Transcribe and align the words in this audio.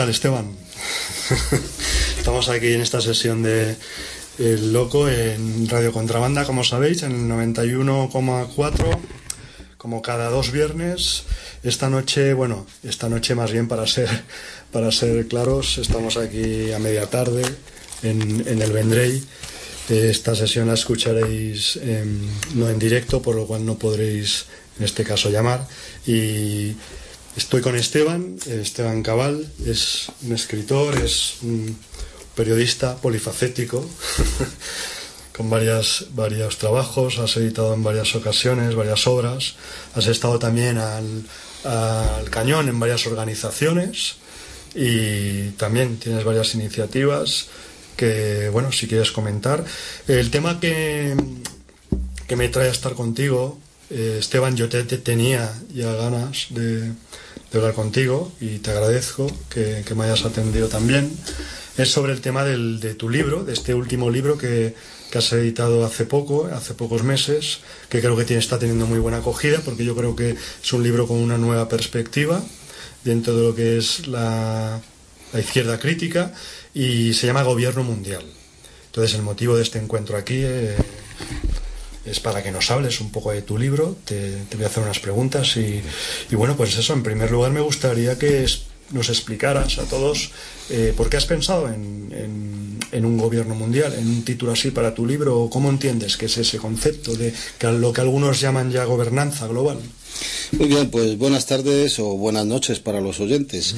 ¿Qué 0.00 0.04
tal, 0.04 0.14
Esteban? 0.14 0.56
Estamos 2.16 2.48
aquí 2.48 2.72
en 2.72 2.80
esta 2.80 3.02
sesión 3.02 3.42
de 3.42 3.76
El 4.38 4.72
Loco 4.72 5.06
en 5.10 5.68
Radio 5.68 5.92
Contrabanda, 5.92 6.46
como 6.46 6.64
sabéis, 6.64 7.02
en 7.02 7.12
el 7.12 7.54
91,4, 7.60 8.98
como 9.76 10.00
cada 10.00 10.30
dos 10.30 10.52
viernes. 10.52 11.24
Esta 11.62 11.90
noche, 11.90 12.32
bueno, 12.32 12.66
esta 12.82 13.10
noche 13.10 13.34
más 13.34 13.52
bien 13.52 13.68
para 13.68 13.86
ser, 13.86 14.08
para 14.72 14.90
ser 14.90 15.28
claros, 15.28 15.76
estamos 15.76 16.16
aquí 16.16 16.72
a 16.72 16.78
media 16.78 17.04
tarde 17.04 17.42
en, 18.02 18.48
el 18.48 18.72
Vendrey. 18.72 19.22
Esta 19.90 20.34
sesión 20.34 20.68
la 20.68 20.74
escucharéis 20.74 21.78
no 22.54 22.70
en 22.70 22.78
directo, 22.78 23.20
por 23.20 23.36
lo 23.36 23.46
cual 23.46 23.66
no 23.66 23.76
podréis 23.76 24.46
en 24.78 24.86
este 24.86 25.04
caso 25.04 25.28
llamar. 25.28 25.68
Y 26.06 26.74
Estoy 27.36 27.60
con 27.60 27.76
Esteban, 27.76 28.36
Esteban 28.46 29.04
Cabal, 29.04 29.48
es 29.64 30.10
un 30.22 30.32
escritor, 30.32 30.96
es 30.98 31.36
un 31.42 31.78
periodista 32.34 32.96
polifacético, 32.96 33.88
con 35.36 35.48
varias, 35.48 36.06
varios 36.10 36.58
trabajos, 36.58 37.18
has 37.18 37.36
editado 37.36 37.72
en 37.74 37.84
varias 37.84 38.16
ocasiones, 38.16 38.74
varias 38.74 39.06
obras, 39.06 39.54
has 39.94 40.08
estado 40.08 40.40
también 40.40 40.78
al, 40.78 41.24
cañón 42.30 42.68
en 42.68 42.80
varias 42.80 43.06
organizaciones 43.06 44.16
y 44.74 45.50
también 45.50 45.98
tienes 45.98 46.24
varias 46.24 46.54
iniciativas 46.56 47.46
que, 47.96 48.48
bueno, 48.48 48.72
si 48.72 48.88
quieres 48.88 49.12
comentar. 49.12 49.64
El 50.08 50.30
tema 50.30 50.58
que, 50.58 51.14
que 52.26 52.34
me 52.34 52.48
trae 52.48 52.68
a 52.68 52.72
estar 52.72 52.94
contigo, 52.94 53.58
eh, 53.90 54.16
Esteban, 54.20 54.56
yo 54.56 54.68
te 54.68 54.84
tenía 54.84 55.52
ya 55.74 55.92
ganas 55.92 56.46
de 56.50 56.92
de 57.50 57.58
hablar 57.58 57.74
contigo 57.74 58.32
y 58.40 58.58
te 58.58 58.70
agradezco 58.70 59.30
que, 59.48 59.84
me 59.94 60.04
hayas 60.04 60.24
atendido 60.24 60.68
también. 60.68 61.10
Es 61.76 61.90
sobre 61.90 62.12
el 62.12 62.20
tema 62.20 62.44
de 62.44 62.94
tu 62.94 63.08
libro, 63.08 63.44
de 63.44 63.52
este 63.52 63.74
último 63.74 64.10
libro 64.10 64.38
que, 64.38 64.74
has 65.14 65.32
editado 65.32 65.84
hace 65.84 66.04
poco, 66.04 66.46
hace 66.46 66.74
pocos 66.74 67.02
meses, 67.02 67.58
que 67.88 68.00
creo 68.00 68.16
que 68.16 68.24
tiene, 68.24 68.40
está 68.40 68.58
teniendo 68.58 68.86
muy 68.86 69.00
buena 69.00 69.18
acogida, 69.18 69.58
porque 69.64 69.84
yo 69.84 69.96
creo 69.96 70.14
que 70.14 70.36
es 70.62 70.72
un 70.72 70.84
libro 70.84 71.08
con 71.08 71.16
una 71.16 71.36
nueva 71.36 71.68
perspectiva 71.68 72.40
dentro 73.02 73.34
de 73.34 73.42
lo 73.42 73.54
que 73.54 73.78
es 73.78 74.06
la, 74.06 74.80
izquierda 75.32 75.78
crítica 75.78 76.32
y 76.74 77.14
se 77.14 77.26
llama 77.26 77.42
Gobierno 77.42 77.82
Mundial. 77.82 78.24
Entonces 78.86 79.14
el 79.14 79.22
motivo 79.22 79.56
de 79.56 79.62
este 79.62 79.78
encuentro 79.78 80.16
aquí 80.16 80.42
eh, 80.42 80.76
es 82.04 82.20
para 82.20 82.42
que 82.42 82.50
nos 82.50 82.70
hables 82.70 83.00
un 83.00 83.10
poco 83.10 83.32
de 83.32 83.42
tu 83.42 83.58
libro. 83.58 83.96
Te, 84.04 84.44
voy 84.54 84.64
a 84.64 84.68
hacer 84.68 84.82
unas 84.82 85.00
preguntas 85.00 85.56
y, 85.56 85.82
bueno, 86.34 86.56
pues 86.56 86.76
eso, 86.76 86.92
en 86.92 87.02
primer 87.02 87.30
lugar 87.30 87.52
me 87.52 87.60
gustaría 87.60 88.18
que 88.18 88.46
nos 88.92 89.08
explicaras 89.08 89.78
a 89.78 89.84
todos 89.84 90.30
eh, 90.68 90.92
por 90.96 91.08
qué 91.08 91.16
has 91.16 91.26
pensado 91.26 91.68
en, 91.68 92.80
un 92.92 93.18
gobierno 93.18 93.54
mundial, 93.54 93.94
en 93.94 94.08
un 94.08 94.24
título 94.24 94.52
así 94.52 94.70
para 94.70 94.94
tu 94.94 95.06
libro, 95.06 95.38
o 95.38 95.50
cómo 95.50 95.70
entiendes 95.70 96.16
que 96.16 96.26
es 96.26 96.36
ese 96.36 96.58
concepto 96.58 97.14
de 97.14 97.32
que 97.58 97.66
lo 97.68 97.92
que 97.92 98.00
algunos 98.00 98.40
llaman 98.40 98.70
ya 98.70 98.84
gobernanza 98.84 99.46
global. 99.46 99.78
Muy 100.52 100.66
bien, 100.66 100.90
pues 100.90 101.16
buenas 101.16 101.46
tardes 101.46 102.00
o 102.00 102.16
buenas 102.16 102.44
noches 102.44 102.80
para 102.80 103.00
los 103.00 103.20
oyentes. 103.20 103.74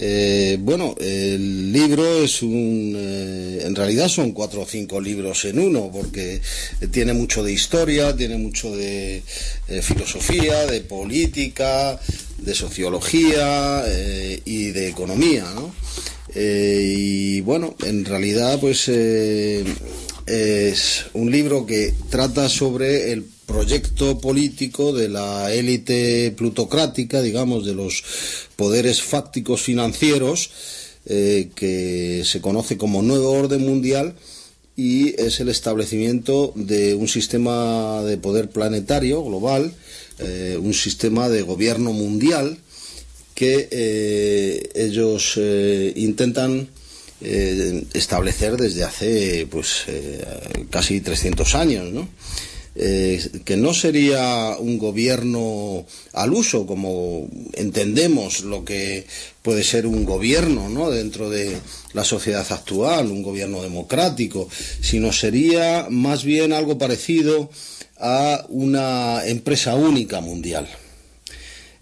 Eh, 0.00 0.58
bueno, 0.60 0.96
el 1.00 1.72
libro 1.72 2.22
es 2.22 2.42
un... 2.42 2.94
Eh, 2.96 3.62
en 3.64 3.76
realidad 3.76 4.08
son 4.08 4.32
cuatro 4.32 4.62
o 4.62 4.66
cinco 4.66 5.00
libros 5.00 5.44
en 5.44 5.60
uno, 5.60 5.90
porque 5.92 6.40
tiene 6.90 7.12
mucho 7.12 7.44
de 7.44 7.52
historia, 7.52 8.16
tiene 8.16 8.36
mucho 8.36 8.76
de 8.76 9.22
eh, 9.68 9.82
filosofía, 9.82 10.66
de 10.66 10.80
política, 10.80 12.00
de 12.38 12.54
sociología 12.54 13.84
y 14.44 14.70
de 14.70 14.88
economía, 14.88 15.44
¿no? 15.54 15.72
y 16.34 17.40
bueno, 17.40 17.74
en 17.84 18.04
realidad 18.04 18.58
pues 18.60 18.88
es 18.88 19.66
un 21.14 21.30
libro 21.30 21.64
que 21.64 21.94
trata 22.10 22.48
sobre 22.48 23.12
el 23.12 23.24
proyecto 23.48 24.20
político 24.20 24.92
de 24.92 25.08
la 25.08 25.52
élite 25.52 26.32
plutocrática, 26.36 27.22
digamos, 27.22 27.64
de 27.64 27.74
los 27.74 28.04
poderes 28.54 29.02
fácticos 29.02 29.62
financieros, 29.62 30.50
eh, 31.06 31.48
que 31.54 32.22
se 32.24 32.42
conoce 32.42 32.76
como 32.76 33.00
Nuevo 33.00 33.32
Orden 33.32 33.62
Mundial 33.62 34.14
y 34.76 35.18
es 35.20 35.40
el 35.40 35.48
establecimiento 35.48 36.52
de 36.54 36.94
un 36.94 37.08
sistema 37.08 38.02
de 38.02 38.18
poder 38.18 38.50
planetario 38.50 39.24
global, 39.24 39.72
eh, 40.18 40.58
un 40.60 40.74
sistema 40.74 41.30
de 41.30 41.40
gobierno 41.42 41.92
mundial 41.94 42.58
que 43.34 43.68
eh, 43.70 44.68
ellos 44.74 45.40
intentan 45.96 46.68
establecer 47.20 48.56
desde 48.56 48.84
hace 48.84 49.48
pues 49.50 49.86
casi 50.70 51.00
300 51.00 51.54
años, 51.56 51.90
¿no? 51.92 52.08
Eh, 52.80 53.20
que 53.44 53.56
no 53.56 53.74
sería 53.74 54.56
un 54.56 54.78
gobierno 54.78 55.84
al 56.12 56.32
uso, 56.32 56.64
como 56.64 57.28
entendemos 57.54 58.42
lo 58.42 58.64
que 58.64 59.04
puede 59.42 59.64
ser 59.64 59.84
un 59.84 60.04
gobierno 60.04 60.68
¿no? 60.68 60.88
dentro 60.88 61.28
de 61.28 61.56
la 61.92 62.04
sociedad 62.04 62.46
actual, 62.48 63.10
un 63.10 63.24
gobierno 63.24 63.62
democrático, 63.62 64.48
sino 64.80 65.12
sería 65.12 65.88
más 65.90 66.22
bien 66.22 66.52
algo 66.52 66.78
parecido 66.78 67.50
a 67.98 68.46
una 68.48 69.26
empresa 69.26 69.74
única 69.74 70.20
mundial. 70.20 70.68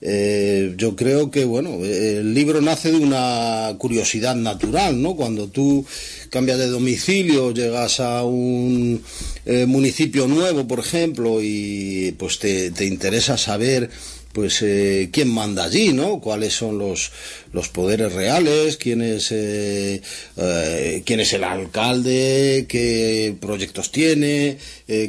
Eh, 0.01 0.75
yo 0.77 0.95
creo 0.95 1.31
que, 1.31 1.45
bueno, 1.45 1.84
el 1.84 2.34
libro 2.34 2.61
nace 2.61 2.93
de 2.93 2.99
una 2.99 3.75
curiosidad 3.79 4.37
natural, 4.37 5.01
¿no? 5.01 5.17
Cuando 5.17 5.49
tú 5.49 5.84
cambias 6.31 6.59
de 6.59 6.69
domicilio, 6.69 7.53
llegas 7.53 8.01
a 8.01 8.25
un 8.25 9.03
eh, 9.47 9.67
municipio 9.67 10.27
nuevo, 10.27 10.67
por 10.69 10.81
ejemplo, 10.81 11.39
y 11.41 12.15
pues 12.19 12.39
te, 12.39 12.71
te 12.71 12.85
interesa 12.85 13.39
saber 13.39 13.91
pues 14.37 14.61
eh, 14.61 15.09
quién 15.11 15.31
manda 15.31 15.65
allí, 15.65 15.95
¿no? 15.95 16.21
Cuáles 16.21 16.53
son 16.53 16.77
los, 16.77 17.11
los 17.55 17.71
poderes 17.71 18.13
reales, 18.13 18.77
quién 18.77 19.01
es, 19.01 19.33
eh, 19.33 20.03
eh, 20.37 21.03
quién 21.07 21.21
es 21.21 21.33
el 21.33 21.43
alcalde, 21.43 22.67
qué 22.69 23.35
proyectos 23.41 23.91
tiene, 23.91 24.59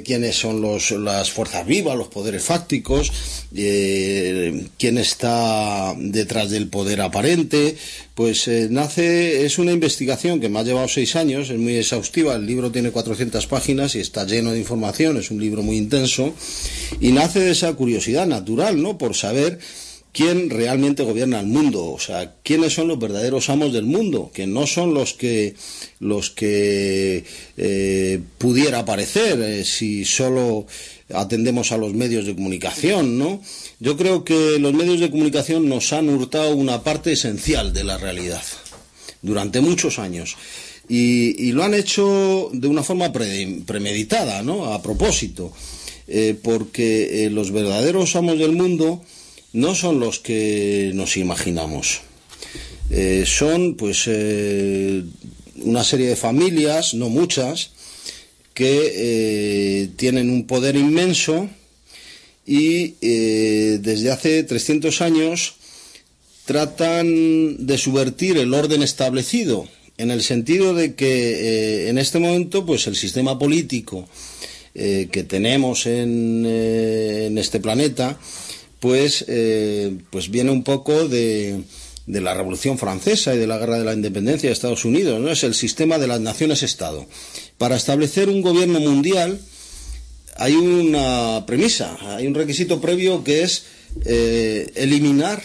quiénes 0.06 0.38
son 0.38 0.62
los, 0.62 0.92
las 0.92 1.30
fuerzas 1.30 1.68
vivas, 1.68 1.98
los 1.98 2.08
poderes 2.08 2.42
fácticos, 2.42 3.12
quién 3.54 4.98
está 4.98 5.94
detrás 5.98 6.50
del 6.50 6.70
poder 6.70 7.02
aparente. 7.02 7.76
Pues 8.18 8.48
nace, 8.72 9.46
es 9.46 9.60
una 9.60 9.74
investigación 9.74 10.40
que 10.40 10.50
me 10.50 10.58
ha 10.58 10.64
llevado 10.64 10.88
seis 10.88 11.16
años, 11.16 11.52
es 11.52 11.60
muy 11.60 11.76
exhaustiva, 11.76 12.34
el 12.34 12.48
libro 12.48 12.72
tiene 12.72 12.90
400 12.90 13.46
páginas 13.46 13.94
y 13.94 14.00
está 14.00 14.26
lleno 14.26 14.54
de 14.54 14.58
información, 14.58 15.18
es 15.18 15.30
un 15.30 15.40
libro 15.40 15.62
muy 15.62 15.78
intenso, 15.78 16.34
y 17.00 17.12
nace 17.12 17.42
de 17.42 17.52
esa 17.52 17.72
curiosidad 17.74 18.26
natural, 18.26 18.82
¿no? 18.82 18.98
Por 18.98 19.14
saber 19.14 19.60
quién 20.12 20.50
realmente 20.50 21.04
gobierna 21.04 21.40
el 21.40 21.46
mundo, 21.46 21.86
o 21.86 22.00
sea, 22.00 22.34
quiénes 22.42 22.74
son 22.74 22.88
los 22.88 22.98
verdaderos 22.98 23.52
amos 23.52 23.72
del 23.72 23.86
mundo, 23.86 24.32
que 24.34 24.48
no 24.48 24.66
son 24.66 24.96
los 24.96 25.14
que 25.14 25.54
los 26.00 26.32
que 26.32 27.24
eh, 27.56 28.20
pudiera 28.40 28.84
parecer 28.84 29.40
eh, 29.42 29.64
si 29.64 30.06
solo 30.06 30.66
atendemos 31.14 31.72
a 31.72 31.78
los 31.78 31.94
medios 31.94 32.26
de 32.26 32.34
comunicación, 32.34 33.20
¿no? 33.20 33.44
Yo 33.80 33.96
creo 33.96 34.24
que 34.24 34.58
los 34.60 34.74
medios 34.74 35.00
de 35.00 35.12
comunicación 35.12 35.70
nos 35.70 35.94
han 35.94 36.10
hurtado 36.10 36.56
una 36.56 36.84
parte 36.84 37.12
esencial 37.12 37.74
de 37.74 37.84
la 37.84 37.98
realidad 37.98 38.42
durante 39.22 39.62
muchos 39.62 40.00
años. 40.00 40.36
Y, 40.90 41.52
lo 41.52 41.64
han 41.64 41.74
hecho 41.74 42.50
de 42.54 42.68
una 42.68 42.82
forma 42.82 43.12
premeditada, 43.12 44.42
¿no? 44.42 44.74
A 44.74 44.82
propósito. 44.82 45.52
Eh, 46.08 46.36
porque 46.42 47.28
los 47.32 47.52
verdaderos 47.52 48.16
amos 48.16 48.40
del 48.40 48.54
mundo 48.54 49.04
no 49.54 49.76
son 49.76 50.00
los 50.00 50.20
que 50.20 50.92
nos 50.94 51.18
imaginamos. 51.18 52.02
Eh, 52.90 53.24
son 53.26 53.76
pues 53.76 54.04
eh, 54.08 55.04
una 55.58 55.84
serie 55.84 56.08
de 56.08 56.16
familias, 56.16 56.94
no 56.94 57.10
muchas, 57.10 57.72
que 58.54 58.94
eh, 58.96 59.90
tienen 59.98 60.30
un 60.30 60.48
poder 60.48 60.76
inmenso 60.76 61.50
y 62.48 62.96
desde 63.78 64.10
hace 64.12 64.44
300 64.44 65.02
años 65.02 65.56
tratan 66.46 67.68
de 67.68 67.78
subvertir 67.78 68.38
el 68.38 68.54
orden 68.54 68.82
establecido, 68.82 69.68
en 69.98 70.12
el 70.12 70.24
sentido 70.24 70.74
de 70.74 70.96
que 70.96 71.90
en 71.90 71.98
este 71.98 72.20
momento 72.20 72.66
pues 72.66 72.88
el 72.88 72.96
sistema 72.96 73.38
político 73.38 74.08
que 74.74 75.26
tenemos 75.28 75.86
en, 75.88 77.38
este 77.38 77.60
planeta 77.60 78.18
pues, 78.80 79.26
eh, 79.28 79.98
pues 80.10 80.30
viene 80.30 80.52
un 80.52 80.64
poco 80.64 81.08
de, 81.08 81.62
de 82.06 82.22
la 82.22 82.34
Revolución 82.34 82.78
Francesa 82.78 83.34
y 83.34 83.38
de 83.38 83.48
la 83.48 83.58
Guerra 83.58 83.80
de 83.80 83.86
la 83.86 83.94
Independencia 83.94 84.50
de 84.50 84.54
Estados 84.54 84.86
Unidos, 84.86 85.20
¿no? 85.20 85.30
Es 85.30 85.44
el 85.44 85.54
sistema 85.54 85.98
de 85.98 86.08
las 86.08 86.22
naciones-estado. 86.22 87.06
Para 87.58 87.76
establecer 87.76 88.30
un 88.30 88.42
gobierno 88.42 88.80
mundial 88.80 89.40
hay 90.38 90.54
una 90.54 91.46
premisa, 91.46 91.98
hay 92.16 92.28
un 92.28 92.36
requisito 92.36 92.80
previo 92.80 93.24
que 93.24 93.44
es 93.44 93.66
eh, 94.06 94.72
eliminar 94.76 95.42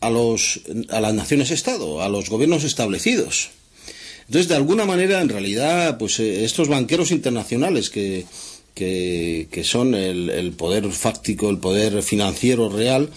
a, 0.00 0.10
los, 0.10 0.60
a 0.88 1.00
las 1.00 1.14
naciones-estado, 1.14 2.02
a 2.02 2.08
los 2.08 2.30
gobiernos 2.30 2.64
establecidos. 2.64 3.50
Entonces, 4.26 4.48
de 4.48 4.56
alguna 4.56 4.84
manera, 4.84 5.20
en 5.20 5.28
realidad, 5.28 5.98
pues 5.98 6.20
eh, 6.20 6.44
estos 6.44 6.68
banqueros 6.68 7.10
internacionales 7.10 7.90
que, 7.90 8.24
que, 8.74 9.62
son 9.64 9.94
el, 9.94 10.52
poder 10.52 10.90
fáctico, 10.90 11.50
el 11.50 11.58
poder 11.58 12.02
financiero 12.02 12.68
real, 12.68 13.10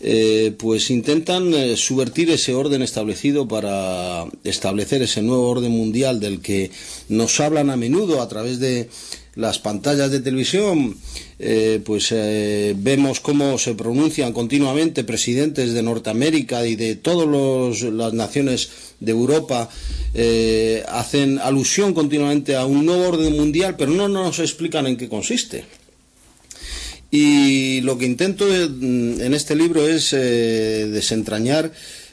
eh, 0.00 0.52
pues 0.56 0.90
intentan 0.90 1.76
subvertir 1.76 2.30
ese 2.30 2.54
orden 2.54 2.82
establecido 2.82 3.48
para 3.48 4.26
establecer 4.44 5.02
ese 5.02 5.22
nuevo 5.22 5.48
orden 5.48 5.72
mundial 5.72 6.20
del 6.20 6.40
que 6.40 6.70
nos 7.08 7.40
hablan 7.40 7.70
a 7.70 7.76
menudo 7.76 8.20
a 8.20 8.28
través 8.28 8.60
de 8.60 8.88
las 9.38 9.60
pantallas 9.60 10.10
de 10.10 10.18
televisión, 10.18 10.96
eh, 11.38 11.80
pues 11.84 12.08
eh, 12.10 12.74
vemos 12.76 13.20
cómo 13.20 13.56
se 13.56 13.74
pronuncian 13.76 14.32
continuamente 14.32 15.04
presidentes 15.04 15.74
de 15.74 15.82
Norteamérica 15.82 16.66
y 16.66 16.74
de 16.74 16.96
todas 16.96 17.80
las 17.82 18.12
naciones 18.14 18.68
de 18.98 19.12
Europa, 19.12 19.70
eh, 20.12 20.82
hacen 20.88 21.38
alusión 21.38 21.94
continuamente 21.94 22.56
a 22.56 22.66
un 22.66 22.84
nuevo 22.84 23.06
orden 23.06 23.36
mundial, 23.36 23.76
pero 23.78 23.92
no 23.92 24.08
nos 24.08 24.40
explican 24.40 24.88
en 24.88 24.96
qué 24.96 25.08
consiste. 25.08 25.64
Y 27.12 27.80
lo 27.82 27.96
que 27.96 28.06
intento 28.06 28.44
en 28.52 29.32
este 29.32 29.54
libro 29.54 29.88
es 29.88 30.10
desentrañar 30.10 31.72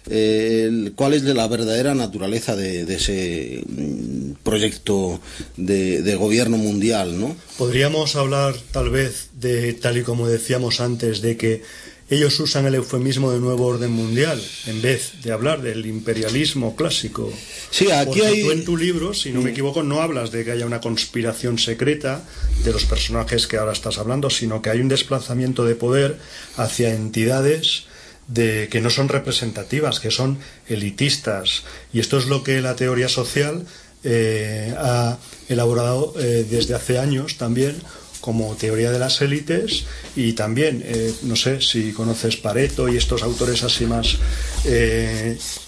eh, 0.10 0.92
cuál 0.96 1.14
es 1.14 1.24
la 1.24 1.48
verdadera 1.48 1.96
naturaleza 1.96 2.56
de, 2.56 2.82
ese 2.94 3.64
mm, 3.68 4.44
proyecto 4.44 5.20
de, 5.58 6.16
gobierno 6.16 6.58
mundial, 6.58 7.20
¿no? 7.20 7.36
Podríamos 7.58 8.16
hablar, 8.16 8.56
tal 8.72 8.90
vez, 8.90 9.30
de 9.34 9.74
tal 9.74 9.98
y 9.98 10.04
como 10.04 10.28
decíamos 10.28 10.80
antes, 10.80 11.22
de 11.22 11.38
que 11.38 11.62
ellos 12.08 12.40
usan 12.40 12.68
el 12.68 12.76
eufemismo 12.76 13.32
de 13.32 13.40
nuevo 13.40 13.66
orden 13.66 13.92
mundial 13.92 14.40
en 14.68 14.80
vez 14.80 15.14
de 15.24 15.32
hablar 15.32 15.64
del 15.64 15.88
imperialismo 15.88 16.76
clásico. 16.76 17.34
Sí, 17.72 17.90
aquí 17.90 18.22
hay... 18.22 18.44
tú 18.44 18.52
en 18.52 18.64
tu 18.64 18.78
libro, 18.78 19.16
si 19.16 19.32
no 19.32 19.42
me 19.42 19.50
equivoco, 19.50 19.82
no 19.82 20.02
hablas 20.02 20.32
de 20.32 20.46
que 20.46 20.52
haya 20.52 20.68
una 20.68 20.82
conspiración 20.82 21.58
secreta 21.58 22.24
de 22.64 22.72
los 22.72 22.86
personajes 22.86 23.48
que 23.48 23.58
ahora 23.58 23.74
estás 23.74 23.98
hablando, 23.98 24.30
sino 24.30 24.62
que 24.62 24.70
hay 24.70 24.82
un 24.82 24.88
desplazamiento 24.88 25.66
de 25.66 25.74
poder 25.74 26.20
hacia 26.58 26.94
entidades 26.94 27.86
de 28.28 28.68
que 28.70 28.82
no 28.82 28.90
son 28.90 29.10
representativas, 29.10 30.00
que 30.00 30.12
son 30.12 30.40
elitistas. 30.68 31.64
Y 31.94 32.00
esto 32.00 32.18
es 32.18 32.26
lo 32.26 32.44
que 32.44 32.62
la 32.62 32.76
teoría 32.76 33.10
social 33.10 33.66
eh, 34.04 34.74
ha 34.78 35.18
elaborado 35.50 36.14
eh, 36.20 36.46
desde 36.48 36.76
hace 36.76 37.00
años 37.00 37.38
también 37.38 37.76
como 38.22 38.56
teoría 38.56 38.92
de 38.92 39.00
las 39.00 39.22
élites 39.22 39.86
y 40.16 40.34
también, 40.34 40.84
eh, 40.86 41.14
no 41.24 41.36
sé 41.36 41.60
si 41.62 41.92
conoces 41.92 42.38
Pareto 42.38 42.88
y 42.88 42.98
estos 42.98 43.24
autores 43.24 43.64
así 43.64 43.86
más 43.86 44.18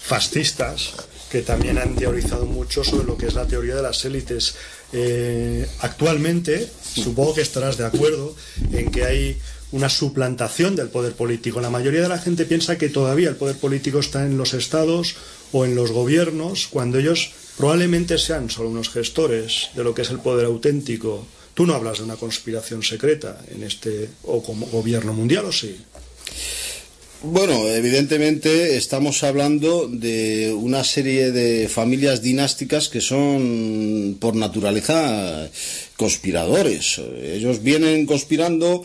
fascistas 0.02 0.94
que 1.30 1.42
también 1.42 1.78
han 1.78 1.94
teorizado 1.94 2.46
mucho 2.46 2.82
sobre 2.82 3.06
lo 3.06 3.16
que 3.16 3.26
es 3.26 3.34
la 3.34 3.46
teoría 3.46 3.76
de 3.76 3.82
las 3.82 4.04
élites. 4.04 4.54
actualmente, 5.80 6.68
supongo 6.94 7.34
que 7.34 7.42
estarás 7.42 7.76
de 7.76 7.86
acuerdo 7.86 8.34
en 8.72 8.90
que 8.90 9.04
hay 9.04 9.38
una 9.72 9.88
suplantación 9.88 10.76
del 10.76 10.88
poder 10.88 11.12
político. 11.12 11.60
La 11.60 11.70
mayoría 11.70 12.02
de 12.02 12.08
la 12.08 12.18
gente 12.18 12.44
piensa 12.44 12.78
que 12.78 12.88
todavía 12.88 13.28
el 13.28 13.36
poder 13.36 13.56
político 13.56 13.98
está 13.98 14.24
en 14.24 14.38
los 14.38 14.54
estados 14.54 15.16
o 15.52 15.64
en 15.64 15.74
los 15.74 15.92
gobiernos, 15.92 16.68
cuando 16.68 16.98
ellos 16.98 17.32
probablemente 17.56 18.18
sean 18.18 18.50
solo 18.50 18.70
unos 18.70 18.88
gestores 18.88 19.70
de 19.74 19.84
lo 19.84 19.94
que 19.94 20.02
es 20.02 20.10
el 20.10 20.20
poder 20.20 20.46
auténtico. 20.46 21.26
Tú 21.54 21.66
no 21.66 21.74
hablas 21.74 21.98
de 21.98 22.04
una 22.04 22.16
conspiración 22.16 22.82
secreta 22.82 23.40
en 23.52 23.64
este 23.64 24.08
o 24.22 24.42
como 24.42 24.66
gobierno 24.66 25.12
mundial, 25.12 25.46
¿o 25.46 25.52
sí? 25.52 25.76
Bueno, 27.20 27.66
evidentemente 27.66 28.76
estamos 28.76 29.24
hablando 29.24 29.88
de 29.88 30.54
una 30.56 30.84
serie 30.84 31.32
de 31.32 31.68
familias 31.68 32.22
dinásticas 32.22 32.88
que 32.88 33.00
son 33.00 34.18
por 34.20 34.36
naturaleza 34.36 35.50
conspiradores. 35.96 37.00
Ellos 37.20 37.60
vienen 37.60 38.06
conspirando 38.06 38.84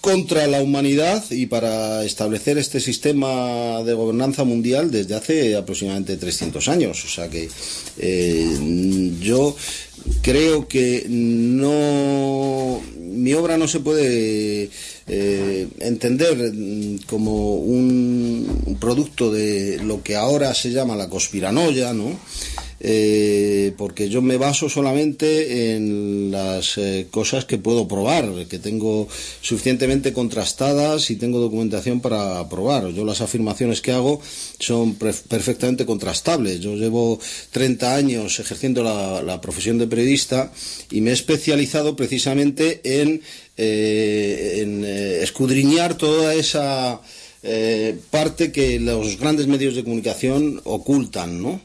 contra 0.00 0.46
la 0.46 0.62
humanidad 0.62 1.24
y 1.30 1.46
para 1.46 2.04
establecer 2.04 2.58
este 2.58 2.80
sistema 2.80 3.82
de 3.82 3.94
gobernanza 3.94 4.44
mundial 4.44 4.90
desde 4.90 5.14
hace 5.14 5.56
aproximadamente 5.56 6.16
300 6.16 6.68
años. 6.68 7.04
O 7.04 7.08
sea 7.08 7.28
que 7.28 7.48
eh, 7.98 9.16
yo 9.20 9.56
creo 10.22 10.68
que 10.68 11.06
no 11.08 12.80
mi 13.18 13.34
obra 13.34 13.58
no 13.58 13.66
se 13.66 13.80
puede 13.80 14.70
eh, 15.08 15.68
entender 15.80 16.52
como 17.06 17.56
un 17.56 18.76
producto 18.80 19.32
de 19.32 19.80
lo 19.82 20.02
que 20.02 20.16
ahora 20.16 20.54
se 20.54 20.70
llama 20.70 20.96
la 20.96 21.08
conspiranoia, 21.08 21.92
¿no? 21.92 22.18
Eh, 22.80 23.72
porque 23.76 24.08
yo 24.08 24.22
me 24.22 24.36
baso 24.36 24.68
solamente 24.68 25.74
en 25.74 26.30
las 26.30 26.78
eh, 26.78 27.08
cosas 27.10 27.44
que 27.44 27.58
puedo 27.58 27.88
probar, 27.88 28.46
que 28.48 28.60
tengo 28.60 29.08
suficientemente 29.40 30.12
contrastadas 30.12 31.10
y 31.10 31.16
tengo 31.16 31.40
documentación 31.40 32.00
para 32.00 32.48
probar. 32.48 32.88
Yo 32.90 33.04
las 33.04 33.20
afirmaciones 33.20 33.80
que 33.80 33.92
hago 33.92 34.20
son 34.60 34.94
perfectamente 34.94 35.86
contrastables. 35.86 36.60
Yo 36.60 36.76
llevo 36.76 37.18
30 37.50 37.96
años 37.96 38.38
ejerciendo 38.38 38.82
la, 38.84 39.38
profesión 39.40 39.78
de 39.78 39.86
periodista 39.86 40.52
y 40.90 41.00
me 41.00 41.10
he 41.10 41.14
especializado 41.14 41.94
precisamente 41.94 42.80
en, 43.00 43.22
eh, 43.56 44.58
en 44.62 44.84
escudriñar 44.84 45.96
toda 45.96 46.34
esa 46.34 47.00
parte 48.10 48.50
que 48.50 48.80
los 48.80 49.18
grandes 49.18 49.46
medios 49.46 49.76
de 49.76 49.84
comunicación 49.84 50.60
ocultan, 50.64 51.40
¿no? 51.40 51.60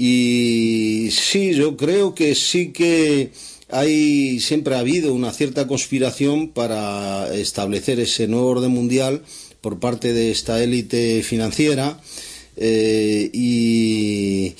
Y 0.00 1.08
sí, 1.10 1.54
yo 1.54 1.76
creo 1.76 2.14
que 2.14 2.36
sí 2.36 2.68
que 2.68 3.32
hay 3.68 4.38
siempre 4.38 4.76
ha 4.76 4.78
habido 4.78 5.12
una 5.12 5.32
cierta 5.32 5.66
conspiración 5.66 6.50
para 6.50 7.34
establecer 7.34 7.98
ese 7.98 8.28
nuevo 8.28 8.46
orden 8.46 8.70
mundial 8.70 9.22
por 9.60 9.80
parte 9.80 10.12
de 10.12 10.30
esta 10.30 10.62
élite 10.62 11.24
financiera 11.24 12.00
eh, 12.56 13.28
y, 13.32 14.54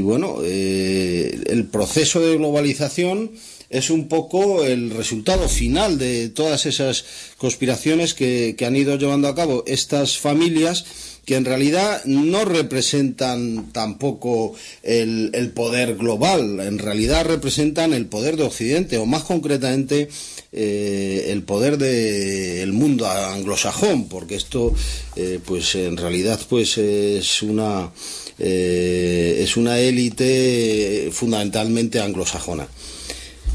bueno 0.00 0.38
eh, 0.42 1.40
el 1.46 1.66
proceso 1.66 2.18
de 2.18 2.36
globalización 2.36 3.30
es 3.72 3.90
un 3.90 4.06
poco 4.06 4.64
el 4.64 4.90
resultado 4.90 5.48
final 5.48 5.98
de 5.98 6.28
todas 6.28 6.66
esas 6.66 7.04
conspiraciones 7.38 8.14
que 8.14 8.56
han 8.64 8.76
ido 8.76 8.96
llevando 8.96 9.26
a 9.26 9.34
cabo 9.34 9.64
estas 9.66 10.18
familias 10.18 10.84
que 11.24 11.36
en 11.36 11.44
realidad 11.44 12.04
no 12.04 12.44
representan 12.44 13.70
tampoco 13.72 14.54
el, 14.82 15.52
poder 15.54 15.96
global, 15.96 16.60
en 16.60 16.78
realidad 16.78 17.26
representan 17.26 17.92
el 17.92 18.06
poder 18.06 18.36
de 18.36 18.42
Occidente, 18.42 18.98
o 18.98 19.06
más 19.06 19.22
concretamente 19.22 20.08
eh, 20.52 21.28
el 21.28 21.44
poder 21.44 21.78
del 21.78 22.72
mundo 22.72 23.08
anglosajón, 23.08 24.08
porque 24.08 24.34
esto, 24.34 24.74
eh, 25.14 25.38
pues 25.44 25.76
en 25.76 25.96
realidad, 25.96 26.40
pues 26.48 26.76
es 26.78 27.42
una 27.42 27.92
eh, 28.38 29.40
es 29.40 29.56
una 29.56 29.78
élite 29.78 31.10
fundamentalmente 31.12 32.00
anglosajona. 32.00 32.66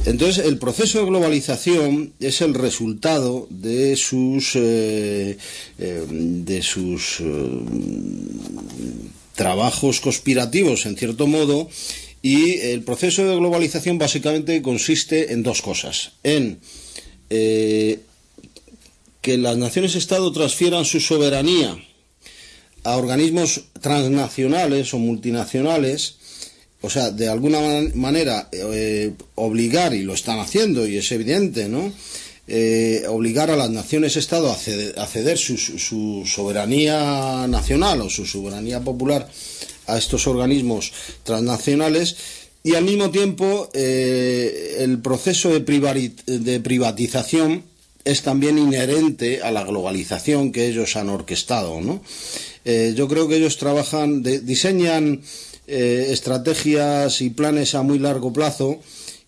Entonces, 0.08 0.46
el 0.46 0.58
proceso 0.58 1.00
de 1.00 1.06
globalización 1.06 2.14
es 2.22 2.40
el 2.40 2.54
resultado 2.54 3.46
de 3.50 3.98
sus, 3.98 4.56
eh, 4.56 5.38
eh, 5.80 6.06
de 6.10 6.62
sus 6.62 7.20
eh, 7.20 7.26
trabajos 9.36 10.00
conspirativos, 10.00 10.86
en 10.86 10.96
cierto 10.96 11.28
modo, 11.28 11.70
y 12.22 12.54
el 12.54 12.84
proceso 12.84 13.26
de 13.26 13.36
globalización 13.36 13.98
básicamente 13.98 14.62
consiste 14.62 15.34
en 15.34 15.44
dos 15.44 15.62
cosas. 15.62 16.14
En 16.24 16.60
que 17.28 18.00
las 19.38 19.58
naciones-estado 19.58 20.32
transfieran 20.32 20.86
su 20.86 21.02
soberanía 21.02 21.78
a 22.86 22.96
organismos 22.96 23.66
transnacionales 23.82 24.94
o 24.94 25.00
multinacionales 25.00 26.16
o 26.82 26.90
sea, 26.90 27.10
de 27.12 27.28
alguna 27.28 27.60
manera 27.96 28.50
eh, 28.52 29.12
obligar, 29.36 29.94
y 29.94 30.04
lo 30.04 30.14
están 30.14 30.40
haciendo, 30.40 30.88
y 30.88 30.98
es 30.98 31.12
evidente, 31.12 31.68
¿no? 31.68 31.92
Eh, 32.48 33.04
obligar 33.10 33.52
a 33.52 33.58
las 33.58 33.70
naciones-estado 33.70 34.50
a 34.50 34.56
ceder, 34.56 35.38
su, 35.38 36.24
soberanía 36.26 37.46
nacional 37.48 38.02
o 38.02 38.10
su 38.10 38.26
soberanía 38.26 38.80
popular 38.80 39.28
a 39.88 39.98
estos 39.98 40.28
organismos 40.28 40.94
transnacionales 41.24 42.16
y 42.64 42.76
al 42.76 42.86
mismo 42.86 43.10
tiempo 43.12 43.70
eh, 43.74 44.78
el 44.80 45.00
proceso 45.00 45.50
de, 45.50 46.12
de 46.26 46.60
privatización 46.62 47.64
es 48.06 48.22
también 48.22 48.58
inherente 48.58 49.42
a 49.42 49.52
la 49.52 49.66
globalización 49.66 50.54
que 50.54 50.68
ellos 50.68 50.96
han 50.96 51.10
orquestado. 51.10 51.82
¿no? 51.82 52.02
yo 52.64 53.08
creo 53.08 53.28
que 53.28 53.38
ellos 53.38 53.58
trabajan, 53.58 54.24
diseñan 54.24 55.22
eh, 55.68 56.08
estrategias 56.12 57.22
y 57.22 57.30
planes 57.30 57.76
a 57.76 57.84
muy 57.84 58.00
largo 58.00 58.34
plazo 58.34 58.80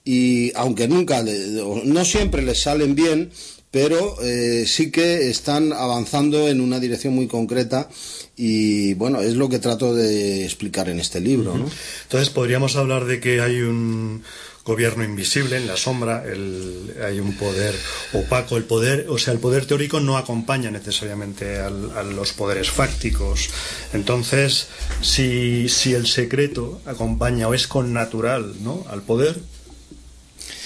y 0.04 0.52
aunque 0.56 0.88
nunca, 0.88 1.24
no 1.24 2.06
siempre 2.06 2.42
les 2.42 2.62
salen 2.62 2.96
bien, 2.96 3.32
pero 3.72 4.16
eh, 4.24 4.64
sí 4.66 4.90
que 4.92 5.30
están 5.30 5.74
avanzando 5.74 6.48
en 6.48 6.62
una 6.62 6.80
dirección 6.80 7.14
muy 7.14 7.28
concreta 7.28 7.90
y 8.36 8.94
bueno, 8.96 9.22
es 9.22 9.36
lo 9.36 9.50
que 9.50 9.60
trato 9.60 9.94
de 9.94 10.46
explicar 10.46 10.90
en 10.90 11.00
este 11.00 11.20
libro. 11.20 11.56
¿no? 11.56 11.70
Entonces 12.04 12.30
podríamos 12.30 12.76
hablar 12.76 13.06
de 13.06 13.20
que 13.20 13.42
hay 13.42 13.60
un 13.60 14.24
gobierno 14.64 15.04
invisible 15.04 15.58
en 15.58 15.68
la 15.68 15.78
sombra, 15.78 16.24
hay 16.24 17.20
un 17.20 17.36
poder 17.38 17.76
opaco, 18.14 18.58
el 18.58 18.66
poder, 18.66 19.08
o 19.10 19.18
sea, 19.18 19.34
el 19.34 19.40
poder 19.40 19.66
teórico 19.66 20.00
no 20.00 20.18
acompaña 20.18 20.70
necesariamente 20.72 21.60
a 21.60 21.70
los 21.70 22.34
poderes 22.34 22.70
fácticos. 22.70 23.50
Entonces, 23.94 24.68
si, 25.02 25.70
si 25.70 25.94
el 25.94 26.08
secreto 26.08 26.82
acompaña 26.86 27.48
o 27.48 27.54
es 27.54 27.68
con 27.68 27.94
natural 27.94 28.54
¿no? 28.62 28.86
al 28.90 29.02
poder, 29.02 29.40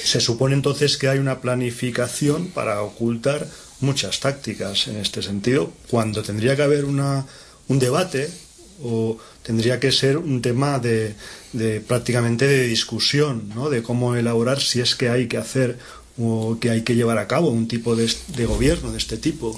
se 0.04 0.20
supone 0.20 0.54
entonces 0.56 0.98
que 0.98 1.08
hay 1.08 1.20
una 1.20 1.40
planificación 1.40 2.48
para 2.48 2.82
ocultar 2.82 3.48
muchas 3.80 4.20
tácticas 4.20 4.88
en 4.88 4.98
este 4.98 5.22
sentido, 5.22 5.72
cuando 5.90 6.24
tendría 6.24 6.56
que 6.56 6.64
haber 6.64 6.86
una, 6.86 7.26
un 7.68 7.80
debate 7.80 8.30
o 8.82 9.18
tendría 9.44 9.80
que 9.80 9.92
ser 9.92 10.18
un 10.18 10.42
tema 10.42 10.80
de, 10.80 11.16
de 11.52 11.82
prácticamente 11.82 12.48
de 12.48 12.68
discusión, 12.68 13.52
¿no? 13.54 13.70
de 13.70 13.84
cómo 13.84 14.16
elaborar 14.16 14.60
si 14.62 14.82
es 14.82 14.96
que 14.96 15.10
hay 15.10 15.28
que 15.28 15.38
hacer 15.38 15.78
o 16.18 16.58
que 16.60 16.70
hay 16.70 16.82
que 16.84 16.96
llevar 16.96 17.18
a 17.18 17.28
cabo 17.28 17.50
un 17.50 17.68
tipo 17.68 17.96
de, 17.96 18.08
gobierno 18.46 18.92
de 18.92 18.98
este 18.98 19.18
tipo. 19.18 19.58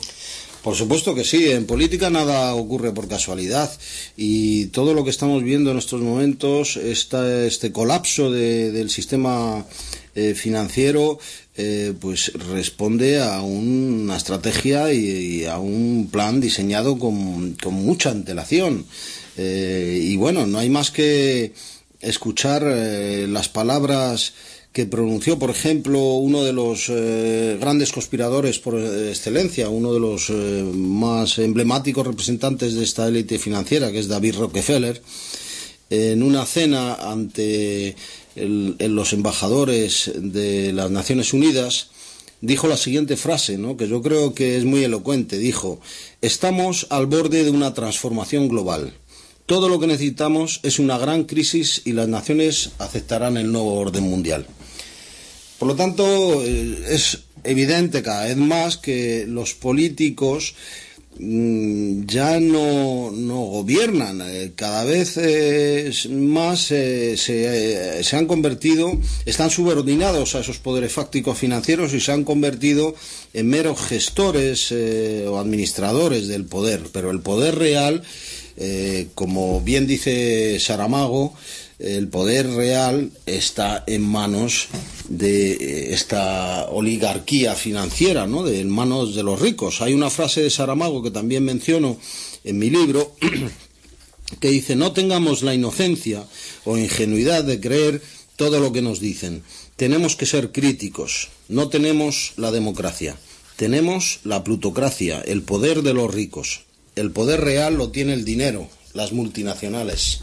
Por 0.64 0.76
supuesto 0.76 1.14
que 1.14 1.24
sí, 1.24 1.52
en 1.52 1.66
política 1.66 2.10
nada 2.10 2.56
ocurre 2.56 2.92
por 2.92 3.08
casualidad 3.08 3.72
y 4.18 4.68
todo 4.68 4.96
lo 4.96 5.04
que 5.04 5.12
estamos 5.12 5.44
viendo 5.44 5.70
en 5.72 5.78
estos 5.78 6.02
momentos, 6.02 6.78
esta, 6.78 7.46
este 7.46 7.72
colapso 7.72 8.32
de, 8.32 8.72
del 8.72 8.90
sistema 8.90 9.64
eh, 10.16 10.34
financiero, 10.34 11.20
eh, 11.56 11.94
pues 12.00 12.34
responde 12.34 13.22
a 13.22 13.42
una 13.42 14.18
estrategia 14.18 14.92
y, 14.92 15.46
a 15.46 15.60
un 15.60 16.10
plan 16.12 16.42
diseñado 16.42 16.98
con 16.98 17.56
mucha 17.72 18.10
antelación. 18.10 18.86
Eh, 19.38 20.00
y 20.02 20.16
bueno, 20.16 20.46
no 20.46 20.60
hay 20.60 20.70
más 20.70 20.92
que 20.92 21.54
escuchar 22.02 22.64
eh, 22.66 23.28
las 23.30 23.50
palabras 23.50 24.34
que 24.72 24.86
pronunció, 24.86 25.40
por 25.40 25.50
ejemplo, 25.50 26.00
uno 26.16 26.44
de 26.44 26.52
los 26.52 26.90
eh, 26.90 27.58
grandes 27.60 27.94
conspiradores 27.94 28.60
por 28.60 28.78
excelencia, 28.78 29.70
uno 29.70 29.94
de 29.94 30.02
los 30.02 30.30
más 30.30 31.40
emblemáticos 31.40 32.06
representantes 32.06 32.74
de 32.74 32.84
esta 32.84 33.08
élite 33.08 33.40
financiera, 33.40 33.92
que 33.92 34.00
es 34.00 34.10
David 34.10 34.36
Rockefeller, 34.36 35.02
en 35.90 36.24
una 36.24 36.46
cena 36.46 36.96
ante 36.96 37.96
los 38.36 39.14
embajadores 39.14 40.12
de 40.14 40.74
las 40.74 40.92
Naciones 40.92 41.32
Unidas, 41.32 41.92
dijo 42.42 42.68
la 42.68 42.78
siguiente 42.78 43.18
frase, 43.18 43.58
¿no? 43.58 43.78
que 43.78 43.88
yo 43.88 44.02
creo 44.02 44.34
que 44.34 44.58
es 44.58 44.66
muy 44.66 44.84
elocuente. 44.84 45.38
Dijo, 45.38 45.80
estamos 46.22 46.88
al 46.90 47.06
borde 47.06 47.44
de 47.44 47.52
una 47.52 47.74
transformación 47.74 48.48
global. 48.48 48.94
Todo 49.46 49.70
lo 49.70 49.80
que 49.80 49.86
necesitamos 49.86 50.60
es 50.64 50.80
una 50.80 50.98
gran 50.98 51.26
crisis 51.26 51.84
y 51.86 51.92
las 51.92 52.08
naciones 52.08 52.72
aceptarán 52.80 53.38
el 53.38 53.52
nuevo 53.52 53.76
orden 53.76 54.04
mundial. 54.04 54.48
Por 55.60 55.68
lo 55.68 55.76
tanto, 55.76 56.44
eh, 56.44 56.84
es 56.90 57.20
evidente 57.44 58.02
cada 58.02 58.26
vez 58.26 58.38
más 58.38 58.78
que 58.78 59.26
los 59.28 59.54
políticos 59.54 60.56
mmm, 61.20 62.06
ya 62.08 62.40
no, 62.40 63.12
no, 63.12 63.36
gobiernan, 63.36 64.20
eh, 64.26 64.54
cada 64.56 64.84
vez 64.84 65.16
eh, 65.18 65.92
más 66.10 66.62
se, 66.62 67.16
se, 67.16 68.16
han 68.18 68.26
convertido, 68.26 68.98
están 69.28 69.52
subordinados 69.52 70.34
a 70.34 70.40
esos 70.40 70.58
poderes 70.58 70.92
fácticos 70.92 71.38
financieros 71.38 71.94
y 71.94 72.02
se 72.02 72.12
han 72.12 72.24
convertido 72.24 72.96
en 73.36 73.48
meros 73.48 73.80
gestores 73.80 74.72
o 74.72 75.38
administradores 75.38 76.28
del 76.28 76.46
poder, 76.46 76.82
pero 76.92 77.12
el 77.12 77.22
poder 77.22 77.60
real 77.60 78.02
eh, 78.58 79.08
como 79.16 79.62
bien 79.62 79.88
dice 79.88 80.60
Saramago, 80.60 81.34
el 81.80 82.08
poder 82.08 82.50
real 82.52 83.12
está 83.26 83.84
en 83.86 84.02
manos 84.02 84.68
de 85.10 85.52
eh, 85.52 85.94
esta 85.94 86.66
oligarquía 86.70 87.56
financiera, 87.56 88.28
¿no? 88.28 88.44
de, 88.44 88.62
en 88.62 88.70
manos 88.70 89.16
de 89.16 89.24
los 89.24 89.40
ricos. 89.40 89.82
Hay 89.82 89.94
una 89.94 90.10
frase 90.10 90.42
de 90.42 90.50
Saramago 90.50 91.04
que 91.04 91.12
también 91.12 91.44
menciono 91.44 91.98
en 92.44 92.58
mi 92.58 92.70
libro 92.70 93.16
que 94.40 94.50
dice, 94.50 94.76
no 94.76 94.94
tengamos 94.94 95.44
la 95.44 95.54
inocencia 95.54 96.24
o 96.64 96.78
ingenuidad 96.78 97.44
de 97.44 97.60
creer 97.60 98.02
todo 98.36 98.60
lo 98.60 98.72
que 98.72 98.82
nos 98.82 99.00
dicen. 99.00 99.44
Tenemos 99.76 100.16
que 100.16 100.26
ser 100.26 100.52
críticos. 100.52 101.30
No 101.50 101.68
tenemos 101.70 102.34
la 102.38 102.52
democracia. 102.52 103.18
Tenemos 103.56 104.20
la 104.24 104.44
plutocracia, 104.44 105.22
el 105.22 105.42
poder 105.42 105.82
de 105.82 105.94
los 105.94 106.14
ricos. 106.14 106.65
El 106.96 107.12
poder 107.12 107.42
real 107.42 107.76
lo 107.76 107.90
tiene 107.90 108.14
el 108.14 108.24
dinero, 108.24 108.70
las 108.94 109.12
multinacionales. 109.12 110.22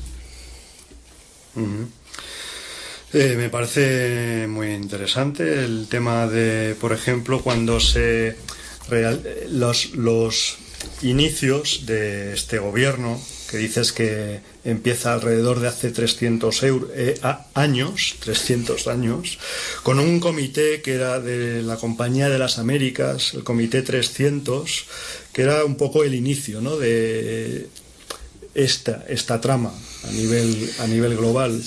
Eh, 3.15 3.35
me 3.37 3.51
parece 3.51 4.47
muy 4.49 4.73
interesante 4.73 5.65
el 5.65 5.87
tema 5.89 6.27
de, 6.27 6.75
por 6.81 6.93
ejemplo, 6.93 7.43
cuando 7.43 7.79
se 7.79 8.37
real, 8.89 9.23
los, 9.51 9.95
los 9.95 10.57
inicios 11.03 11.85
de 11.85 12.33
este 12.33 12.59
gobierno, 12.59 13.21
que 13.51 13.59
dices 13.59 13.93
que 13.93 14.41
empieza 14.65 15.13
alrededor 15.13 15.61
de 15.61 15.69
hace 15.69 15.91
300 15.91 16.63
euro, 16.63 16.89
eh, 16.95 17.21
años, 17.53 18.17
300 18.21 18.87
años, 18.89 19.39
con 19.83 19.99
un 19.99 20.21
comité 20.21 20.81
que 20.81 20.95
era 20.95 21.21
de 21.21 21.63
la 21.63 21.77
Compañía 21.77 22.31
de 22.31 22.39
las 22.39 22.59
Américas, 22.59 23.35
el 23.35 23.45
Comité 23.45 23.83
300, 23.83 24.87
que 25.33 25.43
era 25.43 25.65
un 25.65 25.77
poco 25.77 26.05
el 26.05 26.15
inicio 26.15 26.61
¿no? 26.61 26.77
de 26.77 27.69
esta, 28.55 29.05
esta 29.09 29.41
trama 29.41 29.73
a 30.05 30.13
nivel, 30.13 30.71
a 30.81 30.87
nivel 30.87 31.17
global. 31.17 31.61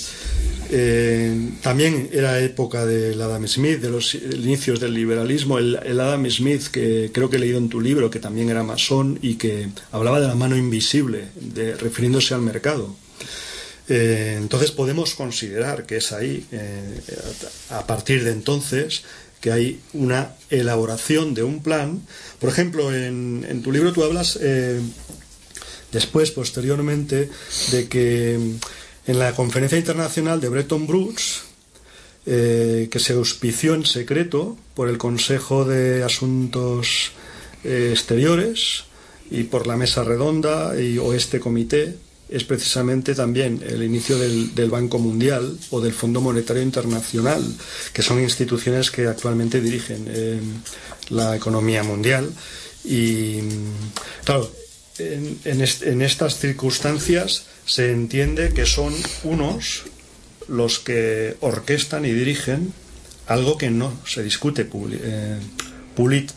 Eh, 0.68 1.50
también 1.62 2.08
era 2.12 2.40
época 2.40 2.84
del 2.84 3.20
Adam 3.22 3.46
Smith, 3.46 3.80
de 3.80 3.90
los 3.90 4.14
inicios 4.14 4.80
del 4.80 4.94
liberalismo, 4.94 5.58
el, 5.58 5.76
Adam 6.00 6.28
Smith, 6.28 6.66
que 6.72 7.10
creo 7.12 7.30
que 7.30 7.36
he 7.36 7.40
leído 7.40 7.58
en 7.58 7.68
tu 7.68 7.80
libro, 7.80 8.10
que 8.10 8.18
también 8.18 8.50
era 8.50 8.62
masón 8.62 9.18
y 9.22 9.34
que 9.34 9.68
hablaba 9.92 10.20
de 10.20 10.26
la 10.26 10.34
mano 10.34 10.56
invisible, 10.56 11.28
refiriéndose 11.78 12.34
al 12.34 12.42
mercado. 12.42 12.96
Eh, 13.88 14.34
entonces 14.36 14.72
podemos 14.72 15.14
considerar 15.14 15.86
que 15.86 15.98
es 15.98 16.10
ahí, 16.10 16.44
eh, 16.50 17.00
a 17.70 17.86
partir 17.86 18.24
de 18.24 18.32
entonces, 18.32 19.04
que 19.40 19.52
hay 19.52 19.80
una 19.92 20.34
elaboración 20.50 21.34
de 21.34 21.42
un 21.42 21.62
plan. 21.62 22.02
Por 22.40 22.48
ejemplo, 22.48 22.94
en, 22.94 23.46
en 23.48 23.62
tu 23.62 23.72
libro 23.72 23.92
tú 23.92 24.02
hablas 24.04 24.38
eh, 24.40 24.80
después, 25.92 26.30
posteriormente, 26.30 27.30
de 27.70 27.88
que 27.88 28.34
en 29.06 29.18
la 29.18 29.34
conferencia 29.34 29.78
internacional 29.78 30.40
de 30.40 30.48
Bretton 30.48 30.90
Woods, 30.90 31.42
eh, 32.26 32.88
que 32.90 32.98
se 32.98 33.12
auspició 33.12 33.74
en 33.74 33.86
secreto 33.86 34.56
por 34.74 34.88
el 34.88 34.98
Consejo 34.98 35.64
de 35.64 36.02
Asuntos 36.02 37.12
eh, 37.62 37.90
Exteriores 37.92 38.84
y 39.30 39.44
por 39.44 39.68
la 39.68 39.76
Mesa 39.76 40.02
Redonda 40.02 40.80
y, 40.80 40.98
o 40.98 41.14
este 41.14 41.38
comité, 41.38 41.96
es 42.28 42.44
precisamente 42.44 43.14
también 43.14 43.62
el 43.66 43.82
inicio 43.82 44.18
del, 44.18 44.54
del, 44.54 44.70
Banco 44.70 44.98
Mundial 44.98 45.56
o 45.70 45.80
del 45.80 45.92
Fondo 45.92 46.20
Monetario 46.20 46.62
Internacional, 46.62 47.42
que 47.92 48.02
son 48.02 48.20
instituciones 48.20 48.90
que 48.90 49.06
actualmente 49.06 49.60
dirigen 49.60 50.06
eh, 50.08 50.40
la 51.10 51.36
economía 51.36 51.82
mundial. 51.84 52.28
Y 52.84 53.38
claro, 54.24 54.50
en, 54.98 55.38
en, 55.44 55.60
est 55.60 55.82
en, 55.82 56.02
estas 56.02 56.38
circunstancias 56.38 57.44
se 57.64 57.92
entiende 57.92 58.52
que 58.52 58.66
son 58.66 58.94
unos 59.24 59.84
los 60.48 60.78
que 60.78 61.36
orquestan 61.40 62.04
y 62.04 62.12
dirigen 62.12 62.72
algo 63.26 63.58
que 63.58 63.70
no 63.70 63.92
se 64.06 64.22
discute 64.22 64.68
eh, 64.72 65.38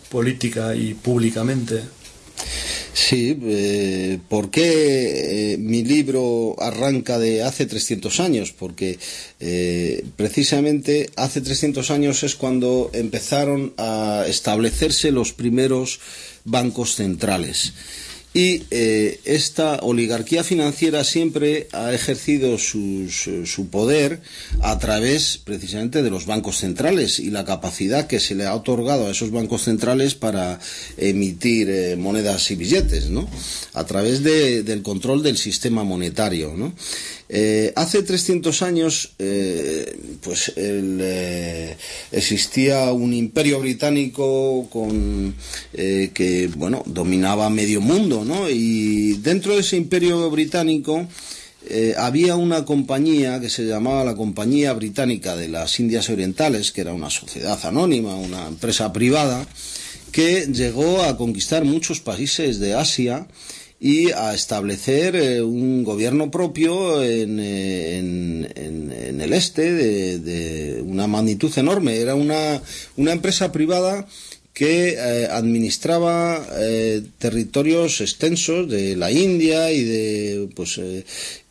política 0.10 0.76
y 0.76 0.94
públicamente. 0.94 1.84
Sí, 2.94 3.38
eh, 3.44 4.20
¿por 4.28 4.52
qué 4.52 5.54
eh, 5.54 5.58
mi 5.58 5.84
libro 5.84 6.56
arranca 6.60 7.18
de 7.18 7.44
hace 7.44 7.66
300 7.66 8.20
años? 8.20 8.52
Porque 8.52 9.00
eh, 9.40 10.04
precisamente 10.16 11.10
hace 11.16 11.42
300 11.42 11.92
años 11.92 12.24
es 12.24 12.36
cuando 12.36 12.90
empezaron 12.94 13.74
a 13.78 14.26
establecerse 14.28 15.12
los 15.12 15.34
primeros 15.34 16.00
bancos 16.46 16.96
centrales. 16.96 17.74
Y 18.32 18.64
eh, 18.70 19.20
esta 19.26 19.80
oligarquía 19.82 20.44
financiera 20.44 21.04
siempre 21.04 21.68
ha 21.74 21.92
ejercido 21.94 22.60
sus, 22.60 23.28
su 23.46 23.70
poder 23.70 24.22
a 24.62 24.78
través 24.78 25.40
precisamente 25.44 26.04
de 26.04 26.12
los 26.12 26.28
bancos 26.28 26.58
centrales 26.58 27.18
y 27.18 27.32
la 27.32 27.44
capacidad 27.44 28.06
que 28.06 28.20
se 28.20 28.36
le 28.36 28.46
ha 28.46 28.54
otorgado 28.54 29.08
a 29.08 29.12
esos 29.12 29.32
bancos 29.32 29.64
centrales 29.64 30.14
para 30.14 30.60
emitir 30.98 31.72
eh, 31.72 31.96
monedas 31.96 32.52
y 32.52 32.56
billetes, 32.56 33.10
¿no? 33.10 33.28
A 33.74 33.86
través 33.86 34.22
de, 34.22 34.62
del 34.62 34.84
control 34.84 35.24
del 35.24 35.38
sistema 35.38 35.84
monetario, 35.84 36.54
¿no? 36.56 36.74
Eh, 37.32 37.72
hace 37.76 38.02
300 38.02 38.64
años, 38.64 39.12
eh, 39.20 40.18
pues 40.20 40.52
eh, 40.56 41.78
existía 42.12 42.92
un 42.92 43.14
imperio 43.14 43.60
británico 43.60 44.68
con, 44.72 45.36
que, 45.72 46.50
bueno, 46.56 46.82
dominaba 46.88 47.52
medio 47.52 47.82
mundo, 47.82 48.26
¿no? 48.26 48.50
Y 48.50 49.14
dentro 49.18 49.54
de 49.54 49.62
ese 49.62 49.78
imperio 49.78 50.28
británico 50.32 51.08
había 51.98 52.36
una 52.36 52.66
compañía 52.66 53.40
que 53.40 53.50
se 53.50 53.64
llamaba 53.64 54.04
la 54.04 54.16
Compañía 54.16 54.74
Británica 54.74 55.36
de 55.36 55.50
las 55.50 55.80
Indias 55.80 56.10
Orientales, 56.10 56.72
que 56.72 56.82
era 56.82 56.94
una 56.94 57.12
sociedad 57.12 57.60
anónima, 57.64 58.16
una 58.16 58.48
empresa 58.48 58.92
privada, 58.92 59.46
que 60.12 60.48
llegó 60.48 61.04
a 61.04 61.16
conquistar 61.16 61.64
muchos 61.64 62.00
países 62.00 62.60
de 62.60 62.74
Asia 62.74 63.28
y 63.80 64.12
a 64.12 64.34
establecer 64.34 65.16
eh, 65.16 65.42
un 65.42 65.84
gobierno 65.84 66.30
propio 66.30 67.02
en, 67.02 67.40
eh, 67.40 67.98
en, 67.98 69.22
el 69.22 69.34
este 69.34 69.74
de, 69.74 70.82
una 70.82 71.08
magnitud 71.08 71.52
enorme. 71.58 71.98
Era 71.98 72.16
una, 72.16 72.62
una 72.98 73.12
empresa 73.12 73.52
privada 73.52 74.08
que 74.54 74.96
eh, 74.98 75.28
administraba 75.32 76.46
territorios 77.18 78.02
extensos 78.02 78.70
de 78.70 78.96
la 78.96 79.12
India 79.12 79.72
y 79.72 79.84
de 79.84 80.50
pues 80.56 80.80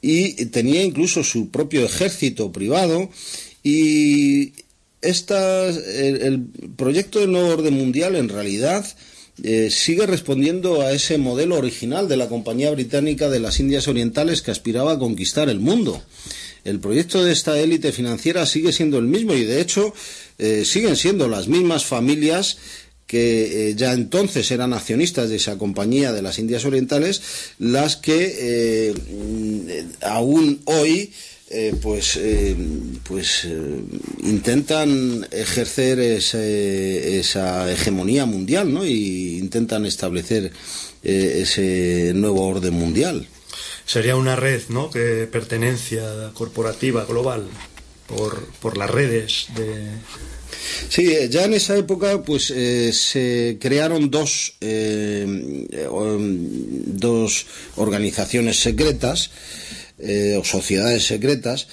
y 0.03 0.33
tenía 0.47 0.83
incluso 0.83 1.25
su 1.25 1.49
propio 1.49 1.85
ejército 1.85 2.53
privado 2.53 3.09
y 3.63 4.53
esta, 5.01 5.69
el, 5.69 6.47
proyecto 6.77 7.21
del 7.21 7.33
nuevo 7.33 7.49
orden 7.49 7.75
mundial 7.75 8.17
en 8.17 8.29
realidad 8.29 8.85
eh, 9.43 9.71
sigue 9.71 10.07
respondiendo 10.07 10.83
a 10.83 10.93
ese 10.93 11.19
modelo 11.19 11.57
original 11.57 12.09
de 12.09 12.17
la 12.17 12.29
Compañía 12.29 12.71
Británica 12.71 13.29
de 13.29 13.41
las 13.41 13.61
Indias 13.61 13.89
Orientales 13.89 14.43
que 14.43 14.51
aspiraba 14.51 14.93
a 14.93 14.99
conquistar 14.99 15.49
el 15.49 15.61
mundo. 15.61 16.03
El 16.65 16.81
proyecto 16.81 17.25
de 17.25 17.33
esta 17.33 17.59
élite 17.59 17.93
financiera 17.93 18.47
sigue 18.47 18.73
siendo 18.73 18.99
el 18.99 19.05
mismo 19.05 19.35
y 19.35 19.45
de 19.45 19.61
hecho 19.61 19.95
eh, 20.39 20.65
siguen 20.65 20.97
siendo 20.97 21.29
las 21.29 21.49
mismas 21.49 21.85
familias 21.85 22.59
que 23.07 23.71
eh, 23.71 23.75
ya 23.75 23.93
entonces 23.95 24.51
eran 24.51 24.73
accionistas 24.73 25.31
de 25.31 25.37
esa 25.37 25.57
compañía 25.57 26.13
de 26.13 26.21
las 26.21 26.39
Indias 26.39 26.65
Orientales, 26.65 27.23
las 27.59 27.97
que 27.97 28.93
aún 30.03 30.61
hoy 30.67 31.13
eh, 31.51 31.75
pues, 31.81 32.19
eh, 32.19 32.55
pues 33.05 33.47
eh, 33.47 33.81
intentan 34.23 35.27
ejercer 35.31 35.99
esa 35.99 37.73
hegemonía 37.73 38.27
mundial, 38.27 38.75
¿no? 38.75 38.85
Y 38.85 39.39
intentan 39.39 39.87
establecer 39.87 40.53
ese 41.03 42.13
nuevo 42.15 42.47
orden 42.47 42.75
mundial. 42.75 43.27
Sería 43.87 44.17
una 44.17 44.37
red, 44.37 44.61
¿no? 44.69 44.91
Que 44.91 45.27
pertenencia 45.33 46.33
corporativa 46.35 47.07
global 47.07 47.47
por, 48.07 48.45
por 48.61 48.77
las 48.77 48.91
redes 48.91 49.47
de. 49.57 49.87
Sí, 50.91 51.15
ya 51.31 51.45
en 51.45 51.55
esa 51.55 51.79
época, 51.79 52.23
pues 52.23 52.45
se 52.47 53.57
crearon 53.59 54.11
dos, 54.11 54.59
dos 56.99 57.47
organizaciones 57.77 58.61
secretas 58.61 59.31
eh, 59.99 60.37
o 60.39 60.45
sociedades 60.45 61.07
secretas. 61.07 61.69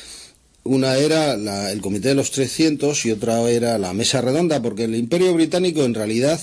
Una 0.64 0.98
era 0.98 1.34
el 1.72 1.82
Comité 1.82 2.10
de 2.10 2.16
los 2.16 2.32
300 2.32 3.06
y 3.06 3.12
otra 3.12 3.40
era 3.50 3.78
la 3.78 3.94
Mesa 3.94 4.22
Redonda, 4.22 4.62
porque 4.62 4.86
el 4.86 4.96
Imperio 4.96 5.34
Británico 5.34 5.84
en 5.84 5.94
realidad 5.94 6.40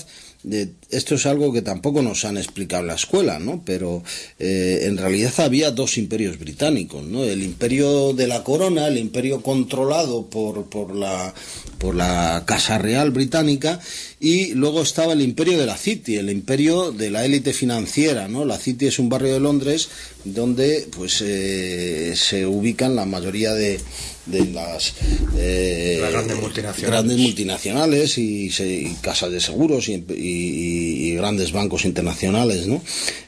esto 0.89 1.15
es 1.15 1.25
algo 1.25 1.53
que 1.53 1.61
tampoco 1.61 2.01
nos 2.01 2.25
han 2.25 2.37
explicado 2.37 2.81
en 2.81 2.87
la 2.87 2.95
escuela, 2.95 3.39
¿no? 3.39 3.63
Pero 3.65 4.03
eh, 4.39 4.81
en 4.83 4.97
realidad 4.97 5.33
había 5.37 5.71
dos 5.71 5.97
imperios 5.97 6.37
británicos, 6.37 7.03
¿no? 7.03 7.23
El 7.23 7.43
imperio 7.43 8.13
de 8.13 8.27
la 8.27 8.43
corona, 8.43 8.87
el 8.87 8.97
imperio 8.97 9.41
controlado 9.41 10.29
por, 10.29 10.65
por, 10.65 10.95
la, 10.95 11.33
por 11.77 11.95
la 11.95 12.43
Casa 12.45 12.77
Real 12.77 13.11
británica, 13.11 13.79
y 14.23 14.53
luego 14.53 14.81
estaba 14.81 15.11
el 15.11 15.21
imperio 15.21 15.57
de 15.59 15.65
la 15.65 15.75
City, 15.75 16.15
el 16.15 16.29
imperio 16.29 16.93
de 16.93 17.11
la 17.11 17.25
élite 17.25 17.51
financiera, 17.51 18.29
¿no? 18.29 18.45
La 18.45 18.57
City 18.57 18.87
es 18.87 18.97
un 18.97 19.09
barrio 19.09 19.33
de 19.33 19.41
Londres 19.41 19.89
donde 20.23 20.87
pues 20.95 21.21
eh, 21.21 22.13
se 22.15 22.45
ubican 22.45 22.95
la 22.95 23.05
mayoría 23.05 23.53
de, 23.53 23.81
de 24.25 24.45
las, 24.45 24.93
eh, 25.37 25.99
grandes 26.01 27.17
multinacionales, 27.17 28.17
y, 28.17 28.95
casas 29.01 29.31
de 29.31 29.41
seguros 29.41 29.89
y, 29.89 31.15
grandes 31.15 31.51
bancos 31.51 31.83
internacionales. 31.83 32.65
¿no? 32.67 32.81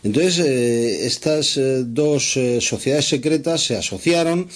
Entonces, 0.04 0.40
eh, 0.40 1.06
estas 1.06 1.58
eh, 1.58 1.84
dos 1.86 2.40
sociedades 2.62 3.10
secretas 3.10 3.64
se 3.64 3.76
asociaron 3.76 4.48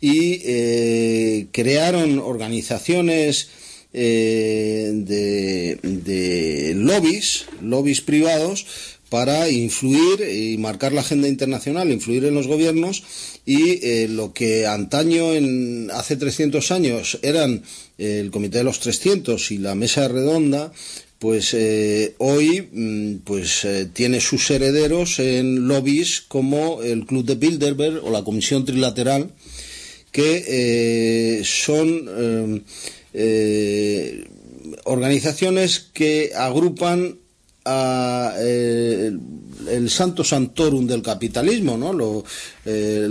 y 0.00 1.44
crearon 1.46 2.20
organizaciones 2.20 3.48
de, 3.92 5.78
de 5.82 6.74
lobbies, 6.76 7.46
lobbies 7.60 8.00
privados, 8.00 8.66
para 9.10 9.50
influir 9.50 10.20
y 10.20 10.56
marcar 10.56 10.92
la 10.92 11.00
agenda 11.02 11.28
internacional, 11.28 11.90
influir 11.90 12.24
en 12.24 12.34
los 12.34 12.46
gobiernos. 12.46 13.02
Y 13.44 13.84
eh, 13.84 14.08
lo 14.08 14.32
que 14.32 14.66
antaño, 14.66 15.34
en, 15.34 15.90
hace 15.92 16.16
300 16.16 16.70
años, 16.70 17.18
eran 17.22 17.64
eh, 17.98 18.20
el 18.20 18.30
Comité 18.30 18.58
de 18.58 18.64
los 18.64 18.78
300 18.78 19.50
y 19.50 19.58
la 19.58 19.74
Mesa 19.74 20.06
Redonda, 20.06 20.72
pues 21.18 21.52
eh, 21.54 22.14
hoy 22.18 22.68
mm, 22.72 23.16
pues 23.24 23.66
tiene 23.92 24.20
sus 24.20 24.48
herederos 24.50 25.18
en 25.18 25.66
lobbies 25.66 26.22
como 26.22 26.82
el 26.82 27.04
Club 27.04 27.24
de 27.24 27.34
Bilderberg 27.34 28.04
o 28.04 28.10
la 28.10 28.22
Comisión 28.22 28.64
Trilateral, 28.64 29.32
que 30.12 31.42
son 31.44 32.64
organizaciones 34.84 35.80
que 35.92 36.32
agrupan 36.36 37.18
a, 37.64 38.34
eh, 38.38 39.12
el 39.68 39.90
santo 39.90 40.24
santorum 40.24 40.86
del 40.86 41.02
capitalismo, 41.02 41.76
¿no? 41.76 42.24
Eh, 42.64 43.06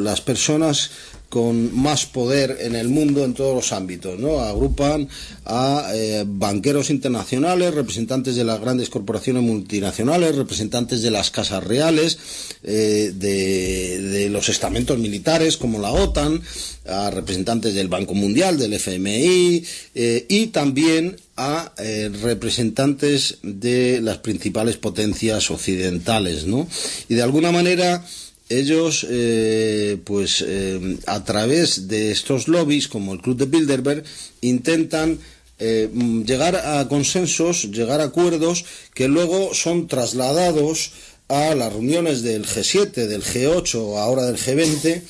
las 0.00 0.20
personas 0.20 0.90
con 1.30 1.74
más 1.74 2.04
poder 2.04 2.58
en 2.60 2.76
el 2.76 2.88
mundo 2.88 3.24
en 3.24 3.32
todos 3.32 3.54
los 3.54 3.72
ámbitos, 3.72 4.18
¿no? 4.18 4.40
Agrupan 4.40 5.08
a 5.46 5.90
eh, 5.94 6.24
banqueros 6.26 6.90
internacionales, 6.90 7.74
representantes 7.74 8.36
de 8.36 8.44
las 8.44 8.60
grandes 8.60 8.90
corporaciones 8.90 9.42
multinacionales, 9.42 10.36
representantes 10.36 11.00
de 11.00 11.10
las 11.10 11.30
casas 11.30 11.64
reales, 11.64 12.18
de, 12.62 13.12
de, 13.12 14.28
los 14.28 14.50
estamentos 14.50 14.98
militares 14.98 15.56
como 15.56 15.78
la 15.78 15.92
OTAN, 15.92 16.42
a 16.86 17.10
representantes 17.10 17.74
del 17.74 17.88
Banco 17.88 18.14
Mundial, 18.14 18.58
del 18.58 18.74
FMI 18.74 19.64
y 20.28 20.46
también 20.48 21.16
a 21.40 21.72
eh, 21.78 22.10
representantes 22.22 23.38
de 23.42 24.00
las 24.02 24.18
principales 24.18 24.76
potencias 24.76 25.50
occidentales, 25.50 26.44
¿no? 26.44 26.68
Y 27.08 27.14
de 27.14 27.22
alguna 27.22 27.50
manera 27.50 28.04
ellos, 28.50 29.06
eh, 29.08 29.96
pues 30.04 30.44
eh, 30.46 30.98
a 31.06 31.24
través 31.24 31.88
de 31.88 32.10
estos 32.10 32.48
lobbies, 32.48 32.88
como 32.88 33.14
el 33.14 33.22
Club 33.22 33.38
de 33.38 33.46
Bilderberg, 33.46 34.04
intentan 34.42 35.18
llegar 35.60 36.56
a 36.56 36.88
consensos, 36.88 37.70
llegar 37.70 38.00
a 38.00 38.04
acuerdos 38.04 38.64
que 38.94 39.08
luego 39.08 39.52
son 39.52 39.88
trasladados 39.88 40.92
a 41.30 41.54
las 41.54 41.72
reuniones 41.72 42.22
del 42.22 42.44
G7, 42.44 43.06
del 43.06 43.22
G8, 43.22 43.98
ahora 43.98 44.26
del 44.26 44.36
G20, 44.36 45.00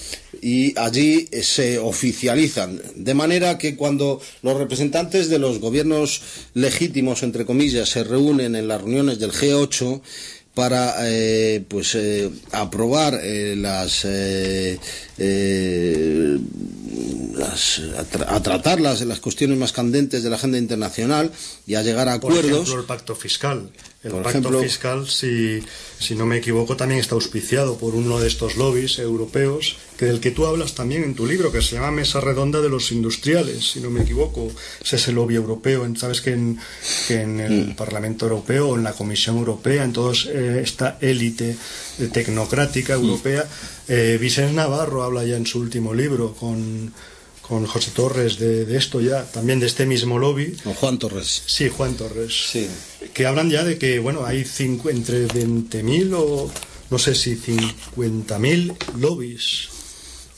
y 0.42 0.79
allí 0.79 1.26
se 1.42 1.79
oficializan. 1.79 2.81
De 2.94 3.14
manera 3.14 3.57
que 3.57 3.74
cuando 3.74 4.20
los 4.42 4.59
representantes 4.59 5.31
de 5.31 5.38
los 5.38 5.61
gobiernos 5.61 6.20
legítimos, 6.53 7.22
entre 7.22 7.46
comillas, 7.46 7.88
se 7.88 8.05
reúnen 8.05 8.55
en 8.55 8.68
las 8.68 8.83
reuniones 8.83 9.18
del 9.18 9.33
G8, 9.33 10.03
para 10.54 10.94
eh, 11.08 11.64
pues 11.68 11.94
eh, 11.94 12.30
aprobar 12.52 13.18
eh, 13.22 13.54
las, 13.56 14.04
las 17.38 17.80
a, 18.26 18.40
tratar 18.42 18.80
las, 18.80 19.00
las, 19.02 19.20
cuestiones 19.20 19.56
más 19.58 19.72
candentes 19.72 20.22
de 20.22 20.30
la 20.30 20.36
agenda 20.36 20.58
internacional 20.58 21.30
y 21.66 21.76
a 21.76 21.82
llegar 21.82 22.08
a 22.08 22.14
acuerdos. 22.14 22.42
Por 22.42 22.50
ejemplo, 22.50 22.80
el 22.80 22.86
pacto 22.86 23.14
fiscal. 23.14 23.70
El 24.02 24.12
pacto 24.22 24.58
fiscal, 24.62 25.06
si, 25.06 25.62
si 25.98 26.14
no 26.14 26.24
me 26.24 26.38
equivoco, 26.38 26.74
también 26.74 27.00
está 27.00 27.16
auspiciado 27.16 27.76
por 27.76 27.94
uno 27.94 28.18
de 28.18 28.28
estos 28.28 28.56
lobbies 28.56 28.98
europeos, 28.98 29.76
que 29.98 30.06
del 30.06 30.20
que 30.20 30.30
tú 30.30 30.46
hablas 30.46 30.74
también 30.74 31.04
en 31.04 31.14
tu 31.14 31.26
libro, 31.26 31.52
que 31.52 31.60
se 31.60 31.74
llama 31.74 31.90
Mesa 31.90 32.18
Redonda 32.18 32.62
de 32.62 32.70
los 32.70 32.92
Industriales, 32.92 33.72
si 33.72 33.80
no 33.80 33.90
me 33.90 34.00
equivoco. 34.00 34.50
Ese 34.82 34.96
es 34.96 35.08
el 35.08 35.16
lobby 35.16 35.34
europeo. 35.34 35.86
Sabes 35.96 36.22
que 36.22 36.32
en, 36.32 36.58
que 37.08 37.20
en 37.20 37.40
el 37.40 37.66
mm. 37.66 37.76
Parlamento 37.76 38.24
Europeo 38.24 38.74
en 38.74 38.84
la 38.84 38.94
Comisión 38.94 39.36
Europea, 39.36 39.84
en 39.84 39.92
toda 39.92 40.14
eh, 40.28 40.62
esta 40.64 40.96
élite 41.02 41.54
tecnocrática 42.10 42.94
europea, 42.94 43.44
mm. 43.44 43.92
eh, 43.92 44.18
Vicente 44.18 44.54
Navarro 44.54 45.02
habla 45.02 45.24
ya 45.24 45.36
en 45.36 45.44
su 45.44 45.60
último 45.60 45.92
libro 45.92 46.32
con 46.32 46.90
con 47.50 47.66
José 47.66 47.90
Torres 47.90 48.38
de, 48.38 48.76
esto 48.76 49.00
ya, 49.00 49.24
también 49.24 49.58
de 49.58 49.66
este 49.66 49.84
mismo 49.84 50.20
lobby. 50.20 50.52
Con 50.62 50.72
Juan 50.74 51.00
Torres. 51.00 51.42
Sí, 51.46 51.68
Juan 51.68 51.96
Torres. 51.96 52.32
Sí. 52.52 52.68
Que 53.12 53.26
hablan 53.26 53.50
ya 53.50 53.64
de 53.64 53.76
que, 53.76 53.98
bueno, 53.98 54.24
hay 54.24 54.44
cinco, 54.44 54.88
entre 54.88 55.26
20.000 55.26 56.14
o 56.14 56.48
no 56.90 56.98
sé 57.00 57.16
si 57.16 57.34
50.000 57.34 58.76
lobbies 59.00 59.68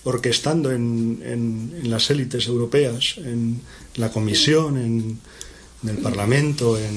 orquestando 0.04 0.72
en, 0.72 1.20
en, 1.22 1.90
las 1.90 2.08
élites 2.08 2.46
europeas, 2.46 3.16
en 3.18 3.60
la 3.96 4.10
Comisión, 4.10 4.78
en, 4.78 5.18
en 5.82 5.88
el 5.90 5.98
Parlamento, 5.98 6.78
en, 6.78 6.96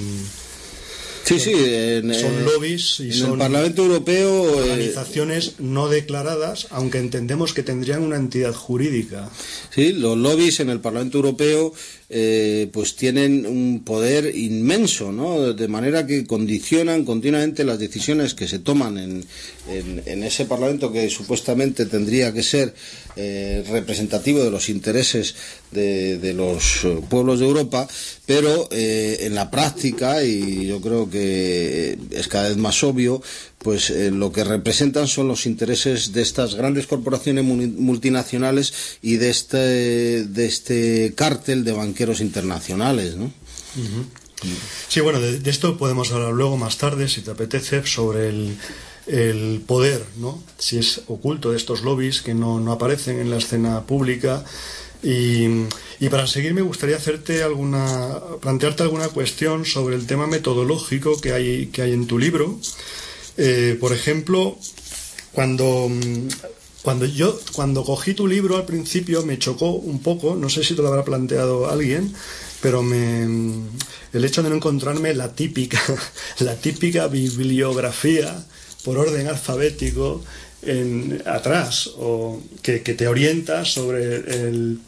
Sí, 1.25 1.39
sí, 1.39 1.53
en, 1.55 2.13
son 2.13 2.45
lobbies 2.45 2.99
y 2.99 3.19
en 3.19 3.31
el 3.31 3.37
Parlamento 3.39 3.81
Europeo 3.81 4.45
eh, 4.45 4.61
organizaciones 4.61 5.55
no 5.59 5.89
declaradas, 5.89 6.67
aunque 6.69 6.99
entendemos 6.99 7.51
que 7.53 7.63
tendrían 7.63 8.03
una 8.03 8.17
entidad 8.17 8.53
jurídica. 8.53 9.31
Sí, 9.71 9.91
los 9.93 10.15
lobbies 10.15 10.59
en 10.59 10.69
el 10.69 10.81
Parlamento 10.81 11.17
Europeo 11.17 11.73
eh, 12.09 12.69
pues 12.71 12.95
tienen 12.95 13.45
un 13.47 13.83
poder 13.83 14.35
inmenso, 14.35 15.11
¿no? 15.11 15.53
De 15.53 15.67
manera 15.67 16.05
que 16.05 16.25
condicionan 16.25 17.03
continuamente 17.03 17.63
las 17.63 17.79
decisiones 17.79 18.35
que 18.35 18.47
se 18.47 18.59
toman 18.59 18.97
en, 18.97 19.25
en, 19.67 20.23
ese 20.23 20.45
Parlamento 20.45 20.91
que 20.91 21.09
supuestamente 21.09 21.87
tendría 21.87 22.31
que 22.31 22.43
ser 22.43 22.75
eh, 23.15 23.63
representativo 23.69 24.43
de 24.43 24.51
los 24.51 24.69
intereses 24.69 25.35
de, 25.71 26.19
de, 26.19 26.33
los 26.33 26.85
pueblos 27.09 27.39
de 27.39 27.47
Europa, 27.47 27.87
pero 28.25 28.67
eh, 28.71 29.17
en 29.21 29.33
la 29.33 29.49
práctica, 29.49 30.23
y 30.23 30.67
yo 30.67 30.79
creo 30.81 31.09
que 31.09 31.97
es 32.11 32.27
cada 32.27 32.49
vez 32.49 32.57
más 32.57 32.83
obvio, 32.83 33.21
pues 33.65 33.89
eh, 33.89 34.11
lo 34.11 34.31
que 34.31 34.43
representan 34.43 35.07
son 35.07 35.27
los 35.27 35.47
intereses 35.47 36.13
de 36.13 36.21
estas 36.21 36.53
grandes 36.53 36.85
corporaciones 36.85 37.43
multinacionales 37.43 38.99
y 39.01 39.15
de 39.15 39.31
este, 39.31 39.57
de 39.57 40.45
este 40.45 41.13
cártel 41.15 41.63
de 41.63 41.71
banqueros 41.71 42.21
internacionales, 42.21 43.15
¿no? 43.15 43.31
Sí, 44.87 44.99
bueno, 44.99 45.19
de, 45.19 45.49
esto 45.49 45.79
podemos 45.79 46.11
hablar 46.11 46.33
luego 46.33 46.57
más 46.57 46.77
tarde, 46.77 47.09
si 47.09 47.21
te 47.21 47.31
apetece, 47.31 47.83
sobre 47.87 48.29
el, 48.29 48.55
el 49.07 49.63
poder, 49.65 50.05
¿no? 50.17 50.43
Si 50.59 50.77
es 50.77 51.01
oculto 51.07 51.49
de 51.49 51.57
estos 51.57 51.81
lobbies 51.81 52.21
que 52.21 52.35
no, 52.35 52.59
no 52.59 52.71
aparecen 52.71 53.19
en 53.19 53.31
la 53.31 53.37
escena 53.37 53.81
pública. 53.87 54.45
Y, 55.01 55.47
y, 55.99 56.09
para 56.11 56.27
seguir 56.27 56.53
me 56.53 56.61
gustaría 56.61 56.97
hacerte 56.97 57.41
alguna, 57.41 58.19
plantearte 58.41 58.83
alguna 58.83 59.07
cuestión 59.07 59.65
sobre 59.65 59.95
el 59.95 60.05
tema 60.05 60.27
metodológico 60.27 61.19
que 61.19 61.33
hay, 61.33 61.65
que 61.67 61.81
hay 61.81 61.93
en 61.93 62.05
tu 62.05 62.19
libro. 62.19 62.59
Eh, 63.37 63.77
por 63.79 63.93
ejemplo, 63.93 64.57
cuando, 65.31 65.89
cuando 66.81 67.05
yo 67.05 67.39
cuando 67.53 67.83
cogí 67.83 68.13
tu 68.13 68.27
libro 68.27 68.57
al 68.57 68.65
principio 68.65 69.23
me 69.23 69.37
chocó 69.37 69.71
un 69.71 69.99
poco, 69.99 70.35
no 70.35 70.49
sé 70.49 70.63
si 70.63 70.75
te 70.75 70.81
lo 70.81 70.87
habrá 70.87 71.03
planteado 71.03 71.69
alguien, 71.69 72.13
pero 72.61 72.81
me, 72.81 73.23
el 74.13 74.25
hecho 74.25 74.41
de 74.41 74.49
no 74.49 74.55
encontrarme 74.55 75.13
la 75.13 75.33
típica, 75.33 75.81
la 76.39 76.55
típica 76.55 77.07
bibliografía 77.07 78.45
por 78.83 78.97
orden 78.97 79.27
alfabético 79.27 80.23
atrás 81.25 81.91
o 81.97 82.41
que 82.63 82.79
te 82.79 83.07
orienta 83.07 83.65
sobre 83.65 84.15
el, 84.15 84.79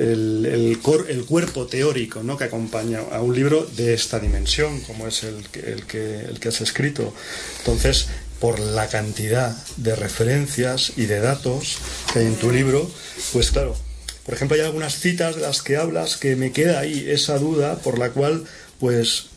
el, 0.00 0.46
el, 0.46 1.26
cuerpo 1.26 1.66
teórico 1.66 2.22
¿no? 2.22 2.36
que 2.36 2.44
acompaña 2.44 3.00
a 3.12 3.20
un 3.20 3.34
libro 3.34 3.66
de 3.76 3.92
esta 3.92 4.18
dimensión, 4.18 4.80
como 4.80 5.06
es 5.06 5.24
el 5.24 5.36
el, 5.64 5.86
que, 5.86 6.20
el 6.20 6.40
que 6.40 6.48
has 6.48 6.60
escrito. 6.60 7.12
Entonces, 7.58 8.08
por 8.40 8.58
la 8.58 8.88
cantidad 8.88 9.54
de 9.76 9.94
referencias 9.94 10.92
y 10.96 11.04
de 11.04 11.20
datos 11.20 11.78
que 12.12 12.20
hay 12.20 12.26
en 12.26 12.36
tu 12.36 12.50
libro, 12.50 12.90
pues 13.32 13.50
claro, 13.50 13.76
por 14.24 14.34
ejemplo, 14.34 14.54
hay 14.56 14.62
algunas 14.62 14.98
citas 14.98 15.36
de 15.36 15.42
las 15.42 15.60
que 15.62 15.76
hablas 15.76 16.16
que 16.16 16.36
me 16.36 16.52
queda 16.52 16.80
ahí 16.80 17.06
esa 17.10 17.38
duda 17.38 17.76
por 17.80 17.98
la 17.98 18.10
cual, 18.10 18.44
pues, 18.78 19.29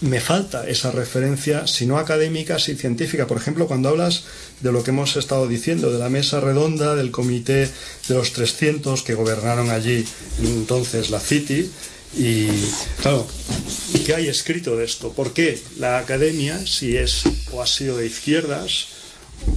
me 0.00 0.20
falta 0.20 0.68
esa 0.68 0.90
referencia, 0.90 1.66
si 1.66 1.86
no 1.86 1.98
académica, 1.98 2.58
si 2.58 2.74
científica. 2.74 3.26
Por 3.26 3.36
ejemplo, 3.36 3.66
cuando 3.66 3.90
hablas 3.90 4.24
de 4.60 4.72
lo 4.72 4.82
que 4.82 4.90
hemos 4.90 5.16
estado 5.16 5.46
diciendo, 5.46 5.92
de 5.92 5.98
la 5.98 6.08
mesa 6.08 6.40
redonda, 6.40 6.94
del 6.94 7.10
comité 7.10 7.68
de 8.08 8.14
los 8.14 8.32
300 8.32 9.02
que 9.02 9.14
gobernaron 9.14 9.70
allí 9.70 10.04
entonces 10.42 11.10
la 11.10 11.20
City, 11.20 11.70
y 12.16 12.48
claro, 13.02 13.26
¿qué 14.04 14.14
hay 14.14 14.28
escrito 14.28 14.76
de 14.76 14.84
esto? 14.84 15.12
¿Por 15.12 15.32
qué 15.32 15.60
la 15.78 15.98
academia, 15.98 16.66
si 16.66 16.96
es 16.96 17.22
o 17.52 17.62
ha 17.62 17.66
sido 17.66 17.98
de 17.98 18.06
izquierdas, 18.06 18.86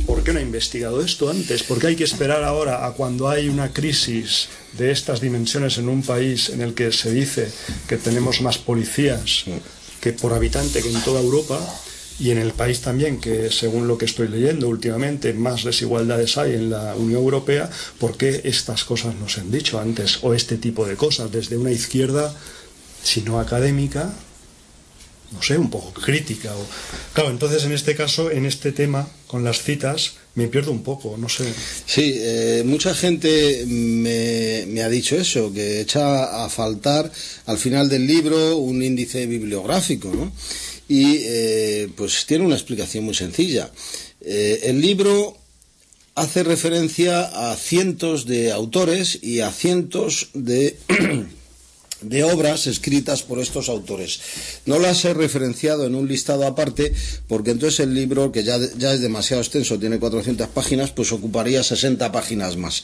¿por 0.05 0.23
qué 0.23 0.33
no 0.33 0.39
ha 0.39 0.43
investigado 0.43 1.03
esto 1.03 1.29
antes? 1.29 1.63
¿Por 1.63 1.79
qué 1.79 1.87
hay 1.87 1.95
que 1.95 2.03
esperar 2.03 2.43
ahora 2.43 2.85
a 2.85 2.91
cuando 2.91 3.27
hay 3.29 3.49
una 3.49 3.73
crisis 3.73 4.49
de 4.77 4.91
estas 4.91 5.19
dimensiones 5.19 5.77
en 5.77 5.89
un 5.89 6.03
país 6.03 6.49
en 6.49 6.61
el 6.61 6.73
que 6.73 6.91
se 6.91 7.11
dice 7.11 7.49
que 7.87 7.97
tenemos 7.97 8.41
más 8.41 8.57
policías 8.57 9.45
que 10.03 10.11
por 10.11 10.33
habitante 10.33 10.81
que 10.81 10.89
en 10.89 11.01
toda 11.01 11.21
Europa 11.21 11.57
y 12.19 12.31
en 12.31 12.37
el 12.37 12.51
país 12.51 12.81
también, 12.81 13.21
que 13.21 13.49
según 13.49 13.87
lo 13.87 13.97
que 13.97 14.03
estoy 14.03 14.27
leyendo 14.27 14.67
últimamente, 14.67 15.31
más 15.33 15.63
desigualdades 15.63 16.37
hay 16.37 16.55
en 16.55 16.71
la 16.71 16.93
Unión 16.93 17.21
Europea, 17.21 17.69
¿por 17.99 18.17
qué 18.17 18.41
estas 18.43 18.83
cosas 18.83 19.15
no 19.15 19.29
se 19.29 19.39
han 19.39 19.49
dicho 19.49 19.79
antes? 19.79 20.19
O 20.21 20.33
este 20.33 20.57
tipo 20.57 20.85
de 20.85 20.97
cosas, 20.97 21.31
desde 21.31 21.55
una 21.55 21.71
izquierda, 21.71 22.35
si 23.01 23.21
no 23.21 23.39
académica, 23.39 24.13
no 25.33 25.41
sé, 25.41 25.57
un 25.57 25.69
poco 25.69 25.91
crítica. 25.93 26.53
O... 26.55 26.65
Claro, 27.13 27.31
entonces 27.31 27.63
en 27.65 27.71
este 27.71 27.95
caso, 27.95 28.31
en 28.31 28.45
este 28.45 28.71
tema, 28.71 29.07
con 29.27 29.43
las 29.43 29.63
citas, 29.63 30.13
me 30.35 30.47
pierdo 30.47 30.71
un 30.71 30.83
poco, 30.83 31.15
no 31.17 31.29
sé. 31.29 31.45
Sí, 31.85 32.15
eh, 32.15 32.63
mucha 32.65 32.93
gente 32.95 33.65
me, 33.67 34.81
ha 34.81 34.89
dicho 34.89 35.15
eso, 35.15 35.53
que 35.53 35.81
echa 35.81 36.43
a 36.43 36.49
faltar 36.49 37.11
al 37.45 37.57
final 37.57 37.89
del 37.89 38.07
libro 38.07 38.57
un 38.57 38.81
índice 38.81 39.25
bibliográfico, 39.27 40.11
¿no? 40.13 40.31
Y 40.87 41.17
eh, 41.21 41.89
pues 41.95 42.25
tiene 42.25 42.45
una 42.45 42.55
explicación 42.55 43.05
muy 43.05 43.13
sencilla. 43.13 43.71
Eh, 44.21 44.61
el 44.63 44.81
libro 44.81 45.37
hace 46.15 46.43
referencia 46.43 47.51
a 47.51 47.55
cientos 47.55 48.25
de 48.25 48.51
autores 48.51 49.19
y 49.21 49.39
a 49.39 49.51
cientos 49.51 50.29
de 50.33 50.77
de 52.03 52.23
obras 52.23 52.67
escritas 52.67 53.23
por 53.23 53.39
estos 53.39 53.69
autores. 53.69 54.19
No 54.65 54.79
las 54.79 55.03
he 55.05 55.13
referenciado 55.13 55.85
en 55.85 55.95
un 55.95 56.07
listado 56.07 56.45
aparte 56.45 56.93
porque 57.27 57.51
entonces 57.51 57.81
el 57.81 57.93
libro, 57.93 58.31
que 58.31 58.43
ya, 58.43 58.57
ya 58.77 58.93
es 58.93 59.01
demasiado 59.01 59.41
extenso, 59.41 59.79
tiene 59.79 59.99
400 59.99 60.47
páginas, 60.49 60.91
pues 60.91 61.11
ocuparía 61.11 61.63
60 61.63 62.11
páginas 62.11 62.57
más. 62.57 62.83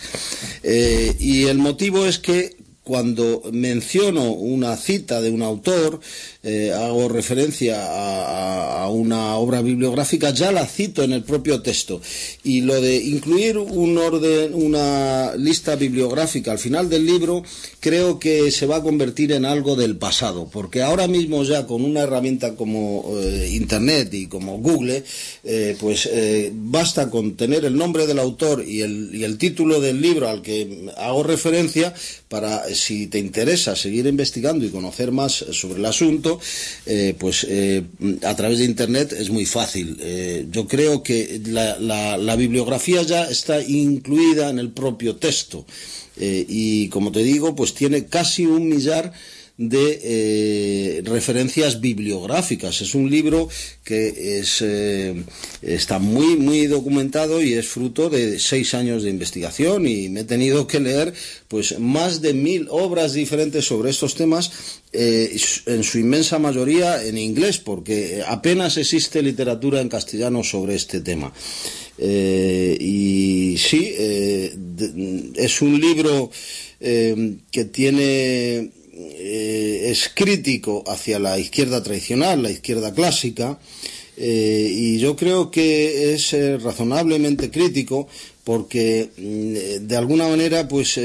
Eh, 0.64 1.16
y 1.20 1.46
el 1.46 1.58
motivo 1.58 2.06
es 2.06 2.20
que 2.20 2.59
cuando 2.90 3.44
menciono 3.52 4.32
una 4.32 4.76
cita 4.76 5.22
de 5.22 5.30
un 5.30 5.44
autor, 5.44 6.00
eh, 6.42 6.72
hago 6.74 7.08
referencia 7.08 7.76
a, 7.86 8.90
una 8.90 9.36
obra 9.36 9.62
bibliográfica, 9.62 10.32
ya 10.32 10.52
la 10.52 10.66
cito 10.66 11.04
en 11.04 11.14
el 11.14 11.22
propio 11.22 11.62
texto. 11.62 12.02
Y 12.44 12.62
lo 12.62 12.82
de 12.82 12.96
incluir 12.96 13.60
un 13.60 13.96
orden, 14.00 14.56
una 14.56 15.36
lista 15.36 15.76
bibliográfica 15.76 16.52
al 16.52 16.58
final 16.58 16.90
del 16.90 17.06
libro, 17.06 17.44
creo 17.80 18.18
que 18.18 18.50
se 18.50 18.66
va 18.66 18.78
a 18.78 18.82
convertir 18.82 19.34
en 19.34 19.46
algo 19.46 19.76
del 19.76 19.96
pasado, 19.98 20.50
porque 20.52 20.82
ahora 20.82 21.08
mismo 21.08 21.44
ya 21.44 21.68
con 21.68 21.86
una 21.86 22.00
herramienta 22.00 22.56
como 22.56 23.06
eh, 23.20 23.52
Internet 23.54 24.12
y 24.16 24.26
como 24.26 24.58
Google, 24.58 25.04
eh, 25.44 25.78
pues 25.80 26.10
basta 26.54 27.12
con 27.12 27.36
tener 27.36 27.66
el 27.66 27.78
nombre 27.78 28.08
del 28.08 28.18
autor 28.18 28.64
y 28.68 28.82
el, 28.82 29.12
y 29.14 29.24
el 29.26 29.38
título 29.38 29.80
del 29.80 30.02
libro 30.02 30.28
al 30.28 30.42
que 30.42 30.90
hago 30.98 31.22
referencia 31.22 31.94
para 32.30 32.64
si 32.76 33.08
te 33.08 33.18
interesa 33.18 33.76
seguir 33.76 34.06
investigando 34.06 34.64
y 34.64 34.70
conocer 34.70 35.12
más 35.12 35.34
sobre 35.34 35.80
el 35.80 35.86
asunto, 35.86 36.40
eh, 36.86 37.16
pues 37.18 37.46
eh, 37.50 37.84
a 38.24 38.36
través 38.36 38.60
de 38.60 38.66
Internet 38.66 39.14
es 39.14 39.32
muy 39.32 39.46
fácil. 39.46 39.98
Eh, 40.00 40.46
yo 40.52 40.68
creo 40.68 41.02
que 41.02 41.42
la, 41.46 42.36
bibliografía 42.36 43.02
ya 43.02 43.26
está 43.26 43.62
incluida 43.62 44.50
en 44.50 44.60
el 44.60 44.70
propio 44.70 45.18
texto. 45.18 45.66
y 46.18 46.90
como 46.90 47.12
te 47.12 47.24
digo, 47.24 47.56
pues 47.56 47.74
tiene 47.74 48.06
casi 48.06 48.46
un 48.46 48.68
millar 48.68 49.14
de 49.60 50.00
eh, 50.02 51.02
referencias 51.04 51.82
bibliográficas. 51.82 52.80
Es 52.80 52.96
un 52.96 53.10
libro 53.10 53.50
que 53.84 54.40
es, 54.40 54.62
eh, 54.62 55.22
está 55.62 56.00
muy, 56.00 56.38
muy 56.38 56.68
documentado 56.68 57.44
y 57.44 57.56
es 57.56 57.68
fruto 57.68 58.10
de 58.10 58.40
seis 58.40 58.74
años 58.74 59.04
de 59.04 59.10
investigación 59.10 59.86
y 59.86 60.08
me 60.08 60.22
he 60.22 60.24
tenido 60.24 60.66
que 60.66 60.80
leer 60.80 61.14
pues 61.50 61.78
más 61.78 62.22
de 62.22 62.34
mil 62.34 62.68
obras 62.70 63.12
diferentes 63.12 63.66
sobre 63.66 63.90
estos 63.90 64.16
temas, 64.16 64.50
eh, 64.94 65.38
en 65.66 65.84
su 65.84 66.00
inmensa 66.00 66.40
mayoría 66.40 67.04
en 67.04 67.18
inglés, 67.18 67.58
porque 67.58 68.24
apenas 68.26 68.78
existe 68.78 69.22
literatura 69.22 69.82
en 69.82 69.90
castellano 69.90 70.42
sobre 70.42 70.76
este 70.76 71.02
tema. 71.02 71.34
y 72.00 73.58
sí, 73.58 73.94
es 75.36 75.62
un 75.62 75.82
libro 75.82 76.32
que 76.80 77.66
tiene 77.74 78.79
eh, 79.02 79.92
es 79.92 80.12
crítico 80.14 80.84
hacia 80.86 81.20
la 81.20 81.40
izquierda 81.40 81.82
tradicional, 81.82 82.44
la 82.44 82.52
izquierda 82.52 82.94
clásica, 82.94 83.58
eh, 84.18 84.70
y 84.70 85.00
yo 85.00 85.16
creo 85.16 85.50
que 85.52 86.14
es 86.14 86.34
eh, 86.34 86.58
razonablemente 86.58 87.50
crítico 87.50 88.10
porque 88.44 89.10
mm, 89.16 89.88
de 89.88 89.96
alguna 89.96 90.28
manera 90.28 90.68
pues 90.68 91.00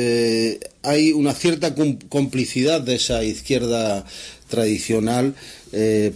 hay 0.82 1.12
una 1.12 1.34
cierta 1.34 1.74
complicidad 2.08 2.80
de 2.80 2.96
esa 2.96 3.22
izquierda 3.22 4.04
tradicional 4.48 5.34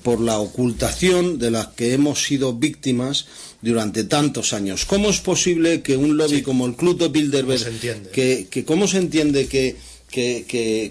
por 0.05 0.21
la 0.21 0.39
ocultación 0.39 1.39
de 1.39 1.51
la 1.51 1.73
que 1.75 1.93
hemos 1.93 2.23
sido 2.23 2.55
víctimas 2.55 3.27
durante 3.61 4.05
tantos 4.05 4.53
años. 4.53 4.85
¿Cómo 4.85 5.11
es 5.11 5.19
posible 5.19 5.83
que 5.83 5.97
un 5.97 6.17
lobby 6.17 6.43
como 6.43 6.67
el 6.67 6.77
Club 6.77 6.99
de 6.99 7.09
Bilderberg, 7.09 8.11
que, 8.13 8.47
que 8.49 8.65
cómo 8.65 8.87
se 8.87 8.99
entiende 8.99 9.49
que 9.49 9.75
que, 10.11 10.45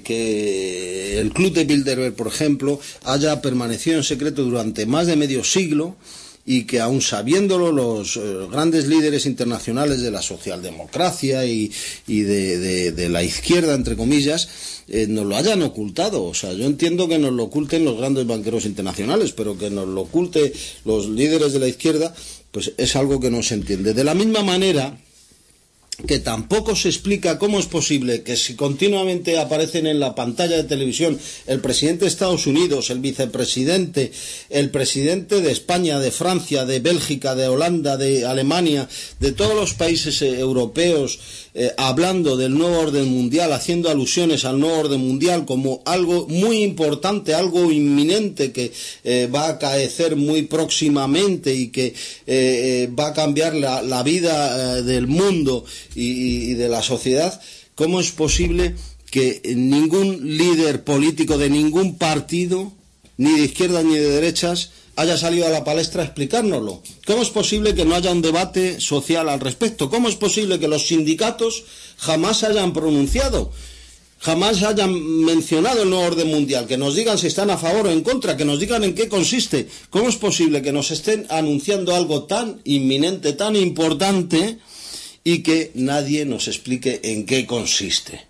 que, 0.03 1.19
el 1.19 1.31
Club 1.33 1.53
de 1.53 1.65
Bilderberg, 1.65 2.15
por 2.15 2.27
ejemplo, 2.27 2.79
haya 3.03 3.41
permanecido 3.41 3.97
en 3.97 4.03
secreto 4.03 4.43
durante 4.43 4.85
más 4.85 5.07
de 5.07 5.15
medio 5.15 5.43
siglo 5.43 5.95
y 6.49 6.63
que 6.63 6.79
aun 6.79 7.01
sabiéndolo 7.01 7.73
los 7.73 8.15
eh, 8.15 8.21
grandes 8.49 8.87
líderes 8.87 9.25
internacionales 9.25 9.99
de 10.01 10.11
la 10.11 10.21
socialdemocracia 10.21 11.45
y, 11.45 11.69
y 12.07 12.21
de, 12.21 13.09
la 13.09 13.21
izquierda, 13.21 13.73
entre 13.73 13.97
comillas, 13.97 14.47
eh, 14.87 15.07
nos 15.09 15.25
lo 15.25 15.35
hayan 15.35 15.61
ocultado. 15.61 16.23
O 16.23 16.33
sea, 16.33 16.53
yo 16.53 16.65
entiendo 16.65 17.09
que 17.09 17.19
nos 17.19 17.33
lo 17.33 17.43
oculten 17.43 17.83
los 17.83 17.97
grandes 17.97 18.25
banqueros 18.25 18.65
internacionales, 18.65 19.33
pero 19.33 19.57
que 19.57 19.69
nos 19.69 19.89
lo 19.89 20.01
oculte 20.01 20.53
los 20.85 21.09
líderes 21.09 21.51
de 21.51 21.59
la 21.59 21.67
izquierda, 21.67 22.15
pues 22.51 22.71
es 22.77 22.95
algo 22.95 23.19
que 23.19 23.29
no 23.29 23.43
se 23.43 23.55
entiende. 23.55 23.93
De 23.93 24.05
la 24.05 24.13
misma 24.13 24.41
manera 24.41 24.97
que 26.05 26.19
tampoco 26.19 26.75
se 26.75 26.89
explica 26.89 27.39
cómo 27.39 27.57
es 27.59 27.65
posible 27.65 28.21
que 28.21 28.37
si 28.37 28.55
continuamente 28.55 29.39
aparecen 29.39 29.87
en 29.87 29.99
la 29.99 30.13
pantalla 30.13 30.55
de 30.57 30.63
televisión 30.63 31.17
el 31.47 31.59
presidente 31.59 32.05
de 32.05 32.09
Estados 32.09 32.45
Unidos, 32.45 32.91
el 32.91 32.99
vicepresidente, 32.99 34.11
el 34.51 34.69
presidente 34.69 35.41
de 35.41 35.51
España, 35.51 35.99
de 35.99 36.11
Francia, 36.11 36.65
de 36.65 36.81
Bélgica, 36.81 37.33
de 37.33 37.47
Holanda, 37.47 37.97
de 37.97 38.27
Alemania, 38.27 38.87
de 39.19 39.31
todos 39.31 39.55
los 39.55 39.73
países 39.73 40.21
eh, 40.21 40.39
europeos, 40.39 41.19
eh, 41.55 41.73
hablando 41.77 42.37
del 42.37 42.55
nuevo 42.55 42.77
orden 42.77 43.07
mundial, 43.07 43.51
haciendo 43.51 43.89
alusiones 43.89 44.45
al 44.45 44.59
nuevo 44.59 44.77
orden 44.77 44.99
mundial 44.99 45.45
como 45.45 45.81
algo 45.85 46.27
muy 46.27 46.61
importante, 46.61 47.33
algo 47.33 47.71
inminente 47.71 48.51
que 48.51 48.71
eh, 49.03 49.27
va 49.33 49.47
a 49.47 49.49
acaecer 49.53 50.15
muy 50.15 50.43
próximamente 50.43 51.55
y 51.55 51.69
que 51.69 51.95
va 52.97 53.07
a 53.07 53.13
cambiar 53.13 53.55
la, 53.55 53.81
la 53.81 54.03
vida 54.03 54.81
del 54.83 55.07
mundo 55.07 55.65
y, 55.97 56.53
de 56.53 56.69
la 56.69 56.83
sociedad, 56.83 57.41
¿cómo 57.75 57.99
es 57.99 58.11
posible 58.11 58.75
que 59.09 59.41
ningún 59.55 60.37
líder 60.37 60.83
político 60.83 61.37
de 61.37 61.49
ningún 61.49 61.97
partido, 61.97 62.71
ni 63.17 63.31
de 63.37 63.45
izquierda 63.45 63.81
ni 63.81 63.95
de 63.95 64.09
derechas, 64.09 64.71
haya 64.97 65.15
salido 65.15 65.45
a 65.45 65.49
la 65.49 65.63
palestra 65.63 66.01
a 66.01 66.05
explicárnoslo. 66.05 66.81
¿Cómo 67.05 67.21
es 67.21 67.29
posible 67.29 67.75
que 67.75 67.85
no 67.85 67.95
haya 67.95 68.11
un 68.11 68.23
debate 68.23 68.81
social 68.81 69.29
al 69.29 69.39
respecto? 69.39 69.89
¿Cómo 69.89 70.09
es 70.09 70.15
posible 70.15 70.59
que 70.59 70.67
los 70.67 70.87
sindicatos 70.87 71.63
jamás 71.97 72.43
hayan 72.43 72.73
pronunciado? 72.73 73.51
Jamás 74.19 74.63
hayan 74.63 74.91
mencionado 75.23 75.83
el 75.83 75.91
nuevo 75.91 76.03
orden 76.03 76.29
mundial, 76.29 76.65
que 76.65 76.77
nos 76.77 76.95
digan 76.95 77.19
si 77.19 77.27
están 77.27 77.51
a 77.51 77.57
favor 77.57 77.85
o 77.85 77.91
en 77.91 78.01
contra, 78.01 78.35
que 78.35 78.45
nos 78.45 78.59
digan 78.59 78.83
en 78.83 78.95
qué 78.95 79.07
consiste. 79.07 79.67
¿Cómo 79.91 80.09
es 80.09 80.15
posible 80.15 80.63
que 80.63 80.71
nos 80.71 80.89
estén 80.89 81.27
anunciando 81.29 81.95
algo 81.95 82.23
tan 82.23 82.59
inminente, 82.63 83.33
tan 83.33 83.55
importante, 83.55 84.57
y 85.27 85.43
que 85.43 85.71
nadie 85.75 86.23
nos 86.23 86.47
explique 86.47 87.01
en 87.03 87.25
qué 87.25 87.45
consiste. 87.45 88.21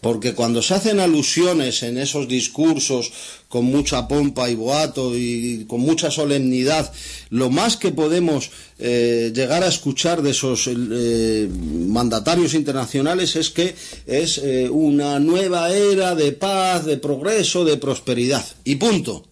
Porque 0.00 0.34
cuando 0.34 0.60
se 0.60 0.74
hacen 0.74 0.98
alusiones 0.98 1.84
en 1.84 1.96
esos 1.96 2.26
discursos 2.26 3.12
con 3.46 3.66
mucha 3.66 4.08
pompa 4.08 4.50
y 4.50 4.56
boato 4.56 5.16
y 5.16 5.64
con 5.68 5.80
mucha 5.80 6.10
solemnidad, 6.10 6.92
lo 7.30 7.50
más 7.50 7.76
que 7.76 7.92
podemos 7.92 8.50
eh, 8.80 9.30
llegar 9.32 9.62
a 9.62 9.68
escuchar 9.68 10.22
de 10.22 10.30
esos 10.30 10.68
eh, 10.68 11.48
mandatarios 11.86 12.54
internacionales 12.54 13.36
es 13.36 13.50
que 13.50 13.76
es 14.04 14.38
eh, 14.38 14.68
una 14.68 15.20
nueva 15.20 15.72
era 15.72 16.16
de 16.16 16.32
paz, 16.32 16.84
de 16.84 16.96
progreso, 16.96 17.64
de 17.64 17.76
prosperidad. 17.76 18.44
Y 18.64 18.74
punto. 18.74 19.24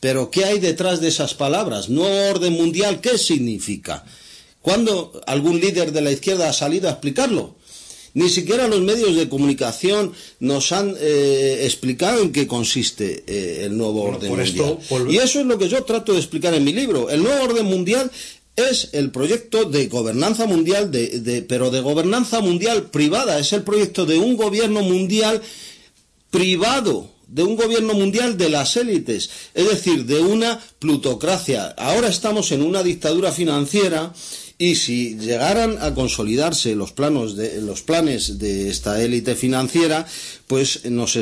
Pero 0.00 0.32
¿qué 0.32 0.46
hay 0.46 0.58
detrás 0.58 1.00
de 1.00 1.06
esas 1.06 1.34
palabras? 1.34 1.88
Nuevo 1.88 2.28
orden 2.28 2.54
mundial, 2.54 3.00
¿qué 3.00 3.18
significa? 3.18 4.04
¿Cuándo 4.62 5.20
algún 5.26 5.60
líder 5.60 5.92
de 5.92 6.00
la 6.00 6.10
izquierda 6.10 6.48
ha 6.48 6.52
salido 6.52 6.88
a 6.88 6.92
explicarlo? 6.92 7.56
Ni 8.14 8.28
siquiera 8.28 8.68
los 8.68 8.80
medios 8.80 9.14
de 9.14 9.28
comunicación 9.28 10.12
nos 10.40 10.72
han 10.72 10.96
eh, 10.98 11.60
explicado 11.62 12.22
en 12.22 12.32
qué 12.32 12.46
consiste 12.46 13.22
eh, 13.26 13.66
el 13.66 13.76
nuevo 13.76 14.02
orden 14.02 14.34
mundial. 14.34 14.78
Y 15.08 15.18
eso 15.18 15.40
es 15.40 15.46
lo 15.46 15.58
que 15.58 15.68
yo 15.68 15.84
trato 15.84 16.12
de 16.12 16.18
explicar 16.18 16.54
en 16.54 16.64
mi 16.64 16.72
libro. 16.72 17.10
El 17.10 17.22
nuevo 17.22 17.44
orden 17.44 17.66
mundial 17.66 18.10
es 18.56 18.88
el 18.92 19.12
proyecto 19.12 19.66
de 19.66 19.86
gobernanza 19.86 20.46
mundial, 20.46 20.90
de, 20.90 21.44
pero 21.48 21.70
de 21.70 21.80
gobernanza 21.80 22.40
mundial 22.40 22.90
privada. 22.90 23.38
Es 23.38 23.52
el 23.52 23.62
proyecto 23.62 24.04
de 24.04 24.18
un 24.18 24.36
gobierno 24.36 24.82
mundial 24.82 25.40
privado 26.30 27.10
de 27.28 27.42
un 27.42 27.56
gobierno 27.56 27.92
mundial 27.92 28.38
de 28.38 28.48
las 28.48 28.76
élites, 28.78 29.28
es 29.52 29.68
decir, 29.68 30.06
de 30.06 30.18
una 30.20 30.58
plutocracia. 30.78 31.66
Ahora 31.76 32.08
estamos 32.08 32.52
en 32.52 32.62
una 32.62 32.82
dictadura 32.82 33.32
financiera 33.32 34.14
y 34.58 34.74
si 34.74 35.16
llegaran 35.16 35.78
a 35.80 35.94
consolidarse 35.94 36.74
los, 36.74 36.92
planos 36.92 37.36
de, 37.36 37.62
los 37.62 37.82
planes 37.82 38.38
de 38.38 38.68
esta 38.68 39.00
élite 39.02 39.36
financiera, 39.36 40.04
pues 40.48 40.84
nos, 40.86 41.16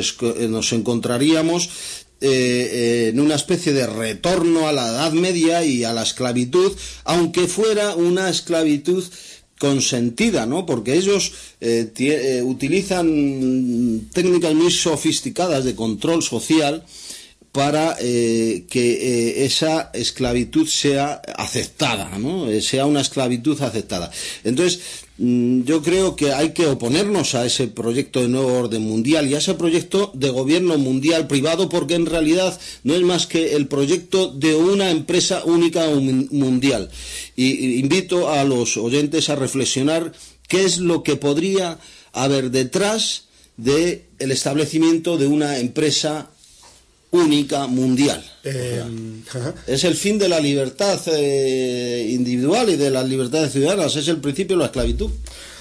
nos 0.49 0.73
encontraríamos 0.73 1.69
eh, 2.19 2.29
eh, 2.29 3.07
en 3.09 3.19
una 3.19 3.35
especie 3.35 3.73
de 3.73 3.85
retorno 3.85 4.67
a 4.67 4.73
la 4.73 4.87
Edad 4.87 5.11
Media 5.11 5.63
y 5.63 5.83
a 5.83 5.93
la 5.93 6.01
esclavitud, 6.01 6.75
aunque 7.03 7.47
fuera 7.47 7.95
una 7.95 8.27
esclavitud 8.29 9.03
consentida, 9.59 10.47
¿no? 10.47 10.65
Porque 10.65 10.95
ellos 10.95 11.31
eh, 11.61 12.41
utilizan 12.43 14.09
técnicas 14.13 14.55
muy 14.55 14.71
sofisticadas 14.71 15.63
de 15.63 15.75
control 15.75 16.23
social 16.23 16.83
para 17.57 17.97
eh, 17.99 18.65
que 18.69 18.91
eh, 18.91 19.45
esa 19.45 19.89
esclavitud 19.95 20.67
sea 20.67 21.23
aceptada, 21.37 22.19
¿no? 22.19 22.47
Eh, 22.51 22.61
sea 22.61 22.85
una 22.85 23.01
esclavitud 23.01 23.59
aceptada. 23.59 24.11
Entonces, 24.43 24.79
mm, 25.17 25.63
yo 25.63 25.81
creo 25.81 26.15
que 26.15 26.33
hay 26.33 26.51
que 26.53 26.67
oponernos 26.67 27.33
a 27.33 27.47
ese 27.47 27.67
proyecto 27.67 28.21
de 28.21 28.27
nuevo 28.27 28.53
orden 28.53 28.83
mundial 28.83 29.27
y 29.27 29.33
a 29.33 29.39
ese 29.39 29.55
proyecto 29.55 30.11
de 30.13 30.29
gobierno 30.29 30.77
mundial 30.77 31.25
privado 31.25 31.67
porque 31.67 31.95
en 31.95 32.05
realidad 32.05 32.59
no 32.83 32.93
es 32.93 33.01
más 33.01 33.25
que 33.25 33.55
el 33.55 33.67
proyecto 33.67 34.27
de 34.27 34.53
una 34.53 34.91
empresa 34.91 35.43
única 35.43 35.87
mundial. 36.29 36.91
Y, 37.35 37.79
invito 37.79 38.29
a 38.29 38.43
los 38.43 38.77
oyentes 38.77 39.31
a 39.31 39.35
reflexionar 39.35 40.11
qué 40.47 40.63
es 40.63 40.77
lo 40.77 41.01
que 41.01 41.15
podría 41.15 41.79
haber 42.13 42.51
detrás 42.51 43.23
del 43.57 44.03
establecimiento 44.19 45.17
de 45.17 45.25
una 45.25 45.57
empresa 45.57 46.29
única 47.11 47.67
mundial. 47.67 48.23
Eh, 48.43 48.83
es 49.65 49.83
el 49.83 49.95
fin 49.95 50.17
de 50.17 50.29
la 50.29 50.39
libertad 50.39 50.99
eh, 51.07 52.07
individual 52.11 52.69
y 52.69 52.75
de 52.75 52.89
las 52.89 53.07
libertades 53.07 53.51
ciudadanas, 53.51 53.95
es 53.95 54.07
el 54.07 54.17
principio 54.17 54.55
de 54.55 54.61
la 54.61 54.65
esclavitud. 54.67 55.11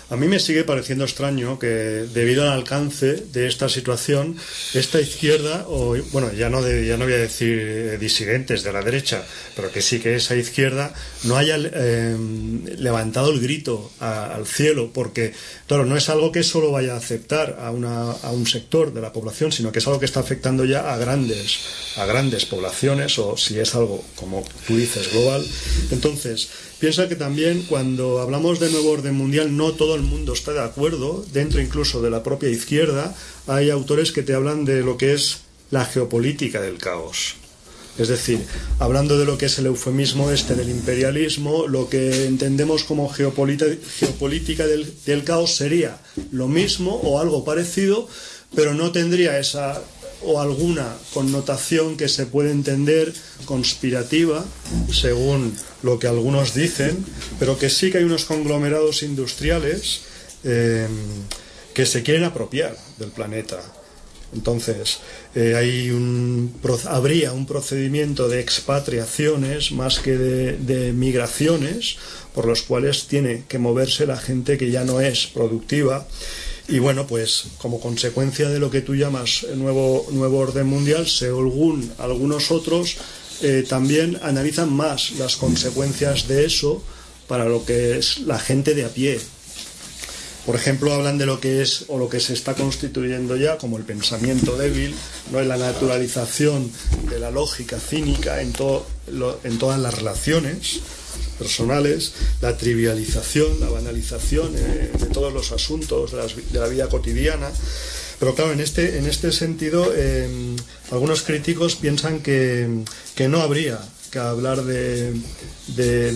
A 0.08 0.14
mí 0.14 0.28
me 0.28 0.38
sigue 0.38 0.62
pareciendo 0.62 1.04
extraño 1.04 1.58
que 1.58 1.66
debido 1.66 2.44
al 2.44 2.52
alcance 2.52 3.24
de 3.32 3.48
esta 3.48 3.68
situación, 3.68 4.36
esta 4.72 5.00
izquierda, 5.00 5.64
o 5.68 5.96
bueno, 6.12 6.32
ya 6.32 6.48
no, 6.48 6.60
ya 6.62 6.96
no 6.96 7.06
voy 7.06 7.14
a 7.14 7.18
decir 7.18 7.58
eh, 7.58 7.98
disidentes 7.98 8.62
de 8.62 8.72
la 8.72 8.82
derecha, 8.82 9.24
pero 9.56 9.72
que 9.72 9.82
sí 9.82 9.98
que 9.98 10.14
esa 10.14 10.36
izquierda 10.36 10.94
no 11.24 11.36
haya 11.36 11.56
eh, 11.58 12.16
levantado 12.78 13.32
el 13.32 13.40
grito 13.40 13.90
al 13.98 14.46
cielo, 14.46 14.92
porque, 14.94 15.34
claro, 15.66 15.84
no 15.84 15.96
es 15.96 16.08
algo 16.08 16.30
que 16.30 16.44
solo 16.44 16.70
vaya 16.70 16.94
a 16.94 16.98
aceptar 16.98 17.58
a, 17.60 17.72
una, 17.72 18.12
a 18.12 18.30
un 18.30 18.46
sector 18.46 18.94
de 18.94 19.00
la 19.00 19.12
población, 19.12 19.50
sino 19.50 19.72
que 19.72 19.80
es 19.80 19.86
algo 19.88 19.98
que 19.98 20.06
está 20.06 20.20
afectando 20.20 20.64
ya 20.64 20.94
a 20.94 20.98
grandes, 20.98 21.58
a 21.96 22.06
grandes 22.06 22.46
poblaciones, 22.46 23.18
o 23.18 23.36
si 23.36 23.58
es 23.58 23.74
algo, 23.74 24.04
como 24.14 24.44
tú 24.68 24.76
dices, 24.76 25.10
global. 25.10 25.44
Entonces, 25.90 26.48
Piensa 26.78 27.08
que 27.08 27.16
también 27.16 27.62
cuando 27.62 28.20
hablamos 28.20 28.60
de 28.60 28.70
nuevo 28.70 28.90
orden 28.90 29.14
mundial 29.14 29.56
no 29.56 29.72
todo 29.72 29.94
el 29.94 30.02
mundo 30.02 30.34
está 30.34 30.52
de 30.52 30.62
acuerdo, 30.62 31.24
dentro 31.32 31.60
incluso 31.60 32.02
de 32.02 32.10
la 32.10 32.22
propia 32.22 32.50
izquierda 32.50 33.14
hay 33.46 33.70
autores 33.70 34.12
que 34.12 34.22
te 34.22 34.34
hablan 34.34 34.66
de 34.66 34.82
lo 34.82 34.98
que 34.98 35.14
es 35.14 35.38
la 35.70 35.86
geopolítica 35.86 36.60
del 36.60 36.76
caos. 36.76 37.36
Es 37.98 38.08
decir, 38.08 38.40
hablando 38.78 39.18
de 39.18 39.24
lo 39.24 39.38
que 39.38 39.46
es 39.46 39.58
el 39.58 39.66
eufemismo 39.66 40.30
este 40.30 40.54
del 40.54 40.68
imperialismo, 40.68 41.66
lo 41.66 41.88
que 41.88 42.26
entendemos 42.26 42.84
como 42.84 43.08
geopolítica 43.08 44.66
del, 44.66 44.92
del 45.06 45.24
caos 45.24 45.56
sería 45.56 45.98
lo 46.30 46.46
mismo 46.46 46.94
o 46.96 47.20
algo 47.20 47.42
parecido, 47.42 48.06
pero 48.54 48.74
no 48.74 48.92
tendría 48.92 49.38
esa 49.38 49.82
o 50.22 50.40
alguna 50.40 50.96
connotación 51.12 51.96
que 51.96 52.08
se 52.08 52.26
puede 52.26 52.50
entender 52.50 53.12
conspirativa, 53.44 54.44
según 54.92 55.56
lo 55.82 55.98
que 55.98 56.06
algunos 56.08 56.54
dicen, 56.54 57.04
pero 57.38 57.58
que 57.58 57.70
sí 57.70 57.90
que 57.90 57.98
hay 57.98 58.04
unos 58.04 58.24
conglomerados 58.24 59.02
industriales 59.02 60.02
eh, 60.44 60.88
que 61.74 61.86
se 61.86 62.02
quieren 62.02 62.24
apropiar 62.24 62.76
del 62.98 63.10
planeta. 63.10 63.60
Entonces, 64.34 64.98
eh, 65.34 65.54
habría 66.88 67.32
un 67.32 67.46
procedimiento 67.46 68.28
de 68.28 68.40
expatriaciones 68.40 69.70
más 69.72 70.00
que 70.00 70.16
de 70.16 70.92
migraciones, 70.92 71.96
por 72.34 72.46
los 72.46 72.62
cuales 72.62 73.06
tiene 73.06 73.44
que 73.48 73.58
moverse 73.58 74.06
la 74.06 74.16
gente 74.16 74.58
que 74.58 74.70
ya 74.70 74.84
no 74.84 75.00
es 75.00 75.26
productiva 75.26 76.06
Y 76.68 76.80
bueno, 76.80 77.06
pues 77.06 77.44
como 77.58 77.78
consecuencia 77.78 78.48
de 78.48 78.58
lo 78.58 78.70
que 78.70 78.80
tú 78.80 78.96
llamas 78.96 79.46
nuevo, 79.54 80.06
nuevo 80.10 80.38
orden 80.38 80.66
mundial, 80.66 81.06
según 81.06 81.92
algunos 81.98 82.50
otros 82.50 82.96
eh, 83.42 83.64
también 83.68 84.18
analizan 84.22 84.72
más 84.72 85.12
las 85.12 85.36
consecuencias 85.36 86.26
de 86.26 86.44
eso 86.44 86.82
para 87.28 87.44
lo 87.44 87.64
que 87.64 87.98
es 87.98 88.18
la 88.20 88.38
gente 88.38 88.74
de 88.74 88.84
a 88.84 88.88
pie. 88.88 89.20
Por 90.44 90.54
ejemplo, 90.54 90.92
hablan 90.92 91.18
de 91.18 91.26
lo 91.26 91.40
que 91.40 91.60
es 91.60 91.84
o 91.88 91.98
lo 91.98 92.08
que 92.08 92.20
se 92.20 92.32
está 92.32 92.54
constituyendo 92.54 93.36
ya 93.36 93.58
como 93.58 93.78
el 93.78 93.84
pensamiento 93.84 94.56
débil, 94.56 94.94
no 95.32 95.40
la 95.42 95.56
naturalización 95.56 96.70
de 97.10 97.18
la 97.18 97.30
lógica 97.30 97.78
cínica 97.80 98.40
en, 98.40 98.52
en 99.44 99.58
todas 99.58 99.80
las 99.80 99.94
relaciones 99.94 100.80
personales, 101.38 102.12
la 102.40 102.56
trivialización, 102.56 103.60
la 103.60 103.68
banalización 103.68 104.52
eh, 104.56 104.90
de 104.98 105.06
todos 105.06 105.32
los 105.32 105.52
asuntos 105.52 106.12
de, 106.12 106.58
la 106.58 106.68
vida 106.68 106.88
cotidiana. 106.88 107.50
Pero 108.18 108.34
claro, 108.34 108.52
en 108.52 108.60
este, 108.60 108.98
en 108.98 109.06
este 109.06 109.30
sentido, 109.32 109.94
em, 109.94 110.56
algunos 110.90 111.22
críticos 111.22 111.76
piensan 111.76 112.20
que, 112.20 112.84
no 113.28 113.40
habría 113.40 113.78
que 114.10 114.18
hablar 114.18 114.64
de, 114.64 115.12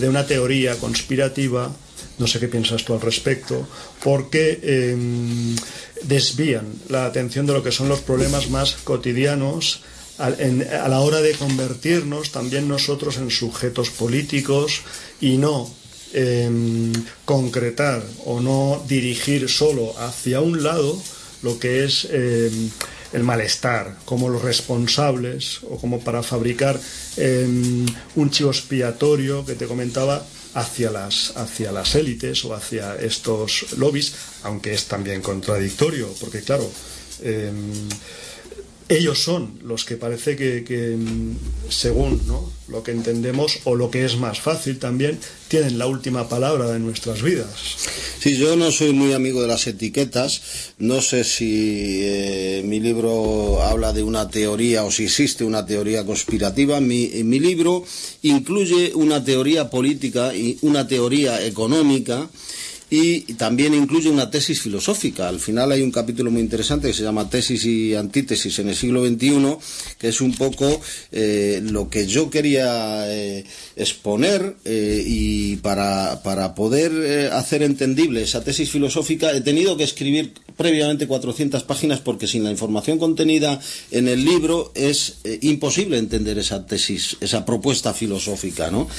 una 0.07 0.25
teoría 0.25 0.75
conspirativa, 0.77 1.71
no 2.17 2.27
sé 2.27 2.39
qué 2.39 2.47
piensas 2.47 2.83
tú 2.83 2.93
al 2.93 3.01
respecto, 3.01 3.67
porque 4.03 4.59
em, 4.63 5.55
desvían 6.03 6.65
la 6.89 7.05
atención 7.05 7.45
de 7.45 7.53
lo 7.53 7.63
que 7.63 7.71
son 7.71 7.87
los 7.87 8.01
problemas 8.01 8.49
más 8.49 8.77
cotidianos 8.83 9.81
a, 10.21 10.87
la 10.87 10.99
hora 10.99 11.21
de 11.21 11.33
convertirnos 11.33 12.31
también 12.31 12.67
nosotros 12.67 13.17
en 13.17 13.31
sujetos 13.31 13.89
políticos 13.89 14.81
y 15.19 15.37
no 15.37 15.69
em, 16.13 16.93
concretar 17.25 18.03
o 18.25 18.39
no 18.39 18.83
dirigir 18.87 19.49
solo 19.49 19.97
hacia 19.97 20.41
un 20.41 20.63
lado 20.63 21.01
lo 21.41 21.57
que 21.57 21.83
es 21.83 22.07
em, 22.11 22.69
el 23.13 23.23
malestar, 23.23 23.97
como 24.05 24.29
los 24.29 24.41
responsables 24.41 25.59
o 25.63 25.77
como 25.77 25.99
para 25.99 26.23
fabricar 26.23 26.79
em, 27.17 27.85
un 28.15 28.29
chivo 28.29 28.51
expiatorio 28.51 29.45
que 29.45 29.55
te 29.55 29.65
comentaba 29.65 30.23
hacia 30.53 30.91
las, 30.91 31.33
hacia 31.35 31.71
las 31.71 31.95
élites 31.95 32.45
o 32.45 32.53
hacia 32.53 32.95
estos 32.95 33.73
lobbies, 33.77 34.13
aunque 34.43 34.73
es 34.73 34.85
también 34.85 35.21
contradictorio, 35.21 36.13
porque 36.19 36.41
claro, 36.41 36.69
ellos 38.91 39.23
son 39.23 39.59
los 39.63 39.85
que 39.85 39.95
parece 39.95 40.35
que, 40.35 40.97
según 41.69 42.21
lo 42.67 42.83
que 42.83 42.91
entendemos 42.91 43.59
o 43.63 43.75
lo 43.75 43.89
que 43.89 44.05
es 44.05 44.17
más 44.17 44.39
fácil 44.39 44.79
también, 44.79 45.19
tienen 45.47 45.77
la 45.77 45.87
última 45.87 46.27
palabra 46.27 46.71
de 46.71 46.79
nuestras 46.79 47.21
vidas. 47.21 47.49
Sí, 48.19 48.37
yo 48.37 48.55
no 48.55 48.71
soy 48.71 48.93
muy 48.93 49.13
amigo 49.13 49.41
de 49.41 49.47
las 49.47 49.65
etiquetas, 49.67 50.41
no 50.77 51.01
sé 51.01 51.23
si 51.23 52.01
eh, 52.03 52.63
mi 52.65 52.79
libro 52.79 53.63
habla 53.63 53.93
de 53.93 54.03
una 54.03 54.29
teoría 54.29 54.83
o 54.83 54.91
si 54.91 55.05
existe 55.05 55.43
una 55.43 55.65
teoría 55.65 56.05
conspirativa. 56.05 56.79
Mi, 56.81 57.07
mi 57.23 57.39
libro 57.39 57.83
incluye 58.21 58.91
una 58.93 59.23
teoría 59.23 59.69
política 59.69 60.35
y 60.35 60.57
una 60.61 60.87
teoría 60.87 61.43
económica 61.45 62.29
y 62.91 63.21
también 63.35 63.73
incluye 63.73 64.09
una 64.09 64.29
tesis 64.29 64.61
filosófica. 64.61 65.29
Al 65.29 65.39
final 65.39 65.71
hay 65.71 65.81
un 65.81 65.91
capítulo 65.91 66.29
muy 66.29 66.41
interesante 66.41 66.89
que 66.89 66.93
se 66.93 67.03
llama 67.03 67.29
Tesis 67.29 67.63
y 67.63 67.95
Antítesis 67.95 68.59
en 68.59 68.67
el 68.67 68.75
siglo 68.75 69.07
XXI, 69.07 69.55
que 69.97 70.09
es 70.09 70.19
un 70.19 70.33
poco 70.33 70.81
eh, 71.13 71.61
lo 71.63 71.89
que 71.89 72.05
yo 72.05 72.29
quería 72.29 73.09
eh, 73.09 73.45
exponer 73.77 74.57
eh, 74.65 75.01
y 75.07 75.55
para, 75.57 76.21
para 76.21 76.53
poder 76.53 77.31
hacer 77.31 77.63
entendible 77.63 78.23
esa 78.23 78.43
tesis 78.43 78.69
filosófica 78.69 79.31
he 79.31 79.39
tenido 79.39 79.77
que 79.77 79.85
escribir 79.85 80.33
previamente 80.57 81.07
400 81.07 81.63
páginas 81.63 82.01
porque 82.01 82.27
sin 82.27 82.43
la 82.43 82.51
información 82.51 82.99
contenida 82.99 83.61
en 83.91 84.09
el 84.09 84.25
libro 84.25 84.73
es 84.75 85.19
imposible 85.39 85.97
entender 85.97 86.37
esa 86.37 86.65
tesis, 86.65 87.15
esa 87.21 87.45
propuesta 87.45 87.93
filosófica, 87.93 88.69
¿no? 88.69 88.89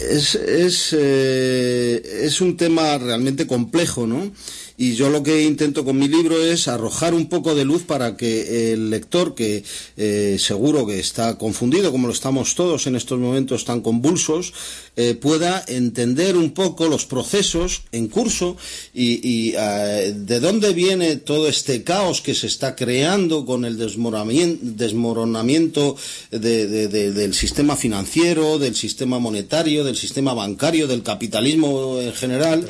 Es, 0.00 0.34
es, 0.34 0.94
eh, 0.98 2.20
es 2.24 2.40
un 2.40 2.56
tema 2.56 2.98
realmente 2.98 3.46
complejo, 3.46 4.06
¿no? 4.06 4.30
Y 4.80 4.94
yo 4.94 5.10
lo 5.10 5.24
que 5.24 5.42
intento 5.42 5.84
con 5.84 5.98
mi 5.98 6.06
libro 6.06 6.40
es 6.40 6.68
arrojar 6.68 7.12
un 7.12 7.28
poco 7.28 7.56
de 7.56 7.64
luz 7.64 7.82
para 7.82 8.16
que 8.16 8.72
el 8.72 8.90
lector, 8.90 9.34
que 9.34 9.64
eh, 9.96 10.36
seguro 10.38 10.86
que 10.86 11.00
está 11.00 11.36
confundido, 11.36 11.90
como 11.90 12.06
lo 12.06 12.12
estamos 12.12 12.54
todos 12.54 12.86
en 12.86 12.94
estos 12.94 13.18
momentos 13.18 13.64
tan 13.64 13.80
convulsos, 13.80 14.52
eh, 14.94 15.16
pueda 15.20 15.64
entender 15.66 16.36
un 16.36 16.52
poco 16.52 16.86
los 16.86 17.06
procesos 17.06 17.82
en 17.90 18.06
curso 18.06 18.56
y, 18.94 19.52
eh, 19.56 20.14
de 20.16 20.38
dónde 20.38 20.72
viene 20.72 21.16
todo 21.16 21.48
este 21.48 21.82
caos 21.82 22.20
que 22.20 22.36
se 22.36 22.46
está 22.46 22.76
creando 22.76 23.44
con 23.44 23.64
el 23.64 23.78
desmoronamiento 23.78 25.96
del 26.30 27.34
sistema 27.34 27.74
financiero, 27.74 28.60
del 28.60 28.76
sistema 28.76 29.18
monetario, 29.18 29.82
del 29.82 29.96
sistema 29.96 30.34
bancario, 30.34 30.86
del 30.86 31.02
capitalismo 31.02 31.98
en 32.00 32.12
general 32.12 32.64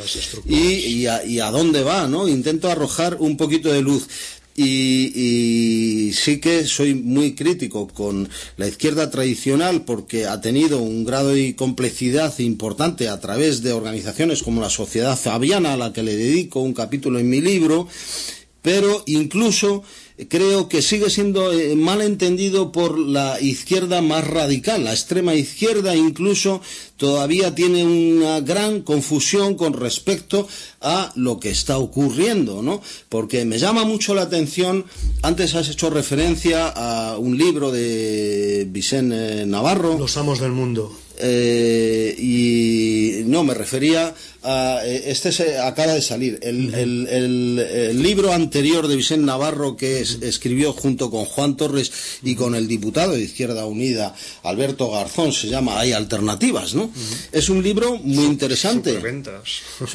y 0.47 1.07
a 1.07 1.51
dónde 1.51 1.83
va 1.83 1.98
Intento 2.29 2.71
arrojar 2.71 3.17
un 3.19 3.37
poquito 3.37 3.73
de 3.73 3.83
luz. 3.83 4.07
Y, 4.55 6.13
sí 6.15 6.41
que 6.41 6.67
soy 6.67 6.95
muy 6.95 7.35
crítico 7.35 7.87
con 7.89 8.29
la 8.57 8.67
izquierda 8.67 9.11
tradicional 9.11 9.83
porque 9.85 10.27
ha 10.27 10.41
tenido 10.41 10.81
un 10.81 11.05
grado 11.05 11.29
de 11.29 11.55
complejidad 11.55 12.37
importante 12.41 13.09
a 13.09 13.21
través 13.21 13.63
de 13.63 13.73
organizaciones 13.73 14.43
como 14.43 14.61
la 14.61 14.71
Sociedad 14.71 15.17
Fabiana, 15.17 15.75
a 15.75 15.77
la 15.77 15.93
que 15.93 16.03
le 16.03 16.17
dedico 16.17 16.61
un 16.61 16.75
capítulo 16.75 17.21
en 17.21 17.31
mi 17.31 17.41
libro, 17.41 17.89
pero 18.63 19.03
incluso 19.07 19.85
creo 20.29 20.69
que 20.69 20.83
sigue 20.83 21.11
siendo 21.11 21.53
eh, 21.53 21.77
mal 21.77 22.03
entendido 22.03 22.73
por 22.73 22.99
la 22.99 23.41
izquierda 23.41 24.03
más 24.03 24.27
radical. 24.27 24.85
La 24.85 24.93
extrema 24.93 25.35
izquierda 25.35 25.95
incluso 25.95 26.61
todavía 26.97 27.55
tiene 27.55 27.85
una 27.85 28.41
gran 28.41 28.83
confusión 28.83 29.55
con 29.55 29.75
respecto 29.75 30.49
a 30.81 31.13
lo 31.15 31.39
que 31.39 31.51
está 31.51 31.79
ocurriendo, 31.79 32.63
¿no? 32.63 32.83
Porque 33.09 33.45
me 33.45 33.59
llama 33.59 33.85
mucho 33.85 34.15
la 34.15 34.23
atención, 34.23 34.85
antes 35.23 35.55
has 35.55 35.69
hecho 35.69 35.91
referencia 35.91 36.69
a 36.69 37.19
un 37.19 37.39
libro 37.39 37.71
de 37.71 38.67
Vicente 38.69 39.47
Navarro. 39.47 39.99
Los 39.99 40.17
amos 40.17 40.41
del 40.41 40.53
mundo. 40.53 40.93
Eh, 41.21 42.15
y 42.17 43.25
no, 43.27 43.43
me 43.43 43.55
refería 43.55 44.15
Eh, 44.45 45.03
este 45.07 45.33
se 45.33 45.59
acaba 45.59 45.95
de 45.95 46.03
salir. 46.03 46.39
El, 46.43 46.75
el, 46.75 48.03
libro 48.03 48.33
anterior 48.33 48.87
de 48.87 48.97
Vicente 48.97 49.27
Navarro 49.27 49.77
que 49.77 50.01
escribió 50.01 50.73
junto 50.73 51.11
con 51.11 51.25
Juan 51.25 51.57
Torres 51.57 51.91
y 52.23 52.35
con 52.35 52.55
el 52.55 52.69
diputado 52.69 53.13
de 53.13 53.23
Izquierda 53.23 53.67
Unida, 53.67 54.15
Alberto 54.45 54.91
Garzón, 54.91 55.33
se 55.33 55.49
llama 55.49 55.81
Hay 55.81 55.93
Alternativas, 55.93 56.75
¿no? 56.75 56.91
Es 57.33 57.49
un 57.49 57.63
libro 57.63 57.99
muy 57.99 58.25
interesante. 58.25 59.01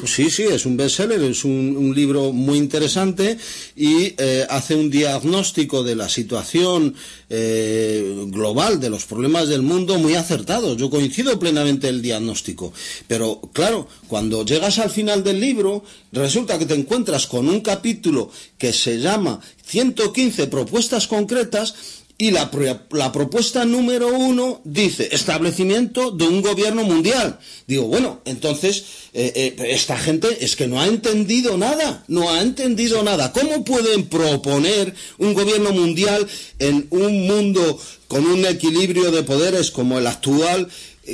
Sí, 0.04 0.30
sí, 0.30 0.42
es 0.42 0.66
un 0.66 0.76
bestseller, 0.76 1.22
es 1.22 1.44
un, 1.44 1.92
libro 1.94 2.32
muy 2.32 2.58
interesante 2.58 3.38
y 3.76 4.14
eh, 4.18 4.46
hace 4.50 4.74
un 4.74 4.90
diagnóstico 4.90 5.82
de 5.82 5.94
la 5.96 6.08
situación 6.08 6.94
global 7.28 8.78
de 8.78 8.90
los 8.90 9.06
problemas 9.06 9.48
del 9.48 9.62
mundo 9.62 9.98
muy 9.98 10.14
acertado. 10.14 10.76
Yo 10.76 10.88
coincido 10.90 11.14
coincido 11.14 11.38
plenamente 11.38 11.88
el 11.88 12.00
diagnóstico. 12.00 12.72
Pero 13.06 13.40
claro, 13.52 13.86
cuando 14.08 14.33
llegas 14.42 14.78
al 14.78 14.90
final 14.90 15.22
del 15.22 15.38
libro, 15.38 15.84
resulta 16.10 16.58
que 16.58 16.66
te 16.66 16.74
encuentras 16.74 17.26
con 17.26 17.48
un 17.48 17.60
capítulo 17.60 18.30
que 18.58 18.72
se 18.72 18.98
llama 18.98 19.40
115 19.66 20.46
propuestas 20.48 21.06
concretas 21.06 21.74
y 22.16 22.30
la, 22.30 22.48
la, 22.92 23.10
propuesta 23.10 23.64
número 23.64 24.06
uno 24.06 24.60
dice 24.62 25.08
establecimiento 25.10 26.12
de 26.12 26.28
un 26.28 26.42
gobierno 26.42 26.84
mundial. 26.84 27.40
Digo, 27.66 27.88
bueno, 27.88 28.20
entonces 28.24 28.84
eh, 29.12 29.32
eh, 29.34 29.56
esta 29.70 29.98
gente 29.98 30.44
es 30.44 30.54
que 30.54 30.68
no 30.68 30.80
ha 30.80 30.86
entendido 30.86 31.58
nada, 31.58 32.04
no 32.06 32.30
ha 32.30 32.40
entendido 32.40 33.02
nada. 33.02 33.32
¿Cómo 33.32 33.64
pueden 33.64 34.06
proponer 34.06 34.94
un 35.18 35.34
gobierno 35.34 35.72
mundial 35.72 36.24
en 36.60 36.86
un 36.90 37.26
mundo 37.26 37.80
con 38.06 38.24
un 38.26 38.46
equilibrio 38.46 39.10
de 39.10 39.24
poderes 39.24 39.72
como 39.72 39.98
el 39.98 40.06
actual 40.06 40.68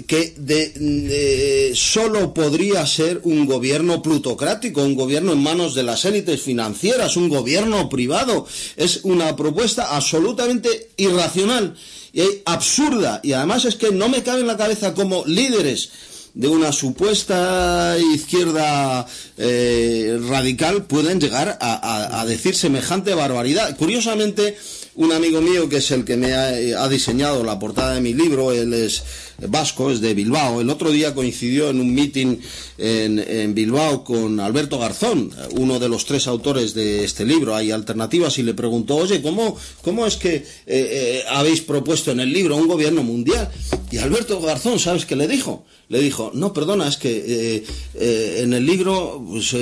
que 0.07 0.35
de, 0.37 1.73
solo 1.75 2.33
podría 2.33 2.87
ser 2.87 3.21
un 3.25 3.47
gobierno 3.47 4.03
plutocrático, 4.03 4.83
un 4.83 4.95
gobierno 4.95 5.33
en 5.33 5.43
manos 5.43 5.75
de 5.75 5.83
las 5.83 6.05
élites 6.05 6.41
financieras, 6.41 7.17
un 7.17 7.29
gobierno 7.29 7.89
privado. 7.89 8.47
Es 8.77 9.01
una 9.03 9.35
propuesta 9.37 9.97
absolutamente 9.97 10.91
irracional 10.97 11.75
y 12.13 12.23
absurda. 12.45 13.21
Y 13.23 13.33
además 13.33 13.65
es 13.65 13.77
que 13.77 13.91
no 13.91 14.09
me 14.09 14.23
cabe 14.23 14.41
en 14.41 14.47
la 14.47 14.57
cabeza 14.57 14.95
como 14.95 15.25
líderes 15.27 15.91
de 16.35 16.49
una 16.49 16.73
supuesta 16.73 17.97
izquierda 18.15 19.07
eh, 19.37 20.19
radical 20.29 20.85
pueden 20.85 21.21
llegar 21.21 21.59
a, 21.61 22.25
decir 22.27 22.55
semejante 22.55 23.15
barbaridad. 23.15 23.77
Curiosamente, 23.77 24.57
un 24.95 25.13
amigo 25.13 25.41
mío 25.41 25.69
que 25.69 25.79
es 25.79 25.91
el 25.91 26.05
que 26.05 26.17
me 26.17 26.35
ha, 26.35 26.83
ha, 26.83 26.89
diseñado 26.89 27.43
la 27.43 27.59
portada 27.59 27.95
de 27.95 28.01
mi 28.01 28.15
libro, 28.15 28.53
él 28.53 28.73
es 28.73 29.03
vasco, 29.49 29.91
es 29.91 30.01
de 30.01 30.15
Bilbao. 30.15 30.61
El 30.61 30.71
otro 30.71 30.91
día 30.91 31.15
coincidió 31.15 31.71
en 31.71 31.81
un 31.81 31.95
meeting 31.95 32.37
en, 32.79 33.55
Bilbao 33.55 34.05
con 34.05 34.41
Alberto 34.41 34.79
Garzón, 34.79 35.31
uno 35.53 35.79
de 35.79 35.89
los 35.89 36.05
tres 36.05 36.27
autores 36.27 36.75
de 36.75 37.05
este 37.05 37.25
libro, 37.25 37.55
Hay 37.55 37.71
Alternativas, 37.71 38.39
y 38.39 38.43
le 38.43 38.55
preguntó, 38.55 38.97
oye, 38.97 39.23
¿cómo, 39.23 39.57
cómo 39.83 40.07
es 40.07 40.17
que 40.17 40.37
eh, 40.37 40.45
eh, 40.67 41.23
habéis 41.29 41.61
propuesto 41.63 42.11
en 42.11 42.21
el 42.21 42.33
libro 42.33 42.57
un 42.57 42.69
gobierno 42.69 43.03
mundial? 43.03 43.51
Y 43.91 43.99
Alberto 43.99 44.41
Garzón, 44.41 44.79
¿sabes 44.79 45.05
qué 45.05 45.17
le 45.17 45.27
dijo? 45.27 45.65
Le 45.89 46.01
dijo, 46.01 46.31
no, 46.35 46.53
perdona, 46.53 46.87
es 46.87 46.97
que 46.97 47.65
eh, 47.95 48.41
en 48.43 48.53
el 48.53 48.65
libro 48.65 49.25
pues, 49.29 49.55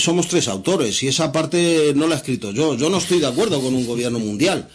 somos 0.00 0.28
tres 0.28 0.48
autores 0.48 1.02
y 1.02 1.08
esa 1.08 1.30
parte 1.30 1.92
no 1.94 2.06
la 2.06 2.14
he 2.14 2.18
escrito 2.18 2.52
yo. 2.52 2.74
Yo 2.74 2.88
no 2.88 2.98
estoy 2.98 3.20
de 3.20 3.26
acuerdo 3.26 3.60
con 3.60 3.74
un 3.74 3.86
gobierno 3.86 4.18
mundial. 4.18 4.68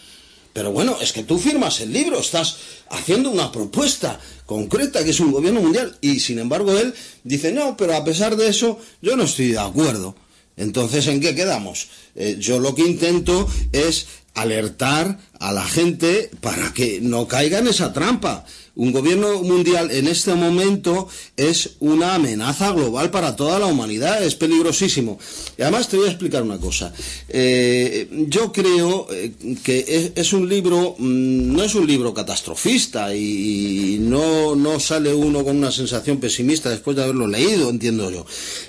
Pero 0.54 0.72
bueno, 0.72 0.98
es 1.02 1.12
que 1.12 1.24
tú 1.24 1.40
firmas 1.40 1.82
el 1.82 1.92
libro, 1.92 2.20
estás 2.20 2.58
haciendo 2.90 3.32
una 3.32 3.52
propuesta 3.52 4.20
concreta 4.46 5.04
que 5.04 5.10
es 5.10 5.20
un 5.20 5.32
gobierno 5.32 5.62
mundial 5.62 5.98
y 6.00 6.20
sin 6.20 6.38
embargo 6.38 6.78
él 6.78 6.94
dice, 7.24 7.52
no, 7.52 7.76
pero 7.76 7.96
a 7.96 8.04
pesar 8.04 8.36
de 8.36 8.48
eso 8.48 8.80
yo 9.02 9.18
no 9.18 9.24
estoy 9.24 9.50
de 9.50 9.60
acuerdo. 9.60 10.16
Entonces, 10.56 11.08
¿en 11.08 11.20
qué 11.20 11.34
quedamos? 11.34 11.88
Eh, 12.16 12.38
yo 12.40 12.60
lo 12.60 12.76
que 12.76 12.84
intento 12.84 13.50
es 13.72 14.06
alertar 14.34 15.20
a 15.40 15.52
la 15.52 15.66
gente 15.66 16.32
para 16.42 16.74
que 16.74 17.00
no 17.02 17.28
caiga 17.28 17.60
en 17.60 17.68
esa 17.68 17.94
trampa. 17.94 18.46
Un 18.76 18.92
gobierno 18.92 19.44
mundial 19.44 19.92
en 19.92 20.08
este 20.08 20.34
momento 20.34 21.08
es 21.38 21.76
una 21.80 22.16
amenaza 22.16 22.72
global 22.72 23.12
para 23.12 23.36
toda 23.36 23.60
la 23.60 23.68
humanidad, 23.68 24.24
es 24.24 24.34
peligrosísimo. 24.34 25.20
Y 25.60 25.62
además 25.62 25.90
te 25.90 25.98
voy 25.98 26.08
a 26.08 26.10
explicar 26.10 26.42
una 26.42 26.58
cosa. 26.58 26.92
Eh, 27.30 28.08
yo 28.30 28.52
creo 28.52 29.08
eh, 29.12 29.32
que 29.64 30.14
es, 30.16 30.34
un 30.34 30.50
libro, 30.50 30.96
mm, 30.98 31.56
no 31.56 31.62
es 31.62 31.76
un 31.76 31.86
libro 31.86 32.16
catastrofista 32.16 33.14
y, 33.14 33.98
no, 34.00 34.56
no 34.56 34.80
sale 34.80 35.14
uno 35.14 35.44
con 35.44 35.58
una 35.58 35.72
sensación 35.72 36.18
pesimista 36.18 36.72
después 36.72 36.98
de 36.98 37.04
haberlo 37.04 37.28
leído, 37.28 37.70
entiendo 37.70 38.10
yo, 38.10 38.26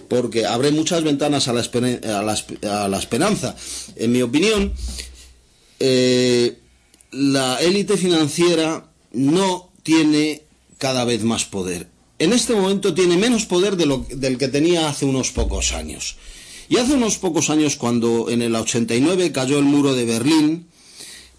porque 0.09 0.45
abre 0.45 0.71
muchas 0.71 1.03
ventanas 1.03 1.49
a 1.49 1.55
la, 1.55 1.63
a 1.63 2.89
la 2.89 2.99
esperanza. 2.99 3.57
En 3.97 4.13
mi 4.13 4.21
opinión, 4.21 4.75
eh, 5.87 6.57
la 7.11 7.61
élite 7.61 7.99
financiera 7.99 8.89
no 9.13 9.71
tiene 9.83 10.45
cada 10.79 11.05
vez 11.05 11.23
más 11.25 11.45
poder. 11.45 11.89
En 12.19 12.33
este 12.33 12.55
momento 12.55 12.95
tiene 12.95 13.19
menos 13.19 13.45
poder 13.45 13.77
de 13.77 13.85
lo, 13.85 14.07
del 14.09 14.39
que 14.39 14.49
tenía 14.49 14.89
hace 14.89 15.05
unos 15.05 15.31
pocos 15.31 15.75
años. 15.75 16.17
Y 16.71 16.79
hace 16.79 16.95
unos 16.95 17.19
pocos 17.19 17.51
años, 17.51 17.77
cuando 17.77 18.31
en 18.31 18.41
el 18.41 18.57
89 18.57 19.31
cayó 19.33 19.59
el 19.59 19.65
muro 19.65 19.95
de 19.95 20.07
Berlín, 20.07 20.69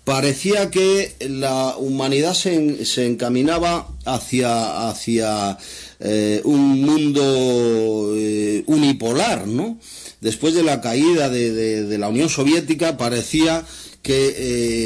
parecía 0.03 0.69
que 0.69 1.15
la 1.21 1.75
humanidad 1.77 2.35
se, 2.35 3.07
encaminaba 3.07 3.87
hacia, 4.05 4.87
hacia 4.89 5.57
eh, 5.99 6.41
un 6.43 6.83
mundo 6.83 8.13
eh, 8.15 8.63
unipolar, 8.67 9.47
¿no? 9.47 9.79
Después 10.21 10.53
de 10.53 10.61
la 10.61 10.81
caída 10.81 11.29
de 11.29 11.97
la 11.97 12.09
Unión 12.09 12.29
Soviética 12.29 12.97
parecía 12.97 13.65
que 14.05 14.35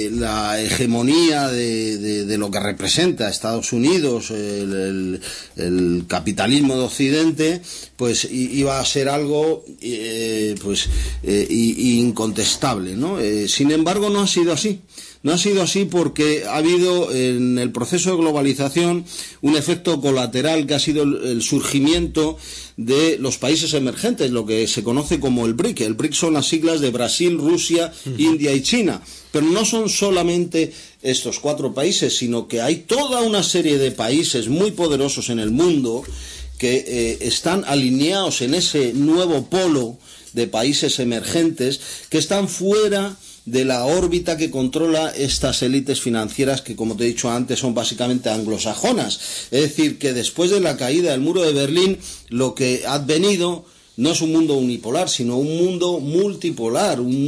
eh, 0.06 0.12
la 0.12 0.62
hegemonía 0.62 1.50
de, 1.50 2.38
lo 2.38 2.50
que 2.50 2.60
representa 2.62 3.28
Estados 3.28 3.74
Unidos, 3.74 4.32
el, 4.32 5.20
capitalismo 6.08 6.78
de 6.78 6.84
Occidente, 6.84 7.62
pues 7.98 8.24
iba 8.32 8.80
a 8.80 8.86
ser 8.86 9.10
algo 9.10 9.66
eh, 9.82 10.56
pues 10.64 10.88
eh, 11.22 11.46
incontestable, 11.50 12.96
¿no? 12.96 13.18
sin 13.50 13.72
embargo, 13.72 14.10
no 14.10 14.22
ha 14.22 14.28
sido 14.28 14.54
así. 14.54 14.80
No 15.22 15.34
ha 15.34 15.38
sido 15.38 15.62
así 15.62 15.84
porque 15.84 16.46
ha 16.46 16.56
habido 16.56 17.12
en 17.14 17.58
el 17.58 17.72
proceso 17.74 18.12
de 18.12 18.18
globalización 18.18 19.04
un 19.42 19.58
efecto 19.58 20.00
colateral 20.00 20.66
que 20.66 20.76
ha 20.76 20.80
sido 20.80 21.04
el, 21.04 21.42
surgimiento 21.42 22.38
de 22.78 23.18
los 23.20 23.38
países 23.38 23.74
emergentes, 23.74 24.32
lo 24.32 24.46
que 24.46 24.66
se 24.68 24.82
conoce 24.82 25.20
como 25.20 25.46
el 25.46 25.56
BRIC. 25.56 25.82
El 25.82 25.96
BRIC 25.96 26.14
son 26.14 26.36
las 26.36 26.48
siglas 26.48 26.80
de 26.80 26.92
Brasil, 26.92 27.38
Rusia, 27.38 27.92
India 28.18 28.54
y 28.54 28.62
China. 28.62 29.02
Pero 29.32 29.46
no 29.46 29.66
son 29.66 29.90
solamente 29.90 30.72
estos 31.02 31.40
cuatro 31.40 31.74
países, 31.74 32.16
sino 32.16 32.48
que 32.48 32.62
hay 32.62 32.78
toda 32.78 33.22
una 33.22 33.44
serie 33.44 33.78
de 33.78 33.92
países 33.92 34.48
muy 34.48 34.72
poderosos 34.72 35.30
en 35.30 35.40
el 35.40 35.52
mundo 35.52 36.04
que 36.58 36.86
eh, 36.88 37.18
están 37.22 37.66
alineados 37.68 38.42
en 38.42 38.54
ese 38.54 38.94
nuevo 38.94 39.50
polo 39.50 39.98
de 40.34 40.48
países 40.48 41.00
emergentes 41.00 41.80
que 42.10 42.18
están 42.18 42.48
fuera 42.48 43.18
de 43.46 43.66
la 43.66 43.86
órbita 43.86 44.38
que 44.38 44.52
controla 44.52 45.10
estas 45.10 45.62
élites 45.64 46.02
financieras 46.02 46.62
que, 46.62 46.76
como 46.76 46.96
te 46.96 47.04
he 47.04 47.08
dicho 47.08 47.30
antes, 47.30 47.60
son 47.60 47.74
básicamente 47.74 48.30
anglosajonas. 48.30 49.20
Es 49.52 49.62
decir, 49.62 49.98
que 49.98 50.14
después 50.14 50.52
de 50.52 50.60
la 50.60 50.78
caída 50.78 51.12
del 51.12 51.22
muro 51.22 51.42
de 51.42 51.54
Berlín, 51.54 51.98
lo 52.30 52.56
que 52.56 52.84
ha 52.88 53.00
venido 53.00 53.66
no 54.00 54.12
es 54.12 54.22
un 54.22 54.32
mundo 54.32 54.54
unipolar, 54.54 55.10
sino 55.10 55.38
un 55.38 55.58
mundo 55.58 56.00
multipolar, 56.00 57.02
un, 57.02 57.26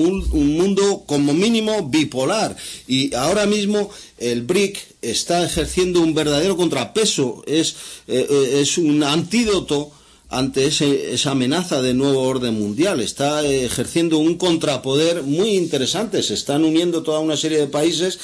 mundo 0.56 1.04
como 1.06 1.34
mínimo 1.34 1.90
bipolar. 1.90 2.56
Y 2.88 3.14
ahora 3.14 3.46
mismo 3.46 3.90
el 4.18 4.44
BRIC 4.44 4.80
está 5.02 5.44
ejerciendo 5.44 6.00
un 6.00 6.14
verdadero 6.14 6.56
contrapeso, 6.56 7.44
es, 7.46 7.76
eh, 8.08 8.26
eh, 8.30 8.60
es 8.62 8.78
un 8.78 9.04
antídoto 9.04 9.92
ante 10.32 10.66
esa 10.66 11.32
amenaza 11.32 11.82
de 11.82 11.94
nuevo 11.94 12.22
orden 12.22 12.60
mundial. 12.60 13.02
Está 13.02 13.46
ejerciendo 13.46 14.18
un 14.18 14.36
contrapoder 14.36 15.24
muy 15.24 15.58
interesante. 15.58 16.24
Se 16.24 16.34
están 16.34 16.64
uniendo 16.64 17.04
toda 17.04 17.20
una 17.20 17.36
serie 17.36 17.60
de 17.60 17.68
países 17.68 18.18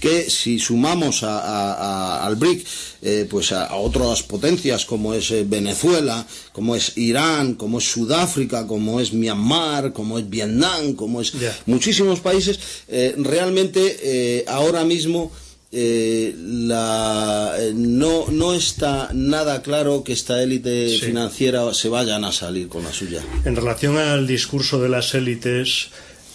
que 0.00 0.28
si 0.28 0.58
sumamos 0.58 1.22
al 1.22 2.36
BRIC 2.36 2.66
eh, 3.02 3.26
pues 3.30 3.52
a, 3.52 3.76
otras 3.76 4.22
potencias 4.22 4.84
como 4.84 5.14
es 5.14 5.30
eh, 5.30 5.44
Venezuela, 5.46 6.26
como 6.52 6.74
es 6.74 6.96
Irán, 6.96 7.54
como 7.54 7.78
es 7.78 7.84
Sudáfrica, 7.84 8.66
como 8.66 8.98
es 8.98 9.12
Myanmar, 9.12 9.92
como 9.92 10.18
es 10.18 10.28
Vietnam, 10.28 10.94
como 10.94 11.20
es 11.20 11.34
muchísimos 11.66 12.20
países, 12.20 12.58
eh, 12.88 13.14
realmente 13.18 14.44
ahora 14.48 14.84
mismo 14.84 15.30
eh, 15.76 16.32
la, 16.38 17.52
eh, 17.58 17.72
no, 17.74 18.26
no 18.30 18.54
está 18.54 19.10
nada 19.12 19.60
claro 19.60 20.04
que 20.04 20.12
esta 20.12 20.40
élite 20.40 21.00
financiera 21.00 21.74
se 21.74 21.88
vayan 21.88 22.24
a 22.24 22.30
salir 22.30 22.68
con 22.68 22.84
la 22.84 22.92
suya. 22.92 23.20
En 23.44 23.56
relación 23.56 23.96
al 23.96 24.28
discurso 24.28 24.80
de 24.80 24.88
las 24.88 25.12
élites, 25.14 25.88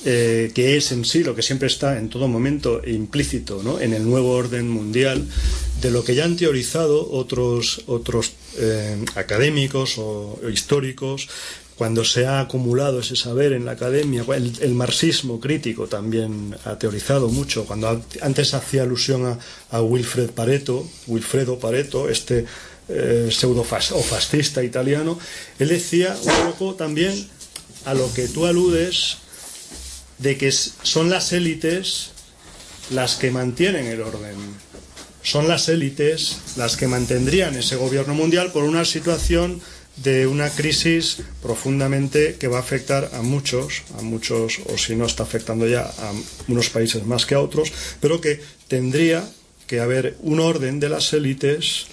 eh, 0.04 0.52
que 0.54 0.76
es 0.76 0.92
en 0.92 1.06
sí 1.06 1.24
lo 1.24 1.36
que 1.36 1.42
siempre 1.42 1.70
está 1.70 1.98
en 1.98 2.10
todo 2.10 2.28
momento 2.28 2.82
implícito 2.86 3.64
¿no? 3.64 3.80
en 3.80 3.94
el 3.94 4.04
nuevo 4.04 4.32
orden 4.34 4.70
mundial, 4.70 5.26
de 5.82 5.92
lo 5.92 6.04
que 6.04 6.16
ya 6.16 6.26
han 6.26 6.36
teorizado 6.36 7.10
otros, 7.10 7.84
otros 7.88 8.34
académicos 9.16 9.98
o 10.00 10.38
históricos, 10.52 11.30
cuando 11.80 12.04
se 12.04 12.26
ha 12.26 12.42
acumulado 12.42 13.00
ese 13.00 13.16
saber 13.16 13.54
en 13.54 13.64
la 13.64 13.72
academia, 13.72 14.26
el, 14.36 14.74
marxismo 14.74 15.40
crítico 15.40 15.88
también 15.88 16.54
ha 16.66 16.78
teorizado 16.78 17.30
mucho, 17.30 17.64
cuando 17.64 18.04
antes 18.22 18.54
hacía 18.54 18.84
alusión 18.84 19.40
a, 19.72 19.82
Wilfred 19.82 20.32
Pareto, 20.32 20.86
Wilfredo 21.08 21.58
Pareto, 21.58 22.10
este 22.10 22.44
eh, 22.90 23.30
pseudo 23.32 23.62
o 23.62 24.04
fascista 24.04 24.62
italiano, 24.62 25.18
él 25.58 25.70
decía 25.70 26.18
un 26.22 26.52
poco 26.52 26.76
también 26.76 27.14
a 27.86 27.94
lo 27.94 28.14
que 28.14 28.28
tú 28.28 28.46
aludes 28.46 29.20
de 30.18 30.38
que 30.38 30.52
son 30.52 31.10
las 31.10 31.32
élites 31.32 32.12
las 32.90 33.16
que 33.16 33.32
mantienen 33.32 33.86
el 33.86 34.02
orden. 34.02 34.36
Son 35.24 35.48
las 35.48 35.70
élites 35.70 36.40
las 36.58 36.76
que 36.76 36.88
mantendrían 36.88 37.56
ese 37.56 37.78
gobierno 37.78 38.16
mundial 38.16 38.52
por 38.52 38.64
una 38.64 38.84
situación 38.84 39.62
de 40.04 40.28
una 40.28 40.50
crisis 40.50 41.18
profundamente 41.42 42.36
que 42.40 42.48
va 42.48 42.58
a 42.58 42.62
afectar 42.62 43.12
a 43.14 43.22
muchos, 43.22 43.84
a 43.98 44.02
muchos, 44.02 44.60
o 44.66 44.78
si 44.78 44.96
no 44.96 45.06
está 45.06 45.24
afectando 45.24 45.68
ya 45.68 45.82
a 45.82 46.14
unos 46.48 46.70
países 46.70 47.06
más 47.06 47.26
que 47.26 47.36
a 47.36 47.42
otros, 47.42 47.72
pero 48.00 48.22
que 48.22 48.40
tendría 48.68 49.28
que 49.68 49.80
haber 49.80 50.18
un 50.22 50.40
orden 50.40 50.80
de 50.80 50.90
las 50.90 51.14
élites 51.14 51.88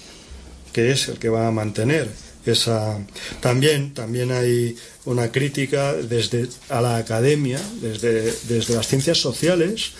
que 0.72 0.90
es 0.92 1.08
el 1.08 1.18
que 1.18 1.28
va 1.28 1.46
a 1.46 1.50
mantener 1.50 2.08
esa 2.46 2.98
también 3.40 3.92
también 3.92 4.30
hay 4.30 4.76
una 5.04 5.32
crítica 5.32 5.94
desde 5.94 6.48
a 6.68 6.80
la 6.80 6.96
academia 6.96 7.60
desde, 7.80 8.32
desde 8.48 8.74
las 8.74 8.86
ciencias 8.86 9.18
sociales 9.18 9.92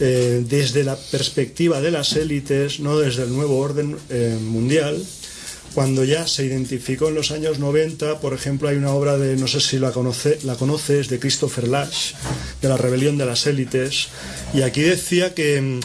eh, 0.00 0.42
desde 0.46 0.84
la 0.84 0.96
perspectiva 0.96 1.80
de 1.80 1.90
las 1.90 2.16
élites 2.16 2.80
no 2.80 2.98
desde 2.98 3.22
el 3.22 3.32
nuevo 3.32 3.58
orden 3.58 3.96
eh, 4.10 4.36
mundial 4.40 5.02
cuando 5.74 6.04
ya 6.04 6.26
se 6.26 6.44
identificó 6.44 7.08
en 7.08 7.14
los 7.14 7.30
años 7.30 7.58
90, 7.58 8.20
por 8.20 8.34
ejemplo, 8.34 8.68
hay 8.68 8.76
una 8.76 8.92
obra 8.92 9.16
de, 9.18 9.36
no 9.36 9.46
sé 9.46 9.60
si 9.60 9.78
la, 9.78 9.90
conoce, 9.90 10.38
la 10.44 10.56
conoces, 10.56 11.08
de 11.08 11.18
Christopher 11.18 11.68
Lash, 11.68 12.12
de 12.60 12.68
la 12.68 12.76
rebelión 12.76 13.18
de 13.18 13.26
las 13.26 13.46
élites, 13.46 14.08
y 14.54 14.62
aquí 14.62 14.82
decía 14.82 15.34
que, 15.34 15.80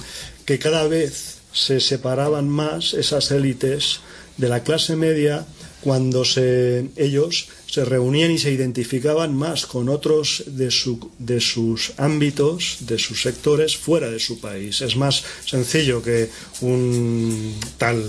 que 0.45 0.59
cada 0.59 0.88
vez 0.88 1.38
se 1.53 1.79
separaban 1.79 2.47
más 2.49 2.93
esas 2.93 3.31
élites 3.31 4.01
de 4.38 4.49
la 4.49 4.63
clase 4.63 4.95
media 4.95 5.45
cuando 5.88 6.25
se, 6.25 6.89
ellos 6.97 7.47
se 7.65 7.85
reunían 7.85 8.31
y 8.31 8.39
se 8.39 8.51
identificaban 8.51 9.33
más 9.33 9.65
con 9.65 9.88
otros 9.88 10.43
de, 10.45 10.69
su, 10.69 11.11
de 11.17 11.39
sus 11.39 11.93
ámbitos, 11.95 12.79
de 12.81 12.99
sus 12.99 13.21
sectores 13.21 13.77
fuera 13.77 14.09
de 14.09 14.19
su 14.19 14.41
país. 14.41 14.81
Es 14.81 14.97
más 14.97 15.23
sencillo 15.45 16.03
que 16.03 16.29
un 16.59 17.55
tal 17.77 18.03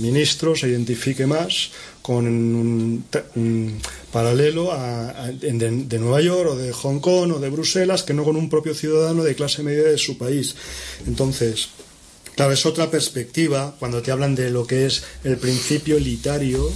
ministro 0.00 0.56
se 0.56 0.68
identifique 0.68 1.26
más 1.26 1.70
con 2.00 2.26
un, 2.26 3.04
paralelo 4.10 4.72
de, 5.38 5.98
Nueva 5.98 6.22
York 6.22 6.52
o 6.52 6.56
de 6.56 6.72
Hong 6.72 7.00
Kong 7.00 7.32
o 7.32 7.38
de 7.40 7.50
Bruselas 7.50 8.04
que 8.04 8.14
no 8.14 8.24
con 8.24 8.36
un 8.36 8.48
propio 8.48 8.72
ciudadano 8.72 9.22
de 9.22 9.34
clase 9.34 9.62
media 9.62 9.82
de 9.84 9.98
su 9.98 10.16
país. 10.16 10.56
Entonces, 11.06 11.68
claro, 12.34 12.52
es 12.52 12.64
otra 12.64 12.90
perspectiva 12.90 13.76
cuando 13.78 14.00
te 14.00 14.12
hablan 14.12 14.34
de 14.34 14.48
lo 14.48 14.66
que 14.66 14.86
es 14.86 15.02
el 15.24 15.36
principio 15.36 15.98
elitario 15.98 16.72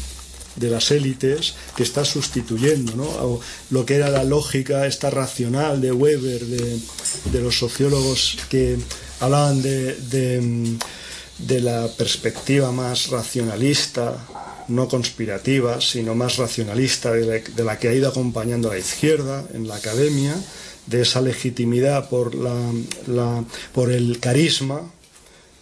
de 0.57 0.71
las 0.71 0.91
élites 0.91 1.55
que 1.77 1.83
está 1.83 2.05
sustituyendo 2.05 2.95
¿no? 2.97 3.41
lo 3.71 3.87
que 3.87 3.97
era 3.97 4.11
la 4.11 4.25
lógica 4.25 4.87
esta 4.87 5.11
racional 5.11 5.81
de 5.81 5.93
Weber, 5.93 6.45
de, 6.45 7.41
los 7.41 7.59
sociólogos 7.59 8.37
que 8.49 8.79
hablaban 9.21 9.63
de, 9.63 10.79
la 11.49 11.89
perspectiva 11.97 12.71
más 12.73 13.09
racionalista 13.09 14.27
no 14.69 14.89
conspirativa, 14.89 15.81
sino 15.81 16.15
más 16.15 16.37
racionalista 16.37 17.13
de 17.13 17.65
la, 17.65 17.79
que 17.79 17.89
ha 17.89 17.95
ido 17.95 18.09
acompañando 18.09 18.71
a 18.71 18.75
la 18.75 18.79
izquierda 18.79 19.45
en 19.53 19.67
la 19.67 19.77
academia, 19.77 20.35
de 20.87 21.03
esa 21.03 21.21
legitimidad 21.21 22.09
por 22.09 22.33
el 23.91 24.19
carisma 24.21 24.91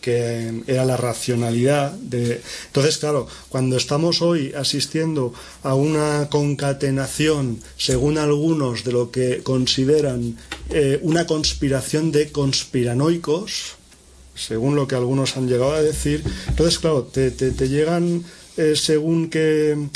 que 0.01 0.63
era 0.67 0.85
la 0.85 0.97
racionalidad 0.97 1.93
de 1.93 2.41
entonces 2.67 2.99
claro 2.99 3.27
cuando 3.49 3.77
estamos 3.77 4.23
hoy 4.23 4.53
asistiendo 4.57 5.33
a 5.63 5.75
una 5.75 6.29
concatenación 6.31 7.61
según 7.77 8.19
algunos 8.19 8.85
de 8.85 8.93
lo 8.93 9.11
que 9.11 9.43
consideran 9.43 10.37
eh, 10.71 10.99
una 11.03 11.27
conspiración 11.27 12.13
de 12.13 12.31
conspiranoicos 12.33 13.77
según 14.35 14.75
lo 14.75 14.89
que 14.89 14.95
algunos 14.95 15.37
han 15.37 15.49
llegado 15.49 15.73
a 15.73 15.83
decir 15.83 16.25
entonces 16.49 16.79
claro 16.79 17.05
te 17.05 17.69
llegan 17.69 18.25
eh, 18.61 18.77
según 18.77 19.31
qué, 19.31 19.89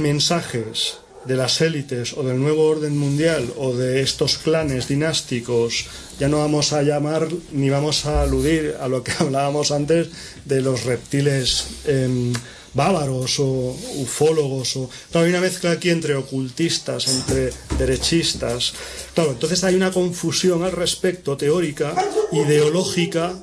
mensajes 0.00 0.99
de 1.24 1.36
las 1.36 1.60
élites 1.60 2.14
o 2.16 2.22
del 2.22 2.38
nuevo 2.40 2.66
orden 2.66 2.96
mundial 2.96 3.52
o 3.56 3.74
de 3.74 4.00
estos 4.00 4.38
clanes 4.38 4.88
dinásticos, 4.88 5.86
ya 6.18 6.28
no 6.28 6.38
vamos 6.38 6.72
a 6.72 6.82
llamar 6.82 7.28
ni 7.52 7.70
vamos 7.70 8.06
a 8.06 8.22
aludir 8.22 8.76
a 8.80 8.88
lo 8.88 9.02
que 9.02 9.12
hablábamos 9.18 9.70
antes 9.70 10.08
de 10.44 10.60
los 10.62 10.84
reptiles 10.84 11.66
em, 11.86 12.32
bávaros 12.74 13.38
o 13.40 13.76
ufólogos. 13.96 14.76
O... 14.76 14.90
hay 15.14 15.30
una 15.30 15.40
mezcla 15.40 15.72
aquí 15.72 15.90
entre 15.90 16.14
ocultistas, 16.14 17.08
entre 17.08 17.52
derechistas. 17.78 18.72
Claro, 19.14 19.32
entonces 19.32 19.64
hay 19.64 19.74
una 19.74 19.92
confusión 19.92 20.62
al 20.62 20.72
respecto 20.72 21.36
teórica, 21.36 21.94
ideológica, 22.32 23.34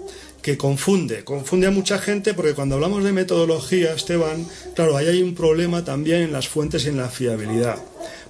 que 0.47 0.57
confunde, 0.57 1.25
confunde 1.25 1.67
a 1.67 1.71
mucha 1.71 1.99
gente 1.99 2.33
porque 2.33 2.53
cuando 2.53 2.75
hablamos 2.75 3.03
de 3.03 3.11
metodología, 3.11 3.93
Esteban, 3.93 4.47
claro, 4.75 4.95
ahí 4.95 5.05
hay 5.07 5.21
un 5.21 5.35
problema 5.35 5.83
también 5.83 6.21
en 6.21 6.31
las 6.31 6.47
fuentes 6.47 6.85
y 6.85 6.87
en 6.87 6.95
la 6.95 7.09
fiabilidad. 7.09 7.75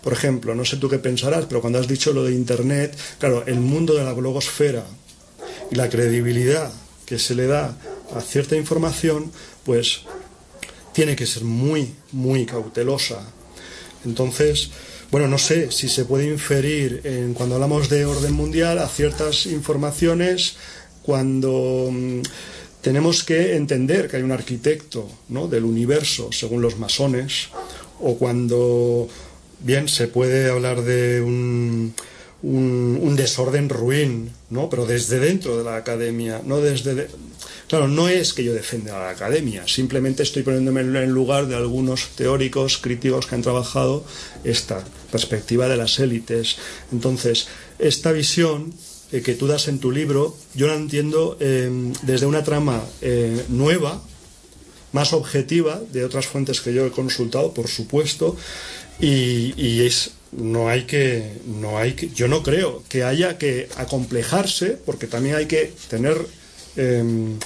Por 0.01 0.13
ejemplo, 0.13 0.55
no 0.55 0.65
sé 0.65 0.77
tú 0.77 0.89
qué 0.89 0.97
pensarás, 0.97 1.45
pero 1.45 1.61
cuando 1.61 1.77
has 1.77 1.87
dicho 1.87 2.13
lo 2.13 2.23
de 2.23 2.33
Internet, 2.33 2.97
claro, 3.19 3.43
el 3.45 3.59
mundo 3.59 3.93
de 3.93 4.03
la 4.03 4.13
blogosfera 4.13 4.83
y 5.69 5.75
la 5.75 5.89
credibilidad 5.89 6.71
que 7.05 7.19
se 7.19 7.35
le 7.35 7.45
da 7.45 7.77
a 8.15 8.21
cierta 8.21 8.55
información, 8.55 9.31
pues 9.63 10.01
tiene 10.93 11.15
que 11.15 11.27
ser 11.27 11.43
muy, 11.43 11.93
muy 12.13 12.47
cautelosa. 12.47 13.31
Entonces, 14.05 14.71
bueno, 15.11 15.27
no 15.27 15.37
sé 15.37 15.71
si 15.71 15.87
se 15.87 16.05
puede 16.05 16.25
inferir 16.25 17.01
en, 17.03 17.35
cuando 17.35 17.53
hablamos 17.53 17.89
de 17.89 18.05
orden 18.05 18.33
mundial 18.33 18.79
a 18.79 18.89
ciertas 18.89 19.45
informaciones 19.45 20.55
cuando 21.07 21.87
mm, 21.89 22.21
tenemos 22.81 23.23
que 23.23 23.55
entender 23.55 24.09
que 24.09 24.17
hay 24.17 24.23
un 24.23 24.33
arquitecto 24.33 25.07
del 25.29 25.63
universo, 25.63 26.33
según 26.33 26.61
los 26.61 26.77
masones, 26.77 27.47
o 28.01 28.17
cuando, 28.17 29.07
bien, 29.61 29.87
se 29.87 30.09
puede 30.09 30.51
hablar 30.51 30.81
de 30.83 31.21
un, 31.21 31.93
un, 32.43 33.15
desorden 33.15 33.69
ruin, 33.69 34.31
¿no? 34.49 34.69
pero 34.69 34.85
desde 34.85 35.19
dentro 35.19 35.57
de 35.57 35.63
la 35.63 35.77
academia, 35.77 36.41
no 36.45 36.59
desde... 36.59 37.07
Claro, 37.69 37.87
no 37.87 38.09
es 38.09 38.33
que 38.33 38.43
yo 38.43 38.53
defienda 38.53 38.97
a 38.97 39.05
la 39.05 39.09
academia, 39.09 39.65
simplemente 39.65 40.23
estoy 40.23 40.43
poniéndome 40.43 40.81
en 40.81 41.11
lugar 41.11 41.47
de 41.47 41.55
algunos 41.55 42.09
teóricos 42.17 42.79
críticos 42.79 43.27
que 43.27 43.35
han 43.35 43.41
trabajado 43.41 44.05
esta 44.43 44.83
perspectiva 45.09 45.67
de 45.67 45.77
las 45.77 45.99
élites. 45.99 46.57
Entonces, 46.91 47.47
esta 47.79 48.11
visión 48.11 48.73
eh, 49.11 49.21
que 49.21 49.35
tú 49.35 49.47
das 49.47 49.67
en 49.67 49.79
tu 49.79 49.91
libro, 49.91 50.35
yo 50.53 50.67
la 50.67 50.75
entiendo 50.75 51.37
em, 51.39 51.93
desde 52.03 52.25
una 52.25 52.43
trama 52.43 52.83
eh, 53.01 53.45
nueva, 53.49 54.01
más 54.91 55.13
objetiva, 55.13 55.81
de 55.91 56.03
otras 56.03 56.27
fuentes 56.27 56.61
que 56.61 56.73
yo 56.73 56.85
he 56.85 56.91
consultado, 56.91 57.53
por 57.53 57.67
supuesto, 57.67 58.35
y, 58.99 59.85
es 59.85 60.11
no 60.31 60.67
hay 60.67 60.83
que 60.83 61.37
no 61.45 61.77
hay 61.77 61.93
que 61.93 62.09
yo 62.09 62.27
no 62.27 62.43
creo 62.43 62.83
que 62.89 63.03
haya 63.03 63.37
que 63.37 63.69
acomplejarse 63.77 64.71
porque 64.85 65.07
también 65.07 65.35
hay 65.35 65.45
que 65.45 65.71
tener 65.89 66.17
em, 66.75 67.39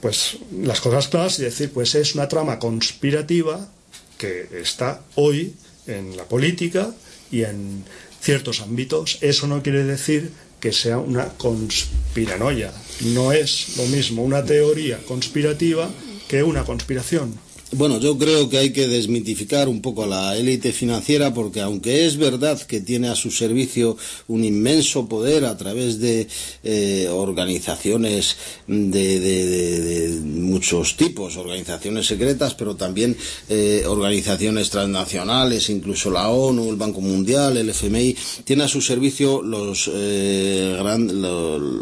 pues 0.00 0.38
las 0.62 0.80
cosas 0.80 1.08
claras 1.08 1.38
y 1.40 1.42
decir 1.42 1.72
pues 1.72 1.96
es 1.96 2.14
una 2.14 2.28
trama 2.28 2.60
conspirativa 2.60 3.68
que 4.16 4.46
está 4.62 5.02
hoy 5.16 5.54
en 5.86 6.16
la 6.16 6.24
política 6.24 6.94
y 7.32 7.42
en 7.42 7.84
ciertos 8.20 8.60
ámbitos. 8.60 9.18
Eso 9.20 9.46
no 9.46 9.62
quiere 9.62 9.84
decir 9.84 10.30
que 10.60 10.72
sea 10.72 10.98
una 10.98 11.28
conspiranoia. 11.30 12.72
No 13.14 13.32
es 13.32 13.76
lo 13.76 13.86
mismo 13.86 14.22
una 14.22 14.44
teoría 14.44 14.98
conspirativa 15.06 15.88
que 16.28 16.42
una 16.42 16.64
conspiración. 16.64 17.34
Bueno, 17.72 18.00
yo 18.00 18.18
creo 18.18 18.48
que 18.48 18.58
hay 18.58 18.72
que 18.72 18.88
desmitificar 18.88 19.68
un 19.68 19.80
poco 19.80 20.02
a 20.02 20.06
la 20.08 20.36
élite 20.36 20.72
financiera 20.72 21.32
porque 21.32 21.60
aunque 21.60 22.04
es 22.04 22.16
verdad 22.16 22.60
que 22.60 22.80
tiene 22.80 23.08
a 23.08 23.14
su 23.14 23.30
servicio 23.30 23.96
un 24.26 24.42
inmenso 24.44 25.06
poder 25.06 25.44
a 25.44 25.56
través 25.56 26.00
de 26.00 26.26
eh, 26.64 27.08
organizaciones 27.08 28.36
de, 28.66 30.18
muchos 30.24 30.96
tipos, 30.96 31.36
organizaciones 31.36 32.06
secretas, 32.06 32.54
pero 32.54 32.74
también 32.74 33.16
eh, 33.48 33.84
organizaciones 33.86 34.68
transnacionales, 34.68 35.70
incluso 35.70 36.10
la 36.10 36.28
ONU, 36.28 36.70
el 36.70 36.76
Banco 36.76 37.00
Mundial, 37.00 37.56
el 37.56 37.70
FMI, 37.70 38.16
tiene 38.42 38.64
a 38.64 38.68
su 38.68 38.80
servicio 38.80 39.42
los, 39.42 39.88
eh, 39.94 40.76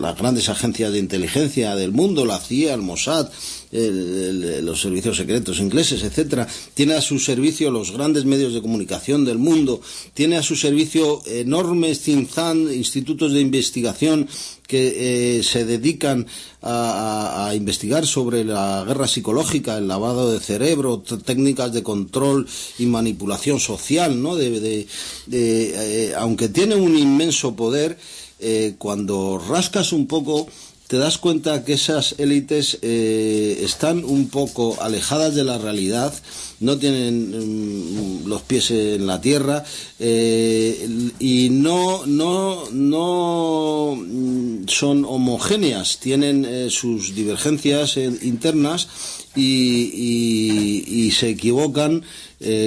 las 0.01 0.19
grandes 0.19 0.51
agencias 0.51 0.93
de 0.93 0.99
inteligencia 0.99 1.75
del 1.75 1.93
mundo, 1.93 2.27
la 2.27 2.39
CIA, 2.39 2.75
el 2.75 2.83
Mossad, 2.83 3.31
los 3.71 4.81
servicios 4.81 5.17
secretos 5.17 5.61
ingleses, 5.61 6.03
etcétera, 6.03 6.49
tiene 6.75 6.95
a 6.95 7.01
su 7.01 7.19
servicio 7.19 7.71
los 7.71 7.93
grandes 7.93 8.25
medios 8.25 8.55
de 8.55 8.63
comunicación 8.63 9.25
del 9.25 9.39
mundo, 9.39 9.81
tiene 10.15 10.37
a 10.37 10.43
su 10.43 10.57
servicio 10.57 11.23
enormes 11.27 12.09
institutos 12.09 13.33
de 13.33 13.41
investigación 13.41 14.29
que 14.67 15.39
eh, 15.39 15.43
se 15.43 15.65
dedican 15.65 16.27
a, 16.63 17.53
investigar 17.55 18.07
sobre 18.07 18.45
la 18.45 18.85
guerra 18.87 19.09
psicológica, 19.09 19.79
el 19.79 19.89
lavado 19.89 20.31
de 20.31 20.41
cerebro, 20.41 21.03
técnicas 21.25 21.73
de 21.73 21.83
control 21.83 22.47
y 22.79 22.85
manipulación 22.87 23.61
social, 23.61 24.23
¿no? 24.23 24.37
De, 24.37 24.87
eh, 25.33 26.13
aunque 26.19 26.51
tiene 26.51 26.75
un 26.75 26.97
inmenso 26.97 27.57
poder, 27.57 27.99
eh, 28.41 28.75
cuando 28.79 29.43
rascas 29.49 29.93
un 29.93 30.07
poco 30.07 30.47
te 30.89 30.97
das 30.97 31.19
cuenta 31.19 31.65
que 31.65 31.75
esas 31.75 32.15
élites 32.19 32.79
eh, 32.81 33.61
están 33.63 34.05
un 34.05 34.29
poco 34.31 34.81
alejadas 34.81 35.35
de 35.35 35.45
la 35.45 35.59
realidad, 35.59 36.15
no 36.61 36.79
tienen 36.79 38.23
mm, 38.23 38.27
los 38.27 38.41
pies 38.43 38.71
en 38.71 39.07
la 39.07 39.21
tierra 39.21 39.65
eh, 39.99 41.11
y 41.19 41.51
no, 41.51 42.07
no, 42.07 42.71
no 42.73 43.97
mm, 43.97 44.67
son 44.67 45.05
homogéneas, 45.05 45.99
tienen 45.99 46.47
eh, 46.47 46.69
sus 46.71 47.15
divergencias 47.15 47.99
internas 47.99 48.89
y, 49.37 51.13
se 51.13 51.31
equivocan 51.31 52.03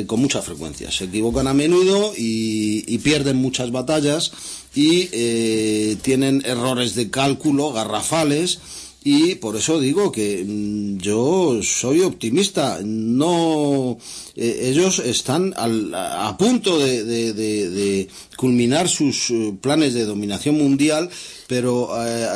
con 0.08 0.20
mucha 0.20 0.42
frecuencia, 0.42 0.92
se 0.92 1.06
equivocan 1.06 1.48
a 1.48 1.54
menudo 1.54 2.14
y 2.18 2.98
pierden 3.00 3.38
muchas 3.38 3.72
batallas 3.72 4.32
y 4.74 5.10
eh, 5.12 5.98
tienen 6.02 6.44
errores 6.46 6.96
de 6.96 7.10
cálculo 7.10 7.72
garrafales 7.74 8.60
y 9.04 9.36
por 9.36 9.56
eso 9.56 9.80
digo 9.80 10.12
que 10.12 10.46
mm, 10.48 10.98
yo 10.98 11.60
soy 11.64 12.02
optimista. 12.02 12.80
No, 12.84 13.98
eh, 14.36 14.70
ellos 14.72 15.00
están 15.00 15.54
a 15.58 16.38
punto 16.38 16.78
de, 16.78 18.08
culminar 18.38 18.88
sus 18.88 19.32
eh, 19.32 19.54
planes 19.60 19.94
de 19.94 20.06
dominación 20.06 20.58
mundial, 20.58 21.10
pero 21.48 21.90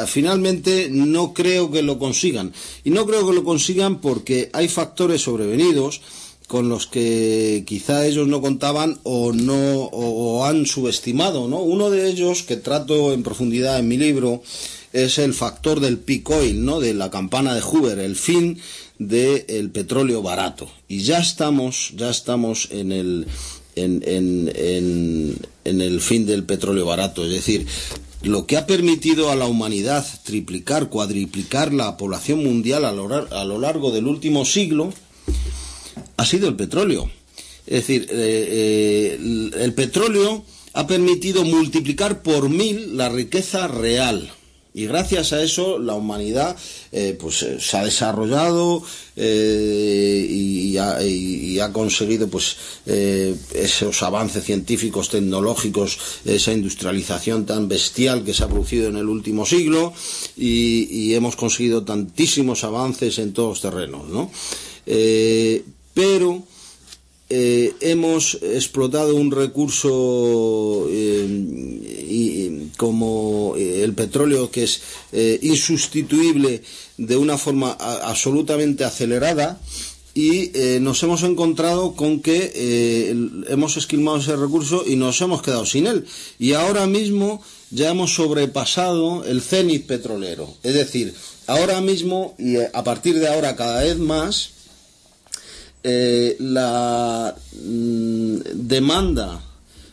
finalmente 0.08 0.90
no 0.92 1.34
creo 1.34 1.72
que 1.72 1.84
lo 1.84 1.98
consigan. 1.98 2.52
Y 2.84 2.90
no 2.90 3.06
creo 3.06 3.26
que 3.26 3.36
lo 3.36 3.44
consigan 3.44 4.02
porque 4.02 4.50
hay 4.52 4.68
factores 4.68 5.22
sobrevenidos 5.22 6.02
con 6.48 6.70
los 6.70 6.88
que 6.88 7.64
quizá 7.66 8.06
ellos 8.06 8.28
no 8.28 8.42
contaban 8.42 9.00
o 9.04 9.34
no 9.34 9.86
o, 9.92 10.46
han 10.46 10.66
subestimado, 10.66 11.48
¿no? 11.48 11.60
Uno 11.60 11.90
de 11.90 12.08
ellos 12.08 12.44
que 12.44 12.56
trato 12.56 13.14
en 13.14 13.24
profundidad 13.24 13.80
en 13.80 13.88
mi 13.88 13.98
libro 13.98 14.44
es 14.94 15.18
el 15.18 15.34
factor 15.34 15.80
del 15.80 15.98
peak 15.98 16.30
oil, 16.30 16.64
¿no? 16.64 16.80
De 16.80 16.94
la 16.94 17.10
campana 17.10 17.56
de 17.56 17.62
Hoover, 17.62 18.00
el 18.00 18.16
fin 18.16 18.60
del 19.00 19.72
petróleo 19.72 20.22
barato. 20.22 20.70
Y 20.88 21.00
ya 21.00 21.20
estamos, 21.20 21.94
ya 21.96 22.10
estamos 22.10 22.70
en 22.72 22.92
el 22.92 23.28
en, 23.76 24.02
en, 24.06 25.38
en 25.66 25.82
el 25.82 26.00
fin 26.00 26.26
del 26.26 26.46
petróleo 26.46 26.86
barato, 26.86 27.26
es 27.26 27.32
decir, 27.32 27.68
lo 28.26 28.48
que 28.48 28.58
ha 28.58 28.66
permitido 28.66 29.30
a 29.30 29.36
la 29.36 29.46
humanidad 29.46 30.06
triplicar, 30.24 30.90
cuadriplicar 30.90 31.74
la 31.74 31.96
población 31.96 32.44
mundial 32.44 32.84
a 32.86 32.92
lo, 32.92 33.60
largo 33.60 33.92
del 33.92 34.08
último 34.08 34.46
siglo 34.46 34.94
ha 36.18 36.26
sido 36.26 36.48
el 36.48 36.56
petróleo. 36.56 37.10
Es 37.68 37.88
decir, 37.88 38.08
eh, 38.12 39.18
eh, 39.20 39.52
el 39.60 39.74
petróleo 39.74 40.46
ha 40.74 40.86
permitido 40.86 41.44
multiplicar 41.44 42.22
por 42.22 42.50
mil 42.50 42.96
la 42.96 43.10
riqueza 43.10 43.68
real 43.68 44.32
y 44.74 44.88
gracias 44.88 45.32
a 45.32 45.42
eso 45.42 45.80
la 45.80 45.94
humanidad 45.94 46.58
eh, 46.92 47.18
pues 47.18 47.46
se 47.60 47.78
ha 47.78 47.86
desarrollado 47.86 48.84
y, 49.16 50.78
ha, 50.78 51.72
conseguido 51.72 52.28
pues 52.28 52.58
esos 52.86 54.04
avances 54.04 54.44
científicos 54.44 55.08
tecnológicos 55.08 55.98
esa 56.26 56.52
industrialización 56.52 57.46
tan 57.46 57.70
bestial 57.70 58.26
que 58.26 58.34
se 58.34 58.44
ha 58.44 58.50
producido 58.50 58.90
en 58.90 58.98
el 58.98 59.08
último 59.08 59.46
siglo 59.46 59.94
y, 60.36 61.14
hemos 61.14 61.38
conseguido 61.38 61.86
tantísimos 61.86 62.66
avances 62.66 63.18
en 63.20 63.32
todos 63.32 63.50
los 63.50 63.62
terrenos 63.62 64.10
¿no? 64.10 64.30
Pero 65.96 66.44
eh, 67.28 67.74
hemos 67.80 68.36
explotado 68.44 69.16
un 69.16 69.32
recurso 69.32 70.86
eh, 70.92 72.68
como 72.78 73.56
eh, 73.58 73.84
el 73.84 73.96
petróleo 73.96 74.52
que 74.52 74.64
es 74.66 74.82
insustituible 75.42 76.62
de 76.98 77.18
una 77.18 77.40
forma 77.40 77.72
absolutamente 77.72 78.84
acelerada 78.84 79.60
y 80.14 80.52
nos 80.80 81.04
hemos 81.04 81.24
encontrado 81.24 81.94
con 81.94 82.22
que 82.22 83.12
hemos 83.50 83.76
esquilmado 83.76 84.18
ese 84.18 84.38
recurso 84.38 84.84
y 84.88 84.96
nos 84.96 85.20
hemos 85.20 85.42
quedado 85.42 85.66
sin 85.66 85.88
él. 85.88 86.06
Y 86.40 86.54
ahora 86.54 86.88
mismo 86.88 87.42
ya 87.70 87.90
hemos 87.90 88.14
sobrepasado 88.16 89.26
el 89.26 89.42
cenit 89.42 89.86
petrolero. 89.86 90.54
Es 90.64 90.74
decir, 90.74 91.14
ahora 91.48 91.82
mismo 91.82 92.34
y 92.38 92.56
a 92.58 92.84
partir 92.86 93.20
de 93.20 93.28
ahora 93.28 93.58
cada 93.58 93.84
vez 93.84 93.98
más, 93.98 94.55
eh, 95.88 96.36
la 96.40 97.36
mm, 97.64 98.38
demanda 98.56 99.40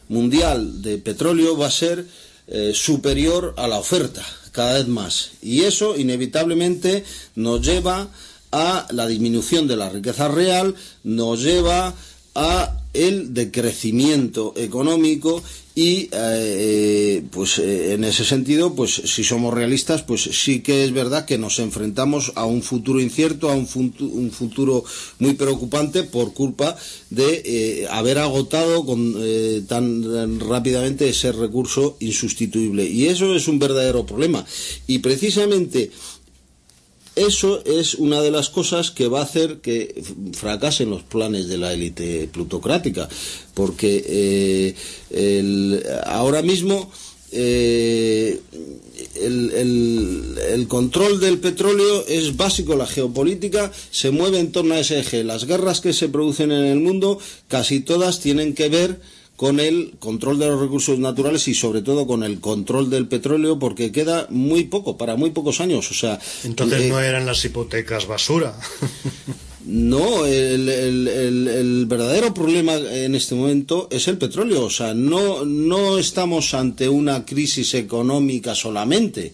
mundial 0.09 0.81
de 0.81 0.97
petróleo 0.97 1.55
va 1.55 1.67
a 1.67 1.71
ser 1.71 2.07
eh, 2.47 2.73
superior 2.75 3.53
a 3.59 3.69
la 3.69 3.79
oferta 3.79 4.25
cada 4.53 4.79
vez 4.79 4.89
más. 4.89 5.33
Y 5.43 5.65
eso 5.65 5.95
inevitablemente 5.95 7.05
nos 7.35 7.61
lleva 7.61 8.09
a 8.53 8.87
la 8.91 9.07
disminución 9.07 9.69
de 9.69 9.77
la 9.77 9.91
riqueza 9.91 10.29
real, 10.29 10.75
nos 11.05 11.43
lleva 11.43 11.95
a 12.35 12.79
el 12.95 13.35
decrecimiento 13.35 14.55
económico 14.57 15.43
y 15.75 16.11
eh, 16.13 17.23
pues 17.31 17.59
eh, 17.59 17.95
en 17.95 18.05
ese 18.05 18.25
sentido 18.25 18.75
pues 18.75 18.95
si 18.95 19.25
somos 19.25 19.55
realistas 19.55 20.03
pues 20.03 20.23
sí 20.23 20.61
que 20.61 20.85
es 20.85 20.93
verdad 20.93 21.25
que 21.25 21.39
nos 21.39 21.59
enfrentamos 21.61 22.33
a 22.35 22.45
un 22.45 22.63
futuro 22.63 23.01
incierto 23.01 23.51
a 23.51 23.55
un, 23.55 23.67
futuro, 23.67 24.85
muy 25.19 25.33
preocupante 25.35 26.03
por 26.03 26.35
culpa 26.35 26.77
de 27.09 27.43
eh, 27.45 27.87
haber 27.91 28.19
agotado 28.19 28.85
con, 28.85 29.17
tan 29.67 30.41
rápidamente 30.41 31.09
ese 31.09 31.33
recurso 31.33 31.97
insustituible. 32.01 32.85
Y 32.85 33.07
eso 33.07 33.35
es 33.35 33.49
un 33.49 33.59
verdadero 33.59 34.05
problema. 34.05 34.45
Y 34.87 34.99
precisamente 34.99 35.91
eso 37.15 37.63
es 37.65 37.95
una 37.95 38.23
de 38.23 38.31
las 38.31 38.49
cosas 38.49 38.91
que 38.91 39.09
va 39.09 39.21
a 39.21 39.25
hacer 39.25 39.61
que 39.61 40.03
fracasen 40.33 40.91
los 40.91 41.03
planes 41.03 41.49
de 41.49 41.59
la 41.59 41.73
élite 41.73 42.29
plutocrática, 42.33 43.09
porque 43.55 44.75
eh, 45.13 45.83
ahora 46.07 46.43
mismo 46.43 46.91
eh, 47.35 48.41
el, 49.15 50.67
control 50.69 51.19
del 51.19 51.39
petróleo 51.39 52.07
es 52.07 52.37
básico, 52.37 52.77
la 52.77 52.87
geopolítica 52.87 53.73
se 53.91 54.11
mueve 54.11 54.39
en 54.39 54.53
torno 54.53 54.75
a 54.75 54.81
ese 54.81 55.01
eje. 55.01 55.25
Las 55.25 55.47
guerras 55.47 55.81
que 55.81 55.93
se 55.93 56.09
producen 56.09 56.53
en 56.53 56.65
el 56.65 56.81
mundo, 56.81 57.19
casi 57.49 57.81
todas 57.81 58.21
tienen 58.21 58.55
que 58.55 58.69
ver 58.69 59.01
con 59.43 59.59
el 59.59 59.95
control 59.99 60.39
de 60.39 60.47
los 60.47 60.61
recursos 60.61 61.01
naturales 61.01 61.49
y 61.49 61.55
sobre 61.55 61.83
todo 61.83 62.07
con 62.07 62.23
el 62.23 62.39
control 62.39 62.91
del 62.91 63.09
petróleo 63.09 63.59
porque 63.59 63.91
queda 63.91 64.29
muy 64.31 64.67
poco, 64.67 64.97
para 64.97 65.17
muy 65.17 65.31
pocos 65.31 65.61
años. 65.61 65.91
O 65.91 65.95
sea, 65.95 66.21
Entonces 66.45 66.83
eh, 66.83 66.89
no 66.89 67.01
eran 67.01 67.27
las 67.27 67.45
hipotecas 67.45 68.07
basura. 68.07 68.57
No, 69.65 70.27
el, 70.27 71.87
verdadero 71.87 72.35
problema 72.35 72.75
en 72.75 73.15
este 73.15 73.37
momento 73.37 73.87
es 73.93 74.09
el 74.09 74.19
petróleo. 74.19 74.65
O 74.65 74.71
sea, 74.71 74.93
no, 74.93 75.45
no 75.45 75.99
estamos 75.99 76.53
ante 76.53 76.89
una 76.89 77.25
crisis 77.25 77.75
económica 77.75 78.57
solamente. 78.57 79.33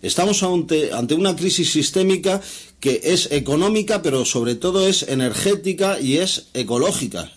Estamos 0.00 0.44
ante, 0.44 0.92
ante 0.92 1.14
una 1.14 1.34
crisis 1.34 1.72
sistémica 1.72 2.40
que 2.78 3.00
es 3.02 3.32
económica, 3.32 4.00
pero 4.00 4.24
sobre 4.24 4.54
todo 4.54 4.86
es 4.86 5.02
energética 5.02 5.98
y 5.98 6.18
es 6.18 6.46
ecológica 6.54 7.32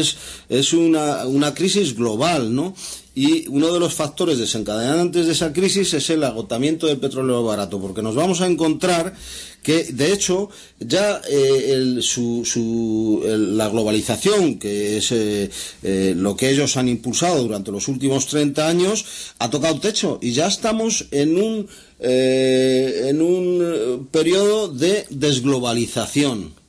es, 0.00 0.72
una, 0.72 1.26
una 1.26 1.54
crisis 1.54 1.94
global, 1.96 2.54
¿no? 2.54 2.74
Y 3.14 3.46
uno 3.48 3.72
de 3.74 3.78
los 3.78 3.92
factores 3.92 4.38
desencadenantes 4.38 5.26
de 5.26 5.32
esa 5.32 5.52
crisis 5.52 5.92
es 5.92 6.08
el 6.08 6.24
agotamiento 6.24 6.86
del 6.86 6.96
petróleo 6.96 7.44
barato, 7.44 7.78
porque 7.78 8.00
nos 8.00 8.14
vamos 8.14 8.40
a 8.40 8.46
encontrar 8.46 9.14
que, 9.62 9.84
de 9.84 10.12
hecho, 10.12 10.48
ya 10.80 11.20
eh, 11.28 11.98
su, 12.00 13.22
la 13.24 13.68
globalización, 13.68 14.58
que 14.58 14.96
es 14.96 15.12
eh, 15.12 15.50
eh, 15.82 16.14
lo 16.16 16.36
que 16.36 16.50
ellos 16.50 16.78
han 16.78 16.88
impulsado 16.88 17.42
durante 17.42 17.70
los 17.70 17.86
últimos 17.88 18.26
30 18.28 18.66
años, 18.66 19.04
ha 19.38 19.50
tocado 19.50 19.78
techo 19.78 20.18
y 20.22 20.32
ya 20.32 20.46
estamos 20.46 21.06
en 21.10 21.36
un, 21.36 21.68
en 22.00 23.20
un 23.20 24.08
periodo 24.10 24.68
de 24.68 25.04
desglobalización 25.10 26.61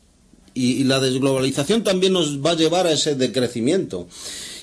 y, 0.53 0.83
la 0.83 0.99
desglobalización 0.99 1.83
también 1.83 2.13
nos 2.13 2.43
va 2.43 2.51
a 2.51 2.55
llevar 2.55 2.87
a 2.87 2.91
ese 2.91 3.15
decrecimiento. 3.15 4.07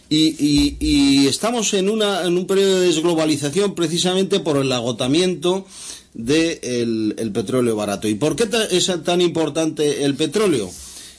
Y, 0.08 1.26
estamos 1.28 1.72
en, 1.74 1.88
una, 1.88 2.24
en 2.26 2.36
un 2.36 2.46
periodo 2.46 2.80
de 2.80 2.86
desglobalización 2.88 3.74
precisamente 3.74 4.40
por 4.40 4.56
el 4.56 4.72
agotamiento 4.72 5.66
del 6.14 7.14
el 7.16 7.32
petróleo 7.32 7.76
barato. 7.76 8.08
¿Y 8.08 8.14
por 8.14 8.34
qué 8.34 8.48
es 8.70 8.90
tan 9.04 9.20
importante 9.20 10.04
el 10.04 10.16
petróleo 10.16 10.70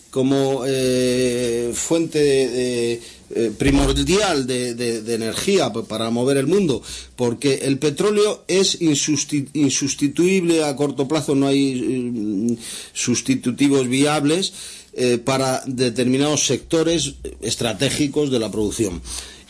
como 0.10 0.64
eh, 0.68 1.72
fuente 1.74 3.02
eh, 3.36 3.52
primordial 3.58 4.48
de, 4.48 5.14
energía 5.14 5.72
para 5.72 6.10
mover 6.10 6.38
el 6.38 6.48
mundo? 6.48 6.82
Porque 7.16 7.60
el 7.64 7.78
petróleo 7.80 8.44
es 8.48 8.78
insustituible 8.82 10.64
a 10.64 10.76
corto 10.76 11.08
plazo, 11.08 11.36
no 11.36 11.48
hay 11.48 11.76
mm, 11.76 12.58
sustitutivos 12.94 13.88
viables 13.88 14.54
eh, 14.94 15.18
para 15.18 15.64
determinados 15.66 16.46
sectores 16.46 17.14
estratégicos 17.42 18.30
de 18.30 18.40
la 18.40 18.52
producción. 18.52 19.02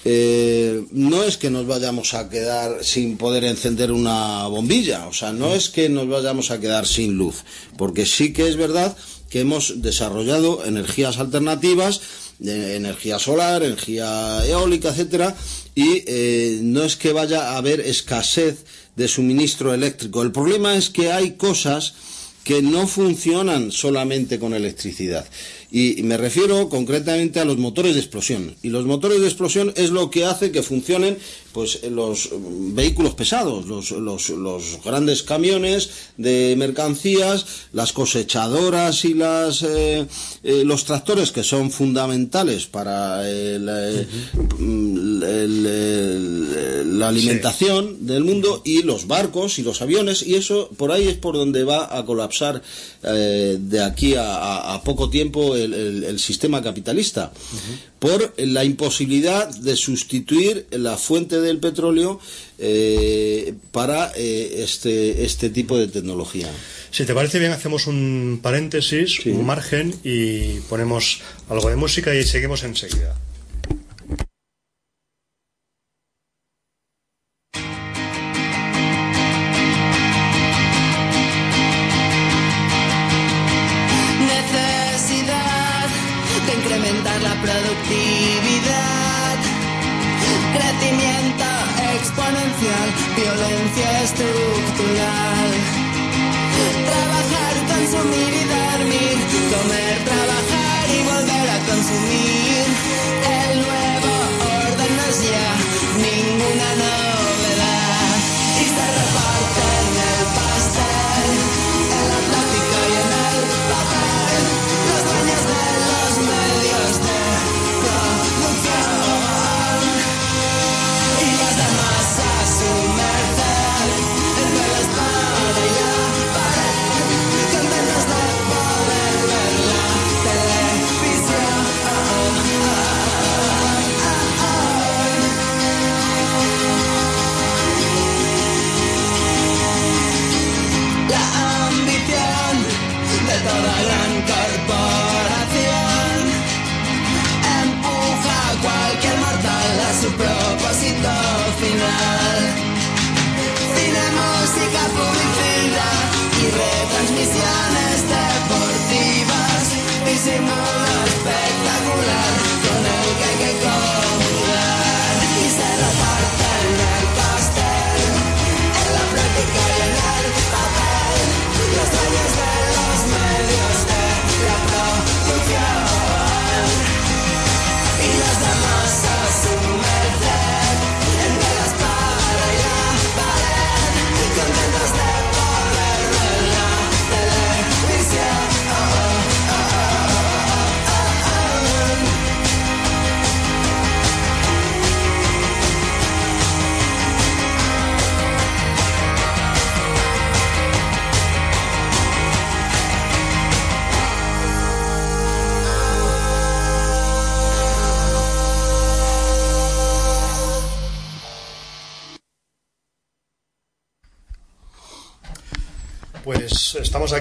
Eh, 0.04 0.84
no 0.92 1.24
es 1.24 1.38
que 1.38 1.52
nos 1.52 1.68
vayamos 1.68 2.16
a 2.16 2.28
quedar 2.28 2.84
sin 2.84 3.18
poder 3.18 3.44
encender 3.44 3.92
una 3.92 4.48
bombilla, 4.48 5.08
o 5.08 5.14
sea, 5.14 5.32
no 5.32 5.54
es 5.54 5.70
que 5.70 5.90
nos 5.90 6.08
vayamos 6.08 6.50
a 6.50 6.60
quedar 6.60 6.88
sin 6.88 7.14
luz, 7.14 7.44
porque 7.78 8.08
sí 8.08 8.34
que 8.34 8.48
es 8.48 8.56
verdad 8.56 8.98
que 9.30 9.42
hemos 9.42 9.82
desarrollado 9.82 10.66
energías 10.66 11.18
alternativas, 11.18 12.02
energía 12.44 13.20
solar, 13.20 13.64
energía 13.64 14.46
eólica, 14.46 14.90
etcétera, 14.90 15.36
y 15.76 16.04
eh, 16.08 16.60
no 16.62 16.84
es 16.84 16.96
que 16.96 17.14
vaya 17.14 17.52
a 17.52 17.58
haber 17.58 17.80
escasez 17.82 18.66
de 18.96 19.08
suministro 19.08 19.74
eléctrico. 19.74 20.22
El 20.22 20.32
problema 20.32 20.76
es 20.76 20.90
que 20.90 21.12
hay 21.12 21.32
cosas 21.32 21.94
que 22.44 22.62
no 22.62 22.88
funcionan 22.88 23.72
solamente 23.72 24.40
con 24.40 24.54
electricidad. 24.54 25.28
Y 25.72 26.02
me 26.04 26.18
refiero 26.18 26.70
concretamente 26.70 27.40
a 27.40 27.46
los 27.46 27.58
motores 27.58 27.94
de 27.94 28.02
explosión. 28.02 28.56
Y 28.64 28.70
los 28.70 28.86
motores 28.86 29.22
de 29.22 29.28
explosión 29.28 29.74
es 29.76 29.92
lo 29.92 30.10
que 30.10 30.26
hace 30.26 30.52
que 30.52 30.64
funcionen 30.64 31.18
pues, 31.54 31.84
los 31.84 32.30
vehículos 32.32 33.16
pesados, 33.16 33.66
los, 33.66 33.92
los, 33.92 34.80
grandes 34.84 35.24
camiones 35.24 35.90
de 36.18 36.56
mercancías, 36.58 37.46
las 37.74 37.94
cosechadoras 37.94 39.06
y 39.06 39.14
las, 39.14 39.64
eh, 39.64 40.06
eh, 40.44 40.64
los 40.66 40.86
tractores 40.86 41.32
que 41.32 41.44
son 41.44 41.72
fundamentales 41.72 42.68
para 42.68 43.22
eh, 43.30 43.60
la 46.86 47.08
alimentación 47.08 48.06
del 48.06 48.24
mundo 48.24 48.62
y 48.64 48.84
los 48.84 49.08
barcos 49.08 49.60
y 49.60 49.64
los 49.64 49.82
aviones. 49.82 50.22
Y 50.26 50.36
eso 50.36 50.70
por 50.78 50.92
ahí 50.92 51.08
es 51.08 51.18
por 51.18 51.36
donde 51.36 51.64
va 51.64 51.98
a 51.98 52.06
colapsar 52.06 52.62
de 53.02 53.84
aquí 53.84 54.14
a 54.16 54.80
poco 54.86 55.10
tiempo 55.10 55.56
el, 55.56 56.20
sistema 56.20 56.62
capitalista, 56.62 57.32
por 58.00 58.34
la 58.38 58.64
imposibilidad 58.64 59.50
de 59.50 59.76
sustituir 59.76 60.68
la 60.72 60.98
fuente 60.98 61.41
del 61.42 61.60
petróleo 61.60 62.20
eh, 62.60 63.54
para 63.72 64.12
eh, 64.16 64.64
este, 64.64 65.24
este 65.24 65.50
tipo 65.50 65.78
de 65.78 65.88
tecnología. 65.88 66.50
Si 66.92 67.06
te 67.06 67.14
parece 67.14 67.40
bien, 67.40 67.52
hacemos 67.52 67.88
un 67.88 68.40
paréntesis, 68.42 69.26
un 69.26 69.46
margen 69.46 69.94
y 70.04 70.60
ponemos 70.62 71.22
algo 71.50 71.70
de 71.70 71.76
música 71.76 72.14
y 72.14 72.24
seguimos 72.24 72.64
enseguida. 72.64 73.16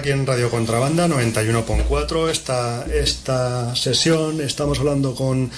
Aquí 0.01 0.09
en 0.09 0.25
Radio 0.25 0.49
Contrabanda 0.49 1.07
91.4. 1.07 2.31
Esta, 2.31 2.87
esta 2.91 3.75
sesión 3.75 4.41
estamos 4.41 4.79
hablando 4.79 5.13
con 5.13 5.51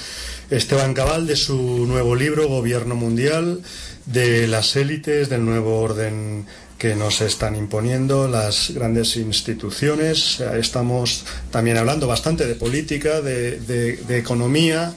Esteban 0.50 0.94
Cabal 0.94 1.26
de 1.26 1.38
su 1.38 1.86
nuevo 1.88 2.14
libro 2.14 2.50
Gobierno 2.50 2.94
Mundial, 2.94 3.62
de 4.06 4.50
las 4.50 4.76
élites, 4.76 5.30
del 5.30 5.46
nuevo 5.46 5.80
orden 5.80 6.46
que 6.78 6.94
nos 6.94 7.22
están 7.22 7.56
imponiendo 7.56 8.28
las 8.28 8.72
grandes 8.72 9.16
instituciones. 9.16 10.42
Estamos 10.42 11.24
también 11.50 11.78
hablando 11.78 12.06
bastante 12.06 12.46
de 12.46 12.56
política, 12.56 13.22
de, 13.22 13.62
de 13.62 14.18
economía 14.18 14.94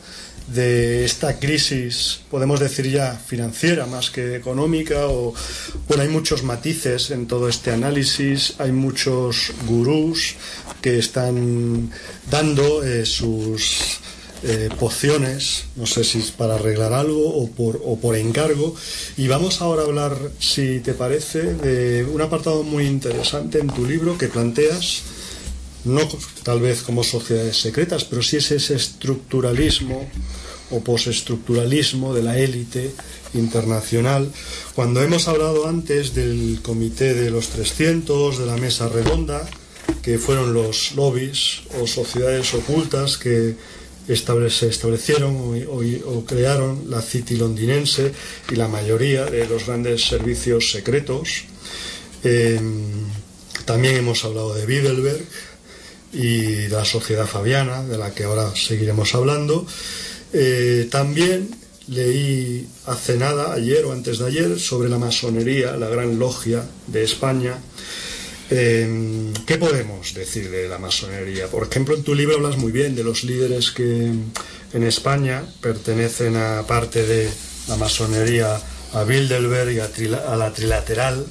de 0.46 1.04
esta 1.04 1.38
crisis, 1.38 2.20
podemos 2.30 2.60
decir 2.60 2.90
ya 2.90 3.14
financiera 3.14 3.86
más 3.86 4.10
que 4.10 4.36
económica, 4.36 5.08
o 5.08 5.34
bueno, 5.88 6.02
hay 6.02 6.08
muchos 6.08 6.42
matices 6.42 7.10
en 7.10 7.26
todo 7.26 7.48
este 7.48 7.72
análisis, 7.72 8.54
hay 8.58 8.72
muchos 8.72 9.52
gurús 9.66 10.34
que 10.80 10.98
están 10.98 11.90
dando 12.30 12.84
eh, 12.84 13.04
sus 13.04 13.98
eh, 14.44 14.68
pociones, 14.78 15.64
no 15.74 15.86
sé 15.86 16.04
si 16.04 16.18
es 16.20 16.30
para 16.30 16.54
arreglar 16.54 16.92
algo 16.92 17.28
o 17.28 17.50
por, 17.50 17.80
o 17.84 17.98
por 17.98 18.14
encargo, 18.14 18.76
y 19.16 19.26
vamos 19.26 19.60
ahora 19.60 19.82
a 19.82 19.86
hablar, 19.86 20.16
si 20.38 20.80
te 20.80 20.94
parece, 20.94 21.54
de 21.54 22.04
un 22.04 22.20
apartado 22.20 22.62
muy 22.62 22.86
interesante 22.86 23.58
en 23.58 23.68
tu 23.68 23.84
libro 23.84 24.16
que 24.16 24.28
planteas 24.28 25.02
no 25.86 26.06
tal 26.42 26.60
vez 26.60 26.82
como 26.82 27.04
sociedades 27.04 27.58
secretas, 27.58 28.04
pero 28.04 28.22
sí 28.22 28.36
es 28.36 28.50
ese 28.50 28.74
estructuralismo 28.74 30.08
o 30.70 30.80
postestructuralismo 30.80 32.14
de 32.14 32.22
la 32.22 32.38
élite 32.38 32.90
internacional. 33.34 34.32
Cuando 34.74 35.02
hemos 35.02 35.28
hablado 35.28 35.68
antes 35.68 36.14
del 36.14 36.58
Comité 36.62 37.14
de 37.14 37.30
los 37.30 37.48
300, 37.48 38.38
de 38.38 38.46
la 38.46 38.56
Mesa 38.56 38.88
Redonda, 38.88 39.48
que 40.02 40.18
fueron 40.18 40.52
los 40.52 40.92
lobbies 40.92 41.62
o 41.80 41.86
sociedades 41.86 42.54
ocultas 42.54 43.16
que 43.16 43.54
se 44.06 44.68
establecieron 44.68 45.66
o, 45.68 46.24
crearon 46.24 46.90
la 46.90 47.02
City 47.02 47.36
londinense 47.36 48.12
y 48.50 48.54
la 48.54 48.68
mayoría 48.68 49.26
de 49.26 49.46
los 49.46 49.66
grandes 49.66 50.04
servicios 50.04 50.70
secretos. 50.70 51.44
Eh, 52.22 52.60
también 53.64 53.96
hemos 53.96 54.24
hablado 54.24 54.54
de 54.54 54.64
Bidelberg 54.64 55.24
y 56.12 56.66
de 56.66 56.68
la 56.68 56.84
Sociedad 56.84 57.26
Fabiana, 57.26 57.82
de 57.84 57.98
la 57.98 58.14
que 58.14 58.24
ahora 58.24 58.54
seguiremos 58.54 59.14
hablando. 59.14 59.66
Eh, 60.32 60.88
también 60.90 61.50
leí 61.88 62.66
hace 62.86 63.16
nada, 63.16 63.52
ayer 63.52 63.84
o 63.84 63.92
antes 63.92 64.18
de 64.18 64.26
ayer, 64.26 64.58
sobre 64.58 64.88
la 64.88 64.98
masonería, 64.98 65.76
la 65.76 65.88
gran 65.88 66.18
logia 66.18 66.64
de 66.86 67.04
España. 67.04 67.58
Em, 68.48 69.32
¿Qué 69.44 69.58
podemos 69.58 70.14
decir 70.14 70.50
de 70.50 70.68
la 70.68 70.78
masonería? 70.78 71.48
Por 71.48 71.66
ejemplo, 71.66 71.96
en 71.96 72.04
tu 72.04 72.14
libro 72.14 72.36
hablas 72.36 72.56
muy 72.56 72.70
bien 72.70 72.94
de 72.94 73.02
los 73.02 73.24
líderes 73.24 73.72
que 73.72 74.12
en 74.72 74.82
España 74.82 75.42
pertenecen 75.60 76.36
a 76.36 76.64
parte 76.66 77.04
de 77.04 77.28
la 77.68 77.76
masonería, 77.76 78.60
a 78.92 79.04
Bilderberg 79.04 79.72
y 79.72 79.80
a, 79.80 80.36
la 80.36 80.52
trilateral. 80.52 81.26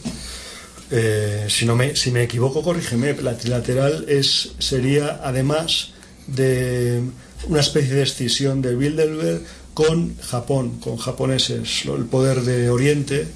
Eh, 0.92 1.48
si, 1.50 1.66
no 1.66 1.76
me, 1.76 1.96
si 1.96 2.12
me 2.12 2.24
equivoco, 2.24 2.62
corrígeme, 2.62 3.14
la 3.22 3.38
trilateral 3.38 4.06
es, 4.08 4.52
sería 4.60 5.20
además 5.24 5.90
de 6.28 7.02
una 7.48 7.62
especie 7.62 7.96
de 7.96 8.04
escisión 8.04 8.62
de 8.62 8.76
Bilderberg 8.76 9.42
con 9.74 10.18
Japón, 10.20 10.80
con 10.80 10.98
japoneses, 10.98 11.84
el 11.86 12.06
poder 12.06 12.42
de 12.42 12.70
Oriente. 12.70 13.28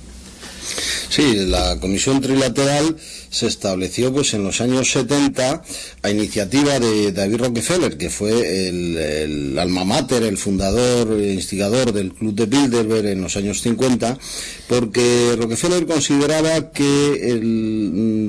Sí, 1.10 1.46
la 1.48 1.80
Comisión 1.80 2.22
Trilateral 2.22 2.96
se 3.32 3.48
estableció 3.48 4.14
pues 4.14 4.34
en 4.36 4.44
los 4.44 4.62
años 4.62 4.92
70 4.92 5.64
a 6.04 6.10
iniciativa 6.10 6.80
de 6.80 7.12
David 7.12 7.42
Rockefeller, 7.42 7.98
que 7.98 8.12
fue 8.12 8.70
el, 8.70 9.58
alma 9.58 9.84
mater, 9.86 10.24
el 10.24 10.38
fundador, 10.38 11.12
el 11.14 11.34
instigador 11.34 11.94
del 11.94 12.14
Club 12.14 12.36
de 12.36 12.46
Bilderberg 12.46 13.08
en 13.08 13.22
los 13.22 13.36
años 13.38 13.62
50, 13.62 14.20
porque 14.70 15.36
Rockefeller 15.36 15.88
consideraba 15.88 16.72
que 16.72 17.40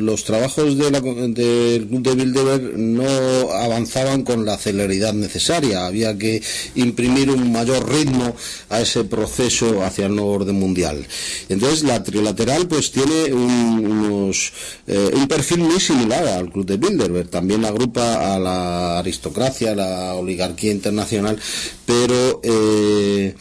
los 0.00 0.24
trabajos 0.24 0.78
del 0.78 1.86
Club 1.86 2.02
de 2.02 2.14
Bilderberg 2.14 2.78
no 2.78 3.52
avanzaban 3.52 4.22
con 4.22 4.46
la 4.46 4.56
celeridad 4.56 5.12
necesaria, 5.12 5.84
había 5.86 6.16
que 6.16 6.42
imprimir 6.76 7.30
un 7.30 7.52
mayor 7.52 7.86
ritmo 7.86 8.34
a 8.70 8.80
ese 8.80 9.04
proceso 9.04 9.84
hacia 9.84 10.06
el 10.06 10.16
nuevo 10.16 10.32
orden 10.32 10.58
mundial. 10.58 11.06
Entonces 11.50 11.82
la 11.82 12.02
trilateral 12.02 12.66
pues 12.68 12.90
tiene 12.90 13.34
unos 13.34 14.50
eh, 14.86 15.10
un 15.12 15.28
perfil 15.28 15.58
muy 15.58 15.78
similar 15.78 16.26
al 16.26 16.50
Club 16.50 16.64
de 16.64 16.78
Bilderberg. 16.78 17.28
También 17.28 17.66
agrupa 17.66 18.34
a 18.34 18.38
la 18.38 18.98
aristocracia, 19.00 19.72
a 19.72 19.74
la 19.74 20.14
oligarquía 20.14 20.72
internacional, 20.72 21.38
pero 21.84 22.40
eh, 22.42 23.34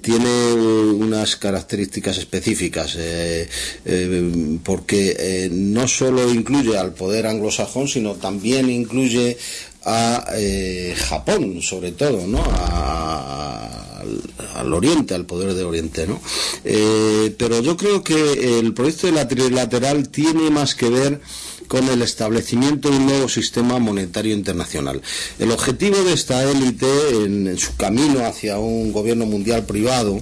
tiene 0.00 0.52
unas 0.52 1.36
características 1.36 2.18
específicas 2.18 2.96
eh, 2.98 3.48
porque 4.62 5.48
no 5.52 5.88
solo 5.88 6.32
incluye 6.32 6.78
al 6.78 6.92
poder 6.94 7.26
anglosajón 7.26 7.88
sino 7.88 8.14
también 8.14 8.70
incluye 8.70 9.36
a 9.84 10.24
Japón 11.08 11.60
sobre 11.62 11.92
todo 11.92 12.26
no 12.26 12.42
al, 14.54 14.72
Oriente, 14.72 15.14
al 15.14 15.26
poder 15.26 15.54
de 15.54 15.64
Oriente, 15.64 16.06
¿no? 16.06 16.20
Eh, 16.64 17.34
pero 17.38 17.60
yo 17.60 17.76
creo 17.76 18.02
que 18.02 18.58
el 18.58 18.74
proyecto 18.74 19.06
de 19.06 19.12
la 19.12 19.28
trilateral 19.28 20.08
tiene 20.08 20.50
más 20.50 20.74
que 20.74 20.88
ver 20.88 21.20
con 21.72 21.88
el 21.88 22.02
establecimiento 22.02 22.90
de 22.90 22.98
un 22.98 23.06
nuevo 23.06 23.30
sistema 23.30 23.78
monetario 23.78 24.34
internacional. 24.34 25.00
El 25.38 25.50
objetivo 25.52 25.96
de 26.04 26.12
esta 26.12 26.44
élite 26.44 26.86
en, 27.24 27.56
su 27.56 27.74
camino 27.76 28.26
hacia 28.26 28.58
un 28.58 28.92
gobierno 28.92 29.24
mundial 29.24 29.64
privado 29.64 30.20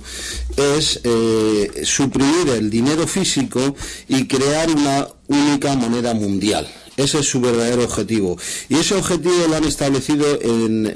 es 0.56 1.00
eh, 1.02 1.82
suprimir 1.82 2.50
el 2.50 2.70
dinero 2.70 3.04
físico 3.08 3.74
y 4.06 4.28
crear 4.28 4.70
una 4.70 5.08
única 5.26 5.74
moneda 5.74 6.14
mundial. 6.14 6.68
Ese 6.96 7.18
es 7.18 7.26
su 7.26 7.40
verdadero 7.40 7.82
objetivo. 7.82 8.38
Y 8.68 8.76
ese 8.76 8.94
objetivo 8.94 9.48
lo 9.48 9.56
han 9.56 9.64
establecido 9.64 10.26
en, 10.40 10.86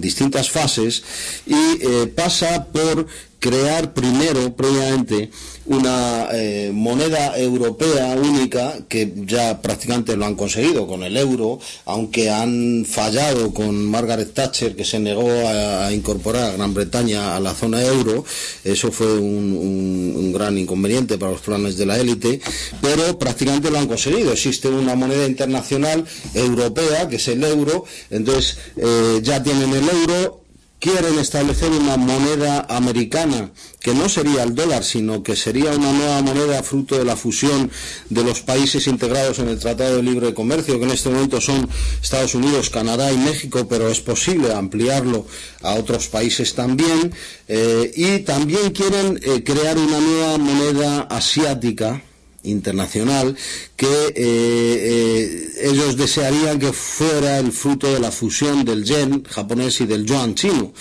distintas 0.00 0.48
fases 0.48 1.02
y 1.46 1.54
eh, 1.54 2.06
pasa 2.14 2.68
por 2.72 3.06
crear 3.38 3.92
primero, 3.92 4.56
previamente, 4.56 5.30
una 5.66 6.28
eh, 6.32 6.70
moneda 6.72 7.38
europea 7.38 8.16
única 8.16 8.78
que 8.88 9.12
ya 9.26 9.60
prácticamente 9.62 10.16
lo 10.16 10.26
han 10.26 10.34
conseguido 10.34 10.86
con 10.86 11.02
el 11.02 11.16
euro, 11.16 11.58
aunque 11.86 12.30
han 12.30 12.84
fallado 12.88 13.52
con 13.54 13.84
Margaret 13.86 14.32
Thatcher 14.34 14.76
que 14.76 14.84
se 14.84 14.98
negó 14.98 15.28
a, 15.48 15.92
incorporar 15.92 16.44
a 16.44 16.52
Gran 16.52 16.74
Bretaña 16.74 17.36
a 17.36 17.40
la 17.40 17.54
zona 17.54 17.82
euro, 17.82 18.24
eso 18.64 18.90
fue 18.92 19.14
un, 19.18 20.14
un 20.16 20.32
gran 20.32 20.58
inconveniente 20.58 21.18
para 21.18 21.32
los 21.32 21.40
planes 21.40 21.76
de 21.76 21.86
la 21.86 21.98
élite, 21.98 22.40
pero 22.80 23.18
prácticamente 23.18 23.70
lo 23.70 23.78
han 23.78 23.86
conseguido. 23.88 24.32
Existe 24.32 24.68
una 24.68 24.94
moneda 24.94 25.26
internacional 25.26 26.04
europea 26.34 27.08
que 27.08 27.16
es 27.16 27.28
el 27.28 27.42
euro, 27.44 27.84
entonces 28.10 28.58
eh, 28.76 29.20
ya 29.22 29.42
tienen 29.42 29.72
el 29.72 29.88
euro 29.88 30.43
quieren 30.84 31.18
establecer 31.18 31.70
una 31.70 31.96
moneda 31.96 32.66
americana 32.68 33.50
que 33.80 33.94
no 33.94 34.06
sería 34.06 34.42
el 34.42 34.54
dólar, 34.54 34.84
sino 34.84 35.22
que 35.22 35.34
sería 35.34 35.70
una 35.70 35.90
nueva 35.90 36.20
moneda 36.20 36.62
fruto 36.62 36.98
de 36.98 37.06
la 37.06 37.16
fusión 37.16 37.70
de 38.10 38.22
los 38.22 38.42
países 38.42 38.86
integrados 38.86 39.38
en 39.38 39.48
el 39.48 39.58
Tratado 39.58 39.96
de 39.96 40.02
Libre 40.02 40.34
Comercio, 40.34 40.78
que 40.78 40.84
en 40.84 40.90
este 40.90 41.08
momento 41.08 41.40
son 41.40 41.70
Estados 42.02 42.34
Unidos, 42.34 42.68
Canadá 42.68 43.10
y 43.10 43.16
México, 43.16 43.66
pero 43.66 43.88
es 43.88 44.02
posible 44.02 44.52
ampliarlo 44.52 45.26
a 45.62 45.72
otros 45.72 46.08
países 46.08 46.54
también. 46.54 47.14
Eh, 47.48 47.90
y 47.96 48.18
también 48.18 48.72
quieren 48.72 49.18
eh, 49.22 49.42
crear 49.42 49.78
una 49.78 50.00
nueva 50.00 50.36
moneda 50.36 51.00
asiática 51.04 52.02
internacional 52.44 53.36
que 53.76 53.86
eh, 53.86 54.12
eh, 54.16 55.52
ellos 55.62 55.96
desearían 55.96 56.58
que 56.58 56.72
fuera 56.72 57.38
el 57.38 57.52
fruto 57.52 57.92
de 57.92 58.00
la 58.00 58.10
fusión 58.10 58.64
del 58.64 58.84
yen 58.84 59.24
japonés 59.24 59.80
y 59.80 59.86
del 59.86 60.04
yuan 60.04 60.34
chino. 60.34 60.72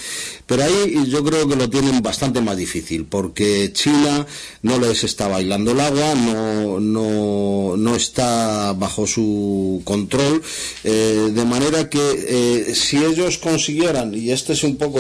Pero 0.54 0.66
ahí 0.66 1.10
yo 1.10 1.24
creo 1.24 1.48
que 1.48 1.56
lo 1.56 1.68
tienen 1.68 2.04
bastante 2.04 2.40
más 2.40 2.56
difícil, 2.56 3.06
porque 3.06 3.72
China 3.74 4.28
no 4.62 4.78
les 4.78 5.04
está 5.04 5.28
bailando 5.28 5.72
el 5.72 5.80
agua, 5.80 6.14
no, 6.14 6.80
no, 6.80 7.76
no 7.76 7.96
está 7.96 8.72
bajo 8.74 9.08
su 9.08 9.82
control, 9.84 10.44
eh, 10.84 11.32
de 11.34 11.46
manera 11.46 11.90
que 11.90 12.72
si 12.76 13.04
ellos 13.04 13.40
consiguieran, 13.40 14.14
y 14.14 14.30
esta 14.30 14.54
es 14.54 14.64
un 14.64 14.76
poco 14.76 15.00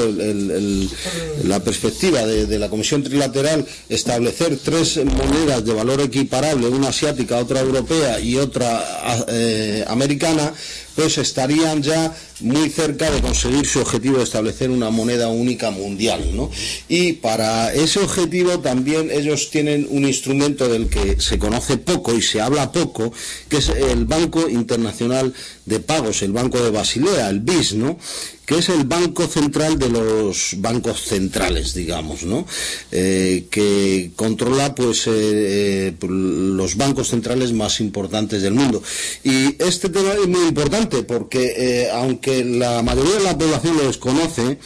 la 1.43 1.59
perspectiva 1.59 2.25
de, 2.25 2.47
de 2.47 2.57
la 2.57 2.69
Comisión 2.69 3.03
Trilateral, 3.03 3.63
establecer 3.89 4.57
tres 4.57 5.05
monedas 5.05 5.63
de 5.63 5.71
valor 5.71 6.01
equiparable, 6.01 6.67
una 6.67 6.87
asiática, 6.87 7.37
otra 7.37 7.59
europea, 7.59 8.19
y 8.19 8.37
otra 8.37 9.25
eh, 9.27 9.85
americana, 9.87 10.51
pues 10.95 11.19
estarían 11.19 11.83
ya 11.83 12.15
muy 12.43 12.69
cerca 12.69 13.09
de 13.09 13.21
conseguir 13.21 13.65
su 13.65 13.79
objetivo 13.79 14.17
de 14.17 14.23
establecer 14.23 14.69
una 14.69 14.89
moneda 14.89 15.29
única 15.29 15.71
mundial. 15.71 16.35
¿no? 16.35 16.51
Y 16.87 17.13
para 17.13 17.73
ese 17.73 17.99
objetivo 17.99 18.59
también 18.59 19.09
ellos 19.11 19.49
tienen 19.49 19.87
un 19.89 20.05
instrumento 20.05 20.67
del 20.67 20.89
que 20.89 21.19
se 21.19 21.39
conoce 21.39 21.77
poco 21.77 22.13
y 22.13 22.21
se 22.21 22.41
habla 22.41 22.71
poco, 22.71 23.11
que 23.49 23.57
es 23.57 23.69
el 23.69 24.05
Banco 24.05 24.47
Internacional 24.49 25.33
de 25.65 25.79
Pagos, 25.79 26.21
el 26.21 26.33
Banco 26.33 26.61
de 26.61 26.71
Basilea, 26.71 27.29
el 27.29 27.39
BIS, 27.39 27.73
¿no? 27.75 27.97
que 28.45 28.57
es 28.57 28.69
el 28.69 28.83
banco 28.83 29.25
central 29.27 29.79
de 29.79 29.89
los 29.89 30.55
bancos 30.57 31.03
centrales, 31.03 31.73
digamos, 31.73 32.23
¿no? 32.23 32.45
Eh, 32.91 33.45
que 33.49 34.11
controla 34.15 34.75
pues 34.75 35.03
eh, 35.07 35.93
los 36.01 36.75
bancos 36.75 37.09
centrales 37.09 37.53
más 37.53 37.79
importantes 37.79 38.41
del 38.41 38.53
mundo. 38.53 38.83
Y 39.23 39.55
este 39.63 39.89
tema 39.89 40.13
es 40.13 40.27
muy 40.27 40.47
importante 40.47 41.03
porque 41.03 41.53
eh, 41.57 41.89
aunque 41.91 42.32
la 42.45 42.81
mayoría 42.81 43.15
de 43.15 43.23
la 43.23 43.37
población 43.37 43.77
lo 43.77 43.87
desconoce, 43.87 44.57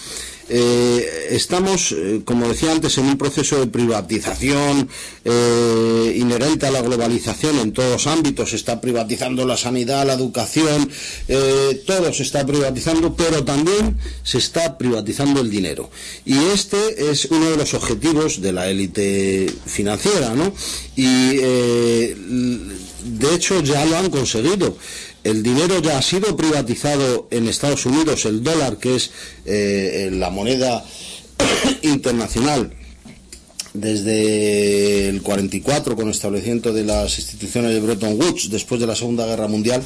eh, 0.49 1.27
estamos, 1.31 1.91
eh, 1.91 2.21
como 2.23 2.47
decía 2.47 2.71
antes, 2.71 2.97
en 2.97 3.05
un 3.05 3.17
proceso 3.17 3.59
de 3.59 3.67
privatización 3.67 4.87
inherente 6.15 6.65
a 6.67 6.71
la 6.71 6.81
globalización 6.81 7.59
en 7.59 7.73
todos 7.73 7.91
los 7.91 8.07
ámbitos. 8.07 8.51
Se 8.51 8.55
está 8.55 8.79
privatizando 8.79 9.45
la 9.45 9.57
sanidad, 9.57 10.07
la 10.07 10.13
educación, 10.13 10.89
todo 11.85 12.13
se 12.13 12.23
está 12.23 12.45
privatizando, 12.45 13.13
pero 13.13 13.43
también 13.43 13.97
se 14.23 14.37
está 14.37 14.77
privatizando 14.77 15.41
el 15.41 15.49
dinero. 15.49 15.89
Y 16.25 16.37
este 16.53 17.11
es 17.11 17.25
uno 17.25 17.49
de 17.51 17.57
los 17.57 17.73
objetivos 17.73 18.41
de 18.41 18.53
la 18.53 18.69
élite 18.69 19.53
financiera, 19.65 20.33
¿no? 20.33 20.53
Y 20.95 21.35
de 23.07 23.35
hecho 23.35 23.61
ya 23.61 23.85
lo 23.85 23.97
han 23.97 24.09
conseguido. 24.09 24.77
El 25.27 25.43
dinero 25.43 25.81
ya 25.81 25.97
ha 25.97 26.01
sido 26.01 26.37
privatizado 26.37 27.27
en 27.31 27.49
Estados 27.49 27.85
Unidos, 27.85 28.23
el 28.23 28.43
dólar, 28.43 28.77
que 28.77 28.95
es 28.95 29.11
eh, 29.45 30.09
la 30.13 30.29
moneda 30.29 30.85
internacional 31.81 32.73
desde 33.73 35.09
el 35.09 35.21
44 35.21 35.97
con 35.97 36.05
el 36.05 36.11
establecimiento 36.11 36.71
de 36.71 36.85
las 36.85 37.19
instituciones 37.19 37.73
de 37.73 37.81
Bretton 37.81 38.13
Woods 38.17 38.49
después 38.49 38.79
de 38.79 38.87
la 38.87 38.95
Segunda 38.95 39.25
Guerra 39.25 39.49
Mundial, 39.49 39.83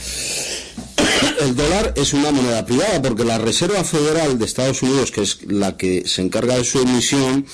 el 1.41 1.55
dólar 1.55 1.95
es 1.97 2.13
una 2.13 2.29
moneda 2.29 2.63
privada 2.63 3.01
porque 3.01 3.25
la 3.25 3.39
Reserva 3.39 3.83
Federal 3.83 4.37
de 4.37 4.45
Estados 4.45 4.83
Unidos, 4.83 5.09
que 5.09 5.23
es 5.23 5.39
la 5.47 5.75
que 5.75 6.03
se 6.05 6.21
encarga 6.21 6.55
de 6.55 6.63
su 6.63 6.81
emisión, 6.81 7.47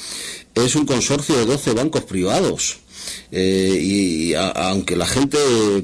es 0.56 0.76
un 0.76 0.86
consorcio 0.86 1.38
de 1.38 1.46
12 1.46 1.72
bancos 1.72 2.04
privados. 2.04 2.80
Eh, 3.32 3.80
y 3.82 4.34
aunque 4.34 4.96
la 4.96 5.06
gente 5.06 5.38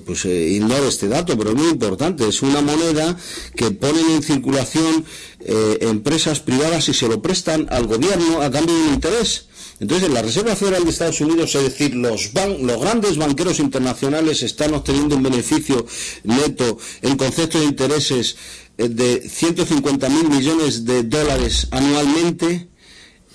pues 0.05 0.23
eh, 0.25 0.49
ignore 0.51 0.87
este 0.87 1.09
dato, 1.09 1.37
pero 1.37 1.49
es 1.51 1.55
muy 1.57 1.69
importante, 1.69 2.27
es 2.27 2.41
una 2.41 2.61
moneda 2.61 3.17
que 3.55 3.71
ponen 3.71 4.09
en 4.11 4.23
circulación 4.23 5.03
eh, 5.41 5.79
empresas 5.81 6.39
privadas 6.39 6.87
y 6.87 6.93
se 6.93 7.07
lo 7.09 7.21
prestan 7.21 7.67
al 7.69 7.85
gobierno 7.85 8.41
a 8.41 8.49
cambio 8.49 8.75
de 8.75 8.81
un 8.83 8.93
interés. 8.93 9.47
Entonces, 9.79 10.09
la 10.11 10.21
Reserva 10.21 10.55
Federal 10.55 10.85
de 10.85 10.91
Estados 10.91 11.19
Unidos, 11.19 11.55
es 11.55 11.63
decir, 11.63 11.95
los, 11.95 12.31
los 12.33 12.79
grandes 12.79 13.17
banqueros 13.17 13.59
internacionales 13.59 14.41
están 14.43 14.73
obteniendo 14.73 15.17
un 15.17 15.23
beneficio 15.23 15.85
neto 16.23 16.77
en 17.01 17.17
concepto 17.17 17.59
de 17.59 17.65
intereses 17.65 18.37
de 18.77 19.27
150 19.29 20.09
mil 20.09 20.29
millones 20.29 20.85
de 20.85 21.03
dólares 21.03 21.67
anualmente 21.71 22.69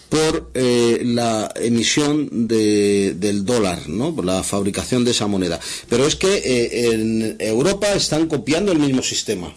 por 0.08 0.50
eh, 0.54 1.02
la 1.04 1.52
emisión 1.56 2.48
del 2.48 3.44
dólar, 3.44 3.88
¿no? 3.88 4.14
por 4.14 4.24
la 4.24 4.42
fabricación 4.42 5.04
de 5.04 5.10
esa 5.10 5.26
moneda. 5.26 5.60
Pero 5.88 6.06
es 6.06 6.16
que 6.16 6.34
eh, 6.36 6.92
en 6.92 7.36
Europa 7.38 7.92
están 7.92 8.26
copiando 8.26 8.72
el 8.72 8.78
mismo 8.78 9.02
sistema. 9.02 9.54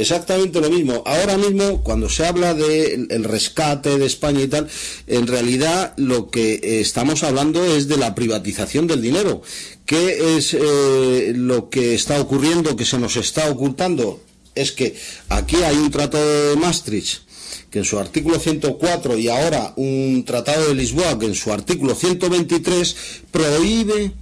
Exactamente 0.00 0.62
lo 0.62 0.70
mismo. 0.70 1.02
Ahora 1.04 1.36
mismo, 1.36 1.82
cuando 1.82 2.08
se 2.08 2.24
habla 2.24 2.54
del 2.54 3.06
el 3.10 3.24
rescate 3.24 3.98
de 3.98 4.06
España 4.06 4.40
y 4.40 4.48
tal, 4.48 4.66
en 5.06 5.26
realidad 5.26 5.92
lo 5.98 6.30
que 6.30 6.54
eh, 6.54 6.80
estamos 6.80 7.22
hablando 7.22 7.62
es 7.64 7.86
de 7.86 7.98
la 7.98 8.14
privatización 8.14 8.86
del 8.86 9.02
dinero. 9.02 9.42
¿Qué 9.84 10.36
es 10.36 10.54
eh, 10.54 11.34
lo 11.36 11.68
que 11.68 11.94
está 11.94 12.18
ocurriendo, 12.18 12.76
que 12.76 12.86
se 12.86 12.98
nos 12.98 13.16
está 13.16 13.50
ocultando? 13.50 14.22
Es 14.54 14.72
que 14.72 14.96
aquí 15.28 15.56
hay 15.56 15.76
un 15.76 15.90
tratado 15.90 16.50
de 16.50 16.56
Maastricht 16.56 17.29
que 17.70 17.78
en 17.80 17.84
su 17.84 17.98
artículo 17.98 18.38
104 18.38 19.16
y 19.18 19.28
ahora 19.28 19.72
un 19.76 20.24
tratado 20.26 20.68
de 20.68 20.74
Lisboa 20.74 21.18
que 21.18 21.26
en 21.26 21.34
su 21.34 21.52
artículo 21.52 21.94
123 21.94 22.96
prohíbe 23.30 24.12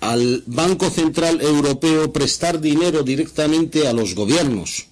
al 0.00 0.42
Banco 0.46 0.90
Central 0.90 1.40
Europeo 1.40 2.12
prestar 2.12 2.60
dinero 2.60 3.02
directamente 3.02 3.86
a 3.88 3.92
los 3.92 4.14
gobiernos. 4.14 4.86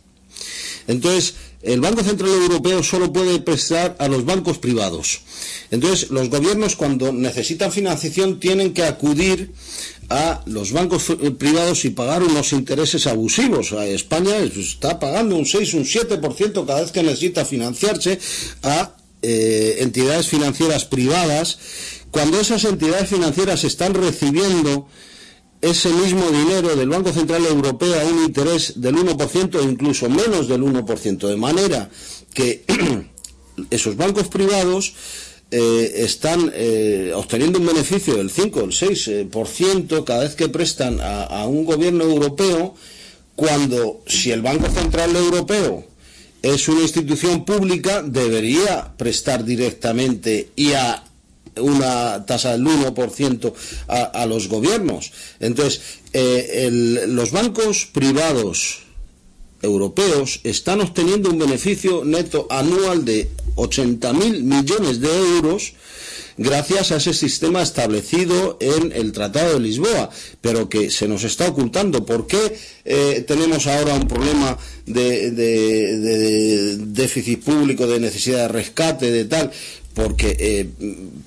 Entonces, 0.86 1.34
el 1.62 1.80
Banco 1.80 2.02
Central 2.02 2.30
Europeo 2.30 2.82
solo 2.82 3.10
puede 3.12 3.38
prestar 3.40 3.96
a 3.98 4.06
los 4.08 4.24
bancos 4.26 4.58
privados. 4.58 5.20
Entonces, 5.70 6.10
los 6.10 6.28
gobiernos 6.28 6.76
cuando 6.76 7.10
necesitan 7.12 7.72
financiación 7.72 8.38
tienen 8.38 8.74
que 8.74 8.84
acudir 8.84 9.52
a 10.08 10.42
los 10.46 10.72
bancos 10.72 11.04
privados 11.38 11.84
y 11.84 11.90
pagar 11.90 12.22
unos 12.22 12.52
intereses 12.52 13.06
abusivos. 13.06 13.72
España 13.72 14.36
está 14.38 14.98
pagando 14.98 15.36
un 15.36 15.46
6, 15.46 15.74
un 15.74 15.84
7% 15.84 16.66
cada 16.66 16.80
vez 16.80 16.92
que 16.92 17.02
necesita 17.02 17.44
financiarse 17.44 18.18
a 18.62 18.94
eh, 19.22 19.76
entidades 19.80 20.28
financieras 20.28 20.84
privadas, 20.84 21.58
cuando 22.10 22.38
esas 22.38 22.64
entidades 22.64 23.08
financieras 23.08 23.64
están 23.64 23.94
recibiendo 23.94 24.86
ese 25.62 25.88
mismo 25.88 26.30
dinero 26.30 26.76
del 26.76 26.90
Banco 26.90 27.10
Central 27.10 27.46
Europeo 27.46 27.98
a 27.98 28.04
un 28.04 28.24
interés 28.24 28.74
del 28.82 28.96
1% 28.96 29.54
o 29.54 29.62
incluso 29.62 30.10
menos 30.10 30.46
del 30.46 30.62
1%, 30.62 31.26
de 31.26 31.36
manera 31.36 31.88
que 32.34 32.64
esos 33.70 33.96
bancos 33.96 34.28
privados 34.28 34.92
eh, 35.56 36.02
están 36.02 36.50
eh, 36.52 37.12
obteniendo 37.14 37.60
un 37.60 37.66
beneficio 37.66 38.16
del 38.16 38.28
5 38.28 38.58
o 38.58 38.64
el 38.64 38.72
6% 38.72 40.02
cada 40.02 40.24
vez 40.24 40.34
que 40.34 40.48
prestan 40.48 40.98
a, 41.00 41.46
un 41.46 41.64
gobierno 41.64 42.02
europeo, 42.02 42.74
cuando 43.36 44.02
si 44.04 44.32
el 44.32 44.42
Banco 44.42 44.68
Central 44.68 45.14
Europeo 45.14 45.84
es 46.42 46.66
una 46.66 46.80
institución 46.82 47.44
pública, 47.44 48.02
debería 48.02 48.96
prestar 48.96 49.44
directamente 49.44 50.48
y 50.56 50.72
a 50.72 51.04
una 51.60 52.26
tasa 52.26 52.50
del 52.50 52.64
1% 52.66 53.52
a, 53.86 54.02
a 54.02 54.26
los 54.26 54.48
gobiernos. 54.48 55.12
Entonces, 55.38 55.82
eh, 56.12 56.68
los 57.06 57.30
bancos 57.30 57.86
privados 57.92 58.80
europeos 59.62 60.40
están 60.42 60.80
obteniendo 60.80 61.30
un 61.30 61.38
beneficio 61.38 62.04
neto 62.04 62.48
anual 62.50 63.04
de 63.04 63.30
80.000 63.56 64.42
millones 64.42 65.00
de 65.00 65.08
euros 65.36 65.74
gracias 66.36 66.92
a 66.92 66.96
ese 66.96 67.14
sistema 67.14 67.62
establecido 67.62 68.56
en 68.60 68.92
el 68.92 69.12
Tratado 69.12 69.54
de 69.54 69.60
Lisboa, 69.60 70.10
pero 70.40 70.68
que 70.68 70.90
se 70.90 71.06
nos 71.08 71.24
está 71.24 71.48
ocultando. 71.48 72.04
¿Por 72.04 72.26
qué 72.26 72.56
eh, 72.84 73.24
tenemos 73.26 73.66
ahora 73.66 73.94
un 73.94 74.08
problema 74.08 74.58
de, 74.86 75.30
de, 75.30 76.76
déficit 76.78 77.42
público, 77.42 77.86
de 77.86 78.00
necesidad 78.00 78.42
de 78.42 78.48
rescate, 78.48 79.10
de 79.10 79.24
tal? 79.24 79.50
porque 79.94 80.36
eh, 80.40 80.68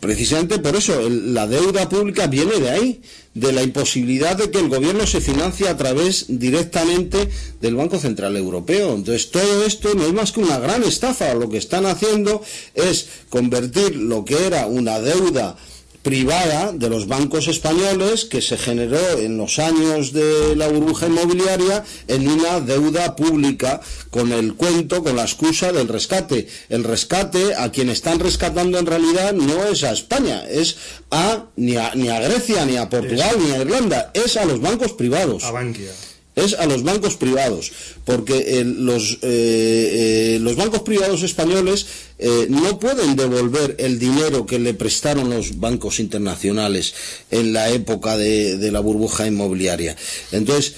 precisamente 0.02 0.60
por 0.60 0.76
eso 0.76 1.10
la 1.10 1.48
deuda 1.48 1.88
pública 1.88 2.28
viene 2.28 2.60
de 2.60 2.70
ahí, 2.70 3.02
de 3.40 3.52
la 3.52 3.64
imposibilidad 3.64 4.36
de 4.36 4.50
que 4.50 4.60
el 4.60 4.70
gobierno 4.70 5.06
se 5.06 5.22
financie 5.22 5.68
a 5.68 5.78
través 5.78 6.26
directamente 6.28 7.30
del 7.62 7.76
Banco 7.76 8.00
Central 8.00 8.36
Europeo. 8.36 8.96
Entonces 8.96 9.30
todo 9.30 9.66
esto 9.66 9.94
no 9.94 10.06
es 10.06 10.14
más 10.14 10.32
que 10.32 10.40
una 10.40 10.58
gran 10.60 10.84
estafa. 10.84 11.34
Lo 11.34 11.50
que 11.50 11.58
están 11.58 11.86
haciendo 11.86 12.42
es 12.74 13.08
convertir 13.30 13.96
lo 13.96 14.26
que 14.26 14.48
era 14.48 14.68
una 14.68 15.00
deuda 15.00 15.56
privada 16.02 16.72
de 16.72 16.90
los 16.90 17.08
bancos 17.08 17.48
españoles 17.48 18.26
que 18.26 18.42
se 18.42 18.58
generó 18.58 19.20
en 19.20 19.38
los 19.38 19.60
años 19.60 20.14
de 20.14 20.56
la 20.56 20.68
burbuja 20.68 21.08
inmobiliaria 21.08 21.84
en 22.08 22.28
una 22.28 22.60
deuda 22.60 23.16
pública 23.16 23.82
con 24.10 24.32
el 24.32 24.56
cuento, 24.56 25.04
con 25.04 25.16
la 25.16 25.24
excusa 25.24 25.72
del 25.72 25.88
rescate. 25.88 26.48
El 26.70 26.84
rescate 26.84 27.56
a 27.56 27.72
quien 27.72 27.90
están 27.90 28.20
rescatando 28.20 28.80
en 28.80 28.86
realidad 28.86 29.34
no 29.34 29.66
es 29.66 29.84
a 29.84 29.92
España, 29.92 30.46
es 30.48 30.78
a 31.12 31.46
ni 31.56 31.76
a, 31.76 31.94
ni 31.96 32.10
a 32.10 32.20
Grecia, 32.20 32.66
ni 32.66 32.78
a 32.78 32.90
Portugal, 32.90 33.36
ni 33.40 33.52
a 33.52 33.62
Irlanda, 33.62 34.12
es 34.14 34.38
a 34.38 34.46
los 34.46 34.62
bancos 34.62 34.94
privados. 34.94 35.44
A 35.44 35.52
Bankia 35.52 35.92
es 36.38 36.54
a 36.54 36.68
los 36.68 36.84
bancos 36.84 37.18
privados, 37.18 37.72
porque 38.08 38.64
los, 38.66 39.16
eh, 39.16 39.18
eh, 39.22 40.40
los 40.40 40.56
bancos 40.56 40.84
privados 40.84 41.24
españoles 41.24 41.86
eh, 42.20 42.48
no 42.50 42.80
pueden 42.80 43.18
devolver 43.18 43.76
el 43.80 44.00
dinero 44.00 44.46
que 44.46 44.60
le 44.60 44.74
prestaron 44.74 45.30
los 45.30 45.60
bancos 45.60 46.00
internacionales 46.00 46.94
en 47.32 47.52
la 47.52 47.70
época 47.70 48.16
de, 48.16 48.58
de 48.58 48.72
la 48.72 48.80
burbuja 48.80 49.28
inmobiliaria. 49.28 49.98
Entonces, 50.32 50.76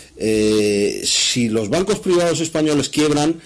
si 1.07 1.47
los 1.47 1.69
bancos 1.69 1.99
privados 1.99 2.41
españoles 2.41 2.89
quiebran, 2.89 3.39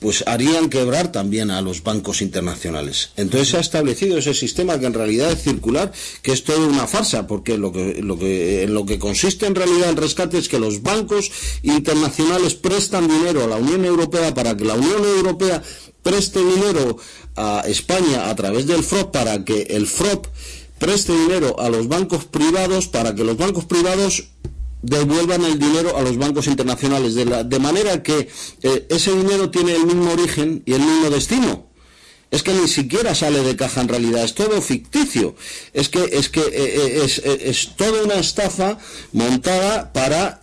pues 0.00 0.24
harían 0.26 0.70
quebrar 0.70 1.12
también 1.12 1.52
a 1.52 1.62
los 1.62 1.84
bancos 1.84 2.20
internacionales. 2.20 3.10
Entonces 3.16 3.50
se 3.50 3.58
ha 3.58 3.60
establecido 3.60 4.18
ese 4.18 4.34
sistema 4.34 4.80
que 4.80 4.86
en 4.86 4.94
realidad 4.94 5.30
es 5.30 5.42
circular, 5.42 5.92
que 6.22 6.32
es 6.32 6.42
toda 6.42 6.66
una 6.66 6.88
farsa, 6.88 7.28
porque 7.28 7.56
lo 7.58 7.70
que, 7.70 8.02
lo 8.02 8.18
que, 8.18 8.64
en 8.64 8.74
lo 8.74 8.84
que 8.86 8.98
consiste 8.98 9.46
en 9.46 9.54
realidad 9.54 9.90
el 9.90 9.96
rescate 9.96 10.36
es 10.36 10.48
que 10.48 10.58
los 10.58 10.82
bancos 10.82 11.30
internacionales 11.62 12.54
prestan 12.78 13.08
dinero 13.08 13.42
a 13.42 13.48
la 13.48 13.56
Unión 13.56 13.84
Europea 13.84 14.32
para 14.32 14.56
que 14.56 14.64
la 14.64 14.74
Unión 14.74 15.04
Europea 15.04 15.60
preste 16.00 16.38
dinero 16.38 16.96
a 17.34 17.64
España 17.66 18.30
a 18.30 18.36
través 18.36 18.68
del 18.68 18.84
FROP 18.84 19.12
para 19.12 19.44
que 19.44 19.62
el 19.62 19.88
FROP 19.88 20.28
preste 20.78 21.12
dinero 21.12 21.58
a 21.58 21.70
los 21.70 21.88
bancos 21.88 22.26
privados 22.26 22.86
para 22.86 23.16
que 23.16 23.24
los 23.24 23.36
bancos 23.36 23.64
privados 23.64 24.28
devuelvan 24.82 25.42
el 25.44 25.58
dinero 25.58 25.96
a 25.96 26.02
los 26.02 26.16
bancos 26.18 26.46
internacionales. 26.46 27.16
De, 27.16 27.24
la, 27.24 27.42
de 27.42 27.58
manera 27.58 28.00
que 28.04 28.28
eh, 28.62 28.86
ese 28.88 29.12
dinero 29.12 29.50
tiene 29.50 29.74
el 29.74 29.84
mismo 29.84 30.12
origen 30.12 30.62
y 30.64 30.74
el 30.74 30.80
mismo 30.82 31.10
destino 31.10 31.67
es 32.30 32.42
que 32.42 32.52
ni 32.52 32.68
siquiera 32.68 33.14
sale 33.14 33.42
de 33.42 33.56
caja 33.56 33.80
en 33.80 33.88
realidad, 33.88 34.22
es 34.22 34.34
todo 34.34 34.60
ficticio. 34.60 35.34
Es 35.72 35.88
que 35.88 36.04
es 36.12 36.28
que 36.28 36.40
eh, 36.40 36.46
eh, 36.52 37.06
eh, 37.24 37.38
es, 37.44 37.70
toda 37.76 38.02
una 38.02 38.16
estafa 38.16 38.78
montada 39.12 39.92
para 39.92 40.40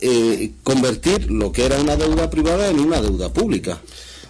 convertir 0.63 1.31
lo 1.31 1.51
que 1.51 1.65
era 1.65 1.79
una 1.79 1.95
deuda 1.95 2.29
privada 2.29 2.69
en 2.69 2.79
una 2.79 3.01
deuda 3.01 3.31
pública. 3.31 3.81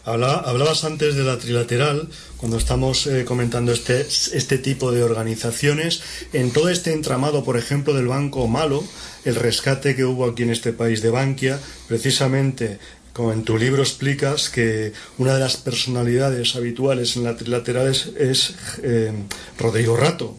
hablabas 0.04 0.84
antes 0.84 1.16
de 1.16 1.24
la 1.24 1.38
trilateral, 1.38 2.10
cuando 2.38 2.58
estamos 2.58 3.10
comentando 3.26 3.72
este, 3.72 4.02
este 4.02 4.58
tipo 4.58 4.92
de 4.92 5.04
organizaciones, 5.04 6.02
en 6.34 6.52
todo 6.52 6.70
este 6.70 6.92
entramado, 6.92 7.44
por 7.44 7.58
ejemplo, 7.58 7.94
del 7.94 8.08
Banco 8.08 8.48
Malo, 8.48 8.84
el 9.24 9.36
rescate 9.36 9.96
que 9.96 10.06
hubo 10.06 10.26
aquí 10.26 10.44
en 10.44 10.52
este 10.52 10.74
país 10.74 11.02
de 11.02 11.10
Bankia, 11.10 11.60
precisamente 11.88 12.80
como 13.16 13.32
en 13.32 13.46
tu 13.46 13.58
libro 13.58 13.82
explicas 13.82 14.50
que 14.50 14.92
una 15.18 15.36
de 15.36 15.40
las 15.40 15.56
personalidades 15.56 16.58
habituales 16.58 17.16
en 17.16 17.24
la 17.24 17.38
trilateral 17.38 17.88
es, 17.88 18.54
eh, 18.84 19.14
Rodrigo 19.58 19.96
Rato, 19.96 20.36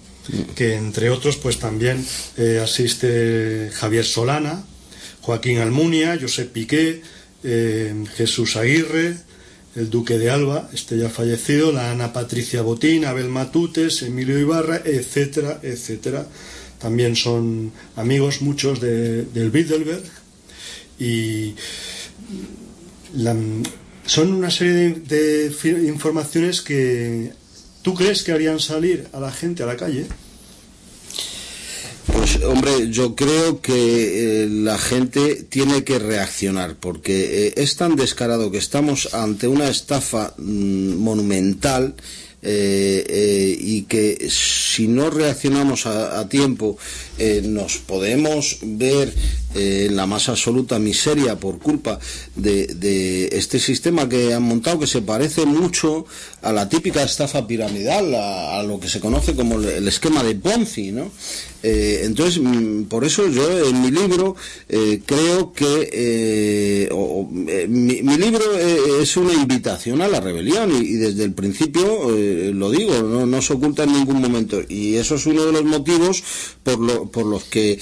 que 0.54 0.74
entre 0.74 1.08
otros 1.08 1.38
pues 1.38 1.58
también 1.58 2.04
eh, 2.36 2.60
asiste 2.62 3.70
Javier 3.72 4.04
Solana, 4.04 4.62
Joaquín 5.22 5.56
Almunia, 5.56 6.18
Josep 6.20 6.52
Piqué, 6.52 7.00
eh, 7.44 8.04
Jesús 8.14 8.56
Aguirre, 8.56 9.16
el 9.74 9.88
Duque 9.88 10.18
de 10.18 10.28
Alba, 10.28 10.68
este 10.74 10.98
ya 10.98 11.08
fallecido, 11.08 11.72
la 11.72 11.92
Ana 11.92 12.12
Patricia 12.12 12.60
Botín, 12.60 13.06
Abel 13.06 13.30
Matutes, 13.30 14.02
Emilio 14.02 14.38
Ibarra, 14.38 14.82
etcétera, 14.84 15.60
etcétera. 15.62 16.26
También 16.78 17.16
son 17.16 17.72
amigos 17.96 18.42
muchos 18.42 18.82
de, 18.82 19.22
del 19.22 19.50
Bilderberg 19.50 20.04
y 20.98 21.54
son 24.06 24.32
una 24.32 24.50
serie 24.50 24.90
de, 25.06 25.52
informaciones 25.86 26.60
que 26.60 27.32
tú 27.82 27.94
crees 27.94 28.22
que 28.22 28.32
harían 28.32 28.60
salir 28.60 29.06
a 29.12 29.20
la 29.20 29.32
gente 29.32 29.62
a 29.62 29.66
la 29.66 29.76
calle. 29.76 30.06
Pues 32.12 32.42
hombre, 32.44 32.90
yo 32.90 33.16
creo 33.16 33.60
que 33.60 34.44
eh, 34.44 34.48
la 34.48 34.78
gente 34.78 35.44
tiene 35.48 35.82
que 35.84 35.98
reaccionar 35.98 36.76
porque 36.76 37.48
eh, 37.48 37.54
es 37.56 37.76
tan 37.76 37.96
descarado 37.96 38.50
que 38.50 38.58
estamos 38.58 39.12
ante 39.12 39.48
una 39.48 39.68
estafa 39.68 40.32
mm, 40.38 40.94
monumental 40.94 41.94
eh, 42.42 43.56
y 43.58 43.82
que 43.82 44.28
si 44.30 44.86
no 44.86 45.10
reaccionamos 45.10 45.86
a, 45.86 46.28
tiempo 46.28 46.78
nos 47.42 47.78
podemos 47.78 48.58
ver 48.62 49.12
en 49.56 49.96
la 49.96 50.06
más 50.06 50.28
absoluta 50.28 50.78
miseria 50.78 51.36
por 51.36 51.58
culpa 51.58 51.98
de, 52.34 53.28
este 53.32 53.58
sistema 53.58 54.08
que 54.08 54.34
han 54.34 54.42
montado 54.42 54.78
que 54.78 54.86
se 54.86 55.02
parece 55.02 55.46
mucho 55.46 56.06
a 56.42 56.52
la 56.52 56.68
típica 56.68 57.02
estafa 57.02 57.46
piramidal, 57.46 58.14
a, 58.14 58.62
lo 58.62 58.78
que 58.78 58.88
se 58.88 59.00
conoce 59.00 59.34
como 59.34 59.60
el 59.60 59.88
esquema 59.88 60.22
de 60.22 60.34
Ponzi, 60.34 60.92
¿no? 60.92 61.10
Eh, 61.68 62.02
entonces, 62.04 62.40
mm, 62.40 62.84
por 62.84 63.04
eso 63.04 63.26
yo 63.28 63.66
en 63.66 63.82
mi 63.82 63.90
libro 63.90 64.36
eh, 64.68 65.00
creo 65.04 65.52
que 65.52 65.90
eh, 65.92 67.66
mi, 67.68 68.16
libro 68.16 68.44
es 68.56 69.16
una 69.16 69.32
invitación 69.32 70.00
a 70.00 70.06
la 70.06 70.20
rebelión 70.20 70.70
y, 70.70 70.92
desde 70.92 71.24
el 71.24 71.32
principio 71.32 72.08
lo 72.52 72.70
digo, 72.70 73.02
no, 73.02 73.26
no, 73.26 73.42
se 73.42 73.52
oculta 73.54 73.82
en 73.82 73.94
ningún 73.94 74.20
momento. 74.20 74.62
Y 74.68 74.94
eso 74.94 75.16
es 75.16 75.26
uno 75.26 75.44
de 75.44 75.52
los 75.52 75.64
motivos 75.64 76.22
por, 76.62 76.78
lo, 76.78 77.06
por 77.06 77.26
los 77.26 77.44
que 77.44 77.78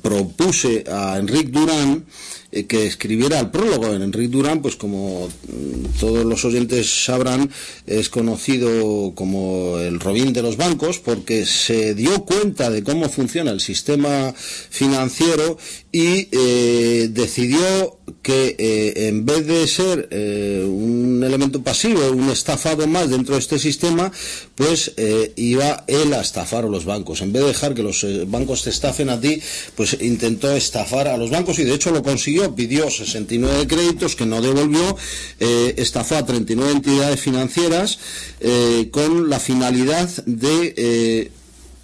propuse 0.00 0.84
a 0.88 1.18
Enrique 1.18 1.50
Durán 1.50 2.04
eh, 2.52 2.66
que 2.66 2.84
escribiera 2.84 3.38
el 3.38 3.50
prólogo. 3.50 3.94
En 3.94 4.02
Enrique 4.02 4.28
Durán, 4.28 4.60
pues 4.60 4.74
como 4.74 5.28
mm, 5.28 6.00
todos 6.00 6.24
los 6.24 6.44
oyentes 6.44 7.04
sabrán, 7.04 7.48
es 7.86 8.08
conocido 8.08 9.12
como 9.14 9.78
el 9.78 10.00
Robin 10.00 10.32
de 10.32 10.42
los 10.42 10.56
bancos 10.56 10.98
porque 10.98 11.46
se 11.46 11.94
dio 11.94 12.24
cuenta 12.24 12.68
de 12.70 12.82
cómo 12.82 13.08
funciona 13.08 13.52
el 13.52 13.60
sistema 13.60 14.34
financiero 14.34 15.58
y 15.92 16.28
eh, 16.32 17.08
decidió 17.12 17.98
que 18.22 18.56
eh, 18.58 19.08
en 19.08 19.24
vez 19.24 19.46
de 19.46 19.68
ser 19.68 20.08
un 20.10 21.22
elemento 21.24 21.62
pasivo, 21.62 22.10
un 22.10 22.30
estafado 22.30 22.86
más 22.88 23.08
dentro 23.10 23.34
de 23.34 23.40
este 23.40 23.58
sistema, 23.58 24.10
pues 24.56 24.92
iba 25.36 25.84
él 25.86 26.12
a 26.12 26.20
estafar 26.20 26.64
a 26.64 26.68
los 26.68 26.84
bancos. 26.84 27.22
En 27.22 27.32
vez 27.32 27.42
de 27.42 27.48
dejar 27.48 27.74
que 27.74 27.82
los 27.82 28.04
bancos 28.28 28.64
te 28.64 28.70
estafen 28.70 29.08
a 29.10 29.20
ti, 29.20 29.40
pues 29.76 29.96
intentó 30.00 30.50
estafar 30.52 31.06
a 31.08 31.16
los 31.16 31.30
bancos 31.30 31.58
y 31.60 31.64
de 31.64 31.74
hecho 31.74 31.92
lo 31.92 32.02
consiguió 32.02 32.39
pidió 32.48 32.90
69 32.90 33.66
créditos 33.66 34.16
que 34.16 34.26
no 34.26 34.40
devolvió, 34.40 34.96
eh, 35.38 35.74
estafó 35.76 36.16
a 36.16 36.26
39 36.26 36.72
entidades 36.72 37.20
financieras 37.20 37.98
eh, 38.40 38.88
con 38.90 39.28
la 39.28 39.38
finalidad 39.38 40.08
de 40.26 40.74
eh, 40.76 41.30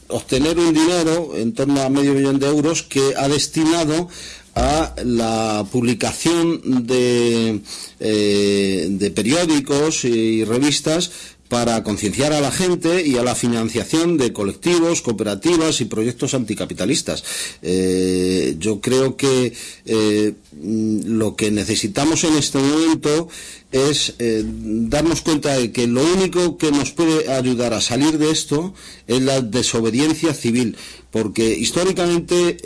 obtener 0.09 0.59
un 0.59 0.73
dinero 0.73 1.33
en 1.37 1.53
torno 1.53 1.83
a 1.83 1.89
medio 1.89 2.15
millón 2.15 2.39
de 2.39 2.47
euros 2.47 2.83
que 2.83 3.15
ha 3.17 3.29
destinado 3.29 4.09
a 4.55 4.95
la 5.05 5.67
publicación 5.71 6.87
de, 6.87 7.61
de 7.99 9.11
periódicos 9.11 10.07
y 10.07 10.45
revistas 10.45 11.11
para 11.49 11.83
concienciar 11.83 12.33
a 12.33 12.41
la 12.41 12.51
gente 12.51 13.07
y 13.07 13.17
a 13.17 13.23
la 13.23 13.35
financiación 13.35 14.17
de 14.17 14.33
colectivos, 14.33 15.03
cooperativas 15.03 15.81
y 15.81 15.85
proyectos 15.85 16.35
anticapitalistas. 16.35 17.25
Eh, 17.63 18.57
yo 18.59 18.81
creo 18.81 19.17
que 19.17 19.53
eh, 19.85 20.33
lo 20.63 21.37
que 21.37 21.51
necesitamos 21.51 22.25
en 22.25 22.35
este 22.37 22.59
momento 22.59 23.29
es 23.71 24.15
eh, 24.19 24.43
darnos 24.45 25.23
cuenta 25.23 25.57
de 25.57 25.71
que 25.73 25.87
lo 25.87 26.03
único 26.03 26.57
que 26.57 26.73
nos 26.73 26.93
puede 26.93 27.33
ayudar 27.33 27.75
a 27.75 27.81
salir 27.81 28.19
de 28.19 28.31
esto 28.31 28.75
es 29.07 29.23
la 29.23 29.41
desobediencia 29.41 30.35
civil, 30.35 30.77
porque 31.11 31.57
históricamente 31.57 32.57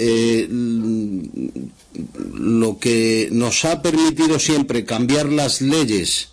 lo 2.35 2.79
que 2.79 3.29
nos 3.33 3.65
ha 3.65 3.83
permitido 3.83 4.39
siempre 4.39 4.85
cambiar 4.85 5.31
las 5.31 5.61
leyes 5.61 6.30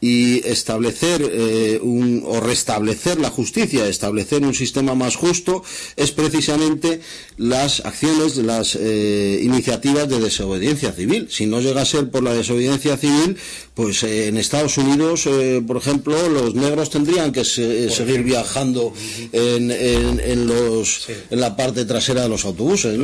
y 0.00 0.46
establecer 0.46 1.22
eh, 1.22 1.80
un, 1.82 2.22
o 2.24 2.40
restablecer 2.40 3.18
la 3.18 3.30
justicia, 3.30 3.86
establecer 3.88 4.42
un 4.42 4.54
sistema 4.54 4.94
más 4.94 5.16
justo, 5.16 5.62
es 5.96 6.12
precisamente 6.12 7.00
las 7.36 7.84
acciones, 7.84 8.36
las 8.36 8.76
eh, 8.76 9.40
iniciativas 9.42 10.08
de 10.08 10.20
desobediencia 10.20 10.92
civil. 10.92 11.28
Si 11.30 11.46
no 11.46 11.60
llega 11.60 11.82
a 11.82 11.86
ser 11.86 12.10
por 12.10 12.22
la 12.22 12.32
desobediencia 12.32 12.96
civil, 12.96 13.36
pues 13.78 14.02
eh, 14.02 14.26
en 14.26 14.36
Estados 14.38 14.76
Unidos, 14.76 15.28
por 15.64 15.76
ejemplo, 15.76 16.28
los 16.28 16.52
negros 16.52 16.90
tendrían 16.90 17.30
que 17.30 17.44
seguir 17.44 18.24
viajando 18.24 18.92
en, 19.30 19.70
en, 19.70 20.46
los, 20.48 21.08
en 21.30 21.40
la 21.40 21.54
parte 21.54 21.84
trasera 21.84 22.22
de 22.22 22.28
los 22.28 22.44
autobuses. 22.44 22.98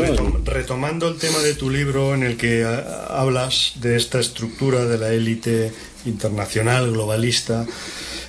Retomando 0.45 1.07
el 1.07 1.17
tema 1.17 1.39
de 1.39 1.55
tu 1.55 1.71
libro 1.71 2.13
en 2.17 2.25
el 2.25 2.37
que 2.37 2.65
hablas 3.09 3.75
de 3.77 3.95
esta 3.95 4.19
estructura 4.19 4.85
de 4.85 4.99
la 4.99 5.13
élite 5.13 5.71
internacional, 6.07 6.91
globalista. 6.91 7.65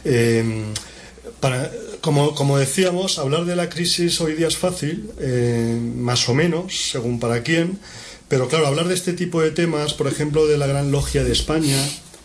Em, 0.03 0.65
para, 1.39 1.71
como, 1.99 2.35
como, 2.35 2.59
decíamos, 2.59 3.17
hablar 3.17 3.45
de 3.45 3.55
la 3.55 3.69
crisis 3.69 4.21
hoy 4.21 4.35
día 4.35 4.49
es 4.49 4.57
fácil, 4.57 5.09
eh, 5.19 5.79
más 5.97 6.29
o 6.29 6.35
menos, 6.35 6.91
según 6.91 7.19
para 7.19 7.41
quién, 7.41 7.79
pero 8.27 8.47
claro, 8.47 8.67
hablar 8.67 8.87
de 8.87 8.93
este 8.93 9.13
tipo 9.13 9.41
de 9.41 9.49
temas, 9.49 9.95
por 9.95 10.05
ejemplo, 10.07 10.45
de 10.45 10.59
la 10.59 10.67
Gran 10.67 10.91
Logia 10.91 11.23
de 11.23 11.31
España 11.31 11.77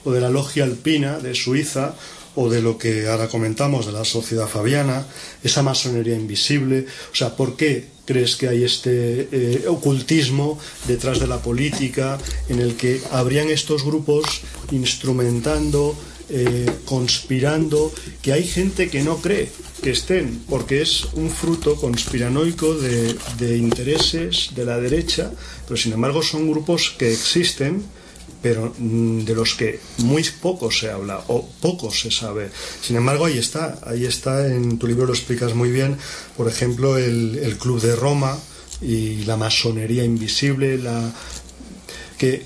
o 0.04 0.12
de 0.12 0.20
la 0.20 0.30
Logia 0.30 0.64
Alpina 0.64 1.18
de 1.18 1.34
Suiza, 1.34 1.94
o 2.36 2.48
de 2.48 2.62
lo 2.62 2.78
que 2.78 3.08
ahora 3.08 3.28
comentamos 3.28 3.86
de 3.86 3.92
la 3.92 4.04
sociedad 4.04 4.46
fabiana, 4.46 5.04
esa 5.42 5.62
masonería 5.62 6.14
invisible, 6.14 6.86
o 7.12 7.14
sea, 7.14 7.34
¿por 7.36 7.56
qué 7.56 7.88
crees 8.06 8.36
que 8.36 8.48
hay 8.48 8.64
este 8.64 9.28
eh, 9.30 9.64
ocultismo 9.68 10.58
detrás 10.86 11.20
de 11.20 11.26
la 11.26 11.42
política 11.42 12.18
en 12.48 12.60
el 12.60 12.74
que 12.74 13.00
habrían 13.10 13.50
estos 13.50 13.84
grupos 13.84 14.42
instrumentando, 14.72 15.94
eh, 16.28 16.70
conspirando, 16.84 17.92
que 18.22 18.32
hay 18.32 18.44
gente 18.44 18.90
que 18.90 19.02
no 19.02 19.18
cree 19.18 19.50
que 19.82 19.90
estén, 19.90 20.42
porque 20.48 20.82
es 20.82 21.06
un 21.14 21.30
fruto 21.30 21.76
conspiranoico 21.76 22.74
de, 22.74 23.14
de 23.38 23.56
intereses 23.56 24.50
de 24.54 24.64
la 24.64 24.78
derecha, 24.78 25.32
pero 25.66 25.76
sin 25.76 25.92
embargo 25.92 26.22
son 26.22 26.50
grupos 26.50 26.94
que 26.98 27.12
existen 27.12 27.82
pero 28.42 28.72
mm, 28.78 29.20
de 29.24 29.34
los 29.34 29.54
que 29.54 29.80
muy 29.98 30.24
poco 30.40 30.70
se 30.70 30.90
habla 30.90 31.22
o 31.28 31.46
poco 31.60 31.90
se 31.90 32.10
sabe. 32.10 32.50
Sin 32.80 32.96
embargo, 32.96 33.26
ahí 33.26 33.38
está, 33.38 33.78
ahí 33.84 34.04
está, 34.04 34.46
en 34.46 34.78
tu 34.78 34.86
libro 34.86 35.06
lo 35.06 35.12
explicas 35.12 35.54
muy 35.54 35.70
bien, 35.70 35.96
por 36.36 36.48
ejemplo, 36.48 36.96
el, 36.96 37.38
el 37.42 37.58
Club 37.58 37.80
de 37.80 37.96
Roma 37.96 38.38
y 38.80 39.24
la 39.24 39.36
masonería 39.36 40.04
invisible, 40.04 40.78
la 40.78 41.12
que 42.18 42.44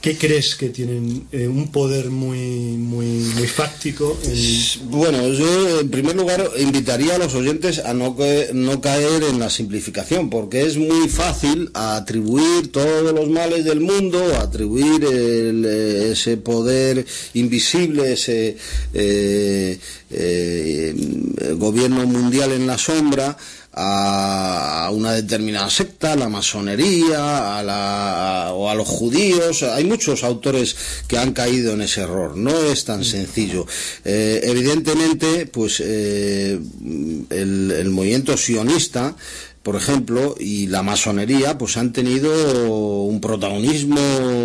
¿Qué 0.00 0.16
crees 0.16 0.54
que 0.54 0.70
tienen 0.70 1.26
eh, 1.30 1.46
un 1.46 1.70
poder 1.70 2.08
muy, 2.08 2.38
muy, 2.38 3.06
muy 3.06 3.46
fáctico? 3.46 4.18
Bueno, 4.84 5.28
yo 5.28 5.80
en 5.80 5.90
primer 5.90 6.16
lugar 6.16 6.48
invitaría 6.58 7.16
a 7.16 7.18
los 7.18 7.34
oyentes 7.34 7.80
a 7.80 7.92
no, 7.92 8.16
no 8.54 8.80
caer 8.80 9.24
en 9.24 9.38
la 9.38 9.50
simplificación, 9.50 10.30
porque 10.30 10.62
es 10.62 10.78
muy 10.78 11.06
fácil 11.08 11.70
atribuir 11.74 12.72
todos 12.72 13.12
los 13.12 13.28
males 13.28 13.66
del 13.66 13.80
mundo, 13.80 14.24
atribuir 14.38 15.04
ese 15.04 16.38
poder 16.38 17.04
invisible, 17.34 18.14
ese 18.14 18.56
eh, 18.94 19.78
eh, 20.10 20.94
gobierno 21.58 22.06
mundial 22.06 22.52
en 22.52 22.66
la 22.66 22.78
sombra, 22.78 23.36
a 23.72 24.90
una 24.92 25.12
determinada 25.12 25.70
secta, 25.70 26.12
a 26.12 26.16
la 26.16 26.28
masonería, 26.28 27.58
a 27.58 27.62
la, 27.62 28.50
o 28.52 28.68
a 28.68 28.74
los 28.74 28.88
judíos. 28.88 29.62
Hay 29.62 29.84
muchos 29.84 30.24
autores 30.24 30.76
que 31.06 31.18
han 31.18 31.32
caído 31.32 31.74
en 31.74 31.82
ese 31.82 32.02
error. 32.02 32.36
No 32.36 32.50
es 32.50 32.84
tan 32.84 33.04
sencillo. 33.04 33.66
Eh, 34.04 34.40
evidentemente, 34.44 35.46
pues 35.46 35.80
eh, 35.84 36.58
el, 37.30 37.70
el 37.70 37.90
movimiento 37.90 38.36
sionista 38.36 39.14
por 39.62 39.76
ejemplo, 39.76 40.36
y 40.40 40.68
la 40.68 40.82
masonería, 40.82 41.58
pues 41.58 41.76
han 41.76 41.92
tenido 41.92 42.72
un 43.04 43.20
protagonismo 43.20 44.00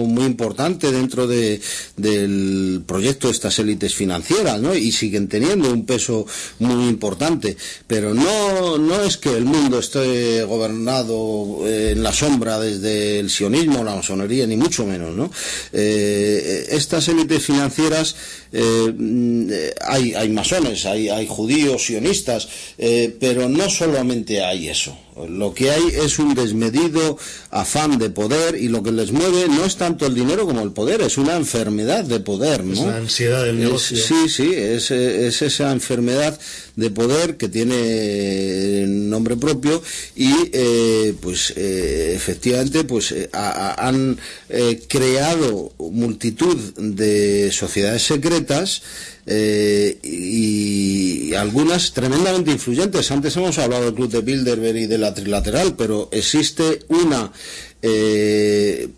muy 0.05 0.25
importante 0.25 0.91
dentro 0.91 1.25
de, 1.25 1.61
del 1.95 2.83
proyecto 2.85 3.27
de 3.27 3.33
estas 3.33 3.57
élites 3.59 3.95
financieras, 3.95 4.59
¿no? 4.59 4.75
Y 4.75 4.91
siguen 4.91 5.29
teniendo 5.29 5.71
un 5.71 5.85
peso 5.85 6.25
muy 6.59 6.89
importante. 6.89 7.55
Pero 7.87 8.13
no, 8.13 8.77
no 8.77 9.01
es 9.03 9.15
que 9.15 9.29
el 9.29 9.45
mundo 9.45 9.79
esté 9.79 10.43
gobernado 10.43 11.65
en 11.65 12.03
la 12.03 12.11
sombra 12.11 12.59
desde 12.59 13.19
el 13.19 13.29
sionismo, 13.29 13.85
la 13.85 13.95
masonería, 13.95 14.45
ni 14.45 14.57
mucho 14.57 14.85
menos, 14.85 15.15
¿no? 15.15 15.31
Eh, 15.71 16.67
estas 16.71 17.07
élites 17.07 17.45
financieras, 17.45 18.15
eh, 18.51 19.73
hay, 19.81 20.13
hay 20.13 20.29
masones, 20.29 20.85
hay, 20.85 21.07
hay 21.07 21.25
judíos, 21.25 21.85
sionistas, 21.85 22.47
eh, 22.77 23.15
pero 23.19 23.47
no 23.47 23.69
solamente 23.69 24.43
hay 24.43 24.67
eso. 24.67 24.97
Lo 25.29 25.53
que 25.53 25.71
hay 25.71 25.83
es 25.93 26.19
un 26.19 26.35
desmedido 26.35 27.17
afán 27.49 27.97
de 27.97 28.09
poder 28.09 28.55
y 28.55 28.67
lo 28.67 28.83
que 28.83 28.91
les 28.91 29.11
mueve 29.13 29.47
no 29.47 29.63
es 29.63 29.77
tanto 29.77 30.05
el 30.05 30.13
dinero 30.13 30.45
como 30.45 30.61
el 30.61 30.71
poder, 30.71 31.01
es 31.01 31.17
una 31.17 31.37
enfermedad 31.37 32.03
de 32.03 32.19
poder, 32.19 32.65
¿no? 32.65 32.73
Es 32.73 32.79
la 32.79 32.97
ansiedad 32.97 33.45
del 33.45 33.59
negocio. 33.59 33.97
sí, 33.97 34.27
sí, 34.27 34.53
es, 34.53 34.91
esa 34.91 35.71
enfermedad 35.71 36.37
de 36.75 36.89
poder 36.89 37.37
que 37.37 37.47
tiene 37.47 38.85
nombre 38.87 39.37
propio 39.37 39.81
y 40.15 40.33
eh, 40.51 41.13
pues 41.21 41.53
eh, 41.55 42.13
efectivamente 42.15 42.83
pues 42.83 43.11
eh, 43.13 43.29
han 43.31 44.17
creado 44.87 45.73
multitud 45.79 46.57
de 46.77 47.51
sociedades 47.51 48.03
secretas 48.03 48.81
eh, 49.25 49.97
y, 50.03 51.33
algunas 51.33 51.91
tremendamente 51.91 52.51
influyentes. 52.51 53.11
Antes 53.11 53.35
hemos 53.35 53.57
hablado 53.57 53.85
del 53.85 53.93
Club 53.93 54.09
de 54.09 54.21
Bilderberg 54.21 54.77
y 54.77 54.85
de 54.85 54.97
la 54.97 55.13
Trilateral, 55.13 55.75
pero 55.75 56.07
existe 56.11 56.79
una 56.87 57.31
eh, 57.87 58.89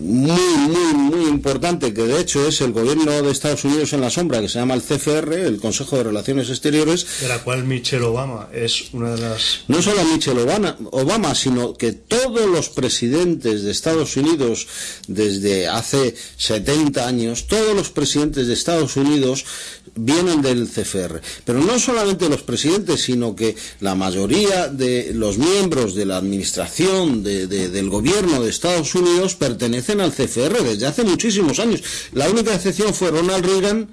muy, 0.00 0.40
muy, 0.40 0.94
muy 0.94 1.28
importante, 1.28 1.92
que 1.92 2.02
de 2.02 2.20
hecho 2.20 2.46
es 2.48 2.60
el 2.62 2.72
gobierno 2.72 3.22
de 3.22 3.30
Estados 3.30 3.64
Unidos 3.64 3.92
en 3.92 4.00
la 4.00 4.08
sombra, 4.08 4.40
que 4.40 4.48
se 4.48 4.58
llama 4.58 4.74
el 4.74 4.82
CFR, 4.82 5.34
el 5.34 5.60
Consejo 5.60 5.98
de 5.98 6.04
Relaciones 6.04 6.48
Exteriores. 6.48 7.06
De 7.20 7.28
la 7.28 7.38
cual 7.44 7.64
Michelle 7.64 8.04
Obama 8.04 8.48
es 8.52 8.92
una 8.92 9.14
de 9.14 9.20
las... 9.20 9.64
No 9.68 9.82
solo 9.82 10.02
Michelle 10.04 10.40
Obama, 10.40 10.76
Obama 10.90 11.34
sino 11.34 11.74
que 11.74 11.92
todos 11.92 12.46
los 12.46 12.70
presidentes 12.70 13.62
de 13.62 13.70
Estados 13.70 14.16
Unidos 14.16 14.66
desde 15.06 15.68
hace 15.68 16.14
70 16.38 17.06
años, 17.06 17.46
todos 17.46 17.76
los 17.76 17.90
presidentes 17.90 18.46
de 18.46 18.54
Estados 18.54 18.96
Unidos 18.96 19.44
vienen 19.94 20.42
del 20.42 20.68
CFR. 20.68 21.20
Pero 21.44 21.60
no 21.60 21.78
solamente 21.78 22.28
los 22.28 22.42
presidentes, 22.42 23.02
sino 23.02 23.36
que 23.36 23.54
la 23.80 23.94
mayoría 23.94 24.68
de 24.68 25.12
los 25.14 25.38
miembros 25.38 25.94
de 25.94 26.06
la 26.06 26.16
administración 26.16 27.22
del 27.50 27.90
gobierno 27.90 28.42
de 28.42 28.50
Estados 28.50 28.94
Unidos 28.94 29.34
pertenecen 29.34 30.00
al 30.00 30.12
CFR 30.12 30.62
desde 30.62 30.86
hace 30.86 31.04
muchísimos 31.04 31.58
años. 31.58 31.82
La 32.12 32.30
única 32.30 32.54
excepción 32.54 32.94
fue 32.94 33.10
Ronald 33.10 33.44
Reagan 33.44 33.88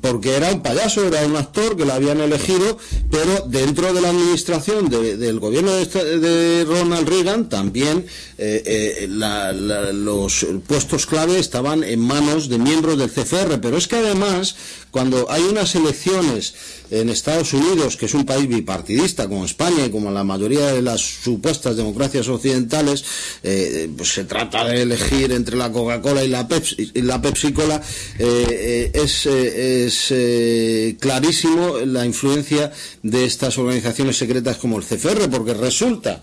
porque 0.00 0.34
era 0.34 0.52
un 0.52 0.62
payaso, 0.62 1.06
era 1.06 1.24
un 1.24 1.36
actor 1.36 1.76
que 1.76 1.84
lo 1.84 1.92
habían 1.92 2.20
elegido, 2.20 2.78
pero 3.10 3.46
dentro 3.46 3.92
de 3.92 4.00
la 4.00 4.10
administración 4.10 4.88
del 4.88 5.38
gobierno 5.38 5.72
de, 5.72 6.64
Ronald 6.66 7.08
Reagan 7.08 7.48
también 7.48 8.04
eh, 8.38 8.62
eh, 8.66 9.08
los 9.08 10.46
puestos 10.66 11.06
clave 11.06 11.38
estaban 11.38 11.84
en 11.84 12.00
manos 12.00 12.48
de 12.48 12.58
miembros 12.58 12.98
del 12.98 13.10
CFR, 13.10 13.60
pero 13.60 13.76
es 13.76 13.86
que 13.86 13.96
además 13.96 14.56
cuando 14.90 15.30
hay 15.30 15.42
unas 15.42 15.74
elecciones 15.74 16.54
en 16.90 17.08
Estados 17.08 17.52
Unidos, 17.52 17.96
que 17.96 18.06
es 18.06 18.14
un 18.14 18.24
país 18.24 18.48
bipartidista 18.48 19.28
como 19.28 19.44
España 19.44 19.86
y 19.86 19.90
como 19.90 20.10
la 20.10 20.24
mayoría 20.24 20.72
de 20.72 20.82
las 20.82 21.00
supuestas 21.00 21.76
democracias 21.76 22.28
occidentales, 22.28 23.04
eh, 23.42 23.90
pues 23.96 24.14
se 24.14 24.24
trata 24.24 24.64
de 24.64 24.82
elegir 24.82 25.32
entre 25.32 25.56
la 25.56 25.70
Coca-Cola 25.72 26.24
y 26.24 26.28
la 26.28 26.46
Pepsi, 26.46 26.90
y 26.94 27.02
la 27.02 27.20
Pepsi 27.20 27.52
Cola, 27.52 27.82
eh, 28.18 28.46
eh, 28.48 28.90
es, 28.94 29.26
es 29.26 30.96
clarísimo 30.98 31.78
la 31.78 32.06
influencia 32.06 32.72
de 33.02 33.24
estas 33.24 33.58
organizaciones 33.58 34.16
secretas 34.16 34.56
como 34.56 34.78
el 34.78 34.84
CFR, 34.84 35.28
porque 35.28 35.54
resulta 35.54 36.22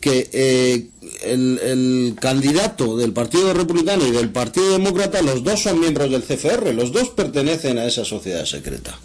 que 0.00 0.90
el, 1.24 1.58
el, 1.62 2.16
candidato 2.20 2.96
del 2.96 3.12
Partido 3.12 3.52
Republicano 3.52 4.06
y 4.06 4.10
del 4.10 4.30
Partido 4.30 4.72
Demócrata, 4.72 5.22
los 5.22 5.42
dos 5.42 5.62
son 5.62 5.80
miembros 5.80 6.10
del 6.10 6.22
CFR, 6.22 6.72
los 6.74 6.92
dos 6.92 7.08
pertenecen 7.10 7.78
a 7.78 7.86
esa 7.86 8.04
sociedad 8.04 8.44
secreta. 8.44 8.98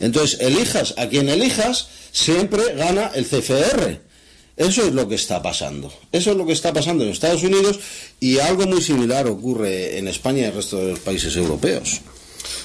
Entonces, 0.00 0.40
elijas 0.40 0.94
a 0.96 1.08
quien 1.08 1.28
elijas, 1.28 1.88
siempre 2.12 2.74
gana 2.74 3.10
el 3.14 3.26
CFR. 3.26 4.00
Eso 4.56 4.82
es 4.84 4.92
lo 4.92 5.08
que 5.08 5.14
está 5.14 5.40
pasando. 5.40 5.92
Eso 6.10 6.32
es 6.32 6.36
lo 6.36 6.44
que 6.44 6.52
está 6.52 6.72
pasando 6.72 7.04
en 7.04 7.10
Estados 7.10 7.44
Unidos 7.44 7.78
y 8.18 8.38
algo 8.38 8.66
muy 8.66 8.82
similar 8.82 9.28
ocurre 9.28 9.98
en 9.98 10.08
España 10.08 10.40
y 10.40 10.44
el 10.44 10.54
resto 10.54 10.78
de 10.78 10.90
los 10.90 10.98
países 10.98 11.36
europeos. 11.36 12.00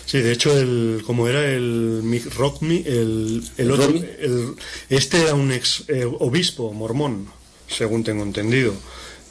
Sí, 0.06 0.20
de 0.20 0.32
hecho, 0.32 0.58
el, 0.58 1.04
como 1.06 1.28
era 1.28 1.46
el 1.46 2.02
Mick 2.04 2.34
Rockme, 2.36 2.84
el, 2.86 3.44
el 3.58 3.72
otro, 3.72 3.90
el, 3.90 4.56
este 4.90 5.22
era 5.22 5.34
un 5.36 5.52
ex 5.52 5.84
eh, 5.88 6.06
obispo 6.06 6.74
mormón, 6.74 7.28
según 7.68 8.04
tengo 8.04 8.24
entendido 8.24 8.74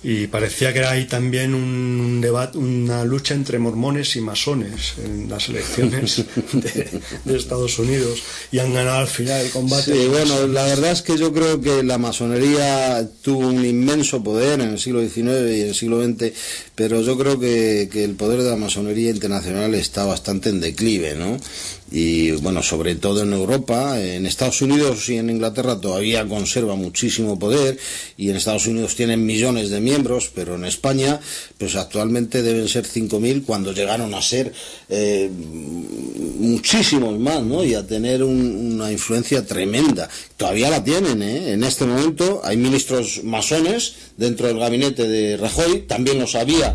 y 0.04 0.26
parecía 0.26 0.72
que 0.72 0.80
era 0.80 0.90
ahí 0.90 1.06
también 1.06 1.54
un 1.54 2.20
debate, 2.20 2.59
una 2.59 3.04
lucha 3.04 3.34
entre 3.34 3.60
mormones 3.60 4.16
y 4.16 4.20
masones 4.20 4.94
en 4.98 5.30
las 5.30 5.48
elecciones 5.48 6.24
de, 7.24 7.36
Estados 7.36 7.78
Unidos 7.78 8.20
y 8.50 8.59
han 8.59 8.74
ganado 8.74 8.98
al 8.98 9.06
final 9.06 9.40
el 9.40 9.50
combate. 9.50 9.92
Sí, 9.92 10.09
bueno, 10.09 10.48
la 10.48 10.64
verdad 10.64 10.90
es 10.90 11.02
que 11.02 11.16
yo 11.16 11.32
creo 11.32 11.60
que 11.60 11.84
la 11.84 11.98
masonería 11.98 13.09
tuvo 13.22 13.46
un 13.46 13.64
inmenso 13.64 14.24
poder 14.24 14.60
en 14.60 14.70
el 14.70 14.78
siglo 14.80 15.00
XIX 15.00 15.18
y 15.18 15.60
en 15.60 15.68
el 15.68 15.74
siglo 15.74 16.04
XX, 16.04 16.32
pero 16.74 17.00
yo 17.02 17.16
creo 17.16 17.38
que, 17.38 17.88
que 17.90 18.02
el 18.02 18.14
poder 18.14 18.42
de 18.42 18.50
la 18.50 18.56
masonería 18.56 19.10
internacional 19.10 19.74
está 19.74 20.04
bastante 20.04 20.48
en 20.48 20.60
declive, 20.60 21.14
¿no? 21.14 21.38
Y 21.93 22.31
bueno, 22.32 22.62
sobre 22.62 22.94
todo 22.94 23.23
en 23.23 23.35
Europa, 23.35 24.01
en 24.01 24.24
Estados 24.24 24.62
Unidos 24.62 25.10
y 25.10 25.19
en 25.19 25.28
Inglaterra 25.28 25.78
todavía 25.78 26.27
conserva 26.27 26.74
muchísimo 26.74 27.39
poder 27.39 27.78
y 28.16 28.31
en 28.31 28.36
Estados 28.36 28.66
Unidos 28.66 28.97
tienen 28.97 29.27
millones 29.27 29.69
de 29.69 29.81
miembros, 29.81 30.31
pero 30.35 30.55
en 30.55 30.64
España 30.64 31.20
pues 31.59 31.77
actualmente 31.77 32.43
deben 32.43 32.66
ser 32.66 32.86
5.000 32.86 33.44
cuando 33.44 33.73
llegaron 33.73 34.14
a 34.14 34.23
ser 34.23 34.55
eh, 34.89 35.31
muchísimos 36.39 37.19
más, 37.19 37.43
¿no? 37.43 37.62
Y 37.62 37.74
a 37.74 37.86
tener 37.86 38.23
una 38.23 38.90
influencia 38.90 39.44
tremenda. 39.47 40.09
Todavía 40.39 40.70
la 40.70 40.82
tienen, 40.82 41.23
¿eh? 41.23 41.52
En 41.52 41.62
este 41.62 41.85
momento 41.85 42.40
hay 42.43 42.56
ministros 42.56 43.23
masones 43.23 43.94
dentro 44.16 44.47
del 44.47 44.59
gabinete 44.59 45.06
de 45.06 45.36
Rajoy, 45.36 45.82
también 45.82 46.19
lo 46.19 46.27
sabía 46.27 46.74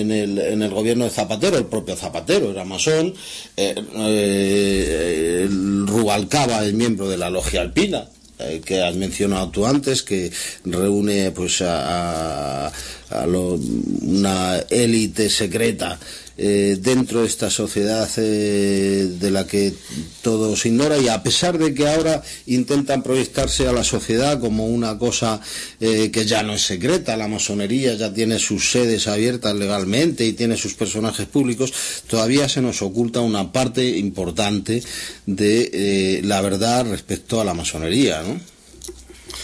en 0.00 0.10
el, 0.10 0.38
en 0.38 0.62
el 0.62 0.70
gobierno 0.70 1.04
de 1.04 1.10
Zapatero, 1.10 1.56
el 1.56 1.66
propio 1.66 1.96
Zapatero 1.96 2.50
era 2.50 2.64
masón, 2.64 3.14
eh, 3.56 3.74
eh, 3.96 5.48
Rubalcaba 5.86 6.64
es 6.64 6.72
miembro 6.72 7.08
de 7.08 7.16
la 7.16 7.30
logia 7.30 7.60
alpina, 7.60 8.08
eh, 8.38 8.60
que 8.64 8.82
has 8.82 8.96
mencionado 8.96 9.50
tú 9.50 9.66
antes, 9.66 10.02
que 10.02 10.30
reúne 10.64 11.30
pues 11.30 11.62
a, 11.62 12.66
a 12.66 13.26
una 13.26 14.58
élite 14.70 15.30
secreta 15.30 15.98
eh, 16.36 16.76
dentro 16.80 17.20
de 17.20 17.28
esta 17.28 17.48
sociedad 17.48 18.08
eh, 18.16 19.08
de 19.20 19.30
la 19.30 19.46
que 19.46 19.72
todo 20.20 20.56
se 20.56 20.68
ignora 20.68 20.98
y 20.98 21.06
a 21.08 21.22
pesar 21.22 21.58
de 21.58 21.72
que 21.74 21.86
ahora 21.86 22.22
intentan 22.46 23.04
proyectarse 23.04 23.68
a 23.68 23.72
la 23.72 23.84
sociedad 23.84 24.40
como 24.40 24.66
una 24.66 24.98
cosa 24.98 25.40
eh, 25.80 26.10
que 26.10 26.24
ya 26.24 26.42
no 26.42 26.54
es 26.54 26.62
secreta, 26.62 27.16
la 27.16 27.28
masonería 27.28 27.94
ya 27.94 28.12
tiene 28.12 28.40
sus 28.40 28.70
sedes 28.70 29.06
abiertas 29.06 29.54
legalmente 29.54 30.24
y 30.26 30.32
tiene 30.32 30.56
sus 30.56 30.74
personajes 30.74 31.26
públicos, 31.26 31.72
todavía 32.08 32.48
se 32.48 32.62
nos 32.62 32.82
oculta 32.82 33.20
una 33.20 33.52
parte 33.52 33.96
importante 33.96 34.82
de 35.26 36.20
la 36.24 36.40
verdad 36.40 36.86
respecto 36.90 37.40
a 37.40 37.44
la 37.44 37.54
masonería, 37.54 38.22
¿no? 38.22 38.53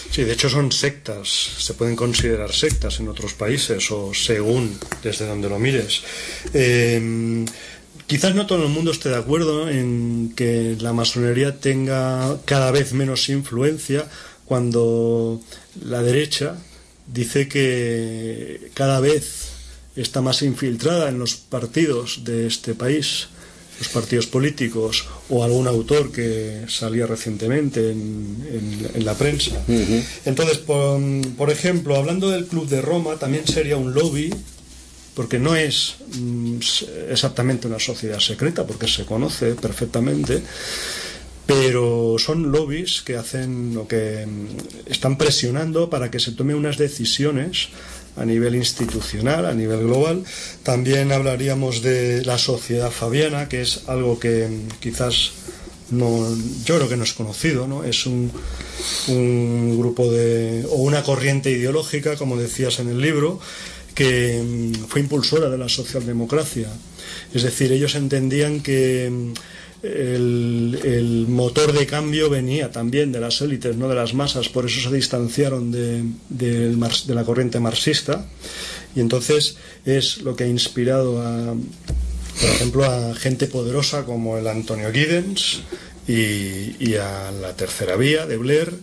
Sí, 0.09 0.23
de 0.23 0.33
hecho 0.33 0.49
son 0.49 0.71
sectas, 0.71 1.29
se 1.29 1.73
pueden 1.73 1.95
considerar 1.95 2.51
sectas 2.51 2.99
en 2.99 3.07
otros 3.07 3.33
países 3.33 3.91
o 3.91 4.13
según 4.13 4.77
desde 5.03 5.27
donde 5.27 5.49
lo 5.49 5.59
mires. 5.59 6.01
Em, 6.53 7.45
quizás 8.07 8.35
no 8.35 8.45
todo 8.45 8.63
el 8.63 8.69
mundo 8.69 8.91
esté 8.91 9.09
de 9.09 9.17
acuerdo 9.17 9.69
en 9.69 10.33
que 10.35 10.75
la 10.79 10.93
masonería 10.93 11.59
tenga 11.59 12.37
cada 12.45 12.71
vez 12.71 12.93
menos 12.93 13.29
influencia 13.29 14.05
cuando 14.45 15.39
la 15.85 16.01
derecha 16.01 16.57
dice 17.07 17.47
que 17.47 18.71
cada 18.73 18.99
vez 18.99 19.51
está 19.95 20.21
más 20.21 20.41
infiltrada 20.41 21.09
en 21.09 21.19
los 21.19 21.35
partidos 21.35 22.23
de 22.23 22.47
este 22.47 22.73
país 22.75 23.27
los 23.81 23.89
partidos 23.89 24.27
políticos 24.27 25.07
o 25.29 25.43
algún 25.43 25.67
autor 25.67 26.11
que 26.11 26.65
salía 26.67 27.07
recientemente 27.07 27.89
en, 27.89 29.03
la 29.03 29.15
prensa. 29.15 29.59
Entonces, 30.23 30.59
por, 30.59 31.49
ejemplo, 31.49 31.95
hablando 31.95 32.29
del 32.29 32.45
Club 32.45 32.69
de 32.69 32.79
Roma, 32.79 33.15
también 33.15 33.47
sería 33.47 33.77
un 33.77 33.95
lobby, 33.95 34.31
porque 35.15 35.39
no 35.39 35.55
es 35.55 35.95
mm, 36.13 36.59
exactamente 37.09 37.65
una 37.65 37.79
sociedad 37.79 38.19
secreta, 38.19 38.67
porque 38.67 38.87
se 38.87 39.03
conoce 39.03 39.55
perfectamente, 39.55 40.43
pero 41.47 42.17
son 42.19 42.51
lobbies 42.51 43.01
que 43.01 43.15
hacen 43.15 43.75
o 43.77 43.87
que 43.87 44.27
mm, 44.27 44.91
están 44.91 45.17
presionando 45.17 45.89
para 45.89 46.11
que 46.11 46.19
se 46.19 46.33
tomen 46.33 46.55
unas 46.55 46.77
decisiones 46.77 47.69
a 48.15 48.25
nivel 48.25 48.55
institucional, 48.55 49.45
a 49.45 49.53
nivel 49.53 49.83
global. 49.83 50.23
También 50.63 51.11
hablaríamos 51.11 51.81
de 51.81 52.23
la 52.25 52.37
sociedad 52.37 52.91
fabiana, 52.91 53.47
que 53.47 53.61
es 53.61 53.87
algo 53.87 54.19
que 54.19 54.47
quizás 54.79 55.31
no, 55.91 56.25
yo 56.65 56.77
creo 56.77 56.89
que 56.89 56.97
no 56.97 57.03
es 57.03 57.13
conocido, 57.13 57.67
¿no? 57.67 57.83
Es 57.83 58.05
un, 58.05 58.31
grupo 59.77 60.11
de, 60.11 60.65
o 60.69 60.77
una 60.77 61.03
corriente 61.03 61.51
ideológica, 61.51 62.15
como 62.15 62.37
decías 62.37 62.79
en 62.79 62.89
el 62.89 63.01
libro, 63.01 63.39
que 63.93 64.41
mm, 64.41 64.87
fue 64.87 65.01
impulsora 65.01 65.49
de 65.49 65.57
la 65.57 65.69
socialdemocracia. 65.69 66.69
Es 67.33 67.43
decir, 67.43 67.71
ellos 67.71 67.95
entendían 67.95 68.61
que 68.61 69.33
el, 69.83 71.25
motor 71.27 71.73
de 71.73 71.87
cambio 71.87 72.29
venía 72.29 72.71
también 72.71 73.11
de 73.11 73.19
las 73.19 73.41
élites, 73.41 73.75
no 73.75 73.89
de 73.89 73.95
las 73.95 74.13
masas, 74.13 74.49
por 74.49 74.65
eso 74.65 74.89
se 74.89 74.95
distanciaron 74.95 75.71
de, 75.71 76.03
de, 76.29 76.75
la 77.07 77.23
corriente 77.23 77.59
marxista 77.59 78.25
y 78.95 78.99
entonces 78.99 79.57
es 79.85 80.21
lo 80.21 80.35
que 80.35 80.43
ha 80.43 80.47
inspirado 80.47 81.21
a, 81.21 81.55
por 82.39 82.49
ejemplo, 82.49 82.85
a 82.85 83.15
gente 83.15 83.47
poderosa 83.47 84.05
como 84.05 84.37
el 84.37 84.47
Antonio 84.47 84.91
Giddens 84.91 85.61
y, 86.07 86.95
a 86.95 87.31
la 87.31 87.55
tercera 87.55 87.95
vía 87.95 88.25
de 88.25 88.37
Blair 88.37 88.73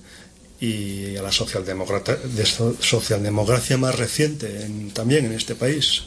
y 0.60 1.16
a 1.16 1.22
la 1.22 1.30
socialdemocracia 1.30 3.78
más 3.78 3.94
reciente 3.94 4.68
también 4.92 5.26
en 5.26 5.32
este 5.32 5.54
país. 5.54 6.02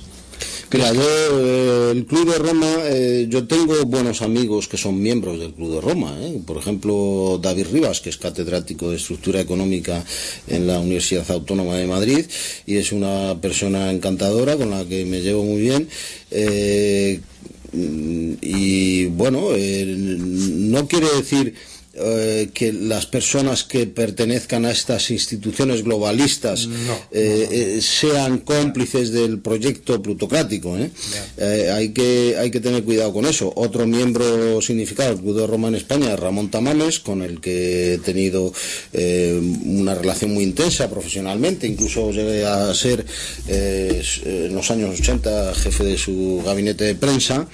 Yo, 0.72 0.80
eh, 0.80 1.92
el 1.92 2.06
Club 2.06 2.32
de 2.32 2.40
Roma, 2.40 2.74
eh, 2.86 3.26
yo 3.28 3.46
tengo 3.46 3.84
buenos 3.86 4.22
amigos 4.22 4.70
que 4.70 4.78
son 4.78 5.02
miembros 5.02 5.38
del 5.38 5.54
Club 5.54 5.76
de 5.76 5.82
Roma. 5.82 6.18
¿eh? 6.22 6.40
Por 6.46 6.58
ejemplo, 6.58 7.38
David 7.42 7.68
Rivas, 7.74 8.00
que 8.00 8.10
es 8.10 8.16
catedrático 8.16 8.90
de 8.90 8.96
Estructura 8.96 9.42
Económica 9.42 10.06
en 10.48 10.68
la 10.68 10.80
Universidad 10.80 11.30
Autónoma 11.30 11.76
de 11.76 11.88
Madrid 11.88 12.26
y 12.66 12.78
es 12.78 12.94
una 12.94 13.38
persona 13.42 13.92
encantadora 13.92 14.56
con 14.56 14.70
la 14.70 14.86
que 14.86 15.04
me 15.04 15.20
llevo 15.20 15.44
muy 15.44 15.60
bien. 15.60 15.90
y 18.42 19.06
bueno, 19.08 19.50
no 19.52 20.88
quiere 20.88 21.08
decir 21.18 21.54
eh, 22.04 22.50
que 22.54 22.74
las 22.74 23.06
personas 23.06 23.64
que 23.64 23.88
pertenezcan 23.88 24.66
a 24.66 24.72
estas 24.72 25.12
instituciones 25.12 25.84
globalistas 25.84 26.68
eh, 27.12 27.48
eh, 27.52 27.82
sean 27.82 28.40
cómplices 28.40 29.12
del 29.12 29.40
proyecto 29.40 30.02
plutocrático. 30.02 30.76
hay, 30.76 31.90
que, 31.90 32.36
hay 32.40 32.52
que 32.52 32.60
tener 32.60 32.84
cuidado 32.84 33.14
con 33.14 33.26
eso. 33.26 33.52
Otro 33.56 33.86
miembro 33.86 34.62
significado 34.62 35.10
del 35.10 35.24
Club 35.24 35.38
de 35.38 35.48
Roma 35.48 35.68
en 35.68 35.76
España 35.76 36.14
es 36.14 36.20
Ramón 36.20 36.50
Tamames, 36.50 37.00
con 37.00 37.22
el 37.22 37.40
que 37.40 37.94
he 37.94 37.98
tenido 38.00 38.54
una 39.66 39.96
relación 39.96 40.34
muy 40.34 40.44
intensa 40.44 40.90
profesionalmente, 40.90 41.68
incluso 41.68 42.12
llegué 42.12 42.46
a 42.46 42.74
ser 42.74 43.06
en 43.48 44.54
los 44.54 44.70
años 44.72 45.00
80 45.00 45.54
jefe 45.56 45.84
de 45.84 45.98
su 45.98 46.42
gabinete 46.46 46.86
de 46.86 46.96
prensa. 46.96 47.48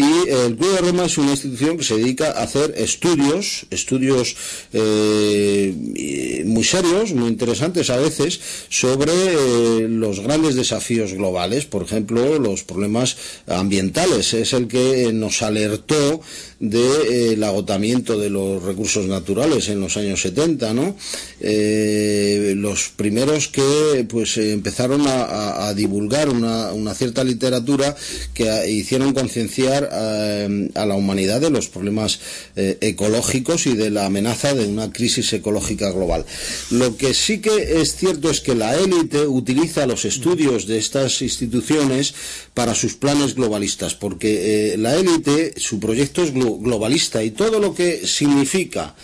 Y 0.00 0.30
el 0.30 0.56
Club 0.56 0.72
de 0.76 0.80
Roma 0.80 1.04
es 1.04 1.18
una 1.18 1.32
institución 1.32 1.76
que 1.76 1.84
se 1.84 1.98
dedica 1.98 2.30
a 2.30 2.44
hacer 2.44 2.72
estudios, 2.78 3.66
estudios 3.68 4.34
eh, 4.72 6.42
muy 6.46 6.64
serios, 6.64 7.12
muy 7.12 7.28
interesantes 7.28 7.90
a 7.90 7.98
veces, 7.98 8.40
sobre 8.70 9.12
eh, 9.12 9.88
los 9.90 10.20
grandes 10.20 10.54
desafíos 10.54 11.12
globales, 11.12 11.66
por 11.66 11.82
ejemplo, 11.82 12.38
los 12.38 12.62
problemas 12.62 13.18
ambientales. 13.46 14.32
Es 14.32 14.54
el 14.54 14.68
que 14.68 15.12
nos 15.12 15.42
alertó 15.42 16.22
del 16.60 17.42
eh, 17.42 17.46
agotamiento 17.46 18.18
de 18.18 18.30
los 18.30 18.62
recursos 18.62 19.06
naturales 19.06 19.68
en 19.68 19.80
los 19.80 19.96
años 19.96 20.20
70, 20.22 20.74
¿no? 20.74 20.94
los 21.40 22.90
primeros 22.90 23.48
que 23.48 24.06
pues 24.08 24.36
empezaron 24.36 25.04
a, 25.06 25.72
divulgar 25.74 26.28
una, 26.28 26.72
una, 26.72 26.94
cierta 26.94 27.24
literatura 27.24 27.96
que 28.34 28.70
hicieron 28.70 29.14
concienciar 29.14 29.88
eh, 29.92 30.68
a, 30.74 30.86
la 30.86 30.94
humanidad 30.94 31.40
de 31.40 31.50
los 31.50 31.68
problemas 31.68 32.20
eh, 32.56 32.78
ecológicos 32.80 33.66
y 33.66 33.74
de 33.74 33.90
la 33.90 34.06
amenaza 34.06 34.54
de 34.54 34.66
una 34.66 34.92
crisis 34.92 35.32
ecológica 35.32 35.90
global. 35.90 36.24
Lo 36.70 36.96
que 36.96 37.14
sí 37.14 37.40
que 37.40 37.80
es 37.80 37.96
cierto 37.96 38.30
es 38.30 38.40
que 38.40 38.54
la 38.54 38.76
élite 38.76 39.26
utiliza 39.26 39.86
los 39.86 40.04
estudios 40.04 40.66
de 40.66 40.78
estas 40.78 41.22
instituciones 41.22 42.14
para 42.54 42.74
sus 42.74 42.94
planes 42.94 43.34
globalistas, 43.34 43.94
porque 43.94 44.72
eh, 44.72 44.76
la 44.76 44.96
élite, 44.96 45.54
su 45.56 45.80
proyecto 45.80 46.22
es 46.22 46.32
globalista 46.58 47.22
y 47.22 47.30
todo 47.30 47.60
lo 47.60 47.74
que 47.74 48.06
significa 48.06 48.94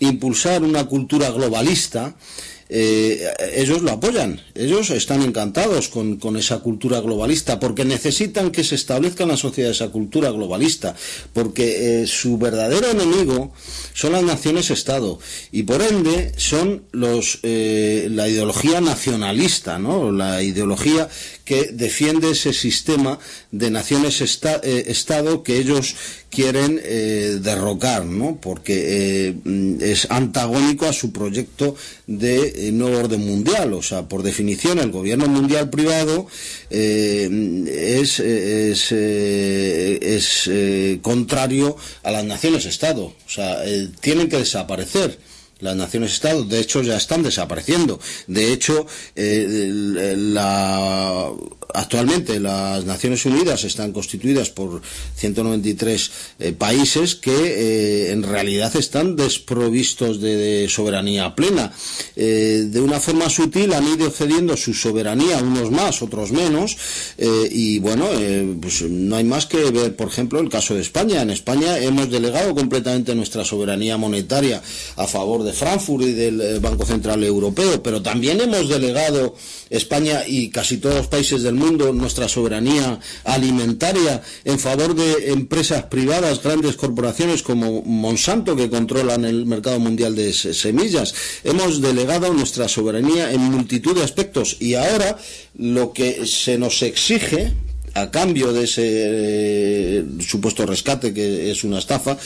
impulsar 0.00 0.62
una 0.62 0.84
cultura 0.86 1.30
globalista, 1.30 2.14
eh, 2.70 3.32
ellos 3.54 3.80
lo 3.80 3.92
apoyan, 3.92 4.42
ellos 4.54 4.90
están 4.90 5.22
encantados 5.22 5.88
con, 5.88 6.18
esa 6.36 6.58
cultura 6.58 7.00
globalista, 7.00 7.58
porque 7.58 7.86
necesitan 7.86 8.50
que 8.50 8.62
se 8.62 8.74
establezca 8.74 9.22
en 9.22 9.30
la 9.30 9.38
sociedad 9.38 9.70
esa 9.70 9.88
cultura 9.88 10.30
globalista, 10.30 10.94
porque 11.32 12.02
eh, 12.02 12.06
su 12.06 12.36
verdadero 12.36 12.90
enemigo 12.90 13.52
son 13.94 14.12
las 14.12 14.22
naciones-estado, 14.22 15.18
y 15.50 15.62
por 15.62 15.80
ende 15.80 16.32
son 16.36 16.82
los, 16.92 17.38
eh, 17.42 18.08
la 18.10 18.28
ideología 18.28 18.82
nacionalista, 18.82 19.78
¿no? 19.78 20.12
la 20.12 20.42
ideología 20.42 21.08
que 21.48 21.70
defiende 21.72 22.32
ese 22.32 22.52
sistema 22.52 23.18
de 23.52 23.70
naciones-estado 23.70 25.42
que 25.42 25.56
ellos 25.56 25.96
quieren 26.28 26.78
eh, 26.84 27.38
derrocar, 27.40 28.04
¿no? 28.04 28.38
porque 28.38 29.30
eh, 29.30 29.34
es 29.80 30.10
antagónico 30.10 30.84
a 30.84 30.92
su 30.92 31.10
proyecto 31.10 31.74
de 32.06 32.68
eh, 32.68 32.70
nuevo 32.70 32.98
orden 32.98 33.26
mundial. 33.26 33.72
O 33.72 33.82
sea, 33.82 34.06
por 34.10 34.22
definición, 34.22 34.78
el 34.78 34.90
gobierno 34.90 35.26
mundial 35.26 35.70
privado 35.70 36.26
es, 36.68 38.20
es, 38.20 38.92
es 38.92 40.50
contrario 41.00 41.78
a 42.02 42.10
las 42.10 42.26
naciones-estado. 42.26 43.04
O 43.04 43.30
sea, 43.30 43.62
tienen 44.02 44.28
que 44.28 44.36
desaparecer 44.36 45.18
las 45.60 45.76
naciones 45.76 46.12
Estado, 46.12 46.44
de 46.44 46.60
hecho, 46.60 46.82
ya 46.82 46.96
están 46.96 47.22
desapareciendo. 47.22 48.00
De 48.26 48.52
hecho, 48.52 48.86
la, 49.14 51.30
actualmente 51.74 52.40
las 52.40 52.84
Naciones 52.84 53.24
Unidas 53.26 53.64
están 53.64 53.92
constituidas 53.92 54.50
por 54.50 54.80
193 55.16 56.10
eh, 56.38 56.52
países 56.52 57.14
que 57.14 57.30
eh, 57.30 58.12
en 58.12 58.22
realidad 58.22 58.74
están 58.76 59.16
desprovistos 59.16 60.20
de, 60.20 60.66
soberanía 60.68 61.34
plena. 61.34 61.72
Eh, 62.16 62.66
de 62.68 62.80
una 62.80 63.00
forma 63.00 63.28
sutil 63.28 63.72
han 63.72 63.86
ido 63.86 64.10
cediendo 64.10 64.56
su 64.56 64.74
soberanía, 64.74 65.38
unos 65.38 65.70
más, 65.70 66.02
otros 66.02 66.32
menos, 66.32 66.76
y 67.18 67.78
bueno, 67.78 68.06
pues 68.60 68.82
no 68.82 69.16
hay 69.16 69.24
más 69.24 69.46
que 69.46 69.70
ver, 69.70 69.96
por 69.96 70.08
ejemplo, 70.08 70.40
el 70.40 70.48
caso 70.48 70.74
de 70.74 70.80
España. 70.80 71.22
En 71.22 71.30
España 71.30 71.78
hemos 71.78 72.10
delegado 72.10 72.54
completamente 72.54 73.14
nuestra 73.14 73.44
soberanía 73.44 73.96
monetaria 73.96 74.62
a 74.96 75.06
favor 75.06 75.42
de 75.42 75.52
Frankfurt 75.52 76.04
y 76.04 76.12
del 76.12 76.60
Banco 76.60 76.84
Central 76.84 77.22
Europeo, 77.24 77.82
pero 77.82 78.02
también 78.02 78.40
hemos 78.40 78.68
delegado 78.68 79.34
España 79.70 80.22
y 80.26 80.50
casi 80.50 80.78
todos 80.78 80.96
los 80.96 81.06
países 81.08 81.42
del 81.42 81.57
mundo 81.58 81.92
nuestra 81.92 82.28
soberanía 82.28 83.00
alimentaria 83.24 84.22
en 84.44 84.58
favor 84.58 84.94
de 84.94 85.32
empresas 85.32 85.84
privadas, 85.84 86.42
grandes 86.42 86.76
corporaciones 86.76 87.42
como 87.42 87.82
Monsanto 87.82 88.56
que 88.56 88.70
controlan 88.70 89.24
el 89.24 89.46
mercado 89.46 89.78
mundial 89.78 90.14
de 90.14 90.32
semillas. 90.32 91.14
Hemos 91.44 91.80
delegado 91.80 92.32
nuestra 92.32 92.68
soberanía 92.68 93.32
en 93.32 93.40
multitud 93.40 93.94
de 93.94 94.04
aspectos 94.04 94.56
y 94.60 94.74
ahora 94.74 95.18
lo 95.56 95.92
que 95.92 96.26
se 96.26 96.58
nos 96.58 96.82
exige 96.82 97.52
a 97.94 98.10
cambio 98.10 98.52
de 98.52 98.64
ese 98.64 98.82
eh, 98.86 100.04
supuesto 100.20 100.66
rescate 100.66 101.12
que 101.12 101.50
es 101.50 101.64
una 101.64 101.78
estafa 101.78 102.16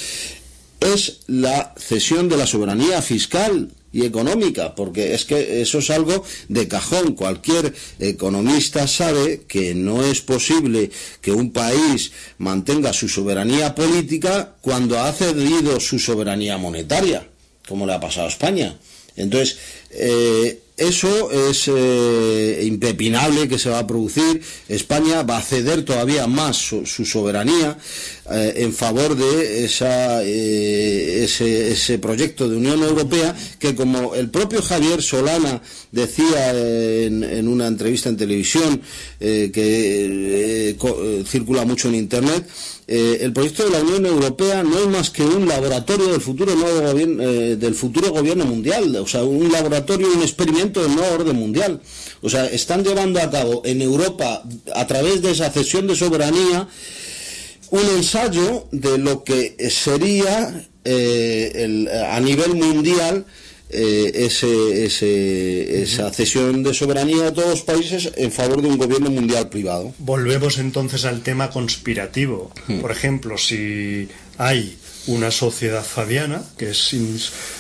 es 0.80 1.20
la 1.28 1.74
cesión 1.76 2.28
de 2.28 2.36
la 2.36 2.46
soberanía 2.46 3.00
fiscal 3.02 3.70
y 3.92 4.04
económica, 4.04 4.74
porque 4.74 5.14
es 5.14 5.24
que 5.24 5.60
eso 5.60 5.78
es 5.78 5.90
algo 5.90 6.24
de 6.48 6.66
cajón. 6.68 7.14
Cualquier 7.14 7.74
economista 7.98 8.86
sabe 8.86 9.42
que 9.46 9.74
no 9.74 10.04
es 10.04 10.20
posible 10.22 10.90
que 11.20 11.32
un 11.32 11.52
país 11.52 12.12
mantenga 12.38 12.92
su 12.92 13.08
soberanía 13.08 13.74
política 13.74 14.54
cuando 14.60 14.98
ha 14.98 15.12
cedido 15.12 15.78
su 15.80 15.98
soberanía 15.98 16.56
monetaria, 16.56 17.28
como 17.68 17.86
le 17.86 17.92
ha 17.94 18.00
pasado 18.00 18.26
a 18.26 18.30
España. 18.30 18.76
Entonces, 19.16 19.58
eh, 19.90 20.58
eso 20.76 21.30
es 21.30 21.68
eh, 21.68 22.62
impepinable 22.64 23.46
que 23.48 23.58
se 23.58 23.68
va 23.68 23.80
a 23.80 23.86
producir. 23.86 24.42
España 24.68 25.22
va 25.22 25.36
a 25.36 25.42
ceder 25.42 25.84
todavía 25.84 26.26
más 26.26 26.56
su, 26.56 26.86
soberanía 26.86 27.76
eh, 28.30 28.52
en 28.58 28.72
favor 28.72 29.16
de 29.16 29.64
esa, 29.64 30.22
eh, 30.22 31.24
ese, 31.24 31.98
proyecto 31.98 32.48
de 32.48 32.56
Unión 32.56 32.80
Europea 32.82 33.34
que, 33.58 33.74
como 33.74 34.14
el 34.14 34.30
propio 34.30 34.62
Javier 34.62 35.02
Solana 35.02 35.60
decía 35.90 36.52
en, 36.54 37.48
una 37.48 37.66
entrevista 37.66 38.08
en 38.08 38.16
televisión 38.16 38.80
que 39.18 40.76
circula 41.26 41.64
mucho 41.64 41.88
en 41.88 41.96
Internet, 41.96 42.46
el 42.86 43.32
proyecto 43.32 43.64
de 43.64 43.70
la 43.70 43.80
Unión 43.80 44.06
Europea 44.06 44.62
no 44.62 44.78
es 44.78 44.86
más 44.86 45.10
que 45.10 45.24
un 45.24 45.48
laboratorio 45.48 46.08
del 46.08 46.20
futuro 46.20 46.54
nuevo 46.54 46.80
gobierno, 46.92 47.22
del 47.24 47.74
futuro 47.74 48.10
gobierno 48.10 48.44
mundial, 48.44 48.94
o 48.96 49.06
sea, 49.06 49.24
un 49.24 49.50
laboratorio, 49.50 50.08
un 50.12 50.22
experimento 50.22 50.82
del 50.82 50.94
nuevo 50.94 51.14
orden 51.14 51.36
mundial. 51.36 51.80
O 52.22 52.30
sea, 52.30 52.46
están 52.46 52.84
llevando 52.84 53.20
a 53.20 53.30
cabo 53.30 53.62
en 53.64 53.82
Europa, 53.82 54.44
a 54.74 54.86
través 54.86 55.22
de 55.22 55.32
esa 55.32 55.50
cesión 55.50 55.88
de 55.88 55.96
soberanía, 55.96 56.68
un 57.72 57.88
ensayo 57.96 58.68
de 58.70 58.98
lo 58.98 59.24
que 59.24 59.56
sería 59.70 60.68
eh, 60.84 62.06
a 62.10 62.20
nivel 62.20 62.54
mundial 62.54 63.24
eh, 63.70 64.28
esa 64.28 66.12
cesión 66.12 66.62
de 66.62 66.74
soberanía 66.74 67.28
a 67.28 67.32
todos 67.32 67.48
los 67.48 67.62
países 67.62 68.12
en 68.16 68.30
favor 68.30 68.60
de 68.60 68.68
un 68.68 68.76
gobierno 68.76 69.10
mundial 69.10 69.48
privado. 69.48 69.94
Volvemos 69.98 70.58
entonces 70.58 71.06
al 71.06 71.22
tema 71.22 71.48
conspirativo. 71.48 72.52
Hmm. 72.68 72.80
Por 72.80 72.90
ejemplo, 72.92 73.38
si 73.38 74.06
hay 74.36 74.76
una 75.06 75.30
sociedad 75.30 75.82
fabiana 75.82 76.42
que, 76.58 76.70
es, 76.70 76.94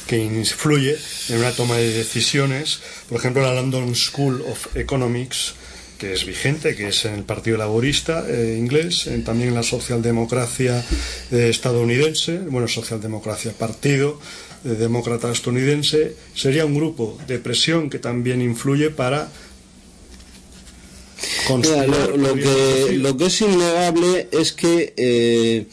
que 0.06 0.18
influye 0.18 0.98
en 1.30 1.38
una 1.38 1.52
toma 1.52 1.76
de 1.76 1.90
decisiones. 1.90 2.80
Por 3.08 3.18
ejemplo, 3.18 3.42
la 3.42 3.54
London 3.54 3.94
School 3.94 4.42
of 4.42 4.76
Economics, 4.76 5.54
que 6.02 6.12
es 6.14 6.26
vigente, 6.26 6.74
que 6.74 6.88
es 6.88 7.04
en 7.04 7.14
el 7.14 7.22
Partido 7.22 7.56
Laborista 7.56 8.24
eh, 8.28 8.56
inglés, 8.58 9.08
también 9.24 9.50
en 9.50 9.54
la 9.54 9.62
socialdemocracia 9.62 10.84
eh, 11.30 11.46
estadounidense, 11.48 12.38
bueno, 12.38 12.66
socialdemocracia, 12.66 13.52
Partido 13.52 14.18
Demócrata 14.64 15.30
estadounidense, 15.30 16.16
sería 16.34 16.66
un 16.66 16.74
grupo 16.74 17.18
de 17.28 17.38
presión 17.38 17.88
que 17.88 18.00
también 18.00 18.42
influye 18.42 18.90
para 18.90 19.30
lo, 21.48 22.34
que, 22.34 22.98
lo 22.98 23.16
que 23.16 23.26
es 23.26 23.40
innegable 23.40 24.28
es 24.32 24.52
que 24.52 24.94
eh, 24.96 25.66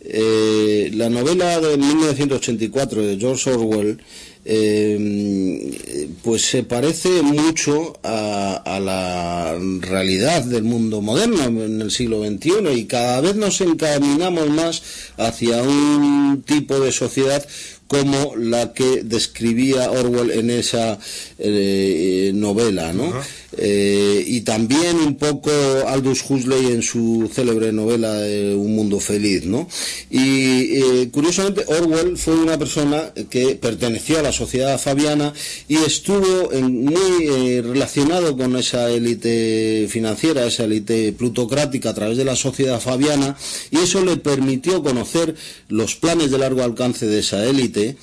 eh, 0.00 0.90
la 0.94 1.10
novela 1.10 1.60
de 1.60 1.76
1984 1.76 3.02
de 3.02 3.18
George 3.18 3.52
Orwell 3.52 4.00
eh, 4.48 6.08
pues 6.22 6.42
se 6.42 6.62
parece 6.62 7.22
mucho 7.22 7.98
a, 8.04 8.78
la 8.80 9.58
realidad 9.80 10.44
del 10.44 10.62
mundo 10.62 11.00
moderno 11.00 11.44
en 11.44 11.80
el 11.80 11.90
siglo 11.90 12.24
XXI 12.24 12.70
y 12.76 12.84
cada 12.84 13.20
vez 13.20 13.34
nos 13.34 13.60
encaminamos 13.60 14.48
más 14.50 14.82
hacia 15.16 15.62
un 15.62 16.44
tipo 16.46 16.78
de 16.78 16.92
sociedad 16.92 17.44
como 17.88 18.36
la 18.36 18.72
que 18.72 19.02
describía 19.02 19.90
Orwell 19.90 20.30
en 20.30 20.50
esa 20.50 20.98
eh, 21.38 22.30
novela, 22.34 22.92
¿no? 22.92 23.12
Eh, 23.56 24.24
y 24.26 24.40
también 24.42 24.96
un 24.96 25.16
poco 25.16 25.50
Aldous 25.86 26.24
Huxley 26.28 26.66
en 26.66 26.82
su 26.82 27.30
célebre 27.32 27.72
novela 27.72 28.26
eh, 28.26 28.54
Un 28.54 28.74
mundo 28.74 29.00
feliz, 29.00 29.44
¿no? 29.44 29.68
Y 30.10 31.06
curiosamente 31.06 31.64
Orwell 31.66 32.16
fue 32.16 32.34
una 32.34 32.58
persona 32.58 33.12
que 33.30 33.54
perteneció 33.54 34.18
a 34.18 34.22
la 34.22 34.32
sociedad 34.32 34.78
fabiana 34.78 35.32
y 35.68 35.76
estuvo 35.76 36.50
muy 36.60 37.60
relacionado 37.60 38.36
con 38.36 38.56
esa 38.56 38.90
élite 38.90 39.86
financiera, 39.88 40.46
esa 40.46 40.64
élite 40.64 41.12
plutocrática 41.12 41.90
a 41.90 41.94
través 41.94 42.16
de 42.16 42.24
la 42.24 42.36
sociedad 42.36 42.80
fabiana 42.80 43.36
y 43.70 43.78
eso 43.78 44.04
le 44.04 44.16
permitió 44.16 44.82
conocer 44.82 45.34
los 45.68 45.94
planes 45.96 46.30
de 46.30 46.38
largo 46.38 46.62
alcance 46.62 47.06
de 47.06 47.20
esa 47.20 47.44
élite 47.44 47.96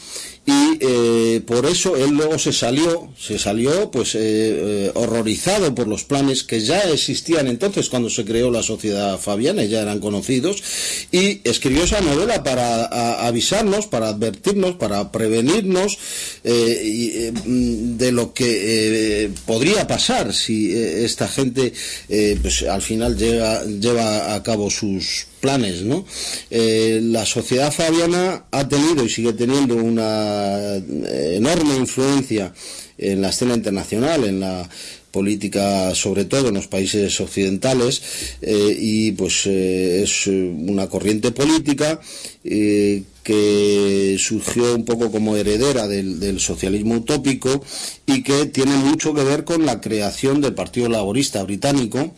y 0.45 0.78
eh, 0.82 1.41
por 1.48 1.65
eso 1.65 1.95
él 1.95 2.11
luego 2.11 2.38
se 2.38 2.52
salió, 2.52 3.10
se 3.18 3.40
salió 3.40 3.90
pues 3.91 4.14
eh, 4.15 4.20
eh, 4.22 4.91
horrorizado 4.94 5.74
por 5.74 5.88
los 5.88 6.03
planes 6.03 6.44
que 6.44 6.60
ya 6.60 6.82
existían 6.91 7.48
entonces 7.48 7.88
cuando 7.88 8.10
se 8.10 8.26
creó 8.26 8.52
la 8.52 8.61
sociedad 8.61 9.18
fabiana, 9.18 9.64
ya 9.64 9.82
eran 9.82 9.99
conocidos, 9.99 10.61
y 11.14 11.40
escribió 11.45 11.84
esa 11.84 12.02
novela 12.02 12.44
para 12.44 13.26
avisarnos, 13.26 13.88
para 13.88 14.10
advertirnos, 14.10 14.76
para 14.76 15.14
prevenirnos 15.14 15.98
de 16.44 18.11
lo 18.11 18.34
que 18.34 19.32
podría 19.45 19.88
pasar 19.88 20.34
si 20.34 20.74
esta 20.76 21.28
gente 21.28 21.74
pues 22.41 22.64
al 22.64 22.82
final 22.82 23.18
lleva 23.18 24.36
a 24.36 24.44
cabo 24.44 24.70
sus 24.70 25.28
planes, 25.44 25.82
¿no? 25.82 26.06
Eh, 26.49 27.02
la 27.03 27.26
sociedad 27.26 27.70
fabiana 27.70 28.45
ha 28.49 28.65
tenido 28.70 29.03
y 29.03 29.10
sigue 29.10 29.34
teniendo 29.34 29.76
una 29.76 30.78
eh, 30.78 31.36
enorme 31.36 31.76
influencia 31.76 32.53
en 32.98 33.22
la 33.22 33.30
escena 33.30 33.53
internacional, 33.53 34.24
en 34.24 34.40
la 34.40 34.70
política 35.11 35.94
sobre 35.95 36.24
todo 36.24 36.48
en 36.48 36.56
los 36.56 36.68
países 36.68 37.20
occidentales 37.20 38.02
eh, 38.41 38.76
y 38.80 39.11
pues 39.11 39.45
es 39.45 40.28
una 40.28 40.88
corriente 40.88 41.32
política 41.32 41.99
que 43.24 44.18
surgió 44.20 44.76
un 44.76 44.86
poco 44.86 45.11
como 45.11 45.38
heredera 45.38 45.88
del, 45.88 46.40
socialismo 46.40 46.95
utópico 46.95 47.64
y 48.06 48.22
que 48.22 48.48
tiene 48.48 48.76
mucho 48.76 49.14
que 49.14 49.24
ver 49.24 49.44
con 49.45 49.65
la 49.65 49.80
creación 49.80 50.41
del 50.41 50.53
Partido 50.53 50.90
Laborista 50.90 51.44
Británico 51.44 52.14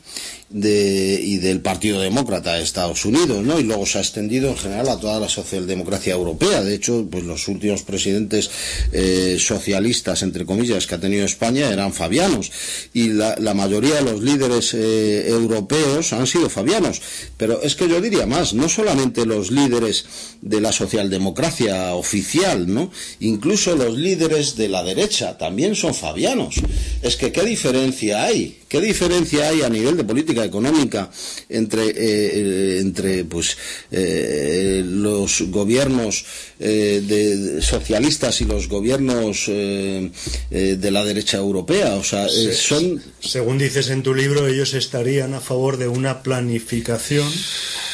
y 0.57 1.37
del 1.39 1.59
Partido 1.59 1.99
Demócrata 1.99 2.53
de 2.53 2.63
Estados 2.63 3.03
Unidos, 3.03 3.43
¿no? 3.43 3.59
Y 3.59 3.63
luego 3.63 3.85
se 3.85 3.97
ha 3.97 4.01
extendido 4.01 4.49
en 4.49 4.57
general 4.57 4.87
a 4.87 4.99
toda 4.99 5.19
la 5.19 5.27
socialdemocracia 5.27 6.13
europea. 6.13 6.63
De 6.63 6.73
hecho, 6.73 7.05
pues 7.11 7.25
los 7.25 7.49
últimos 7.49 7.83
presidentes 7.83 8.49
eh, 8.93 9.35
socialistas, 9.37 10.23
entre 10.23 10.45
comillas, 10.45 10.87
que 10.87 10.95
ha 10.95 10.99
tenido 10.99 11.25
España 11.25 11.69
eran 11.69 11.91
fabianos 11.91 12.51
y 12.93 13.09
la, 13.09 13.35
mayoría 13.53 13.95
de 13.95 14.03
los 14.03 14.21
líderes 14.21 14.73
eh, 14.73 15.27
europeos 15.27 16.13
han 16.13 16.27
sido 16.27 16.49
fabianos. 16.49 17.01
Pero 17.37 17.61
es 17.61 17.75
que 17.75 17.89
yo 17.89 17.99
diría 17.99 18.25
más, 18.25 18.53
no 18.53 18.69
solamente 18.69 19.25
los 19.25 19.51
líderes 19.51 20.05
de 20.41 20.61
la 20.61 20.71
socialdemocracia 20.71 21.93
oficial, 21.95 22.73
¿no? 22.73 22.91
Incluso 23.19 23.75
los 23.75 23.97
líderes 23.97 24.55
de 24.55 24.69
la 24.69 24.83
derecha 24.83 25.37
también 25.37 25.75
son 25.75 25.93
fabianos. 25.93 26.55
Es 27.01 27.17
que 27.17 27.31
qué 27.33 27.43
diferencia 27.43 28.23
hay 28.23 28.59
¿Qué 28.75 28.81
diferencia 28.81 29.47
hay 29.47 29.61
a 29.61 29.69
nivel 29.69 29.95
de 29.95 30.03
política 30.03 30.43
económica 30.43 31.09
entre, 31.47 31.93
eh, 31.95 32.79
entre 32.81 33.23
pues, 33.23 33.57
eh, 33.89 34.83
los 34.85 35.43
gobiernos 35.43 36.25
eh, 36.59 37.01
de, 37.07 37.61
socialistas 37.61 38.41
y 38.41 38.43
los 38.43 38.67
gobiernos 38.67 39.45
de 39.47 40.91
la 40.91 41.05
derecha 41.05 41.37
europea? 41.37 41.95
O 41.95 42.03
sea, 42.03 42.27
son... 42.27 43.01
Según 43.21 43.59
dices 43.59 43.89
en 43.91 44.03
tu 44.03 44.13
libro, 44.13 44.45
ellos 44.45 44.73
estarían 44.73 45.35
a 45.35 45.39
favor 45.39 45.77
de 45.77 45.87
una 45.87 46.21
planificación 46.21 47.31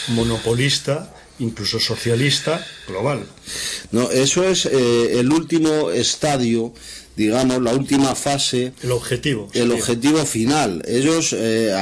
monopolista 0.08 1.14
incluso 1.38 1.80
socialista 1.80 2.66
global. 2.88 3.26
No, 3.92 4.10
eso 4.10 4.44
es 4.44 4.66
el 4.66 5.32
último 5.32 5.92
estadio 5.92 6.74
digamos, 7.16 7.62
la 7.62 7.74
última 7.74 8.16
fase. 8.16 8.74
El 8.82 8.92
objetivo. 8.92 9.50
El 9.54 9.72
objetivo 9.72 10.26
final. 10.26 10.82
Ellos 10.88 11.34
eh, 11.38 11.74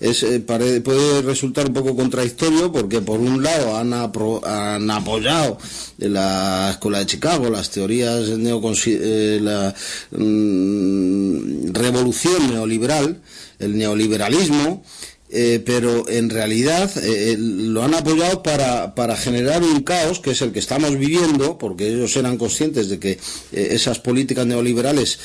es, 0.00 0.22
eh, 0.22 0.40
puede 0.40 1.22
resultar 1.22 1.66
un 1.66 1.74
poco 1.74 1.96
contradictorio 1.96 2.72
porque 2.72 3.00
por 3.00 3.20
un 3.20 3.42
lado 3.42 3.76
han, 3.76 3.92
han 3.92 4.90
apoyado 4.90 5.58
la 5.98 6.70
Escuela 6.70 6.98
de 6.98 7.06
Chicago, 7.06 7.50
las 7.50 7.70
teorías 7.70 8.26
de 8.26 8.50
eh, 8.86 9.38
la 9.42 9.74
mm, 10.12 11.72
revolución 11.72 12.50
neoliberal, 12.50 13.20
el 13.58 13.76
neoliberalismo, 13.76 14.84
eh, 15.28 15.60
pero 15.64 16.08
en 16.08 16.30
realidad 16.30 16.88
eh, 16.98 17.32
eh, 17.32 17.36
lo 17.36 17.82
han 17.82 17.94
apoyado 17.94 18.44
para, 18.44 18.94
para, 18.94 19.16
generar 19.16 19.60
un 19.64 19.82
caos 19.82 20.20
que 20.20 20.30
es 20.30 20.40
el 20.40 20.52
que 20.52 20.60
estamos 20.60 20.96
viviendo, 20.96 21.58
porque 21.58 21.88
ellos 21.88 22.14
eran 22.16 22.38
conscientes 22.38 22.88
de 22.88 23.00
que 23.00 23.18
esas 23.52 23.98
políticas 23.98 24.46
neoliberales 24.46 25.18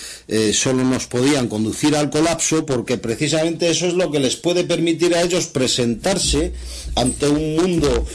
solo 0.54 0.84
nos 0.84 1.08
podían 1.08 1.48
conducir 1.48 1.96
al 1.96 2.10
colapso, 2.10 2.66
porque 2.66 2.98
precisamente 2.98 3.70
eso 3.70 3.86
es 3.88 3.94
lo 3.94 4.12
que 4.12 4.20
les 4.20 4.38
puede 4.38 4.64
permitir 4.64 5.14
a 5.14 5.22
ellos 5.22 5.48
presentarse 5.48 6.54
ante 6.96 7.28
un 7.28 7.56
mundo 7.56 8.06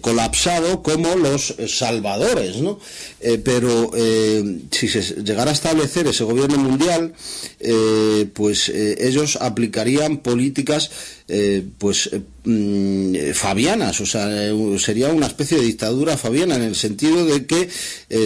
colapsado 0.00 0.82
como 0.82 1.16
los 1.16 1.54
salvadores, 1.66 2.56
¿no? 2.56 2.78
pero 3.44 3.90
si 4.70 4.88
se 4.88 5.22
llegara 5.22 5.50
a 5.50 5.54
establecer 5.54 6.06
ese 6.06 6.24
gobierno 6.24 6.58
mundial, 6.58 7.14
pues 8.32 8.68
ellos 8.68 9.36
aplicarían 9.40 10.18
políticas 10.18 10.90
eh, 11.28 11.66
pues 11.78 12.08
eh, 12.12 12.22
mm, 12.44 13.32
fabianas, 13.34 14.00
o 14.00 14.06
sea, 14.06 14.28
eh, 14.30 14.78
sería 14.78 15.08
una 15.08 15.26
especie 15.26 15.58
de 15.58 15.64
dictadura 15.64 16.16
fabiana 16.16 16.54
en 16.54 16.62
el 16.62 16.76
sentido 16.76 17.24
de 17.24 17.46
que 17.46 17.68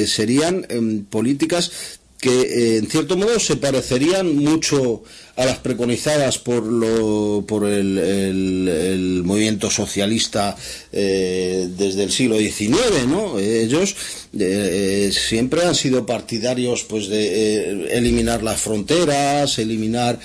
serían 0.07 0.66
em, 0.69 1.05
políticas 1.05 1.99
que 2.20 2.76
en 2.76 2.86
cierto 2.88 3.16
modo 3.16 3.40
se 3.40 3.56
parecerían 3.56 4.36
mucho 4.36 5.02
a 5.36 5.47
las 5.47 5.59
preconizadas 5.59 6.38
por, 6.38 6.62
lo, 6.64 7.44
por 7.47 7.66
el, 7.66 9.22
movimiento 9.24 9.70
socialista 9.70 10.55
eh, 10.92 11.68
desde 11.78 12.02
el 12.02 12.10
siglo 12.10 12.36
XIX, 12.36 13.06
¿no? 13.09 13.38
Ellos 13.38 13.97
eh, 14.38 15.10
siempre 15.12 15.64
han 15.64 15.74
sido 15.74 16.05
partidarios 16.05 16.84
pues 16.84 17.09
de 17.09 17.22
eh, 17.22 17.88
eliminar 17.92 18.42
las 18.42 18.60
fronteras, 18.60 19.59
eliminar, 19.59 20.18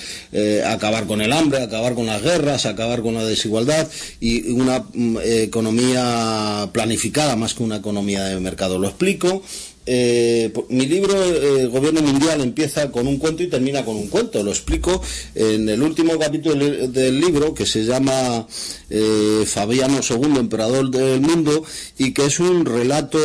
acabar 0.65 1.05
con 1.05 1.22
el 1.22 1.31
hambre, 1.31 1.61
acabar 1.61 1.93
con 1.93 2.07
las 2.07 2.22
guerras, 2.22 2.65
acabar 2.65 3.01
con 3.01 3.13
la 3.13 3.23
desigualdad 3.23 3.88
y 4.19 4.51
una 4.51 4.84
mm, 4.93 5.17
economía 5.23 6.69
planificada 6.73 7.38
más 7.38 7.53
que 7.53 7.63
una 7.63 7.77
economía 7.77 8.26
de 8.26 8.39
mercado. 8.39 8.80
Lo 8.80 8.88
explico. 8.88 9.43
Mi 9.88 10.86
libro 10.86 11.14
Gobierno 11.70 12.02
Mundial 12.02 12.41
empieza 12.41 12.91
con 12.91 13.07
un 13.07 13.18
cuento 13.18 13.44
y 13.44 13.48
termina 13.48 13.86
con 13.86 13.95
un 13.95 14.07
cuento. 14.07 14.44
Lo 14.44 14.52
explico 14.52 15.02
en 15.36 15.70
el 15.70 15.82
último 15.82 16.18
capítulo 16.18 16.56
del 16.88 17.20
libro, 17.20 17.53
que 17.53 17.66
se 17.66 17.86
llama 17.86 18.48
eh, 18.90 19.44
Fabiano 19.45 19.99
II, 20.07 20.40
Emperador 20.40 20.90
del 20.90 21.22
Mundo, 21.22 21.64
y 21.98 22.14
que 22.14 22.26
es 22.26 22.40
un 22.40 22.66
relato 22.66 23.20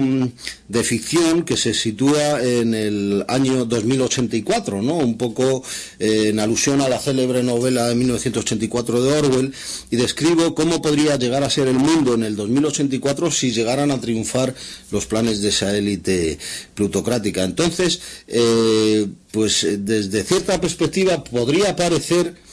mm, 0.00 0.24
de 0.68 0.82
ficción 0.82 1.44
que 1.44 1.56
se 1.56 1.74
sitúa 1.74 2.42
en 2.42 2.74
el 2.74 3.24
año 3.28 3.64
2084, 3.64 4.82
¿no? 4.82 4.96
Un 4.96 5.16
poco 5.16 5.62
eh, 5.98 6.28
en 6.28 6.40
alusión 6.40 6.80
a 6.80 6.88
la 6.88 6.98
célebre 6.98 7.42
novela 7.42 7.88
de 7.88 7.94
1984 7.94 9.02
de 9.02 9.12
Orwell, 9.18 9.54
y 9.90 9.96
describo 9.96 10.54
cómo 10.54 10.82
podría 10.82 11.16
llegar 11.16 11.44
a 11.44 11.50
ser 11.50 11.68
el 11.68 11.78
mundo 11.78 12.14
en 12.14 12.24
el 12.24 12.36
2084 12.36 13.30
si 13.30 13.52
llegaran 13.52 13.90
a 13.90 14.00
triunfar 14.00 14.54
los 14.90 15.06
planes 15.06 15.40
de 15.40 15.48
esa 15.48 15.76
élite 15.76 16.38
plutocrática. 16.74 17.44
Entonces, 17.44 18.00
eh, 18.26 19.06
pues 19.30 19.66
desde 19.78 20.24
cierta 20.24 20.60
perspectiva 20.60 21.22
podría 21.22 21.76
parecer 21.76 22.45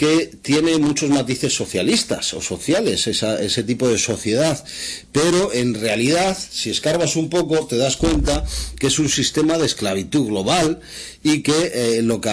que 0.00 0.34
tiene 0.40 0.78
muchos 0.78 1.10
matices 1.10 1.52
socialistas 1.52 2.32
o 2.32 2.40
sociales, 2.40 3.06
ese 3.06 3.62
tipo 3.64 3.86
de 3.86 3.98
sociedad. 3.98 4.64
Pero 5.12 5.52
en 5.52 5.74
realidad, 5.74 6.38
si 6.38 6.70
escarbas 6.70 7.16
un 7.16 7.28
poco, 7.28 7.66
te 7.66 7.76
das 7.76 7.98
cuenta 7.98 8.42
que 8.78 8.86
es 8.86 8.98
un 8.98 9.10
sistema 9.10 9.58
de 9.58 9.66
esclavitud 9.66 10.28
global 10.28 10.80
y 11.22 11.42
que 11.42 11.70
eh, 11.74 12.02
lo 12.02 12.20
que 12.20 12.30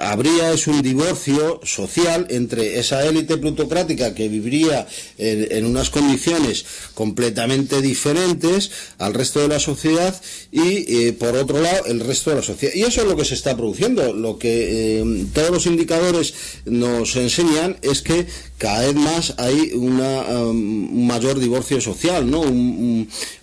habría 0.00 0.52
es 0.52 0.66
un 0.66 0.82
divorcio 0.82 1.60
social 1.64 2.26
entre 2.30 2.78
esa 2.78 3.04
élite 3.04 3.36
plutocrática 3.38 4.14
que 4.14 4.28
viviría 4.28 4.86
en, 5.18 5.66
unas 5.66 5.90
condiciones 5.90 6.64
completamente 6.94 7.82
diferentes 7.82 8.70
al 8.98 9.14
resto 9.14 9.40
de 9.40 9.48
la 9.48 9.58
sociedad 9.58 10.20
y 10.52 11.06
eh, 11.06 11.12
por 11.12 11.36
otro 11.36 11.60
lado 11.60 11.86
el 11.86 12.00
resto 12.00 12.30
de 12.30 12.36
la 12.36 12.42
sociedad. 12.42 12.74
Y 12.74 12.82
eso 12.82 13.02
es 13.02 13.08
lo 13.08 13.16
que 13.16 13.24
se 13.24 13.34
está 13.34 13.56
produciendo. 13.56 14.12
Lo 14.12 14.38
que 14.38 15.00
eh, 15.00 15.26
todos 15.32 15.50
los 15.50 15.66
indicadores 15.66 16.34
nos 16.66 17.16
enseñan 17.16 17.76
es 17.82 18.02
que 18.02 18.26
cada 18.58 18.86
vez 18.86 18.94
más 18.94 19.34
hay 19.38 19.72
una, 19.74 20.20
um, 20.22 20.96
un 20.96 21.06
mayor 21.06 21.40
divorcio 21.40 21.80
social, 21.80 22.30
¿no? 22.30 22.40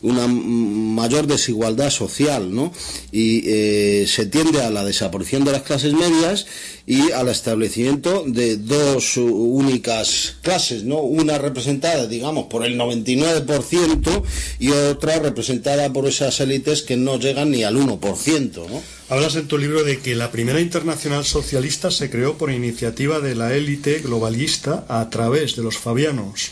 una 0.02 0.28
mayor 0.28 1.28
desigualdad 1.28 1.90
social, 1.90 2.54
¿no? 2.54 2.72
Y 3.12 3.44
eh, 3.46 4.06
se 4.08 4.26
tiende 4.26 4.62
a 4.62 4.70
la 4.70 4.84
desaparición 4.86 5.44
de 5.44 5.52
las 5.52 5.64
clases 5.64 5.94
medias 5.94 6.46
y 6.86 7.12
al 7.12 7.30
establecimiento 7.30 8.24
de 8.26 8.58
dos 8.58 9.18
únicas 9.18 10.38
clases, 10.42 10.84
¿no? 10.84 10.98
Una 10.98 11.38
representada, 11.38 12.08
digamos, 12.08 12.48
por 12.48 12.66
el 12.66 12.78
99% 12.78 14.24
y 14.60 14.72
otra 14.72 15.20
representada 15.20 15.94
por 15.94 16.08
esas 16.08 16.40
élites 16.40 16.82
que 16.82 16.98
no 16.98 17.20
llegan 17.20 17.52
ni 17.52 17.64
al 17.64 17.78
1%, 17.78 18.68
¿no? 18.68 18.82
Hablas 19.10 19.36
en 19.36 19.48
tu 19.48 19.58
libro 19.58 19.84
de 19.84 20.00
que 20.00 20.16
la 20.16 20.32
primera 20.32 20.62
internacional 20.62 21.26
socialista 21.26 21.92
se 21.92 22.10
creó 22.10 22.38
por 22.38 22.52
iniciativa 22.52 23.20
de 23.20 23.36
la 23.36 23.54
élite 23.54 24.00
globalista 24.00 24.86
a 24.88 25.10
través 25.10 25.56
de 25.56 25.64
los 25.64 25.78
fabianos 25.78 26.52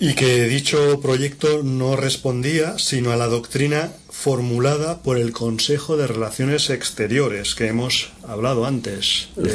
y 0.00 0.14
que 0.14 0.48
dicho 0.48 1.00
proyecto 1.00 1.62
no 1.62 1.94
respondía 1.94 2.78
sino 2.78 3.12
a 3.12 3.16
la 3.16 3.26
doctrina 3.26 3.92
formulada 4.24 5.02
por 5.02 5.18
el 5.18 5.32
Consejo 5.32 5.98
de 5.98 6.06
Relaciones 6.06 6.70
Exteriores 6.70 7.54
que 7.54 7.66
hemos 7.66 8.08
hablado 8.26 8.64
antes 8.64 9.28
de, 9.36 9.52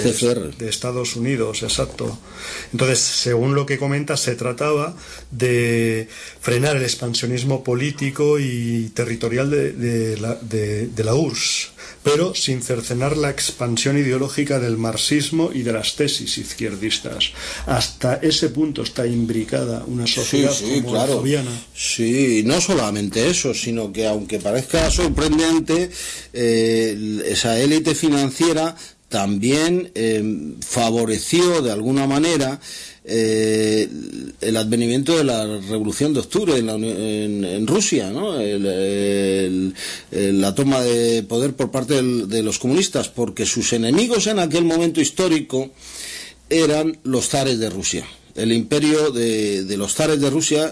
de, 0.60 0.70
Estados 0.70 1.16
Unidos, 1.16 1.64
exacto. 1.64 2.20
Entonces, 2.72 3.00
según 3.00 3.56
lo 3.56 3.66
que 3.66 3.80
comenta, 3.80 4.16
se 4.16 4.36
trataba 4.36 4.96
de 5.32 6.08
frenar 6.40 6.76
el 6.76 6.84
expansionismo 6.84 7.64
político 7.64 8.38
y 8.38 8.92
territorial 8.94 9.50
de, 9.50 10.18
la, 10.22 10.36
de 10.36 11.04
la 11.04 11.16
URSS 11.16 11.72
pero 12.04 12.34
sin 12.36 12.62
cercenar 12.62 13.18
la 13.18 13.30
expansión 13.30 13.98
ideológica 13.98 14.60
del 14.60 14.78
marxismo 14.78 15.52
y 15.54 15.64
de 15.64 15.74
las 15.74 15.96
tesis 15.96 16.38
izquierdistas. 16.38 17.32
Hasta 17.66 18.16
ese 18.16 18.50
punto 18.50 18.84
está 18.84 19.06
imbricada 19.06 19.84
una 19.86 20.08
sociedad 20.08 20.54
como 20.82 20.94
la 20.94 21.08
fabiana. 21.08 21.52
Sí, 21.76 22.44
no 22.46 22.62
solamente 22.62 23.30
eso, 23.30 23.54
sino 23.54 23.92
que 23.92 24.08
aunque 24.08 24.40
parezca 24.40 24.90
sorprendente, 24.92 25.90
eh, 26.34 27.22
esa 27.26 27.60
élite 27.60 27.96
financiera 27.96 28.76
también 29.10 29.92
eh, 29.96 30.24
favoreció 30.62 31.62
de 31.62 31.72
alguna 31.72 32.06
manera 32.06 32.60
eh, 33.10 33.90
el 34.42 34.58
advenimiento 34.58 35.18
de 35.18 35.24
la 35.24 35.46
Revolución 35.46 36.14
de 36.14 36.20
Octubre 36.20 36.58
en, 36.58 37.68
Rusia, 37.68 38.12
¿no? 38.12 38.36
la 40.12 40.56
toma 40.56 40.82
de 40.82 41.24
poder 41.24 41.56
por 41.56 41.72
parte 41.72 42.02
de 42.02 42.44
los 42.44 42.60
comunistas, 42.60 43.10
porque 43.10 43.46
sus 43.46 43.74
enemigos 43.74 44.28
en 44.28 44.40
aquel 44.40 44.64
momento 44.64 45.02
histórico 45.02 45.72
eran 46.50 47.00
los 47.04 47.30
zares 47.30 47.60
de 47.60 47.70
Rusia, 47.70 48.06
el 48.36 48.52
imperio 48.52 49.12
de, 49.12 49.64
de 49.66 49.78
los 49.78 49.96
zares 49.96 50.22
de 50.22 50.30
Rusia 50.30 50.72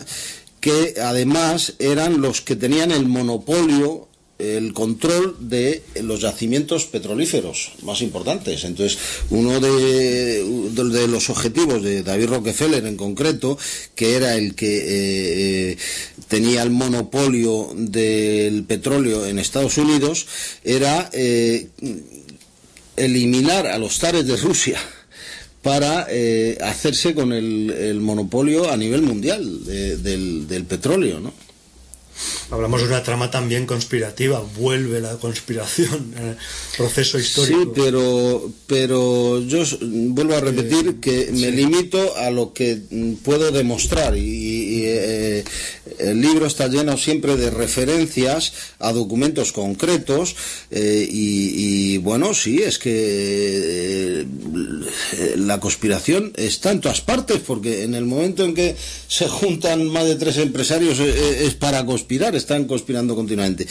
que 0.59 0.95
además 1.01 1.73
eran 1.79 2.21
los 2.21 2.41
que 2.41 2.55
tenían 2.55 2.91
el 2.91 3.07
monopolio 3.07 4.06
el 4.39 4.73
control 4.73 5.35
de 5.39 5.81
los 6.01 6.21
yacimientos 6.21 6.85
petrolíferos 6.85 7.71
más 7.81 8.01
importantes. 8.01 8.63
Entonces, 8.65 8.99
uno 9.31 9.59
de, 9.59 11.07
los 11.07 11.29
objetivos 11.29 11.81
de 11.81 12.03
David 12.03 12.27
Rockefeller 12.27 12.85
en 12.85 12.97
concreto, 12.97 13.57
que 13.95 14.15
era 14.15 14.35
el 14.35 14.53
que 14.53 14.77
eh, 14.77 15.71
eh, 15.71 15.77
tenía 16.27 16.61
el 16.61 16.69
monopolio 16.69 17.71
del 17.75 18.63
petróleo 18.63 19.25
en 19.25 19.39
Estados 19.39 19.77
Unidos, 19.77 20.27
era 20.63 21.09
eh, 21.13 21.69
eliminar 22.95 23.65
a 23.65 23.79
los 23.79 23.97
zares 23.97 24.27
de 24.27 24.37
Rusia 24.37 24.79
para 25.63 26.07
hacerse 26.61 27.13
con 27.13 27.33
el, 27.33 27.99
monopolio 27.99 28.71
a 28.71 28.77
nivel 28.77 29.01
mundial 29.01 29.65
del, 29.65 30.47
del 30.47 30.63
petróleo, 30.63 31.19
¿no? 31.19 31.33
Hablamos 32.49 32.81
de 32.81 32.87
una 32.87 33.03
trama 33.03 33.29
también 33.29 33.65
conspirativa, 33.65 34.41
vuelve 34.57 35.01
la 35.01 35.17
conspiración, 35.17 36.13
el 36.21 36.37
proceso 36.77 37.19
histórico. 37.19 37.59
Sí, 37.59 37.71
pero, 37.75 38.51
pero 38.67 39.41
yo 39.41 39.63
vuelvo 39.81 40.35
a 40.35 40.39
repetir 40.39 40.87
eh, 40.87 40.95
que 41.01 41.29
me 41.33 41.51
limito 41.51 42.15
a 42.15 42.29
lo 42.31 42.53
que 42.53 42.79
puedo 43.23 43.51
demostrar 43.51 44.17
y, 44.17 44.83
eh, 44.85 45.43
el 45.99 46.21
libro 46.21 46.45
está 46.45 46.67
lleno 46.67 46.97
siempre 46.97 47.35
de 47.37 47.49
referencias 47.49 48.53
a 48.79 48.91
documentos 48.91 49.51
concretos 49.51 50.35
eh, 50.69 51.07
y, 51.09 51.97
bueno, 51.97 52.33
sí, 52.33 52.61
es 52.61 52.77
que 52.77 54.25
la 55.35 55.59
conspiración 55.59 56.33
está 56.35 56.71
en 56.71 56.81
todas 56.81 57.01
partes 57.01 57.39
porque 57.45 57.83
en 57.83 57.95
el 57.95 58.05
momento 58.05 58.43
en 58.43 58.53
que 58.53 58.75
se 59.07 59.27
juntan 59.27 59.87
más 59.87 60.05
de 60.05 60.15
tres 60.15 60.37
empresarios 60.37 60.99
es 60.99 61.53
para 61.55 61.85
conspirar 61.85 62.06
están 62.09 62.65
conspirando 62.65 63.15
continuamente. 63.15 63.67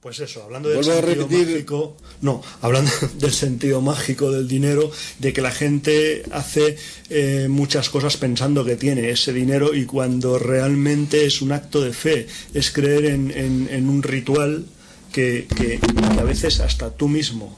Pues 0.00 0.18
eso, 0.18 0.42
hablando 0.42 0.68
del 0.68 0.82
sentido 0.82 1.28
mágico, 1.28 1.96
no, 2.22 2.42
hablando 2.60 2.90
del 3.18 3.32
sentido 3.32 3.80
mágico 3.80 4.32
del 4.32 4.48
dinero, 4.48 4.90
de 5.20 5.32
que 5.32 5.40
la 5.40 5.52
gente 5.52 6.24
hace 6.32 6.76
eh, 7.08 7.46
muchas 7.48 7.88
cosas 7.88 8.16
pensando 8.16 8.64
que 8.64 8.74
tiene 8.74 9.10
ese 9.10 9.32
dinero 9.32 9.74
y 9.74 9.84
cuando 9.84 10.40
realmente 10.40 11.24
es 11.24 11.40
un 11.40 11.52
acto 11.52 11.80
de 11.80 11.92
fe, 11.92 12.26
es 12.52 12.72
creer 12.72 13.04
en 13.04 13.88
un 13.88 14.02
ritual 14.02 14.66
que, 15.12 15.46
a 16.18 16.24
veces 16.24 16.60
hasta 16.60 16.90
tú 16.90 17.08
mismo 17.08 17.56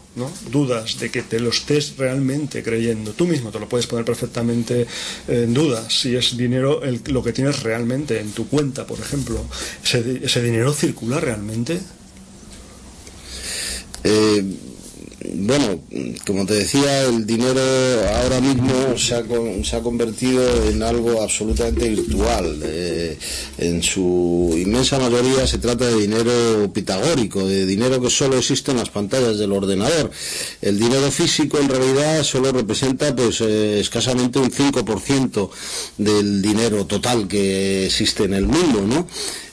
dudas 0.50 0.98
de 0.98 1.10
que 1.10 1.22
te 1.22 1.40
lo 1.40 1.50
estés 1.50 1.96
realmente 1.96 2.62
creyendo. 2.62 3.12
Tú 3.12 3.26
mismo 3.26 3.50
te 3.50 3.58
lo 3.58 3.68
puedes 3.68 3.86
poner 3.86 4.04
perfectamente 4.04 4.86
en 5.28 5.54
duda 5.54 5.88
si 5.88 6.14
es 6.16 6.36
dinero 6.36 6.82
lo 7.06 7.22
que 7.22 7.32
tienes 7.32 7.62
realmente 7.62 8.20
en 8.20 8.32
tu 8.32 8.48
cuenta, 8.48 8.86
por 8.86 8.98
ejemplo. 8.98 9.44
¿Ese, 9.82 10.20
ese 10.22 10.42
dinero 10.42 10.72
circula 10.74 11.20
realmente? 11.20 11.80
Eh 14.04 14.44
bueno, 15.32 15.80
como 16.26 16.44
te 16.44 16.54
decía, 16.54 17.04
el 17.04 17.26
dinero 17.26 17.60
ahora 18.14 18.40
mismo 18.40 18.96
se 18.98 19.14
ha, 19.14 19.22
se 19.62 19.76
ha 19.76 19.80
convertido 19.80 20.42
en 20.68 20.82
algo 20.82 21.22
absolutamente 21.22 21.88
virtual. 21.88 22.60
Eh, 22.62 23.18
en 23.58 23.82
su 23.82 24.54
inmensa 24.56 24.98
mayoría 24.98 25.46
se 25.46 25.58
trata 25.58 25.86
de 25.86 26.00
dinero 26.00 26.70
pitagórico, 26.72 27.46
de 27.46 27.66
dinero 27.66 28.00
que 28.00 28.10
solo 28.10 28.38
existe 28.38 28.72
en 28.72 28.78
las 28.78 28.90
pantallas 28.90 29.38
del 29.38 29.52
ordenador. 29.52 30.10
El 30.60 30.78
dinero 30.78 31.10
físico 31.10 31.58
en 31.58 31.68
realidad 31.68 32.22
solo 32.22 32.52
representa 32.52 33.14
pues 33.14 33.40
eh, 33.40 33.80
escasamente 33.80 34.38
un 34.38 34.50
5% 34.50 35.50
del 35.98 36.42
dinero 36.42 36.86
total 36.86 37.26
que 37.28 37.86
existe 37.86 38.24
en 38.24 38.34
el 38.34 38.46
mundo, 38.46 38.82
¿no? 38.86 39.06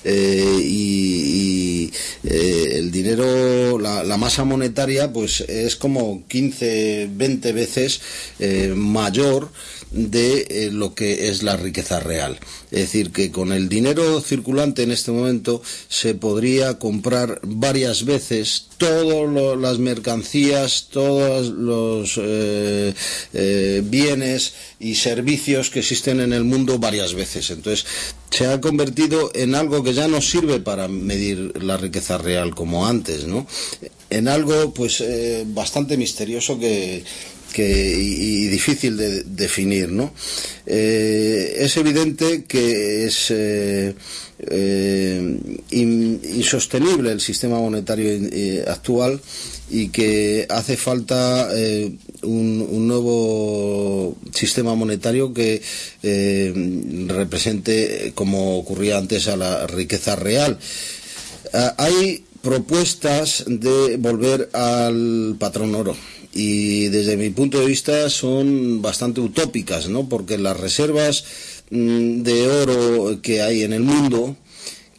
Eh, 0.03 0.59
y, 0.63 1.91
eh, 2.23 2.69
el 2.73 2.91
dinero, 2.91 3.79
la, 3.79 4.17
masa 4.17 4.43
monetaria, 4.43 5.11
pues 5.11 5.41
es 5.41 5.75
como 5.75 6.23
15, 6.27 7.09
20 7.11 7.51
veces 7.53 8.01
eh, 8.39 8.73
mayor 8.75 9.49
de 9.91 10.69
lo 10.71 10.95
que 10.95 11.29
es 11.29 11.43
la 11.43 11.57
riqueza 11.57 11.99
real. 11.99 12.39
Es 12.71 12.79
decir, 12.79 13.11
que 13.11 13.31
con 13.31 13.51
el 13.51 13.69
dinero 13.69 14.21
circulante 14.21 14.83
en 14.83 14.91
este 14.91 15.11
momento 15.11 15.61
se 15.89 16.15
podría 16.15 16.79
comprar 16.79 17.39
varias 17.43 18.05
veces 18.05 18.67
todas 18.77 19.57
las 19.59 19.79
mercancías, 19.79 20.87
todos 20.89 21.47
los 21.49 22.19
bienes 23.83 24.53
y 24.79 24.95
servicios 24.95 25.69
que 25.69 25.79
existen 25.79 26.19
en 26.21 26.33
el 26.33 26.43
mundo 26.43 26.79
varias 26.79 27.13
veces. 27.13 27.49
Entonces, 27.51 27.85
se 28.31 28.47
ha 28.47 28.61
convertido 28.61 29.31
en 29.35 29.55
algo 29.55 29.83
que 29.83 29.93
ya 29.93 30.07
no 30.07 30.21
sirve 30.21 30.59
para 30.59 30.87
medir 30.87 31.61
la 31.61 31.77
riqueza 31.77 32.17
real 32.17 32.55
como 32.55 32.87
antes, 32.87 33.25
¿no? 33.25 33.45
En 34.09 34.27
algo, 34.27 34.73
pues, 34.73 35.01
eh, 35.01 35.43
bastante 35.47 35.97
misterioso 35.97 36.57
que, 36.57 37.03
y, 37.57 38.47
difícil 38.47 38.97
de 38.97 39.23
definir. 39.23 39.89
¿no? 39.91 40.13
Eh, 40.65 41.55
es 41.59 41.77
evidente 41.77 42.43
que 42.45 43.05
es 43.05 43.27
eh, 43.31 43.93
eh, 44.39 45.39
insostenible 45.71 47.11
el 47.11 47.21
sistema 47.21 47.59
monetario 47.59 48.09
actual 48.67 49.19
y 49.69 49.89
que 49.89 50.45
hace 50.49 50.75
falta 50.77 51.49
un, 52.23 52.87
nuevo 52.87 54.17
sistema 54.33 54.75
monetario 54.75 55.33
que 55.33 55.61
represente, 57.07 58.11
como 58.15 58.57
ocurría 58.57 58.97
antes, 58.97 59.27
a 59.27 59.37
la 59.37 59.67
riqueza 59.67 60.15
real. 60.15 60.59
Ah, 61.53 61.75
hay 61.77 62.23
propuestas 62.41 63.43
de 63.47 63.97
volver 63.97 64.49
al 64.53 65.35
patrón 65.37 65.75
oro 65.75 65.95
y 66.33 66.87
desde 66.87 67.17
mi 67.17 67.29
punto 67.29 67.59
de 67.59 67.65
vista 67.65 68.09
son 68.09 68.81
bastante 68.81 69.21
utópicas, 69.21 69.89
¿no? 69.89 70.07
Porque 70.07 70.37
las 70.37 70.59
reservas 70.59 71.25
mm, 71.69 72.21
de 72.21 72.47
oro 72.47 73.21
que 73.21 73.41
hay 73.41 73.63
en 73.63 73.73
el 73.73 73.81
mundo 73.81 74.35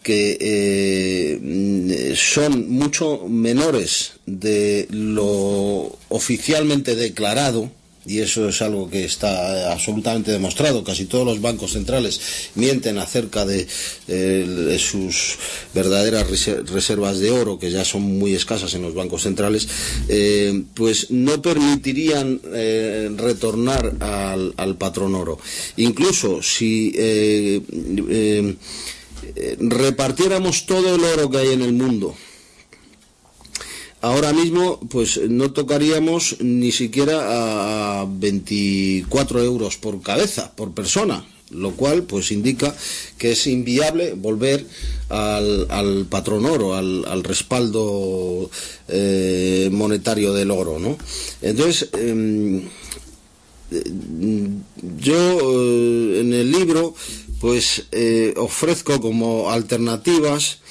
que 0.03 0.37
eh, 0.41 2.15
son 2.17 2.69
mucho 2.71 3.27
menores 3.29 4.15
de 4.27 4.89
lo 4.91 5.97
oficialmente 6.09 6.97
declarado 6.97 7.71
y 8.05 8.19
eso 8.19 8.49
es 8.49 8.61
algo 8.63 8.91
que 8.91 9.05
está 9.05 9.73
absolutamente 9.73 10.33
demostrado. 10.33 10.83
Casi 10.83 11.05
todos 11.05 11.25
los 11.25 11.41
bancos 11.41 11.73
centrales 11.73 12.21
mienten 12.55 12.99
acerca 12.99 13.45
de, 13.47 13.67
sus 14.79 15.39
verdaderas 15.75 16.29
reservas 16.71 17.19
de 17.19 17.31
oro, 17.31 17.59
que 17.59 17.71
ya 17.71 17.85
son 17.85 18.03
muy 18.03 18.35
escasas 18.35 18.75
en 18.75 18.83
los 18.83 18.95
bancos 18.95 19.23
centrales, 19.23 19.69
eh, 20.09 20.63
pues 20.75 21.11
no 21.11 21.41
permitirían 21.41 22.41
eh, 22.53 23.11
retornar 23.17 23.95
al, 24.01 24.77
patrón 24.77 25.15
oro. 25.15 25.39
Incluso 25.77 26.43
si 26.43 26.93
eh, 26.97 27.61
repartiéramos 29.59 30.67
todo 30.67 30.95
el 30.95 31.05
oro 31.05 31.31
que 31.31 31.39
hay 31.39 31.49
en 31.53 31.63
el 31.63 31.73
mundo, 31.73 32.17
ahora 34.03 34.33
mismo 34.33 34.79
pues 34.91 35.21
no 35.29 35.53
tocaríamos 35.53 36.37
ni 36.41 36.73
siquiera 36.73 38.01
a 38.01 38.07
24 38.07 39.43
euros 39.43 39.79
por 39.79 40.03
cabeza, 40.03 40.53
por 40.55 40.73
persona, 40.73 41.25
lo 41.51 41.73
cual 41.73 42.03
pues 42.03 42.33
indica 42.33 42.75
que 43.17 43.33
es 43.33 43.47
inviable 43.47 44.15
volver 44.15 44.67
al, 45.09 46.07
patrón 46.11 46.47
oro, 46.47 46.75
al, 46.75 47.25
respaldo 47.25 48.51
eh, 48.89 49.69
monetario 49.73 50.33
del 50.33 50.51
oro, 50.51 50.79
¿no? 50.79 50.99
Entonces, 51.41 51.89
em, 51.93 52.63
yo 54.99 55.39
eh, 55.41 56.21
en 56.21 56.33
el 56.33 56.51
libro 56.51 56.95
pues 57.41 57.87
eh, 57.91 58.35
ofrezco 58.37 59.01
como 59.01 59.51
alternativas 59.51 60.62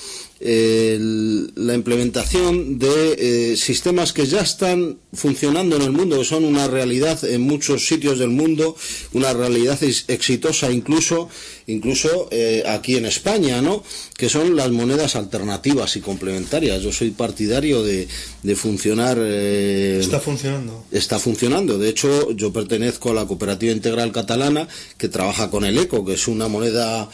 la 0.44 1.76
implementación 1.76 2.80
de 2.80 3.52
eh, 3.52 3.58
sistemas 3.58 4.12
que 4.12 4.26
ya 4.26 4.42
están 4.42 4.98
funcionando 5.14 5.76
en 5.76 5.84
el 5.84 5.92
mundo, 5.92 6.18
que 6.18 6.26
son 6.26 6.46
una 6.46 6.68
realidad 6.68 7.24
en 7.26 7.42
muchos 7.42 7.86
sitios 7.86 8.18
del 8.18 8.30
mundo, 8.30 8.76
una 9.14 9.34
realidad 9.34 9.78
exitosa 9.84 10.72
incluso, 10.72 11.30
incluso 11.68 12.28
eh, 12.32 12.64
aquí 12.66 12.96
en 12.96 13.06
España, 13.06 13.62
¿no? 13.62 13.84
Que 14.18 14.30
son 14.30 14.56
las 14.56 14.72
monedas 14.72 15.16
alternativas 15.16 15.96
y 15.96 16.02
complementarias. 16.02 16.82
Yo 16.82 16.92
soy 16.92 17.12
partidario 17.12 17.84
de, 17.84 18.08
funcionar. 18.56 19.18
Eh, 19.22 20.00
está 20.02 20.20
funcionando. 20.20 20.86
Está 20.92 21.20
funcionando. 21.20 21.78
De 21.78 21.90
hecho, 21.90 22.32
yo 22.32 22.52
pertenezco 22.52 23.12
a 23.12 23.14
la 23.14 23.28
Cooperativa 23.28 23.74
Integral 23.74 24.12
Catalana 24.12 24.68
que 24.98 25.08
trabaja 25.08 25.52
con 25.52 25.66
el 25.66 25.78
ECO, 25.78 26.04
que 26.04 26.14
es 26.14 26.28
una 26.28 26.48
moneda 26.48 27.10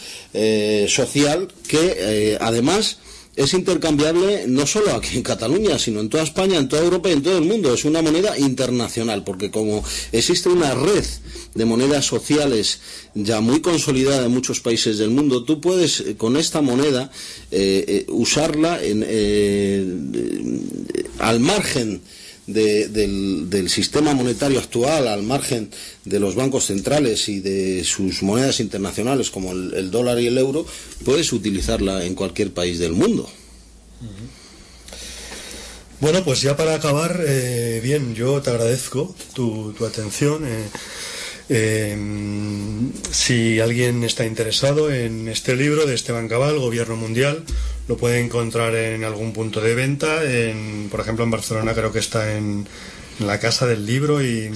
social 0.88 1.50
que 1.68 2.38
además 2.40 3.00
es 3.38 3.54
intercambiable 3.54 4.46
no 4.48 4.66
solo 4.66 4.94
aquí 4.94 5.16
en 5.16 5.24
Cataluña, 5.24 5.78
sino 5.78 6.00
en 6.00 6.10
toda 6.10 6.24
España, 6.24 6.58
en 6.58 6.68
toda 6.68 6.84
Europa 6.84 7.10
y 7.10 7.14
en 7.14 7.22
todo 7.22 7.38
el 7.38 7.46
mundo. 7.46 7.72
Es 7.72 7.86
una 7.86 8.02
moneda 8.02 8.38
internacional, 8.38 9.24
porque 9.24 9.52
como 9.52 9.84
existe 10.12 10.50
una 10.50 10.74
red 10.74 11.06
de 11.54 11.66
monedas 11.66 12.06
sociales 12.06 12.80
ya 13.14 13.40
muy 13.40 13.62
consolidada 13.62 14.26
en 14.26 14.32
muchos 14.32 14.60
países 14.60 14.98
del 14.98 15.12
mundo, 15.12 15.44
tú 15.44 15.62
puedes 15.62 16.00
eh, 16.02 16.18
con 16.18 16.36
esta 16.36 16.62
moneda 16.62 17.12
eh, 17.52 17.86
eh, 17.88 18.06
usarla 18.10 18.84
en, 18.84 19.06
al 21.20 21.40
margen 21.40 22.02
del, 22.48 23.70
sistema 23.70 24.14
monetario 24.14 24.60
actual, 24.60 25.08
al 25.08 25.24
margen 25.24 25.70
de 26.06 26.20
los 26.20 26.36
bancos 26.36 26.66
centrales 26.66 27.28
y 27.30 27.42
de 27.42 27.84
sus 27.84 28.24
monedas 28.24 28.60
internacionales 28.60 29.30
como 29.30 29.52
el, 29.52 29.92
dólar 29.92 30.20
y 30.20 30.28
el 30.28 30.38
euro, 30.38 30.66
puedes 31.04 31.32
utilizarla 31.34 32.06
en 32.06 32.16
cualquier 32.16 32.54
país 32.54 32.80
del 32.80 32.94
mundo. 32.94 33.30
Bueno, 36.00 36.24
pues 36.24 36.42
ya 36.42 36.56
para 36.56 36.76
acabar, 36.76 37.24
eh, 37.28 37.82
bien, 37.84 38.16
yo 38.16 38.42
te 38.42 38.52
agradezco 38.52 39.16
tu, 39.34 39.76
atención. 39.86 40.46
Eh, 40.46 40.70
em, 41.50 42.92
si 43.12 43.60
alguien 43.60 44.04
está 44.04 44.26
interesado 44.26 44.92
en 44.92 45.28
este 45.28 45.56
libro 45.56 45.86
de 45.86 45.96
Esteban 45.96 46.28
Cabal, 46.28 46.60
Gobierno 46.60 46.96
Mundial, 46.96 47.44
lo 47.88 47.98
puede 47.98 48.20
encontrar 48.20 48.76
en 48.76 49.04
algún 49.04 49.34
punto 49.34 49.62
de 49.62 49.76
venta. 49.76 50.24
En, 50.24 50.90
por 50.90 51.00
ejemplo, 51.00 51.24
en 51.24 51.32
Barcelona 51.32 51.74
creo 51.74 51.92
que 51.92 52.00
está 52.00 52.36
en, 52.36 52.68
la 53.20 53.40
Casa 53.40 53.66
del 53.66 53.86
Libro 53.86 54.22
y 54.22 54.52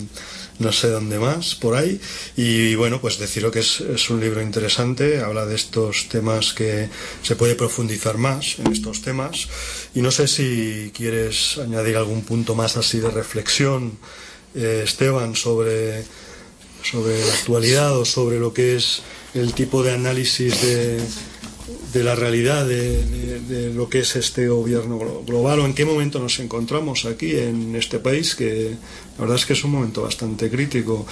no 0.60 0.72
sé 0.72 0.90
dónde 0.90 1.18
más, 1.18 1.56
por 1.56 1.76
ahí. 1.76 2.00
Y 2.38 2.76
bueno, 2.76 3.02
pues 3.02 3.18
decirlo 3.18 3.50
que 3.50 3.60
es, 3.60 3.82
es, 3.82 4.10
un 4.10 4.20
libro 4.20 4.42
interesante, 4.42 5.22
habla 5.22 5.46
de 5.46 5.56
estos 5.56 6.08
temas 6.10 6.54
que 6.54 6.90
se 7.24 7.36
puede 7.36 7.56
profundizar 7.56 8.18
más 8.18 8.60
en 8.60 8.72
estos 8.72 9.02
temas. 9.02 9.48
Y 9.96 10.02
no 10.02 10.12
sé 10.12 10.28
si 10.28 10.92
quieres 10.96 11.58
añadir 11.58 11.98
algún 11.98 12.22
punto 12.22 12.54
más 12.54 12.78
así 12.78 13.00
de 13.00 13.10
reflexión, 13.10 13.98
eh, 14.54 14.82
Esteban, 14.84 15.36
sobre, 15.36 16.04
sobre 16.84 17.26
la 17.26 17.34
actualidad 17.34 17.98
o 17.98 18.06
sobre 18.06 18.40
lo 18.40 18.54
que 18.54 18.76
es 18.76 19.02
el 19.34 19.54
tipo 19.54 19.82
de 19.82 19.94
análisis 19.94 20.62
de 20.62 21.00
de 21.94 22.04
la 22.04 22.16
realidad 22.16 22.68
de, 22.68 23.72
lo 23.76 23.90
que 23.90 24.00
es 24.00 24.16
este 24.16 24.48
gobierno 24.48 25.00
global 25.26 25.60
o 25.60 25.66
en 25.66 25.74
qué 25.74 25.86
momento 25.86 26.20
nos 26.20 26.40
encontramos 26.40 27.06
aquí 27.06 27.36
en 27.36 27.76
este 27.76 28.00
país, 28.00 28.36
que 28.36 28.76
la 29.18 29.22
verdad 29.22 29.38
es 29.38 29.46
que 29.46 29.54
es 29.54 29.64
un 29.64 29.72
momento 29.72 30.04
bastante 30.04 30.50
crítico. 30.50 31.06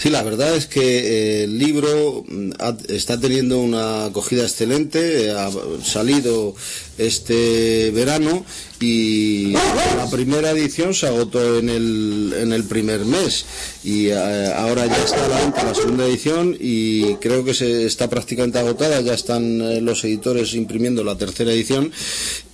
Sí, 0.00 0.08
la 0.08 0.22
verdad 0.22 0.56
es 0.56 0.64
que 0.64 0.80
eh, 0.80 1.44
el 1.44 1.58
libro 1.58 2.24
mm, 2.26 2.52
está 2.88 3.20
teniendo 3.20 3.60
una 3.60 4.06
acogida 4.06 4.44
excelente, 4.44 5.30
ha 5.30 5.50
salido 5.84 6.54
este 6.96 7.90
verano 7.90 8.46
y 8.80 9.52
la 9.52 10.08
primera 10.10 10.52
edición 10.52 10.94
se 10.94 11.06
agotó 11.06 11.58
en 11.58 11.68
el, 11.68 12.32
en 12.34 12.54
el 12.54 12.64
primer 12.64 13.04
mes. 13.04 13.44
Y 13.84 14.06
eh, 14.06 14.14
ahora 14.56 14.86
ya 14.86 15.04
está 15.04 15.28
la 15.28 15.38
venta 15.40 15.64
la 15.64 15.74
segunda 15.74 16.06
edición 16.06 16.56
y 16.58 17.16
creo 17.16 17.44
que 17.44 17.52
se 17.52 17.84
está 17.84 18.08
prácticamente 18.08 18.58
agotada, 18.58 19.02
ya 19.02 19.12
están 19.12 19.60
eh, 19.60 19.82
los 19.82 20.02
editores 20.04 20.54
imprimiendo 20.54 21.04
la 21.04 21.18
tercera 21.18 21.52
edición 21.52 21.92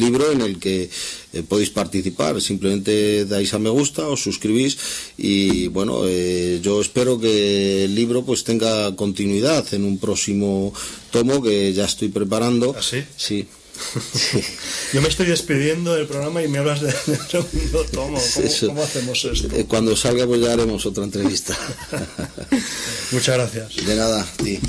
libro 0.00 0.32
en 0.32 0.40
el 0.40 0.58
que 0.58 0.90
eh, 1.32 1.42
podéis 1.48 1.70
participar. 1.70 2.42
Simplemente 2.42 3.24
dais 3.24 3.54
a 3.54 3.60
me 3.60 3.70
gusta, 3.70 4.08
os 4.08 4.20
suscribís 4.20 4.76
y 5.16 5.68
bueno, 5.68 6.02
eh, 6.08 6.58
yo 6.60 6.80
espero 6.80 7.20
que 7.20 7.84
el 7.84 7.94
libro 7.94 8.24
pues 8.24 8.42
tenga 8.42 8.96
continuidad 8.96 9.62
en 9.74 9.84
un 9.84 9.98
próximo 9.98 10.74
tomo 11.12 11.40
que 11.40 11.72
ya 11.72 11.84
estoy 11.84 12.08
preparando. 12.08 12.74
¿Ah, 12.76 12.82
sí? 12.82 13.04
Sí. 13.16 13.46
Yo 14.92 15.02
me 15.02 15.08
estoy 15.08 15.26
despidiendo 15.26 15.94
del 15.94 16.06
programa 16.06 16.42
y 16.42 16.48
me 16.48 16.58
hablas 16.58 16.80
de, 16.80 16.92
segundo 16.92 17.84
tomo. 17.92 18.20
¿Cómo, 18.66 18.82
hacemos 18.82 19.24
esto? 19.24 19.48
Eh, 19.54 19.66
cuando 19.66 19.96
salga 19.96 20.26
pues 20.26 20.40
ya 20.40 20.52
haremos 20.52 20.86
otra 20.86 21.04
entrevista. 21.04 21.56
Muchas 23.10 23.34
gracias. 23.36 23.86
De 23.86 23.96
nada, 23.96 24.26
ti. 24.36 24.60